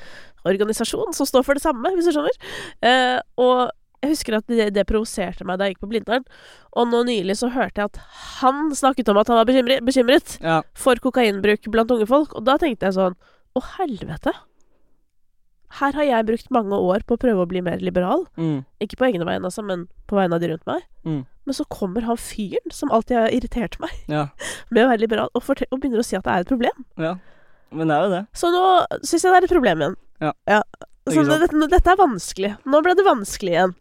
organisasjon 0.47 1.13
som 1.13 1.27
står 1.27 1.43
for 1.43 1.53
det 1.59 1.63
samme, 1.63 1.91
hvis 1.95 2.07
du 2.07 2.13
skjønner. 2.15 2.37
Eh, 2.81 3.19
og 3.37 3.69
Jeg 4.03 4.11
husker 4.13 4.35
at 4.37 4.45
det, 4.51 4.67
det 4.75 4.83
provoserte 4.89 5.45
meg 5.47 5.57
da 5.57 5.65
jeg 5.67 5.73
gikk 5.75 5.83
på 5.85 5.89
Blindern. 5.89 6.25
Og 6.77 6.85
nå 6.91 6.99
nylig 7.07 7.33
så 7.39 7.49
hørte 7.53 7.81
jeg 7.81 7.89
at 7.89 7.97
han 8.41 8.69
snakket 8.77 9.09
om 9.09 9.17
at 9.17 9.27
han 9.31 9.39
var 9.39 9.47
bekymret, 9.49 9.81
bekymret 9.87 10.35
Ja. 10.43 10.59
for 10.77 10.95
kokainbruk 11.01 11.65
blant 11.73 11.91
unge 11.95 12.05
folk. 12.09 12.35
Og 12.37 12.45
da 12.45 12.57
tenkte 12.61 12.85
jeg 12.91 12.97
sånn 12.99 13.17
Å, 13.57 13.61
helvete. 13.79 14.35
Her 15.81 15.95
har 15.97 16.05
jeg 16.07 16.25
brukt 16.29 16.51
mange 16.53 16.77
år 16.77 17.01
på 17.09 17.17
å 17.17 17.19
prøve 17.19 17.41
å 17.43 17.47
bli 17.49 17.59
mer 17.65 17.81
liberal. 17.83 18.27
Mm. 18.39 18.61
Ikke 18.85 18.99
på 19.01 19.07
egne 19.09 19.25
vegne, 19.27 19.49
altså, 19.49 19.63
men 19.65 19.87
på 20.07 20.15
vegne 20.15 20.37
av 20.37 20.43
de 20.43 20.51
rundt 20.53 20.67
meg. 20.69 20.85
Mm. 21.09 21.23
Men 21.47 21.55
så 21.57 21.65
kommer 21.73 22.05
han 22.07 22.19
fyren 22.21 22.71
som 22.75 22.91
alltid 22.93 23.17
har 23.17 23.33
irritert 23.35 23.79
meg, 23.83 23.91
Ja. 24.13 24.27
med 24.69 24.85
å 24.85 24.91
være 24.93 25.01
liberal, 25.03 25.29
og, 25.33 25.41
og 25.49 25.79
begynner 25.81 26.03
å 26.03 26.05
si 26.07 26.15
at 26.19 26.23
det 26.27 26.35
er 26.37 26.45
et 26.45 26.53
problem. 26.53 26.85
ja. 27.01 27.15
Men 27.75 27.89
det 27.91 27.95
er 27.97 28.03
jo 28.05 28.11
det. 28.13 28.21
Så 28.39 28.47
nå 28.53 28.59
syns 29.03 29.23
jeg 29.25 29.31
det 29.33 29.37
er 29.41 29.45
et 29.49 29.51
problem 29.51 29.81
igjen. 29.83 29.95
Ja. 30.23 30.61
Så 31.07 31.23
det, 31.23 31.39
dette, 31.45 31.69
dette 31.71 31.93
er 31.93 31.99
vanskelig. 31.99 32.51
Nå 32.67 32.83
ble 32.85 32.93
det 32.97 33.05
vanskelig 33.07 33.55
igjen. 33.55 33.75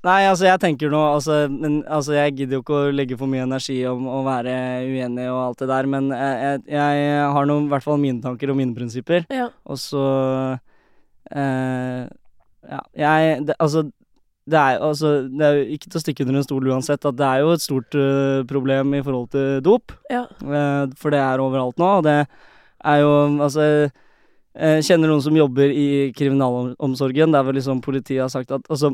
Nei, 0.00 0.20
altså 0.24 0.46
jeg 0.46 0.60
tenker 0.62 0.88
nå 0.88 1.00
altså, 1.10 1.42
men, 1.52 1.80
altså 1.84 2.14
Jeg 2.16 2.32
gidder 2.38 2.56
jo 2.56 2.62
ikke 2.62 2.76
å 2.78 2.92
legge 2.94 3.18
for 3.20 3.28
mye 3.28 3.44
energi 3.44 3.76
om 3.88 4.06
å 4.08 4.22
være 4.24 4.54
uenig 4.88 5.26
og 5.28 5.40
alt 5.42 5.60
det 5.60 5.68
der, 5.68 5.88
men 5.92 6.08
jeg, 6.14 6.62
jeg, 6.72 7.00
jeg 7.04 7.26
har 7.36 7.48
nå 7.48 7.58
i 7.66 7.70
hvert 7.74 7.84
fall 7.84 8.00
mine 8.00 8.24
tanker 8.24 8.52
og 8.52 8.56
mine 8.56 8.72
prinsipper. 8.76 9.26
Ja. 9.28 9.50
Og 9.68 9.80
så 9.80 10.04
eh, 11.36 12.08
Ja, 12.70 12.80
jeg 12.96 13.44
det, 13.50 13.58
Altså, 13.60 13.84
det 14.50 14.58
er, 14.58 14.80
altså, 14.82 15.12
det 15.28 15.46
er 15.46 15.58
jo 15.58 15.66
ikke 15.76 15.90
til 15.90 16.00
å 16.00 16.02
stikke 16.02 16.24
under 16.24 16.40
en 16.40 16.48
stol 16.48 16.70
uansett 16.72 17.04
at 17.06 17.18
det 17.20 17.26
er 17.28 17.44
jo 17.44 17.52
et 17.54 17.62
stort 17.62 17.96
uh, 18.00 18.40
problem 18.48 18.96
i 18.96 19.02
forhold 19.04 19.28
til 19.36 19.60
dop. 19.62 19.92
Ja. 20.10 20.24
Uh, 20.40 20.88
for 20.98 21.12
det 21.12 21.20
er 21.20 21.44
overalt 21.44 21.78
nå, 21.78 21.90
og 22.00 22.06
det 22.08 22.22
er 22.24 23.02
jo 23.04 23.12
Altså 23.44 23.66
jeg 24.58 24.86
kjenner 24.88 25.12
noen 25.12 25.22
som 25.22 25.36
jobber 25.36 25.70
i 25.70 26.10
kriminalomsorgen, 26.16 27.30
der 27.34 27.44
hvor 27.46 27.54
liksom 27.54 27.82
politiet 27.84 28.24
har 28.24 28.32
sagt 28.32 28.50
at 28.50 28.64
altså 28.66 28.90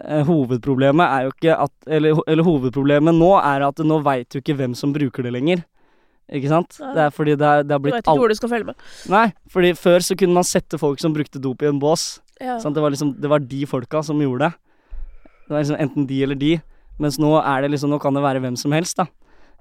eh, 0.00 0.22
Hovedproblemet 0.24 1.04
er 1.04 1.26
jo 1.26 1.34
ikke 1.34 1.56
at 1.66 1.90
eller, 1.98 2.22
eller 2.26 2.46
hovedproblemet 2.46 3.16
nå 3.18 3.34
er 3.42 3.66
at 3.66 3.82
nå 3.84 4.00
veit 4.06 4.30
du 4.32 4.40
ikke 4.40 4.56
hvem 4.56 4.76
som 4.78 4.94
bruker 4.96 5.26
det 5.26 5.34
lenger. 5.36 5.66
Ikke 6.30 6.48
sant? 6.48 6.78
Det 6.78 7.04
er 7.04 7.12
fordi 7.12 7.34
det, 7.34 7.44
er, 7.46 7.66
det 7.66 7.74
har 7.74 7.82
Du 7.82 7.90
veit 7.90 8.04
ikke 8.06 8.16
hvor 8.22 8.32
du 8.32 8.38
skal 8.38 8.52
følge 8.52 8.70
med. 8.70 8.88
Nei, 9.10 9.26
fordi 9.50 9.74
før 9.76 10.04
så 10.06 10.16
kunne 10.16 10.36
man 10.38 10.46
sette 10.46 10.78
folk 10.80 11.02
som 11.02 11.12
brukte 11.12 11.42
dop 11.42 11.62
i 11.64 11.68
en 11.68 11.80
bås. 11.82 12.20
Ja. 12.40 12.56
Sant? 12.62 12.76
Det 12.76 12.82
var 12.82 12.94
liksom 12.94 13.16
Det 13.20 13.28
var 13.28 13.42
de 13.44 13.64
folka 13.68 14.02
som 14.06 14.20
gjorde 14.22 14.48
det. 14.48 14.52
Det 15.44 15.56
var 15.56 15.64
liksom 15.64 15.80
enten 15.82 16.06
de 16.06 16.22
eller 16.24 16.38
de. 16.38 16.54
Mens 17.02 17.18
nå 17.20 17.34
er 17.42 17.64
det 17.64 17.72
liksom 17.74 17.90
Nå 17.90 17.98
kan 18.00 18.14
det 18.14 18.22
være 18.24 18.40
hvem 18.44 18.56
som 18.56 18.72
helst, 18.72 18.96
da. 19.02 19.10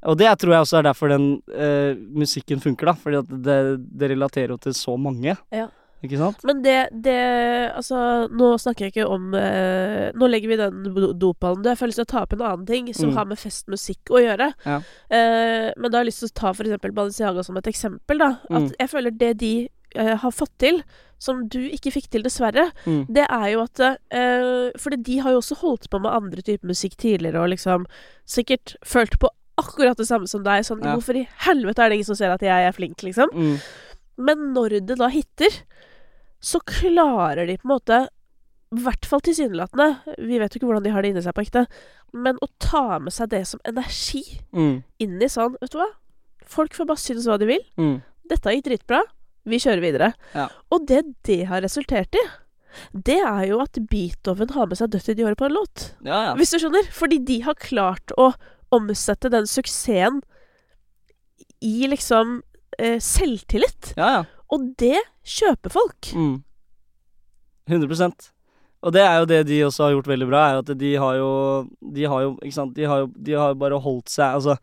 Og 0.03 0.17
det 0.17 0.29
tror 0.39 0.53
jeg 0.55 0.61
også 0.65 0.77
er 0.79 0.83
derfor 0.89 1.09
den 1.11 1.41
eh, 1.51 1.95
musikken 2.15 2.59
funker, 2.63 2.85
da. 2.85 2.93
Fordi 2.93 3.17
at 3.19 3.27
det, 3.43 3.57
det 3.99 4.09
relaterer 4.13 4.49
jo 4.55 4.57
til 4.57 4.73
så 4.73 4.95
mange. 4.97 5.35
Ja. 5.51 5.67
Ikke 5.99 6.15
sant? 6.15 6.39
Men 6.47 6.61
det, 6.63 6.77
det 7.03 7.15
Altså, 7.75 8.29
nå 8.31 8.53
snakker 8.63 8.85
jeg 8.87 8.93
ikke 8.93 9.07
om 9.11 9.33
eh, 9.35 10.11
Nå 10.15 10.29
legger 10.31 10.47
vi 10.47 10.55
den 10.61 10.85
dopallen 11.19 11.59
død. 11.59 11.73
Jeg 11.73 11.79
får 11.81 11.91
lyst 11.91 11.99
til 11.99 12.05
å 12.07 12.11
ta 12.13 12.21
opp 12.23 12.35
en 12.37 12.45
annen 12.47 12.65
ting 12.69 12.87
som 12.95 13.09
Mm. 13.09 13.15
har 13.17 13.25
med 13.25 13.37
festmusikk 13.41 14.13
å 14.15 14.21
gjøre. 14.23 14.47
Ja. 14.63 14.77
Eh, 15.11 15.73
men 15.75 15.91
da 15.91 15.97
har 15.99 16.05
jeg 16.05 16.13
lyst 16.13 16.23
til 16.23 16.31
å 16.31 16.37
ta 16.39 16.53
for 16.55 16.63
eksempel 16.69 16.93
Balenciaga 16.95 17.43
som 17.43 17.57
et 17.59 17.67
eksempel. 17.67 18.17
da 18.23 18.29
At 18.47 18.61
Mm. 18.69 18.71
jeg 18.79 18.89
føler 18.89 19.11
det 19.17 19.33
de 19.43 19.51
eh, 19.95 20.15
har 20.15 20.31
fått 20.31 20.55
til, 20.57 20.83
som 21.19 21.47
du 21.49 21.59
ikke 21.67 21.91
fikk 21.91 22.07
til, 22.09 22.23
dessverre, 22.23 22.71
Mm. 22.87 23.05
det 23.11 23.25
er 23.29 23.47
jo 23.51 23.61
at 23.65 23.79
uh, 23.81 24.71
Fordi 24.79 25.03
de 25.03 25.17
har 25.19 25.31
jo 25.33 25.39
også 25.41 25.57
holdt 25.59 25.89
på 25.89 25.99
med 25.99 26.11
andre 26.13 26.41
typer 26.41 26.67
musikk 26.69 26.95
tidligere, 26.95 27.41
og 27.43 27.49
liksom 27.49 27.85
sikkert 28.25 28.77
følt 28.85 29.19
på 29.19 29.27
akkurat 29.59 29.97
det 29.99 30.07
samme 30.09 30.27
som 30.31 30.43
deg. 30.45 30.63
Sånn 30.67 30.81
Ja. 30.83 30.95
Hvorfor 30.95 31.15
i 31.19 31.27
helvete 31.45 31.83
er 31.83 31.89
det 31.89 31.99
ingen 31.99 32.09
som 32.11 32.15
ser 32.19 32.31
at 32.33 32.41
jeg 32.45 32.67
er 32.67 32.75
flink, 32.75 32.97
liksom? 33.05 33.29
Mm. 33.33 33.57
Men 34.17 34.47
når 34.55 34.79
det 34.87 34.97
da 34.99 35.07
hitter, 35.11 35.61
så 36.41 36.59
klarer 36.65 37.45
de 37.47 37.57
på 37.59 37.67
en 37.67 37.75
måte 37.75 37.99
i 38.69 38.81
hvert 38.83 39.05
fall 39.09 39.21
tilsynelatende, 39.25 39.87
vi 40.21 40.37
vet 40.37 40.53
jo 40.53 40.59
ikke 40.59 40.67
hvordan 40.69 40.83
de 40.85 40.91
har 40.93 41.01
det 41.01 41.09
inni 41.09 41.23
seg 41.25 41.33
på 41.33 41.41
ekte, 41.41 41.63
men 42.13 42.37
å 42.43 42.47
ta 42.61 42.99
med 43.01 43.11
seg 43.15 43.29
det 43.31 43.47
som 43.49 43.59
energi 43.65 44.21
Mm. 44.53 44.83
inn 44.99 45.21
i 45.21 45.25
sånn, 45.31 45.55
vet 45.61 45.71
du 45.73 45.79
hva? 45.79 45.87
Folk 46.45 46.73
får 46.77 46.85
bare 46.85 46.97
synes 47.01 47.25
hva 47.25 47.39
de 47.39 47.45
vil. 47.49 47.63
Mm. 47.77 48.01
Dette 48.29 48.53
gikk 48.53 48.65
dritbra. 48.67 49.01
Vi 49.45 49.57
kjører 49.57 49.81
videre. 49.81 50.13
Ja. 50.35 50.47
Og 50.71 50.85
det 50.85 51.01
det 51.23 51.47
har 51.49 51.61
resultert 51.61 52.13
i, 52.13 52.23
det 52.93 53.17
er 53.25 53.47
jo 53.49 53.59
at 53.63 53.73
Beethoven 53.89 54.49
har 54.53 54.67
med 54.67 54.77
seg 54.77 54.91
dødt 54.91 55.09
i 55.09 55.13
de 55.15 55.23
året 55.25 55.37
på 55.37 55.45
en 55.49 55.55
låt. 55.57 55.93
Ja, 56.05 56.19
ja. 56.29 56.35
Hvis 56.35 56.51
du 56.53 56.59
skjønner? 56.61 56.85
Fordi 56.93 57.17
de 57.25 57.39
har 57.41 57.55
klart 57.55 58.13
å 58.17 58.33
omsette 58.75 59.29
den 59.33 59.47
suksessen 59.49 60.21
i 61.61 61.87
liksom 61.91 62.41
eh, 62.79 62.99
selvtillit. 63.03 63.93
ja, 63.97 64.09
ja. 64.19 64.25
Og 64.49 64.63
det 64.81 64.97
kjøper 65.29 65.69
folk. 65.69 66.07
Mm. 66.17 66.39
100% 67.69 68.29
Og 68.81 68.93
det 68.95 69.01
er 69.03 69.19
jo 69.19 69.25
det 69.29 69.39
de 69.45 69.59
også 69.67 69.83
har 69.83 69.91
gjort 69.93 70.07
veldig 70.09 70.27
bra, 70.31 70.39
er 70.49 70.61
at 70.63 70.71
de 70.79 70.95
har 70.97 71.17
jo 71.19 71.27
De 71.93 72.07
har 72.09 72.23
jo, 72.23 72.31
ikke 72.41 72.55
sant 72.55 72.73
De 72.73 72.87
har 72.89 73.03
jo 73.03 73.11
de 73.13 73.35
har 73.37 73.53
bare 73.59 73.77
holdt 73.83 74.09
seg 74.09 74.39
Altså 74.39 74.55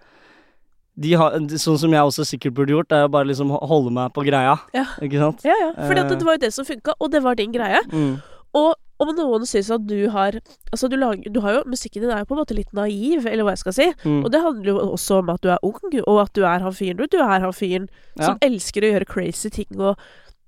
de 0.96 1.12
har, 1.12 1.36
Sånn 1.61 1.76
som 1.78 1.92
jeg 1.92 2.09
også 2.09 2.24
sikkert 2.24 2.54
burde 2.57 2.72
gjort, 2.72 2.90
er 2.96 3.04
å 3.04 3.12
bare 3.12 3.28
liksom 3.28 3.50
holde 3.52 3.90
meg 3.92 4.14
på 4.16 4.22
greia. 4.24 4.54
Ja. 4.72 4.86
Ikke 5.04 5.20
sant? 5.20 5.42
Ja, 5.44 5.52
ja. 5.61 5.66
For 5.76 5.92
Eh. 5.92 6.09
det 6.09 6.24
var 6.24 6.38
jo 6.38 6.42
det 6.46 6.52
som 6.57 6.64
funka, 6.64 6.94
og 6.98 7.11
det 7.12 7.20
var 7.22 7.36
din 7.36 7.52
greie. 7.52 7.82
Mm. 7.92 8.14
Og 8.57 8.70
om 8.99 9.11
noen 9.16 9.44
syns 9.44 9.70
at 9.74 9.86
du 9.86 10.09
har 10.11 10.38
Altså, 10.72 10.88
du 10.88 10.97
lager 10.97 11.28
Du 11.32 11.40
har 11.44 11.53
jo 11.59 11.62
Musikken 11.68 12.01
din 12.03 12.11
er 12.11 12.22
jo 12.22 12.28
på 12.30 12.36
en 12.36 12.40
måte 12.42 12.55
litt 12.57 12.72
naiv, 12.72 13.26
eller 13.26 13.44
hva 13.44 13.53
jeg 13.53 13.59
skal 13.64 13.72
si. 13.76 13.88
Mm. 14.05 14.22
Og 14.24 14.30
det 14.32 14.40
handler 14.40 14.70
jo 14.72 14.76
også 14.94 15.18
om 15.20 15.30
at 15.34 15.40
du 15.44 15.51
er 15.53 15.59
ung, 15.62 15.76
og 16.07 16.20
at 16.22 16.32
du 16.32 16.42
er 16.44 16.61
han 16.64 16.72
fyren 16.72 16.97
du. 16.97 17.07
Du 17.07 17.18
er 17.18 17.40
han 17.44 17.53
fyren 17.53 17.88
Ja. 18.16 18.30
som 18.30 18.38
elsker 18.40 18.80
å 18.86 18.92
gjøre 18.94 19.07
crazy 19.07 19.51
ting, 19.51 19.68
og 19.78 19.97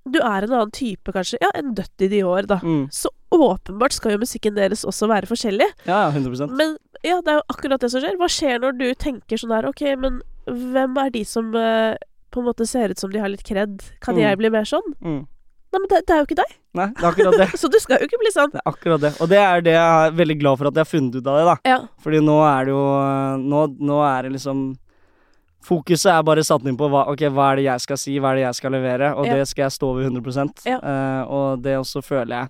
du 0.08 0.18
er 0.24 0.44
en 0.46 0.52
annen 0.56 0.70
type, 0.72 1.12
kanskje. 1.12 1.36
Ja, 1.42 1.50
en 1.54 1.74
dødt 1.76 2.00
i 2.00 2.08
de 2.08 2.22
år, 2.24 2.46
da. 2.48 2.56
Mm. 2.64 2.88
Så 2.90 3.10
åpenbart 3.30 3.92
skal 3.92 4.12
jo 4.14 4.18
musikken 4.22 4.54
deres 4.56 4.84
også 4.88 5.06
være 5.10 5.28
forskjellig. 5.28 5.66
Ja, 5.84 6.08
ja, 6.08 6.10
100% 6.16 6.56
Men 6.56 6.78
ja, 7.04 7.20
det 7.20 7.28
er 7.28 7.42
jo 7.42 7.46
akkurat 7.52 7.80
det 7.84 7.90
som 7.92 8.00
skjer. 8.00 8.16
Hva 8.16 8.28
skjer 8.32 8.58
når 8.64 8.78
du 8.78 8.86
tenker 8.94 9.36
sånn 9.36 9.52
her 9.52 9.68
Ok, 9.68 9.82
men 10.00 10.22
hvem 10.48 10.96
er 11.04 11.10
de 11.12 11.24
som 11.28 11.52
uh, 11.54 11.92
på 12.32 12.40
en 12.40 12.46
måte 12.48 12.66
ser 12.66 12.88
ut 12.88 12.98
som 12.98 13.12
de 13.12 13.20
har 13.20 13.28
litt 13.28 13.44
kred? 13.44 13.82
Kan 14.00 14.14
Mm. 14.16 14.20
jeg 14.24 14.38
bli 14.40 14.48
mer 14.50 14.64
sånn? 14.64 14.88
Nei, 15.68 15.78
men 15.82 15.88
det, 15.90 15.98
det 16.08 16.14
er 16.14 16.20
jo 16.22 16.26
ikke 16.28 16.38
deg. 16.38 16.52
Nei, 16.78 16.86
det 16.96 17.02
er 17.04 17.08
akkurat 17.10 17.34
det. 17.42 17.46
Så 17.60 17.68
du 17.68 17.76
skal 17.82 18.00
jo 18.00 18.08
ikke 18.08 18.20
bli 18.22 18.30
sånn. 18.32 18.52
Det 18.54 18.60
er 18.62 18.70
akkurat 18.70 19.02
det. 19.02 19.10
Og 19.20 19.28
det 19.28 19.40
er 19.42 19.64
det 19.66 19.74
jeg 19.74 20.04
er 20.08 20.14
veldig 20.16 20.36
glad 20.40 20.60
for 20.60 20.70
at 20.70 20.78
jeg 20.78 20.86
har 20.86 20.90
funnet 20.92 21.18
ut 21.18 21.26
av 21.28 21.36
det, 21.38 21.46
da. 21.48 21.56
Ja. 21.68 21.78
Fordi 22.04 22.20
nå 22.24 22.36
er 22.48 22.68
det 22.68 22.72
jo 22.72 22.84
Nå, 23.44 23.64
nå 23.90 23.98
er 24.08 24.28
det 24.28 24.36
liksom 24.38 24.62
Fokuset 25.68 26.08
er 26.14 26.22
bare 26.24 26.44
satt 26.46 26.64
inn 26.70 26.76
på 26.78 26.86
hva, 26.88 27.02
ok, 27.12 27.26
hva 27.34 27.50
er 27.52 27.58
det 27.60 27.64
jeg 27.66 27.82
skal 27.84 27.98
si, 28.00 28.14
hva 28.22 28.30
er 28.30 28.38
det 28.38 28.44
jeg 28.46 28.56
skal 28.60 28.72
levere, 28.72 29.10
og 29.18 29.26
Ja. 29.26 29.34
det 29.36 29.48
skal 29.50 29.66
jeg 29.66 29.74
stå 29.74 29.90
ved 29.98 30.06
100 30.06 30.62
Ja. 30.70 30.78
uh, 30.78 31.22
Og 31.28 31.62
det 31.64 31.74
også 31.76 32.00
føler 32.00 32.36
jeg 32.38 32.48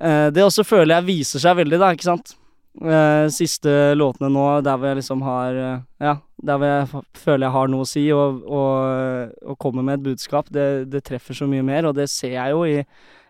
uh, 0.00 0.30
Det 0.34 0.42
også 0.42 0.64
føler 0.66 0.96
jeg 0.96 1.06
viser 1.12 1.44
seg 1.44 1.56
veldig, 1.60 1.78
da, 1.78 1.92
ikke 1.94 2.08
sant. 2.08 2.34
Uh, 2.80 3.28
siste 3.30 3.94
låtene 3.94 4.32
nå, 4.34 4.46
der 4.66 4.80
hvor 4.80 4.90
jeg 4.90 4.98
liksom 5.02 5.22
har 5.22 5.60
Ja, 6.02 6.16
der 6.42 6.58
hvor 6.58 6.66
jeg 6.66 7.04
føler 7.20 7.46
jeg 7.46 7.54
har 7.54 7.68
noe 7.70 7.84
å 7.84 7.88
si, 7.88 8.04
og, 8.12 8.40
og, 8.44 9.34
og 9.44 9.58
kommer 9.62 9.86
med 9.86 10.00
et 10.00 10.06
budskap, 10.08 10.50
det, 10.52 10.90
det 10.90 11.04
treffer 11.06 11.36
så 11.38 11.46
mye 11.50 11.64
mer, 11.66 11.86
og 11.88 11.94
det 11.98 12.08
ser 12.10 12.34
jeg 12.36 12.56
jo 12.56 12.64
i 12.66 12.82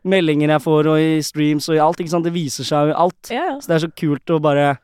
meldinger 0.09 0.55
jeg 0.55 0.65
får, 0.65 0.89
og 0.93 1.01
i 1.01 1.21
streams 1.25 1.69
og 1.71 1.79
i 1.79 1.85
alt, 1.85 2.01
ikke 2.01 2.13
sant. 2.13 2.27
Det 2.27 2.35
viser 2.35 2.67
seg 2.69 2.89
jo 2.89 2.95
i 2.95 2.99
alt. 3.05 3.31
ja, 3.33 3.45
ja. 3.53 3.61
Så 3.61 3.71
det 3.71 3.77
er 3.79 3.85
så 3.87 3.93
kult 3.97 4.35
å 4.35 4.41
bare 4.43 4.75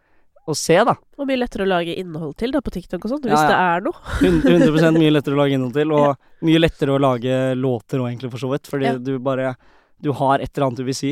å 0.48 0.54
se, 0.56 0.76
da. 0.86 0.94
Og 1.20 1.28
mye 1.28 1.38
lettere 1.40 1.66
å 1.66 1.68
lage 1.68 1.94
innhold 2.00 2.36
til 2.40 2.54
da 2.54 2.62
på 2.64 2.72
TikTok 2.74 3.04
og 3.04 3.12
sånt, 3.14 3.26
hvis 3.28 3.36
ja. 3.36 3.50
det 3.50 3.58
er 3.58 3.84
noe. 3.84 4.14
Hun- 4.22 4.40
100 4.40 4.96
mye 4.96 5.12
lettere 5.12 5.36
å 5.36 5.40
lage 5.42 5.58
innhold 5.58 5.76
til, 5.76 5.92
og 5.96 6.46
mye 6.48 6.62
lettere 6.62 6.96
å 6.96 7.02
lage 7.02 7.36
låter 7.58 8.00
òg, 8.00 8.08
egentlig, 8.10 8.32
for 8.32 8.42
så 8.42 8.50
vidt. 8.54 8.70
Fordi 8.70 8.96
du 9.04 9.18
bare 9.22 9.54
Du 10.00 10.14
har 10.16 10.40
et 10.40 10.48
eller 10.56 10.70
annet 10.70 10.78
du 10.80 10.84
vil 10.86 10.96
si. 10.96 11.10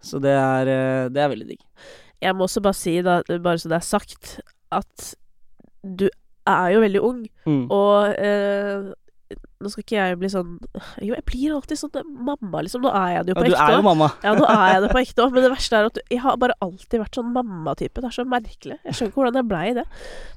Så 0.00 0.16
det 0.16 0.32
er, 0.32 0.68
eh, 0.72 1.08
det 1.12 1.20
er 1.20 1.28
veldig 1.28 1.46
digg. 1.50 1.60
Jeg 2.24 2.32
må 2.32 2.46
også 2.46 2.62
bare 2.64 2.78
si, 2.78 2.94
da, 3.04 3.18
bare 3.28 3.60
så 3.60 3.68
det 3.68 3.76
er 3.76 3.84
sagt, 3.84 4.40
at 4.72 5.10
du 5.84 6.08
er 6.46 6.72
jo 6.74 6.80
veldig 6.80 7.00
ung, 7.04 7.20
Mm. 7.46 7.66
og 7.70 8.14
eh, 8.18 8.92
nå 9.60 9.68
skal 9.70 9.82
ikke 9.84 9.96
jeg 9.98 10.16
bli 10.18 10.28
sånn 10.32 10.54
Jo, 11.04 11.12
jeg 11.14 11.24
blir 11.28 11.52
alltid 11.54 11.76
sånn 11.78 11.96
eh, 12.00 12.06
mamma, 12.08 12.62
liksom. 12.64 12.80
Nå 12.82 12.90
er 12.96 13.10
jeg 13.18 13.26
det 13.26 13.34
jo 13.34 13.40
på 13.40 13.44
Ja, 13.44 13.50
ekte. 13.52 13.66
du 13.66 13.72
er 13.72 13.76
jo 13.76 13.82
mamma. 13.86 14.08
Ja, 14.24 14.32
nå 14.34 14.46
er 14.48 14.72
jeg 14.72 14.82
det 14.82 14.90
på 14.94 15.00
ekte 15.02 15.22
òg, 15.26 15.32
men 15.36 15.42
det 15.44 15.50
verste 15.52 15.76
er 15.76 15.84
at 15.90 15.98
jeg 16.10 16.20
har 16.24 16.36
bare 16.40 16.56
alltid 16.64 17.00
vært 17.02 17.14
sånn 17.20 17.32
mammatype. 17.34 18.00
Det 18.00 18.08
er 18.08 18.16
så 18.16 18.24
merkelig. 18.24 18.78
Jeg 18.84 18.94
skjønner 18.96 19.12
ikke 19.12 19.20
hvordan 19.20 19.38
jeg 19.42 19.48
blei 19.52 19.66
det. 19.76 19.84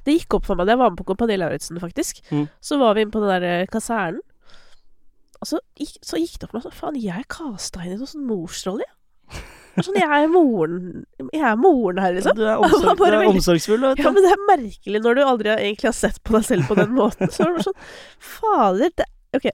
Det 0.04 0.14
gikk 0.18 0.36
opp 0.38 0.44
for 0.46 0.56
meg 0.60 0.66
da 0.68 0.72
jeg 0.76 0.82
var 0.84 0.90
med 0.92 0.98
på 1.00 1.06
Kompani 1.08 1.38
Lauritzen, 1.40 1.80
faktisk. 1.80 2.20
Mm. 2.30 2.46
Så 2.60 2.78
var 2.78 2.94
vi 2.94 3.02
inne 3.06 3.14
på 3.16 3.24
den 3.24 3.32
der 3.32 3.48
eh, 3.48 3.66
kasernen. 3.72 4.20
Og 5.40 5.48
så 5.50 5.58
gikk, 5.76 5.96
så 6.04 6.20
gikk 6.20 6.38
det 6.38 6.46
opp 6.46 6.52
for 6.52 6.58
meg 6.60 6.66
sånn 6.68 6.78
Faen, 6.78 7.00
jeg 7.02 7.26
casta 7.28 7.82
inn 7.84 7.96
i 7.96 7.98
noen 7.98 8.08
sånn 8.12 8.28
morsrolle, 8.28 8.84
jeg. 8.86 8.94
Sånn, 9.82 9.96
jeg 9.98 10.06
er 10.06 10.28
moren 10.30 11.04
Jeg 11.32 11.42
er 11.42 11.56
moren 11.58 11.98
her, 11.98 12.12
liksom. 12.14 12.36
Du 12.38 12.44
er, 12.46 12.56
omsorg, 12.62 12.96
du 12.98 13.04
er 13.04 13.16
veldig- 13.16 13.32
omsorgsfull, 13.34 13.80
vet 13.80 13.98
Ja, 14.04 14.10
men 14.14 14.22
det 14.22 14.30
er 14.34 14.44
merkelig 14.50 15.00
når 15.02 15.14
du 15.18 15.22
aldri 15.24 15.50
egentlig 15.56 15.88
har 15.90 15.96
sett 15.98 16.20
på 16.22 16.36
deg 16.36 16.44
selv 16.46 16.68
på 16.70 16.76
den 16.78 16.94
måten. 17.00 17.30
Så 17.34 17.46
er 17.48 17.56
det 17.56 17.64
sånn 17.66 17.80
Fader, 18.18 18.90
det 18.96 19.08
Ok. 19.34 19.48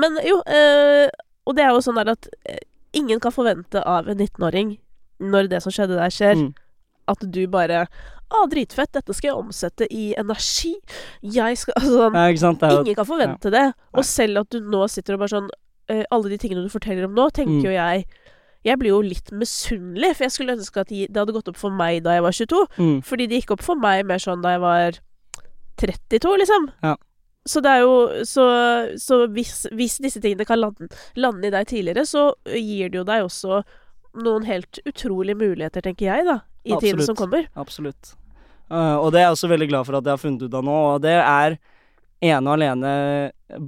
Men 0.00 0.16
jo, 0.24 0.38
øh, 0.48 1.08
og 1.46 1.56
det 1.58 1.64
er 1.66 1.74
jo 1.76 1.82
sånn 1.84 1.98
der 2.00 2.08
at 2.14 2.28
eh, 2.48 2.56
ingen 2.96 3.20
kan 3.20 3.34
forvente 3.36 3.82
av 3.84 4.08
en 4.08 4.16
19-åring, 4.16 4.78
når 5.20 5.50
det 5.52 5.60
som 5.64 5.74
skjedde 5.76 5.98
der 6.00 6.08
skjer, 6.14 6.36
Mm. 6.40 6.54
at 7.12 7.20
du 7.32 7.42
bare 7.52 7.82
Å, 8.32 8.40
dritfett, 8.50 8.90
dette 8.96 9.14
skal 9.14 9.28
jeg 9.28 9.36
omsette 9.38 9.86
i 9.94 10.08
energi. 10.18 10.72
Jeg 11.22 11.58
skal 11.60 11.76
Altså 11.78 11.92
sånn 12.08 12.16
Ja, 12.18 12.80
Ingen 12.80 12.96
kan 12.98 13.06
forvente 13.06 13.52
det. 13.54 13.66
Og 13.94 14.02
selv 14.08 14.40
at 14.40 14.50
du 14.50 14.58
nå 14.66 14.80
sitter 14.90 15.14
og 15.14 15.20
bare 15.22 15.30
sånn 15.36 15.46
eh, 15.88 16.02
Alle 16.10 16.32
de 16.32 16.38
tingene 16.42 16.64
du 16.64 16.72
forteller 16.72 17.04
om 17.06 17.14
nå, 17.14 17.28
tenker 17.30 17.60
Mm. 17.60 17.64
jo 17.68 17.70
jeg 17.76 18.06
Jeg 18.66 18.80
blir 18.80 18.90
jo 18.90 19.00
litt 19.04 19.30
misunnelig, 19.30 20.16
for 20.16 20.26
jeg 20.26 20.34
skulle 20.34 20.56
ønske 20.56 20.82
at 20.82 20.90
det 20.90 21.14
hadde 21.14 21.34
gått 21.36 21.50
opp 21.52 21.58
for 21.60 21.74
meg 21.74 22.02
da 22.06 22.16
jeg 22.16 22.24
var 22.26 22.34
22. 22.34 22.62
Mm. 22.82 22.96
Fordi 23.06 23.28
det 23.30 23.40
gikk 23.40 23.54
opp 23.54 23.64
for 23.66 23.78
meg 23.78 24.02
mer 24.08 24.22
sånn 24.22 24.42
da 24.42 24.56
jeg 24.56 24.62
var 24.64 24.98
32, 25.78 26.32
liksom. 26.42 26.70
Ja. 26.82 26.96
Så 27.46 27.62
det 27.62 27.70
er 27.70 27.84
jo 27.84 28.24
Så, 28.26 28.44
så 28.98 29.20
hvis, 29.30 29.68
hvis 29.70 30.00
disse 30.02 30.18
tingene 30.18 30.46
kan 30.48 30.58
lande, 30.58 30.88
lande 31.14 31.46
i 31.46 31.54
deg 31.54 31.68
tidligere, 31.70 32.06
så 32.08 32.32
gir 32.50 32.90
det 32.90 32.98
jo 32.98 33.06
deg 33.06 33.26
også 33.28 33.62
noen 34.16 34.46
helt 34.48 34.80
utrolige 34.88 35.38
muligheter, 35.38 35.84
tenker 35.84 36.08
jeg, 36.08 36.26
da. 36.26 36.40
I 36.66 36.78
tiden 36.82 37.04
som 37.06 37.14
kommer. 37.14 37.46
Absolutt. 37.54 38.16
Uh, 38.66 38.96
og 38.98 39.12
det 39.14 39.20
er 39.20 39.28
jeg 39.28 39.36
også 39.36 39.50
veldig 39.52 39.68
glad 39.70 39.86
for 39.86 39.98
at 39.98 40.08
jeg 40.08 40.16
har 40.16 40.22
funnet 40.22 40.42
ut 40.42 40.56
av 40.56 40.64
nå, 40.66 40.76
og 40.96 41.02
det 41.04 41.14
er 41.20 41.58
ene 42.24 42.48
og 42.48 42.56
alene 42.56 42.92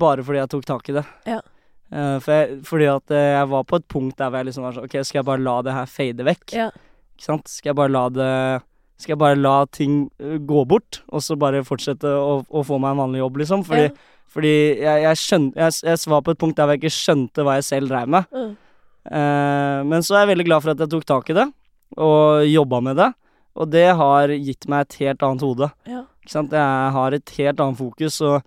bare 0.01 0.24
fordi 0.24 0.40
jeg 0.40 0.51
tok 0.55 0.66
tak 0.66 0.90
i 0.90 0.96
det. 0.96 1.05
Ja. 1.28 1.38
Eh, 1.89 2.18
for 2.20 2.34
jeg, 2.34 2.59
fordi 2.68 2.89
at 2.93 3.12
eh, 3.16 3.30
jeg 3.39 3.49
var 3.49 3.62
på 3.64 3.78
et 3.80 3.86
punkt 3.89 4.18
der 4.20 4.28
hvor 4.28 4.43
jeg 4.43 4.51
liksom 4.51 4.66
var 4.66 4.74
sånn 4.76 4.84
Ok, 4.84 4.97
skal 5.09 5.22
jeg 5.22 5.28
bare 5.30 5.41
la 5.41 5.55
det 5.64 5.72
her 5.72 5.86
fade 5.89 6.26
vekk? 6.26 6.53
Ja. 6.53 6.66
Ikke 7.16 7.24
sant? 7.24 7.49
Skal 7.49 7.70
jeg 7.70 7.78
bare 7.78 7.93
la 7.95 8.03
det 8.12 8.28
Skal 9.01 9.14
jeg 9.14 9.20
bare 9.22 9.39
la 9.41 9.55
ting 9.72 9.95
eh, 10.20 10.36
gå 10.45 10.64
bort, 10.68 11.01
og 11.09 11.24
så 11.24 11.39
bare 11.41 11.64
fortsette 11.64 12.11
å, 12.12 12.43
å 12.45 12.64
få 12.66 12.76
meg 12.82 12.93
en 12.93 13.03
vanlig 13.07 13.22
jobb, 13.22 13.41
liksom? 13.45 13.64
Fordi, 13.64 13.86
Ja. 13.89 14.16
fordi 14.34 14.53
jeg, 14.82 15.05
jeg 15.07 15.20
skjønte 15.22 15.62
jeg, 15.64 15.78
jeg 15.89 16.12
var 16.12 16.26
på 16.26 16.34
et 16.34 16.43
punkt 16.45 16.59
der 16.59 16.68
hvor 16.68 16.76
jeg 16.76 16.82
ikke 16.82 16.99
skjønte 16.99 17.47
hva 17.47 17.57
jeg 17.57 17.68
selv 17.70 17.95
dreiv 17.95 18.12
med. 18.18 18.28
Mm. 18.34 18.53
Uh, 19.09 19.80
men 19.89 20.05
så 20.05 20.18
er 20.18 20.26
jeg 20.26 20.32
veldig 20.34 20.47
glad 20.51 20.64
for 20.64 20.74
at 20.74 20.82
jeg 20.84 20.93
tok 20.93 21.07
tak 21.09 21.30
i 21.32 21.36
det, 21.39 21.47
og 21.97 22.45
jobba 22.45 22.80
med 22.84 22.99
det. 23.01 23.09
Og 23.57 23.70
det 23.72 23.86
har 23.97 24.28
gitt 24.36 24.68
meg 24.68 24.84
et 24.84 24.99
helt 25.01 25.24
annet 25.24 25.47
hode. 25.47 25.70
Ja. 25.89 26.03
Ikke 26.20 26.34
sant? 26.34 26.53
Jeg 26.53 26.93
har 26.99 27.16
et 27.16 27.32
helt 27.39 27.62
annet 27.64 27.80
fokus, 27.80 28.18
og, 28.20 28.43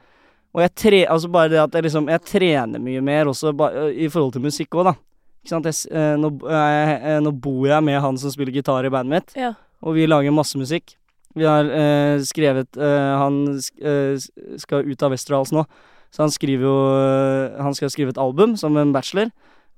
og 0.51 0.61
jeg 0.65 0.73
tre... 0.75 0.99
Altså 1.07 1.29
jeg 1.31 1.83
liksom 1.87 2.09
Jeg 2.11 2.21
trener 2.27 2.79
mye 2.83 3.01
mer 3.01 3.29
også 3.31 3.53
bare, 3.55 3.89
i 3.93 4.09
forhold 4.11 4.33
til 4.33 4.43
musikk 4.43 4.75
òg, 4.75 4.91
da. 4.91 4.93
Ikke 5.41 5.53
sant? 5.55 5.65
Jeg, 5.69 5.91
eh, 5.95 6.15
nå, 6.19 6.31
jeg, 6.45 6.97
eh, 7.01 7.19
nå 7.23 7.31
bor 7.31 7.67
jeg 7.67 7.83
med 7.83 8.01
han 8.03 8.17
som 8.17 8.33
spiller 8.33 8.53
gitar 8.53 8.85
i 8.85 8.91
bandet 8.93 9.11
mitt, 9.15 9.35
Ja. 9.39 9.53
og 9.81 9.95
vi 9.95 10.05
lager 10.05 10.31
masse 10.35 10.57
musikk. 10.59 10.95
Vi 11.33 11.47
har 11.47 11.63
eh, 11.63 12.19
skrevet 12.27 12.75
eh, 12.75 13.13
Han 13.17 13.55
eh, 13.81 14.19
skal 14.59 14.83
ut 14.83 15.03
av 15.03 15.13
Westerdals 15.15 15.53
nå, 15.55 15.63
så 16.11 16.25
han 16.25 16.33
skriver 16.33 16.67
jo 16.67 16.75
eh, 16.99 17.61
Han 17.63 17.73
skal 17.73 17.89
skrive 17.89 18.11
et 18.11 18.19
album 18.19 18.57
som 18.59 18.75
en 18.77 18.91
bachelor. 18.91 19.31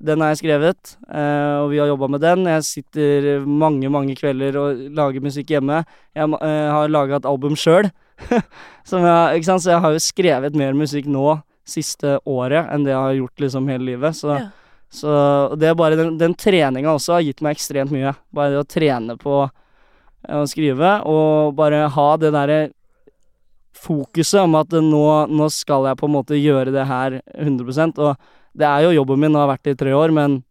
Den 0.03 0.19
har 0.19 0.33
jeg 0.33 0.41
skrevet, 0.41 0.95
eh, 1.07 1.55
og 1.61 1.69
vi 1.71 1.79
har 1.79 1.87
jobba 1.87 2.09
med 2.11 2.23
den. 2.23 2.43
Jeg 2.51 2.65
sitter 2.67 3.27
mange, 3.47 3.87
mange 3.91 4.15
kvelder 4.19 4.57
og 4.59 4.81
lager 4.97 5.23
musikk 5.23 5.53
hjemme. 5.55 5.83
Jeg 6.15 6.27
eh, 6.27 6.71
har 6.75 6.91
laga 6.91 7.21
et 7.21 7.29
album 7.29 7.55
sjøl. 7.59 7.87
Så 8.87 8.99
jeg 8.99 9.79
har 9.85 9.95
jo 9.95 10.03
skrevet 10.03 10.59
mer 10.59 10.75
musikk 10.75 11.07
nå 11.07 11.37
siste 11.63 12.17
året 12.27 12.67
enn 12.73 12.83
det 12.83 12.91
jeg 12.91 12.99
har 12.99 13.17
gjort 13.21 13.43
liksom 13.45 13.71
hele 13.71 13.87
livet. 13.93 14.19
Så, 14.19 14.35
Ja. 14.35 14.49
så 14.91 15.55
det 15.55 15.69
er 15.69 15.79
bare 15.79 15.95
den, 15.95 16.17
den 16.19 16.35
treninga 16.35 16.91
også 16.91 17.15
har 17.15 17.23
gitt 17.23 17.41
meg 17.41 17.55
ekstremt 17.55 17.91
mye. 17.95 18.11
Bare 18.35 18.51
det 18.51 18.59
å 18.59 18.67
trene 18.67 19.15
på 19.17 19.45
å 19.47 20.43
skrive, 20.47 20.97
og 21.07 21.55
bare 21.55 21.87
ha 21.91 22.09
det 22.19 22.31
derre 22.35 22.59
fokuset 23.83 24.43
om 24.43 24.55
at 24.59 24.71
nå, 24.71 25.03
nå 25.31 25.49
skal 25.51 25.89
jeg 25.89 25.99
på 25.99 26.07
en 26.07 26.15
måte 26.15 26.39
gjøre 26.39 26.71
det 26.71 26.85
her 26.87 27.17
100% 27.35 27.99
Og 27.99 28.15
det 28.53 28.67
er 28.69 28.85
jo 28.87 28.95
jobben 28.99 29.19
min, 29.19 29.35
og 29.35 29.43
har 29.45 29.53
vært 29.55 29.63
det 29.67 29.75
i 29.75 29.79
tre 29.83 29.93
år, 29.97 30.13
men 30.13 30.43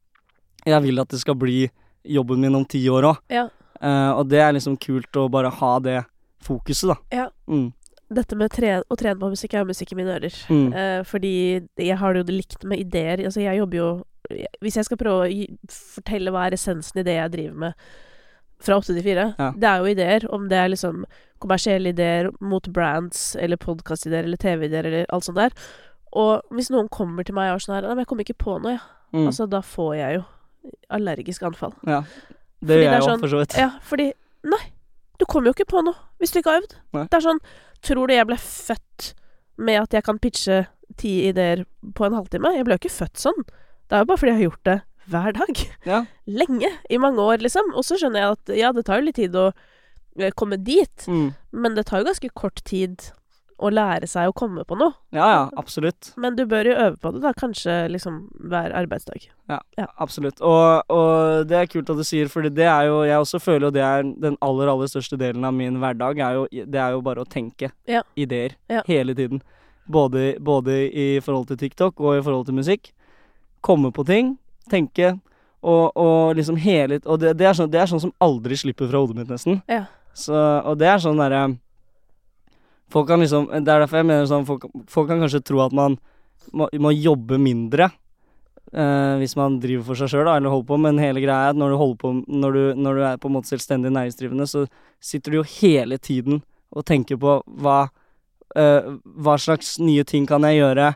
jeg 0.67 0.83
vil 0.83 1.03
at 1.03 1.09
det 1.11 1.21
skal 1.23 1.37
bli 1.39 1.67
jobben 2.05 2.41
min 2.43 2.55
om 2.59 2.65
ti 2.67 2.83
år 2.91 3.13
òg. 3.13 3.21
Ja. 3.31 3.49
og 4.15 4.29
det 4.31 4.39
er 4.43 4.53
liksom 4.55 4.77
kult 4.79 5.17
å 5.19 5.29
bare 5.31 5.51
ha 5.51 5.79
det 5.83 6.01
fokuset, 6.43 6.93
da. 6.93 6.97
Ja. 7.15 7.29
Mm. 7.47 7.73
Dette 8.13 8.37
med 8.37 8.53
tre 8.53 8.75
å 8.83 8.97
trene 8.99 9.19
på 9.21 9.31
musikk 9.33 9.55
er 9.57 9.67
musikk 9.69 9.95
i 9.95 9.99
mine 9.99 10.17
ører. 10.19 10.35
Mm. 10.53 10.67
Uh, 10.75 11.01
fordi 11.09 11.35
jeg 11.81 11.97
har 11.99 12.13
det 12.15 12.23
jo 12.23 12.37
likt 12.37 12.67
med 12.69 12.83
ideer. 12.83 13.23
Altså, 13.25 13.41
jeg 13.45 13.61
jobber 13.63 13.79
jo 13.79 13.91
Hvis 14.63 14.77
jeg 14.79 14.87
skal 14.87 14.97
prøve 15.01 15.25
å 15.27 15.47
fortelle 15.69 16.31
hva 16.33 16.45
er 16.47 16.55
essensen 16.55 17.01
i 17.01 17.05
det 17.05 17.17
jeg 17.17 17.33
driver 17.33 17.57
med 17.65 17.87
fra 18.63 18.77
åtte 18.79 18.95
til 18.95 19.03
fire, 19.03 19.25
Ja. 19.37 19.49
det 19.59 19.67
er 19.69 19.79
jo 19.83 19.91
ideer. 19.91 20.27
Om 20.33 20.45
det 20.49 20.57
er 20.57 20.69
liksom 20.71 21.01
kommersielle 21.43 21.91
ideer 21.91 22.31
mot 22.41 22.69
brands, 22.69 23.35
eller 23.35 23.59
podkastideer, 23.59 24.25
eller 24.25 24.39
TV-ideer, 24.39 24.87
eller 24.87 25.11
alt 25.11 25.27
sånt 25.27 25.41
der. 25.41 25.51
Og 26.13 26.43
hvis 26.53 26.69
noen 26.71 26.89
kommer 26.93 27.25
til 27.25 27.35
meg 27.35 27.51
og 27.51 27.57
er 27.57 27.65
sånn 27.65 27.75
her 27.79 27.83
Nei, 27.87 27.95
men 27.95 28.03
jeg 28.05 28.07
kommer 28.11 28.25
ikke 28.27 28.39
på 28.45 28.59
noe, 28.61 28.73
jeg. 28.77 28.81
Mm. 29.13 29.27
Altså, 29.31 29.47
da 29.49 29.61
får 29.65 29.95
jeg 29.97 30.15
jo 30.19 30.25
allergisk 30.91 31.43
anfall. 31.49 31.75
ja. 31.87 32.03
Det 32.63 32.77
gjør 32.79 32.93
jeg 32.93 33.01
jo, 33.03 33.07
sånn- 33.09 33.21
for 33.21 33.29
så 33.33 33.39
vidt. 33.41 33.55
Ja, 33.59 33.71
fordi 33.83 34.13
Nei, 34.45 34.59
du 35.19 35.25
kommer 35.27 35.47
jo 35.51 35.53
ikke 35.57 35.67
på 35.71 35.81
noe 35.85 35.95
hvis 36.21 36.31
du 36.33 36.39
ikke 36.41 36.51
har 36.53 36.61
øvd. 36.63 36.75
Nei. 36.95 37.03
Det 37.11 37.15
er 37.19 37.25
sånn 37.27 37.41
Tror 37.83 38.07
du 38.07 38.15
jeg 38.15 38.27
ble 38.29 38.37
født 38.39 39.15
med 39.59 39.81
at 39.83 39.91
jeg 39.97 40.05
kan 40.05 40.19
pitche 40.23 40.67
ti 40.97 41.27
ideer 41.29 41.65
på 41.95 42.07
en 42.07 42.13
halvtime? 42.15 42.53
Jeg 42.55 42.65
ble 42.65 42.77
jo 42.77 42.79
ikke 42.79 42.95
født 42.95 43.19
sånn. 43.19 43.43
Det 43.91 43.97
er 43.97 44.05
jo 44.05 44.05
bare 44.13 44.17
fordi 44.23 44.31
jeg 44.31 44.39
har 44.39 44.47
gjort 44.51 44.65
det 44.65 44.77
hver 45.11 45.33
dag. 45.33 45.63
Ja. 45.85 46.05
Lenge. 46.29 46.71
I 46.91 46.99
mange 47.03 47.19
år, 47.19 47.39
liksom. 47.43 47.73
Og 47.75 47.83
så 47.83 47.99
skjønner 47.99 48.23
jeg 48.23 48.31
at 48.37 48.55
ja, 48.61 48.71
det 48.73 48.85
tar 48.87 49.01
jo 49.01 49.07
litt 49.09 49.17
tid 49.19 49.35
å 49.35 49.49
eh, 50.19 50.31
komme 50.31 50.63
dit, 50.63 51.07
Mm. 51.09 51.35
men 51.53 51.75
det 51.75 51.87
tar 51.87 51.99
jo 52.05 52.05
ganske 52.13 52.31
kort 52.35 52.63
tid 52.65 53.11
å 53.63 53.71
lære 53.73 54.09
seg 54.11 54.29
å 54.29 54.35
komme 54.37 54.65
på 54.69 54.77
noe. 54.79 54.93
ja, 55.15 55.27
ja, 55.31 55.43
absolutt. 55.61 56.11
Men 56.21 56.35
du 56.37 56.43
bør 56.51 56.69
jo 56.71 56.75
øve 56.75 56.97
på 57.01 57.13
det, 57.15 57.23
da. 57.23 57.33
Kanskje 57.39 57.77
liksom 57.93 58.19
hver 58.51 58.75
arbeidsdag. 58.77 59.29
Ja, 59.49 59.59
Absolutt. 60.01 60.41
Og, 60.41 60.83
og 60.93 61.47
det 61.49 61.57
er 61.59 61.67
kult 61.71 61.91
at 61.93 61.99
du 62.01 62.05
sier, 62.09 62.29
for 62.33 62.43
det 62.49 62.65
er 62.67 62.87
jo 62.89 63.03
Jeg 63.05 63.19
også 63.21 63.41
føler 63.43 63.67
jo 63.69 63.73
det 63.75 63.83
er 63.85 64.03
den 64.27 64.37
aller, 64.41 64.71
aller 64.73 64.89
største 64.89 65.19
delen 65.21 65.45
av 65.45 65.53
min 65.55 65.77
hverdag. 65.83 66.19
Er 66.19 66.39
jo, 66.41 66.47
det 66.51 66.81
er 66.81 66.95
jo 66.97 67.03
bare 67.05 67.23
å 67.25 67.29
tenke 67.29 67.71
Ja. 67.87 68.03
ideer 68.17 68.57
Ja. 68.71 68.83
hele 68.89 69.15
tiden. 69.15 69.43
Både, 69.89 70.37
både 70.41 70.77
i 70.95 71.21
forhold 71.21 71.49
til 71.49 71.57
TikTok 71.59 72.01
og 72.01 72.17
i 72.19 72.23
forhold 72.23 72.47
til 72.47 72.55
musikk. 72.55 72.93
Komme 73.63 73.93
på 73.93 74.05
ting, 74.07 74.37
tenke, 74.71 75.19
og, 75.63 75.93
og 75.97 76.35
liksom 76.35 76.57
hele 76.59 76.99
Og 77.07 77.21
det, 77.23 77.37
det, 77.39 77.47
er 77.47 77.55
sånn, 77.55 77.71
det 77.71 77.79
er 77.83 77.87
sånn 77.87 78.01
som 78.03 78.13
aldri 78.23 78.57
slipper 78.59 78.89
fra 78.91 78.99
hodet 79.03 79.17
mitt, 79.21 79.29
nesten. 79.31 79.61
Ja. 79.71 79.85
Så, 80.15 80.35
og 80.35 80.79
det 80.81 80.89
er 80.91 80.99
sånn 81.03 81.21
derre 81.21 81.45
Folk 82.93 83.09
kan 83.09 83.23
liksom 83.23 83.49
Det 83.51 83.73
er 83.73 83.83
derfor 83.85 84.03
jeg 84.03 84.09
mener 84.09 84.29
sånn 84.29 84.47
Folk, 84.49 84.67
folk 84.91 85.11
kan 85.11 85.23
kanskje 85.23 85.43
tro 85.49 85.63
at 85.65 85.75
man 85.77 85.99
må, 86.53 86.67
må 86.83 86.91
jobbe 86.93 87.39
mindre 87.41 87.87
eh, 88.75 89.15
hvis 89.21 89.37
man 89.39 89.61
driver 89.63 89.85
for 89.87 90.01
seg 90.01 90.11
sjøl, 90.11 90.27
eller 90.27 90.51
holder 90.51 90.69
på, 90.69 90.79
men 90.83 90.99
hele 91.01 91.23
greia 91.23 91.49
er 91.49 91.55
at 91.55 91.61
når 91.61 91.73
du 91.73 91.79
holder 91.81 92.01
på 92.03 92.13
Når 92.43 92.57
du, 92.57 92.63
når 92.83 92.99
du 92.99 93.05
er 93.07 93.21
på 93.23 93.31
en 93.31 93.37
måte 93.37 93.53
selvstendig 93.53 93.93
næringsdrivende, 93.95 94.49
så 94.51 94.67
sitter 95.01 95.33
du 95.33 95.41
jo 95.41 95.49
hele 95.61 95.99
tiden 96.03 96.43
og 96.73 96.87
tenker 96.89 97.19
på 97.21 97.39
hva 97.63 97.79
eh, 98.57 98.93
Hva 99.23 99.39
slags 99.39 99.77
nye 99.81 100.05
ting 100.09 100.27
kan 100.29 100.45
jeg 100.49 100.63
gjøre? 100.63 100.93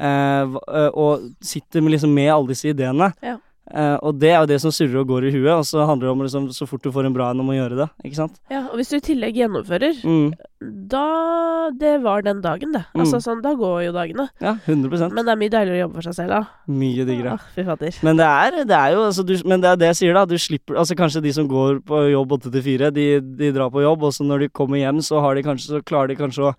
eh, 0.00 0.42
eh, 0.68 0.90
og 0.94 1.28
sitter 1.44 1.84
liksom 1.86 2.14
med 2.14 2.32
alle 2.32 2.52
disse 2.52 2.68
ideene. 2.70 3.12
Ja. 3.22 3.38
Eh, 3.72 3.96
og 4.04 4.18
det 4.20 4.28
er 4.34 4.42
jo 4.42 4.48
det 4.50 4.58
som 4.60 4.72
surrer 4.74 4.98
og 5.00 5.08
går 5.08 5.24
i 5.30 5.30
huet, 5.32 5.48
og 5.54 5.64
så 5.64 5.86
handler 5.88 6.10
det 6.10 6.12
om 6.12 6.20
liksom, 6.26 6.48
så 6.52 6.66
fort 6.68 6.82
du 6.84 6.90
får 6.92 7.06
en 7.08 7.14
bra 7.16 7.30
en 7.32 7.40
om 7.40 7.48
å 7.48 7.56
gjøre 7.56 7.78
det. 7.78 7.86
Ikke 8.04 8.18
sant? 8.18 8.36
Ja, 8.52 8.66
og 8.68 8.76
hvis 8.76 8.90
du 8.92 8.98
i 8.98 9.04
tillegg 9.06 9.38
gjennomfører, 9.40 10.02
Mm. 10.04 10.34
da 10.88 11.04
Det 11.80 11.94
var 12.02 12.20
den 12.20 12.42
dagen, 12.44 12.72
det. 12.72 12.82
Mm. 12.92 13.00
Altså 13.00 13.22
sånn, 13.24 13.40
da 13.40 13.54
går 13.56 13.86
jo 13.86 13.92
dagene. 13.96 14.28
Ja, 14.38 14.52
100% 14.66 15.14
Men 15.16 15.24
det 15.24 15.32
er 15.32 15.38
mye 15.40 15.52
deiligere 15.54 15.78
å 15.78 15.82
jobbe 15.86 15.94
for 15.94 16.02
seg 16.02 16.14
selv, 16.18 16.28
da. 16.28 16.40
Mye 16.68 17.06
diggere. 17.08 17.32
Ah, 17.38 17.46
fy 17.54 17.64
fader. 17.64 17.96
Men 18.04 18.20
det 18.20 18.26
er, 18.28 18.58
det 18.68 18.76
er 18.76 18.92
jo 18.92 19.00
altså, 19.06 19.24
du, 19.24 19.32
Men 19.48 19.60
det 19.64 19.70
er 19.70 19.76
det 19.80 19.88
jeg 19.94 19.96
sier, 20.02 20.12
da. 20.14 20.26
Du 20.28 20.36
slipper 20.36 20.76
Altså 20.76 20.94
Kanskje 20.94 21.22
de 21.24 21.32
som 21.32 21.48
går 21.48 21.80
på 21.88 22.02
jobb 22.12 22.36
åtte 22.36 22.52
til 22.52 22.62
fire, 22.62 22.90
de, 22.92 23.06
de 23.20 23.50
drar 23.56 23.70
på 23.72 23.80
jobb, 23.80 24.04
og 24.04 24.12
så 24.12 24.26
når 24.28 24.44
de 24.44 24.48
kommer 24.60 24.76
hjem, 24.82 25.00
så 25.00 25.20
har 25.24 25.34
de 25.34 25.42
kanskje 25.46 25.72
Så 25.72 25.80
klarer 25.88 26.12
de 26.12 26.16
kanskje 26.20 26.50
å 26.50 26.54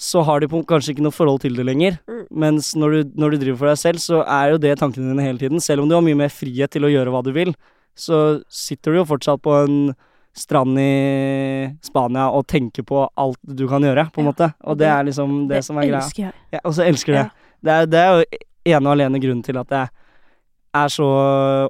Så 0.00 0.22
har 0.24 0.40
de 0.40 0.48
kanskje 0.48 0.94
ikke 0.94 1.04
noe 1.04 1.12
forhold 1.12 1.42
til 1.42 1.58
det 1.58 1.66
lenger. 1.68 1.98
Mm. 2.08 2.22
Mens 2.40 2.70
når 2.78 2.94
du, 2.94 3.10
når 3.20 3.34
du 3.34 3.40
driver 3.42 3.58
for 3.60 3.68
deg 3.68 3.80
selv, 3.82 4.00
så 4.00 4.22
er 4.24 4.54
jo 4.54 4.60
det 4.62 4.78
tankene 4.80 5.10
dine 5.12 5.26
hele 5.26 5.38
tiden. 5.42 5.60
Selv 5.60 5.82
om 5.84 5.90
du 5.90 5.94
har 5.98 6.04
mye 6.06 6.16
mer 6.16 6.32
frihet 6.32 6.72
til 6.72 6.86
å 6.88 6.92
gjøre 6.92 7.12
hva 7.12 7.20
du 7.26 7.32
vil, 7.36 7.52
så 7.98 8.40
sitter 8.48 8.94
du 8.94 9.00
jo 9.02 9.08
fortsatt 9.10 9.42
på 9.44 9.52
en 9.64 9.76
strand 10.32 10.78
i 10.78 11.74
Spania 11.84 12.28
og 12.32 12.46
tenker 12.48 12.86
på 12.86 13.02
alt 13.18 13.36
du 13.44 13.66
kan 13.68 13.82
gjøre, 13.84 14.06
på 14.14 14.22
en 14.22 14.28
Ja, 14.28 14.30
måte. 14.32 14.48
Og 14.64 14.78
det 14.78 14.86
det- 14.86 14.92
er 14.94 15.04
liksom 15.10 15.48
det, 15.50 15.64
som 15.66 15.76
er 15.76 15.82
greia. 15.90 15.98
elsker 16.00 16.22
jeg. 16.30 16.32
Ja, 16.52 16.60
og 16.64 16.72
så 16.72 16.86
elsker 16.86 17.12
det. 17.12 17.24
Ja. 17.26 17.30
Det, 17.62 17.70
er, 17.76 17.86
det 17.86 17.98
er 18.00 18.10
jo 18.14 18.24
ene 18.76 18.86
og 18.86 18.92
alene 18.96 19.20
grunnen 19.20 19.42
til 19.44 19.58
at 19.58 19.68
jeg 19.68 19.88
er 20.72 20.88
så 20.88 21.08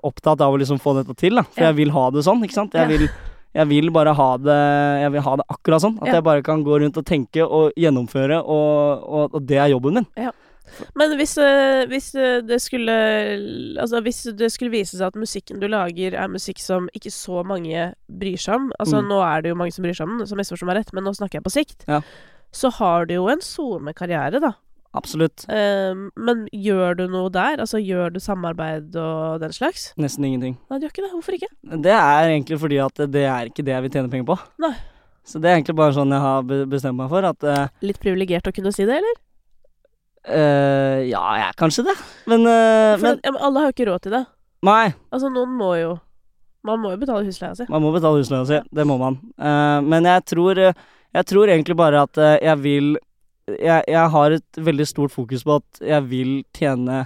opptatt 0.05 0.41
av 0.45 0.53
å 0.55 0.59
liksom 0.61 0.79
få 0.79 0.95
dette 1.01 1.17
til, 1.17 1.35
da. 1.35 1.43
For 1.43 1.65
jeg 1.65 1.75
vil 1.81 1.91
ha 1.91 2.11
det 2.11 2.23
sånn, 2.27 2.45
ikke 2.45 2.53
sant. 2.59 2.75
Jeg 2.77 2.87
vil, 2.93 3.09
jeg 3.55 3.67
vil 3.69 3.91
bare 3.91 4.13
ha 4.15 4.37
det 4.39 4.59
Jeg 5.03 5.13
vil 5.13 5.21
ha 5.27 5.37
det 5.37 5.45
akkurat 5.51 5.83
sånn. 5.83 5.99
At 6.03 6.07
Ja. 6.09 6.13
jeg 6.15 6.25
bare 6.25 6.43
kan 6.43 6.63
gå 6.65 6.81
rundt 6.81 6.97
og 6.97 7.05
tenke 7.05 7.43
og 7.47 7.73
gjennomføre, 7.77 8.39
og, 8.45 9.03
og, 9.09 9.35
og 9.35 9.47
det 9.47 9.59
er 9.59 9.73
jobben 9.73 9.95
min. 9.95 10.07
Men 10.95 11.17
hvis, 11.19 11.33
eh, 11.37 11.85
hvis 11.91 12.15
eh, 12.15 12.41
det 12.47 12.61
skulle 12.63 12.95
Altså 13.83 14.01
hvis 14.07 14.21
det 14.39 14.53
skulle 14.55 14.71
vise 14.71 14.95
seg 14.97 15.09
at 15.09 15.17
musikken 15.19 15.59
du 15.59 15.67
lager 15.67 16.15
er 16.15 16.29
musikk 16.31 16.61
som 16.63 16.87
ikke 16.95 17.11
så 17.11 17.43
mange 17.45 17.89
bryr 18.07 18.39
seg 18.39 18.55
om 18.55 18.69
Altså 18.79 19.01
Mm. 19.03 19.09
nå 19.11 19.19
er 19.27 19.43
det 19.43 19.49
jo 19.51 19.57
mange 19.59 19.73
som 19.75 19.83
bryr 19.85 19.95
seg 19.99 20.07
om 20.07 20.19
den, 20.19 20.27
så 20.31 20.37
misforstå 20.39 20.67
meg 20.67 20.77
rett, 20.79 20.93
men 20.95 21.03
nå 21.05 21.11
snakker 21.17 21.41
jeg 21.41 21.43
på 21.45 21.51
sikt. 21.57 21.85
Ja. 21.89 22.01
Så 22.53 22.71
har 22.79 23.07
du 23.07 23.15
jo 23.15 23.29
en 23.29 23.41
SoMe-karriere, 23.41 24.41
da. 24.41 24.53
Absolutt. 24.99 25.45
Eh, 25.47 25.95
men 26.19 26.47
gjør 26.51 26.97
du 26.99 27.05
noe 27.13 27.31
der? 27.31 27.61
Altså 27.63 27.79
gjør 27.79 28.11
du 28.17 28.19
samarbeid 28.23 28.97
og 28.99 29.39
den 29.43 29.53
slags? 29.55 29.93
Nesten 30.01 30.27
ingenting. 30.27 30.57
Nei, 30.71 30.79
du 30.81 30.87
gjør 30.89 30.95
ikke 30.97 31.05
det. 31.05 31.11
Hvorfor 31.15 31.37
ikke? 31.37 31.51
Det 31.87 31.93
er 31.95 32.31
egentlig 32.33 32.59
fordi 32.59 32.81
at 32.83 33.03
det 33.15 33.23
er 33.31 33.51
ikke 33.53 33.63
det 33.67 33.77
jeg 33.77 33.85
vil 33.87 33.93
tjene 33.95 34.11
penger 34.11 34.27
på. 34.33 34.37
Nei. 34.65 34.73
Så 35.31 35.39
det 35.39 35.51
er 35.51 35.59
egentlig 35.61 35.77
bare 35.79 35.95
sånn 35.95 36.11
jeg 36.11 36.25
har 36.25 36.67
bestemt 36.73 36.99
meg 36.99 37.11
for, 37.13 37.27
at 37.29 37.47
uh, 37.47 37.69
Litt 37.87 38.01
privilegert 38.03 38.49
å 38.51 38.53
kunne 38.57 38.73
si 38.75 38.87
det, 38.89 38.97
eller? 38.99 39.19
Uh, 40.27 41.01
Ja, 41.07 41.21
jeg 41.39 41.47
er 41.47 41.59
kanskje 41.61 41.85
det. 41.87 41.95
Men, 42.29 42.43
uh, 42.49 42.97
men 43.01 43.13
at, 43.15 43.21
ja, 43.25 43.33
men 43.37 43.43
alle 43.47 43.63
har 43.63 43.71
jo 43.71 43.77
ikke 43.77 43.87
råd 43.93 44.07
til 44.09 44.17
det. 44.19 44.25
Nei, 44.67 44.91
Altså, 45.09 45.31
noen 45.33 45.53
må 45.57 45.71
jo 45.79 45.93
Man 46.67 46.83
må 46.83 46.91
jo 46.93 46.99
betale 47.01 47.25
husleia 47.25 47.55
si. 47.57 47.65
man 47.71 47.81
må 47.81 47.93
betale 47.95 48.21
husleia 48.21 48.45
si. 48.49 48.59
Det 48.75 48.85
må 48.85 48.99
man. 49.01 49.15
Men 49.39 50.05
jeg 50.05 50.27
tror, 50.29 50.59
jeg 50.61 51.25
tror 51.31 51.49
egentlig 51.49 51.77
bare 51.79 52.03
at 52.05 52.19
jeg 52.43 52.59
vil 52.61 52.91
jeg, 53.49 53.85
jeg 53.89 54.11
har 54.15 54.37
et 54.37 54.61
veldig 54.61 54.87
stort 54.89 55.15
fokus 55.15 55.45
på 55.47 55.59
at 55.61 55.81
jeg 55.83 56.07
vil 56.11 56.33
tjene 56.57 57.01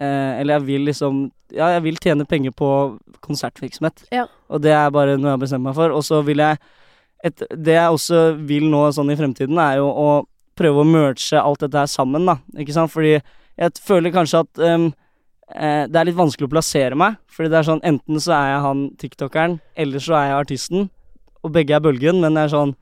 eh, 0.00 0.40
Eller 0.40 0.56
jeg 0.58 0.66
vil 0.66 0.86
liksom 0.90 1.26
Ja, 1.54 1.70
jeg 1.76 1.84
vil 1.84 1.98
tjene 2.02 2.26
penger 2.26 2.50
på 2.50 2.68
konsertvirksomhet. 3.22 4.06
Ja. 4.12 4.26
Og 4.48 4.62
det 4.62 4.72
er 4.74 4.90
bare 4.90 5.16
noe 5.16 5.30
jeg 5.30 5.36
har 5.36 5.42
bestemt 5.42 5.66
meg 5.66 5.76
for. 5.78 5.94
Og 5.94 6.02
så 6.04 6.20
vil 6.26 6.42
jeg 6.42 6.58
et, 7.24 7.42
Det 7.50 7.76
jeg 7.76 7.92
også 7.92 8.22
vil 8.48 8.66
nå 8.70 8.82
sånn 8.94 9.12
i 9.12 9.18
fremtiden, 9.18 9.58
er 9.58 9.78
jo 9.80 9.86
å 9.90 10.08
prøve 10.56 10.82
å 10.82 10.88
merge 10.88 11.38
alt 11.40 11.62
dette 11.62 11.82
her 11.84 11.90
sammen, 11.90 12.26
da. 12.28 12.38
Ikke 12.58 12.74
sant? 12.74 12.92
Fordi 12.92 13.16
jeg 13.16 13.82
føler 13.84 14.14
kanskje 14.14 14.42
at 14.44 14.62
um, 14.62 14.88
eh, 15.54 15.84
det 15.90 16.00
er 16.00 16.08
litt 16.08 16.18
vanskelig 16.18 16.48
å 16.48 16.54
plassere 16.54 16.98
meg. 16.98 17.18
Fordi 17.32 17.52
det 17.52 17.60
er 17.60 17.68
sånn 17.68 17.84
enten 17.86 18.22
så 18.22 18.34
er 18.38 18.50
jeg 18.54 18.64
han 18.66 18.82
tiktokeren, 19.02 19.58
eller 19.76 20.02
så 20.02 20.16
er 20.18 20.30
jeg 20.30 20.40
artisten. 20.40 20.88
Og 21.42 21.52
begge 21.54 21.76
er 21.76 21.84
bølgen, 21.84 22.22
men 22.24 22.36
det 22.36 22.46
er 22.46 22.54
sånn 22.56 22.74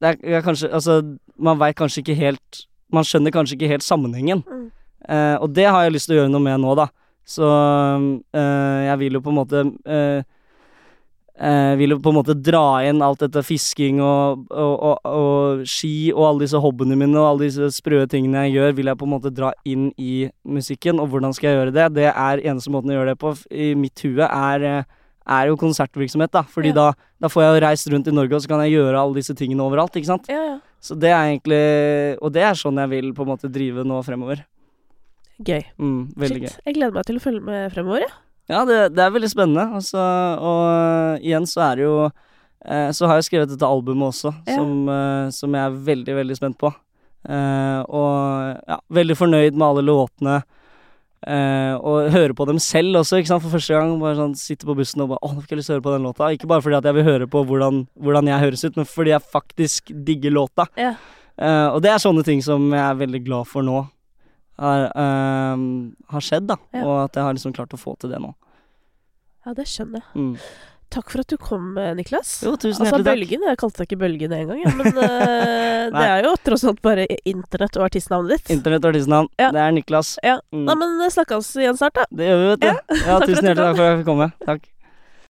Det 0.00 0.12
er, 0.22 0.42
kanskje 0.44 0.68
Altså, 0.68 1.00
man 1.38 1.58
veit 1.58 1.76
kanskje 1.76 2.02
ikke 2.02 2.18
helt 2.18 2.66
Man 2.92 3.06
skjønner 3.06 3.34
kanskje 3.34 3.56
ikke 3.56 3.70
helt 3.70 3.82
sammenhengen. 3.82 4.44
Mm. 4.46 4.70
Eh, 5.08 5.36
og 5.42 5.50
det 5.54 5.66
har 5.66 5.82
jeg 5.82 5.96
lyst 5.96 6.06
til 6.06 6.16
å 6.16 6.20
gjøre 6.20 6.30
noe 6.30 6.44
med 6.44 6.60
nå, 6.62 6.74
da. 6.78 6.86
Så 7.26 7.46
eh, 7.50 8.80
jeg 8.86 9.00
vil 9.00 9.18
jo 9.18 9.22
på 9.24 9.32
en 9.32 9.38
måte 9.40 9.62
eh, 9.90 10.22
eh, 11.38 11.72
vil 11.78 11.94
jo 11.94 11.98
på 12.02 12.12
en 12.12 12.18
måte 12.18 12.36
dra 12.38 12.82
inn 12.86 13.02
alt 13.04 13.22
dette 13.24 13.42
fisking 13.46 14.00
og, 14.04 14.46
og, 14.50 14.74
og, 14.74 15.08
og 15.10 15.64
ski 15.68 16.12
og 16.14 16.22
alle 16.28 16.46
disse 16.46 16.60
hobbyene 16.62 16.98
mine 16.98 17.18
og 17.20 17.28
alle 17.30 17.48
disse 17.48 17.70
sprø 17.76 18.04
tingene 18.10 18.46
jeg 18.46 18.56
gjør, 18.56 18.76
vil 18.78 18.92
jeg 18.92 19.00
på 19.00 19.08
en 19.08 19.14
måte 19.16 19.34
dra 19.34 19.52
inn 19.68 19.88
i 19.98 20.28
musikken. 20.46 21.00
Og 21.02 21.10
hvordan 21.12 21.36
skal 21.36 21.50
jeg 21.50 21.60
gjøre 21.60 21.76
det? 21.76 21.88
Det 21.98 22.08
er 22.12 22.44
eneste 22.44 22.72
måten 22.74 22.92
å 22.92 22.98
gjøre 22.98 23.14
det 23.14 23.20
på 23.22 23.34
i 23.50 23.72
mitt 23.78 24.06
hue, 24.06 24.30
er, 24.30 24.68
eh, 24.70 25.02
er 25.28 25.48
jo 25.50 25.56
konsertvirksomhet, 25.56 26.30
da. 26.30 26.42
Fordi 26.42 26.68
Ja. 26.68 26.74
da, 26.74 26.92
da 27.20 27.28
får 27.28 27.42
jeg 27.42 27.54
jo 27.54 27.66
reist 27.66 27.88
rundt 27.92 28.06
i 28.08 28.14
Norge, 28.14 28.34
og 28.34 28.42
så 28.42 28.48
kan 28.48 28.60
jeg 28.64 28.76
gjøre 28.78 28.98
alle 29.00 29.14
disse 29.14 29.34
tingene 29.34 29.62
overalt, 29.64 29.94
ikke 29.96 30.06
sant. 30.06 30.28
Ja, 30.28 30.42
ja. 30.54 30.58
Så 30.80 30.94
det 30.98 31.10
er 31.10 31.24
egentlig 31.32 32.18
Og 32.22 32.30
det 32.32 32.42
er 32.42 32.54
sånn 32.54 32.76
jeg 32.78 32.88
vil 32.90 33.12
på 33.14 33.22
en 33.24 33.30
måte 33.32 33.50
drive 33.50 33.82
nå 33.84 34.02
fremover. 34.04 34.44
Gøy. 35.42 35.64
Mm, 35.78 36.14
veldig 36.16 36.40
gøy. 36.42 36.48
Shit. 36.48 36.60
Jeg 36.64 36.74
gleder 36.78 36.94
meg 36.94 37.04
til 37.04 37.16
å 37.18 37.20
følge 37.20 37.42
med 37.44 37.72
fremover, 37.74 38.00
jeg. 38.06 38.12
Ja, 38.48 38.64
det, 38.64 38.94
det 38.94 39.02
er 39.02 39.10
veldig 39.10 39.28
spennende. 39.32 39.64
Altså, 39.74 39.98
og 40.38 40.62
øh, 40.70 41.18
igjen 41.26 41.46
så 41.50 41.64
er 41.72 41.76
det 41.76 41.84
jo 41.84 41.96
eh, 42.64 42.90
Så 42.94 43.06
har 43.10 43.18
jeg 43.18 43.26
skrevet 43.28 43.50
dette 43.50 43.66
albumet 43.66 44.06
også, 44.12 44.32
Ja. 44.46 44.54
som, 44.56 44.88
eh, 44.88 45.30
som 45.34 45.52
jeg 45.58 45.66
er 45.66 45.80
veldig, 45.90 46.14
veldig 46.22 46.36
spent 46.38 46.56
på. 46.58 46.70
Eh, 47.28 47.80
og 47.90 48.62
ja, 48.68 48.78
veldig 48.90 49.16
fornøyd 49.18 49.52
med 49.58 49.66
alle 49.66 49.82
låtene. 49.82 50.42
Eh, 51.24 51.74
og 51.80 52.10
høre 52.12 52.36
på 52.36 52.44
dem 52.46 52.58
selv 52.60 53.00
også, 53.00 53.18
ikke 53.18 53.30
sant, 53.32 53.42
for 53.42 53.56
første 53.56 53.74
gang. 53.74 53.94
Bare 54.02 54.18
sånn 54.18 54.36
Sitte 54.38 54.68
på 54.68 54.76
bussen 54.78 55.02
og 55.02 55.14
bare 55.14 55.24
Å, 55.24 55.32
nå 55.32 55.42
fikk 55.42 55.54
jeg 55.54 55.60
lyst 55.62 55.70
til 55.70 55.74
å 55.74 55.78
høre 55.78 55.86
på 55.88 55.94
den 55.96 56.06
låta. 56.06 56.30
Ikke 56.36 56.50
bare 56.50 56.64
fordi 56.64 56.78
at 56.78 56.88
jeg 56.88 56.98
vil 56.98 57.08
høre 57.08 57.28
på 57.32 57.42
hvordan, 57.48 57.82
hvordan 57.96 58.30
jeg 58.30 58.44
høres 58.44 58.64
ut, 58.66 58.78
men 58.78 58.88
fordi 58.90 59.14
jeg 59.14 59.30
faktisk 59.34 59.92
digger 60.06 60.36
låta. 60.36 60.68
Ja. 60.78 60.94
Uh, 61.36 61.68
og 61.74 61.82
det 61.84 61.92
er 61.92 62.00
sånne 62.00 62.24
ting 62.24 62.40
som 62.44 62.70
jeg 62.72 62.80
er 62.82 63.00
veldig 63.00 63.20
glad 63.26 63.48
for 63.50 63.66
nå. 63.66 63.82
Har, 64.60 64.86
uh, 64.96 65.66
har 66.14 66.24
skjedd, 66.24 66.46
da. 66.48 66.56
Ja. 66.72 66.84
Og 66.84 66.94
at 67.02 67.18
jeg 67.18 67.26
har 67.26 67.36
liksom 67.36 67.56
klart 67.56 67.74
å 67.76 67.80
få 67.80 67.96
til 68.00 68.12
det 68.14 68.22
nå. 68.22 68.32
ja, 69.44 69.52
det 69.56 69.66
skjønner 69.68 70.00
jeg. 70.02 70.22
Mm. 70.22 70.75
Takk 70.92 71.10
for 71.10 71.22
at 71.24 71.32
du 71.32 71.36
kom, 71.40 71.72
eh, 71.78 71.92
Niklas. 71.98 72.30
Jo, 72.46 72.54
tusen 72.54 72.84
Altså, 72.84 73.00
hjertelig 73.00 73.04
takk. 73.04 73.18
Bølgen 73.18 73.48
Jeg 73.48 73.58
kalte 73.62 73.82
deg 73.82 73.88
ikke 73.88 73.98
Bølgen 74.04 74.36
engang, 74.36 74.60
ja, 74.62 74.74
men 74.78 74.86
eh, 74.92 75.82
det 75.96 76.04
er 76.04 76.28
jo 76.28 76.34
tross 76.46 76.64
alt 76.70 76.80
bare 76.84 77.08
internett 77.26 77.80
og 77.80 77.88
artistnavnet 77.88 78.36
ditt. 78.36 78.54
Internett 78.58 78.86
og 78.86 78.94
artistnavn. 78.94 79.30
Ja. 79.40 79.50
Det 79.54 79.64
er 79.64 79.76
Niklas. 79.76 80.14
Ja. 80.22 80.38
Mm. 80.54 80.64
Nei, 80.70 80.78
men 80.82 81.10
snakkes 81.12 81.52
igjen 81.58 81.78
snart, 81.80 81.98
da. 81.98 82.06
Det 82.10 82.30
gjør 82.30 82.42
vi, 82.42 82.48
vet 82.54 82.64
du. 82.64 82.70
Ja, 82.70 82.78
ja 83.10 83.20
tusen 83.24 83.50
hjertelig 83.50 83.66
takk 83.66 83.76
for 83.76 83.84
at 83.84 83.90
jeg 83.90 84.00
fikk 84.02 84.10
komme. 84.12 84.30
Takk. 84.46 84.72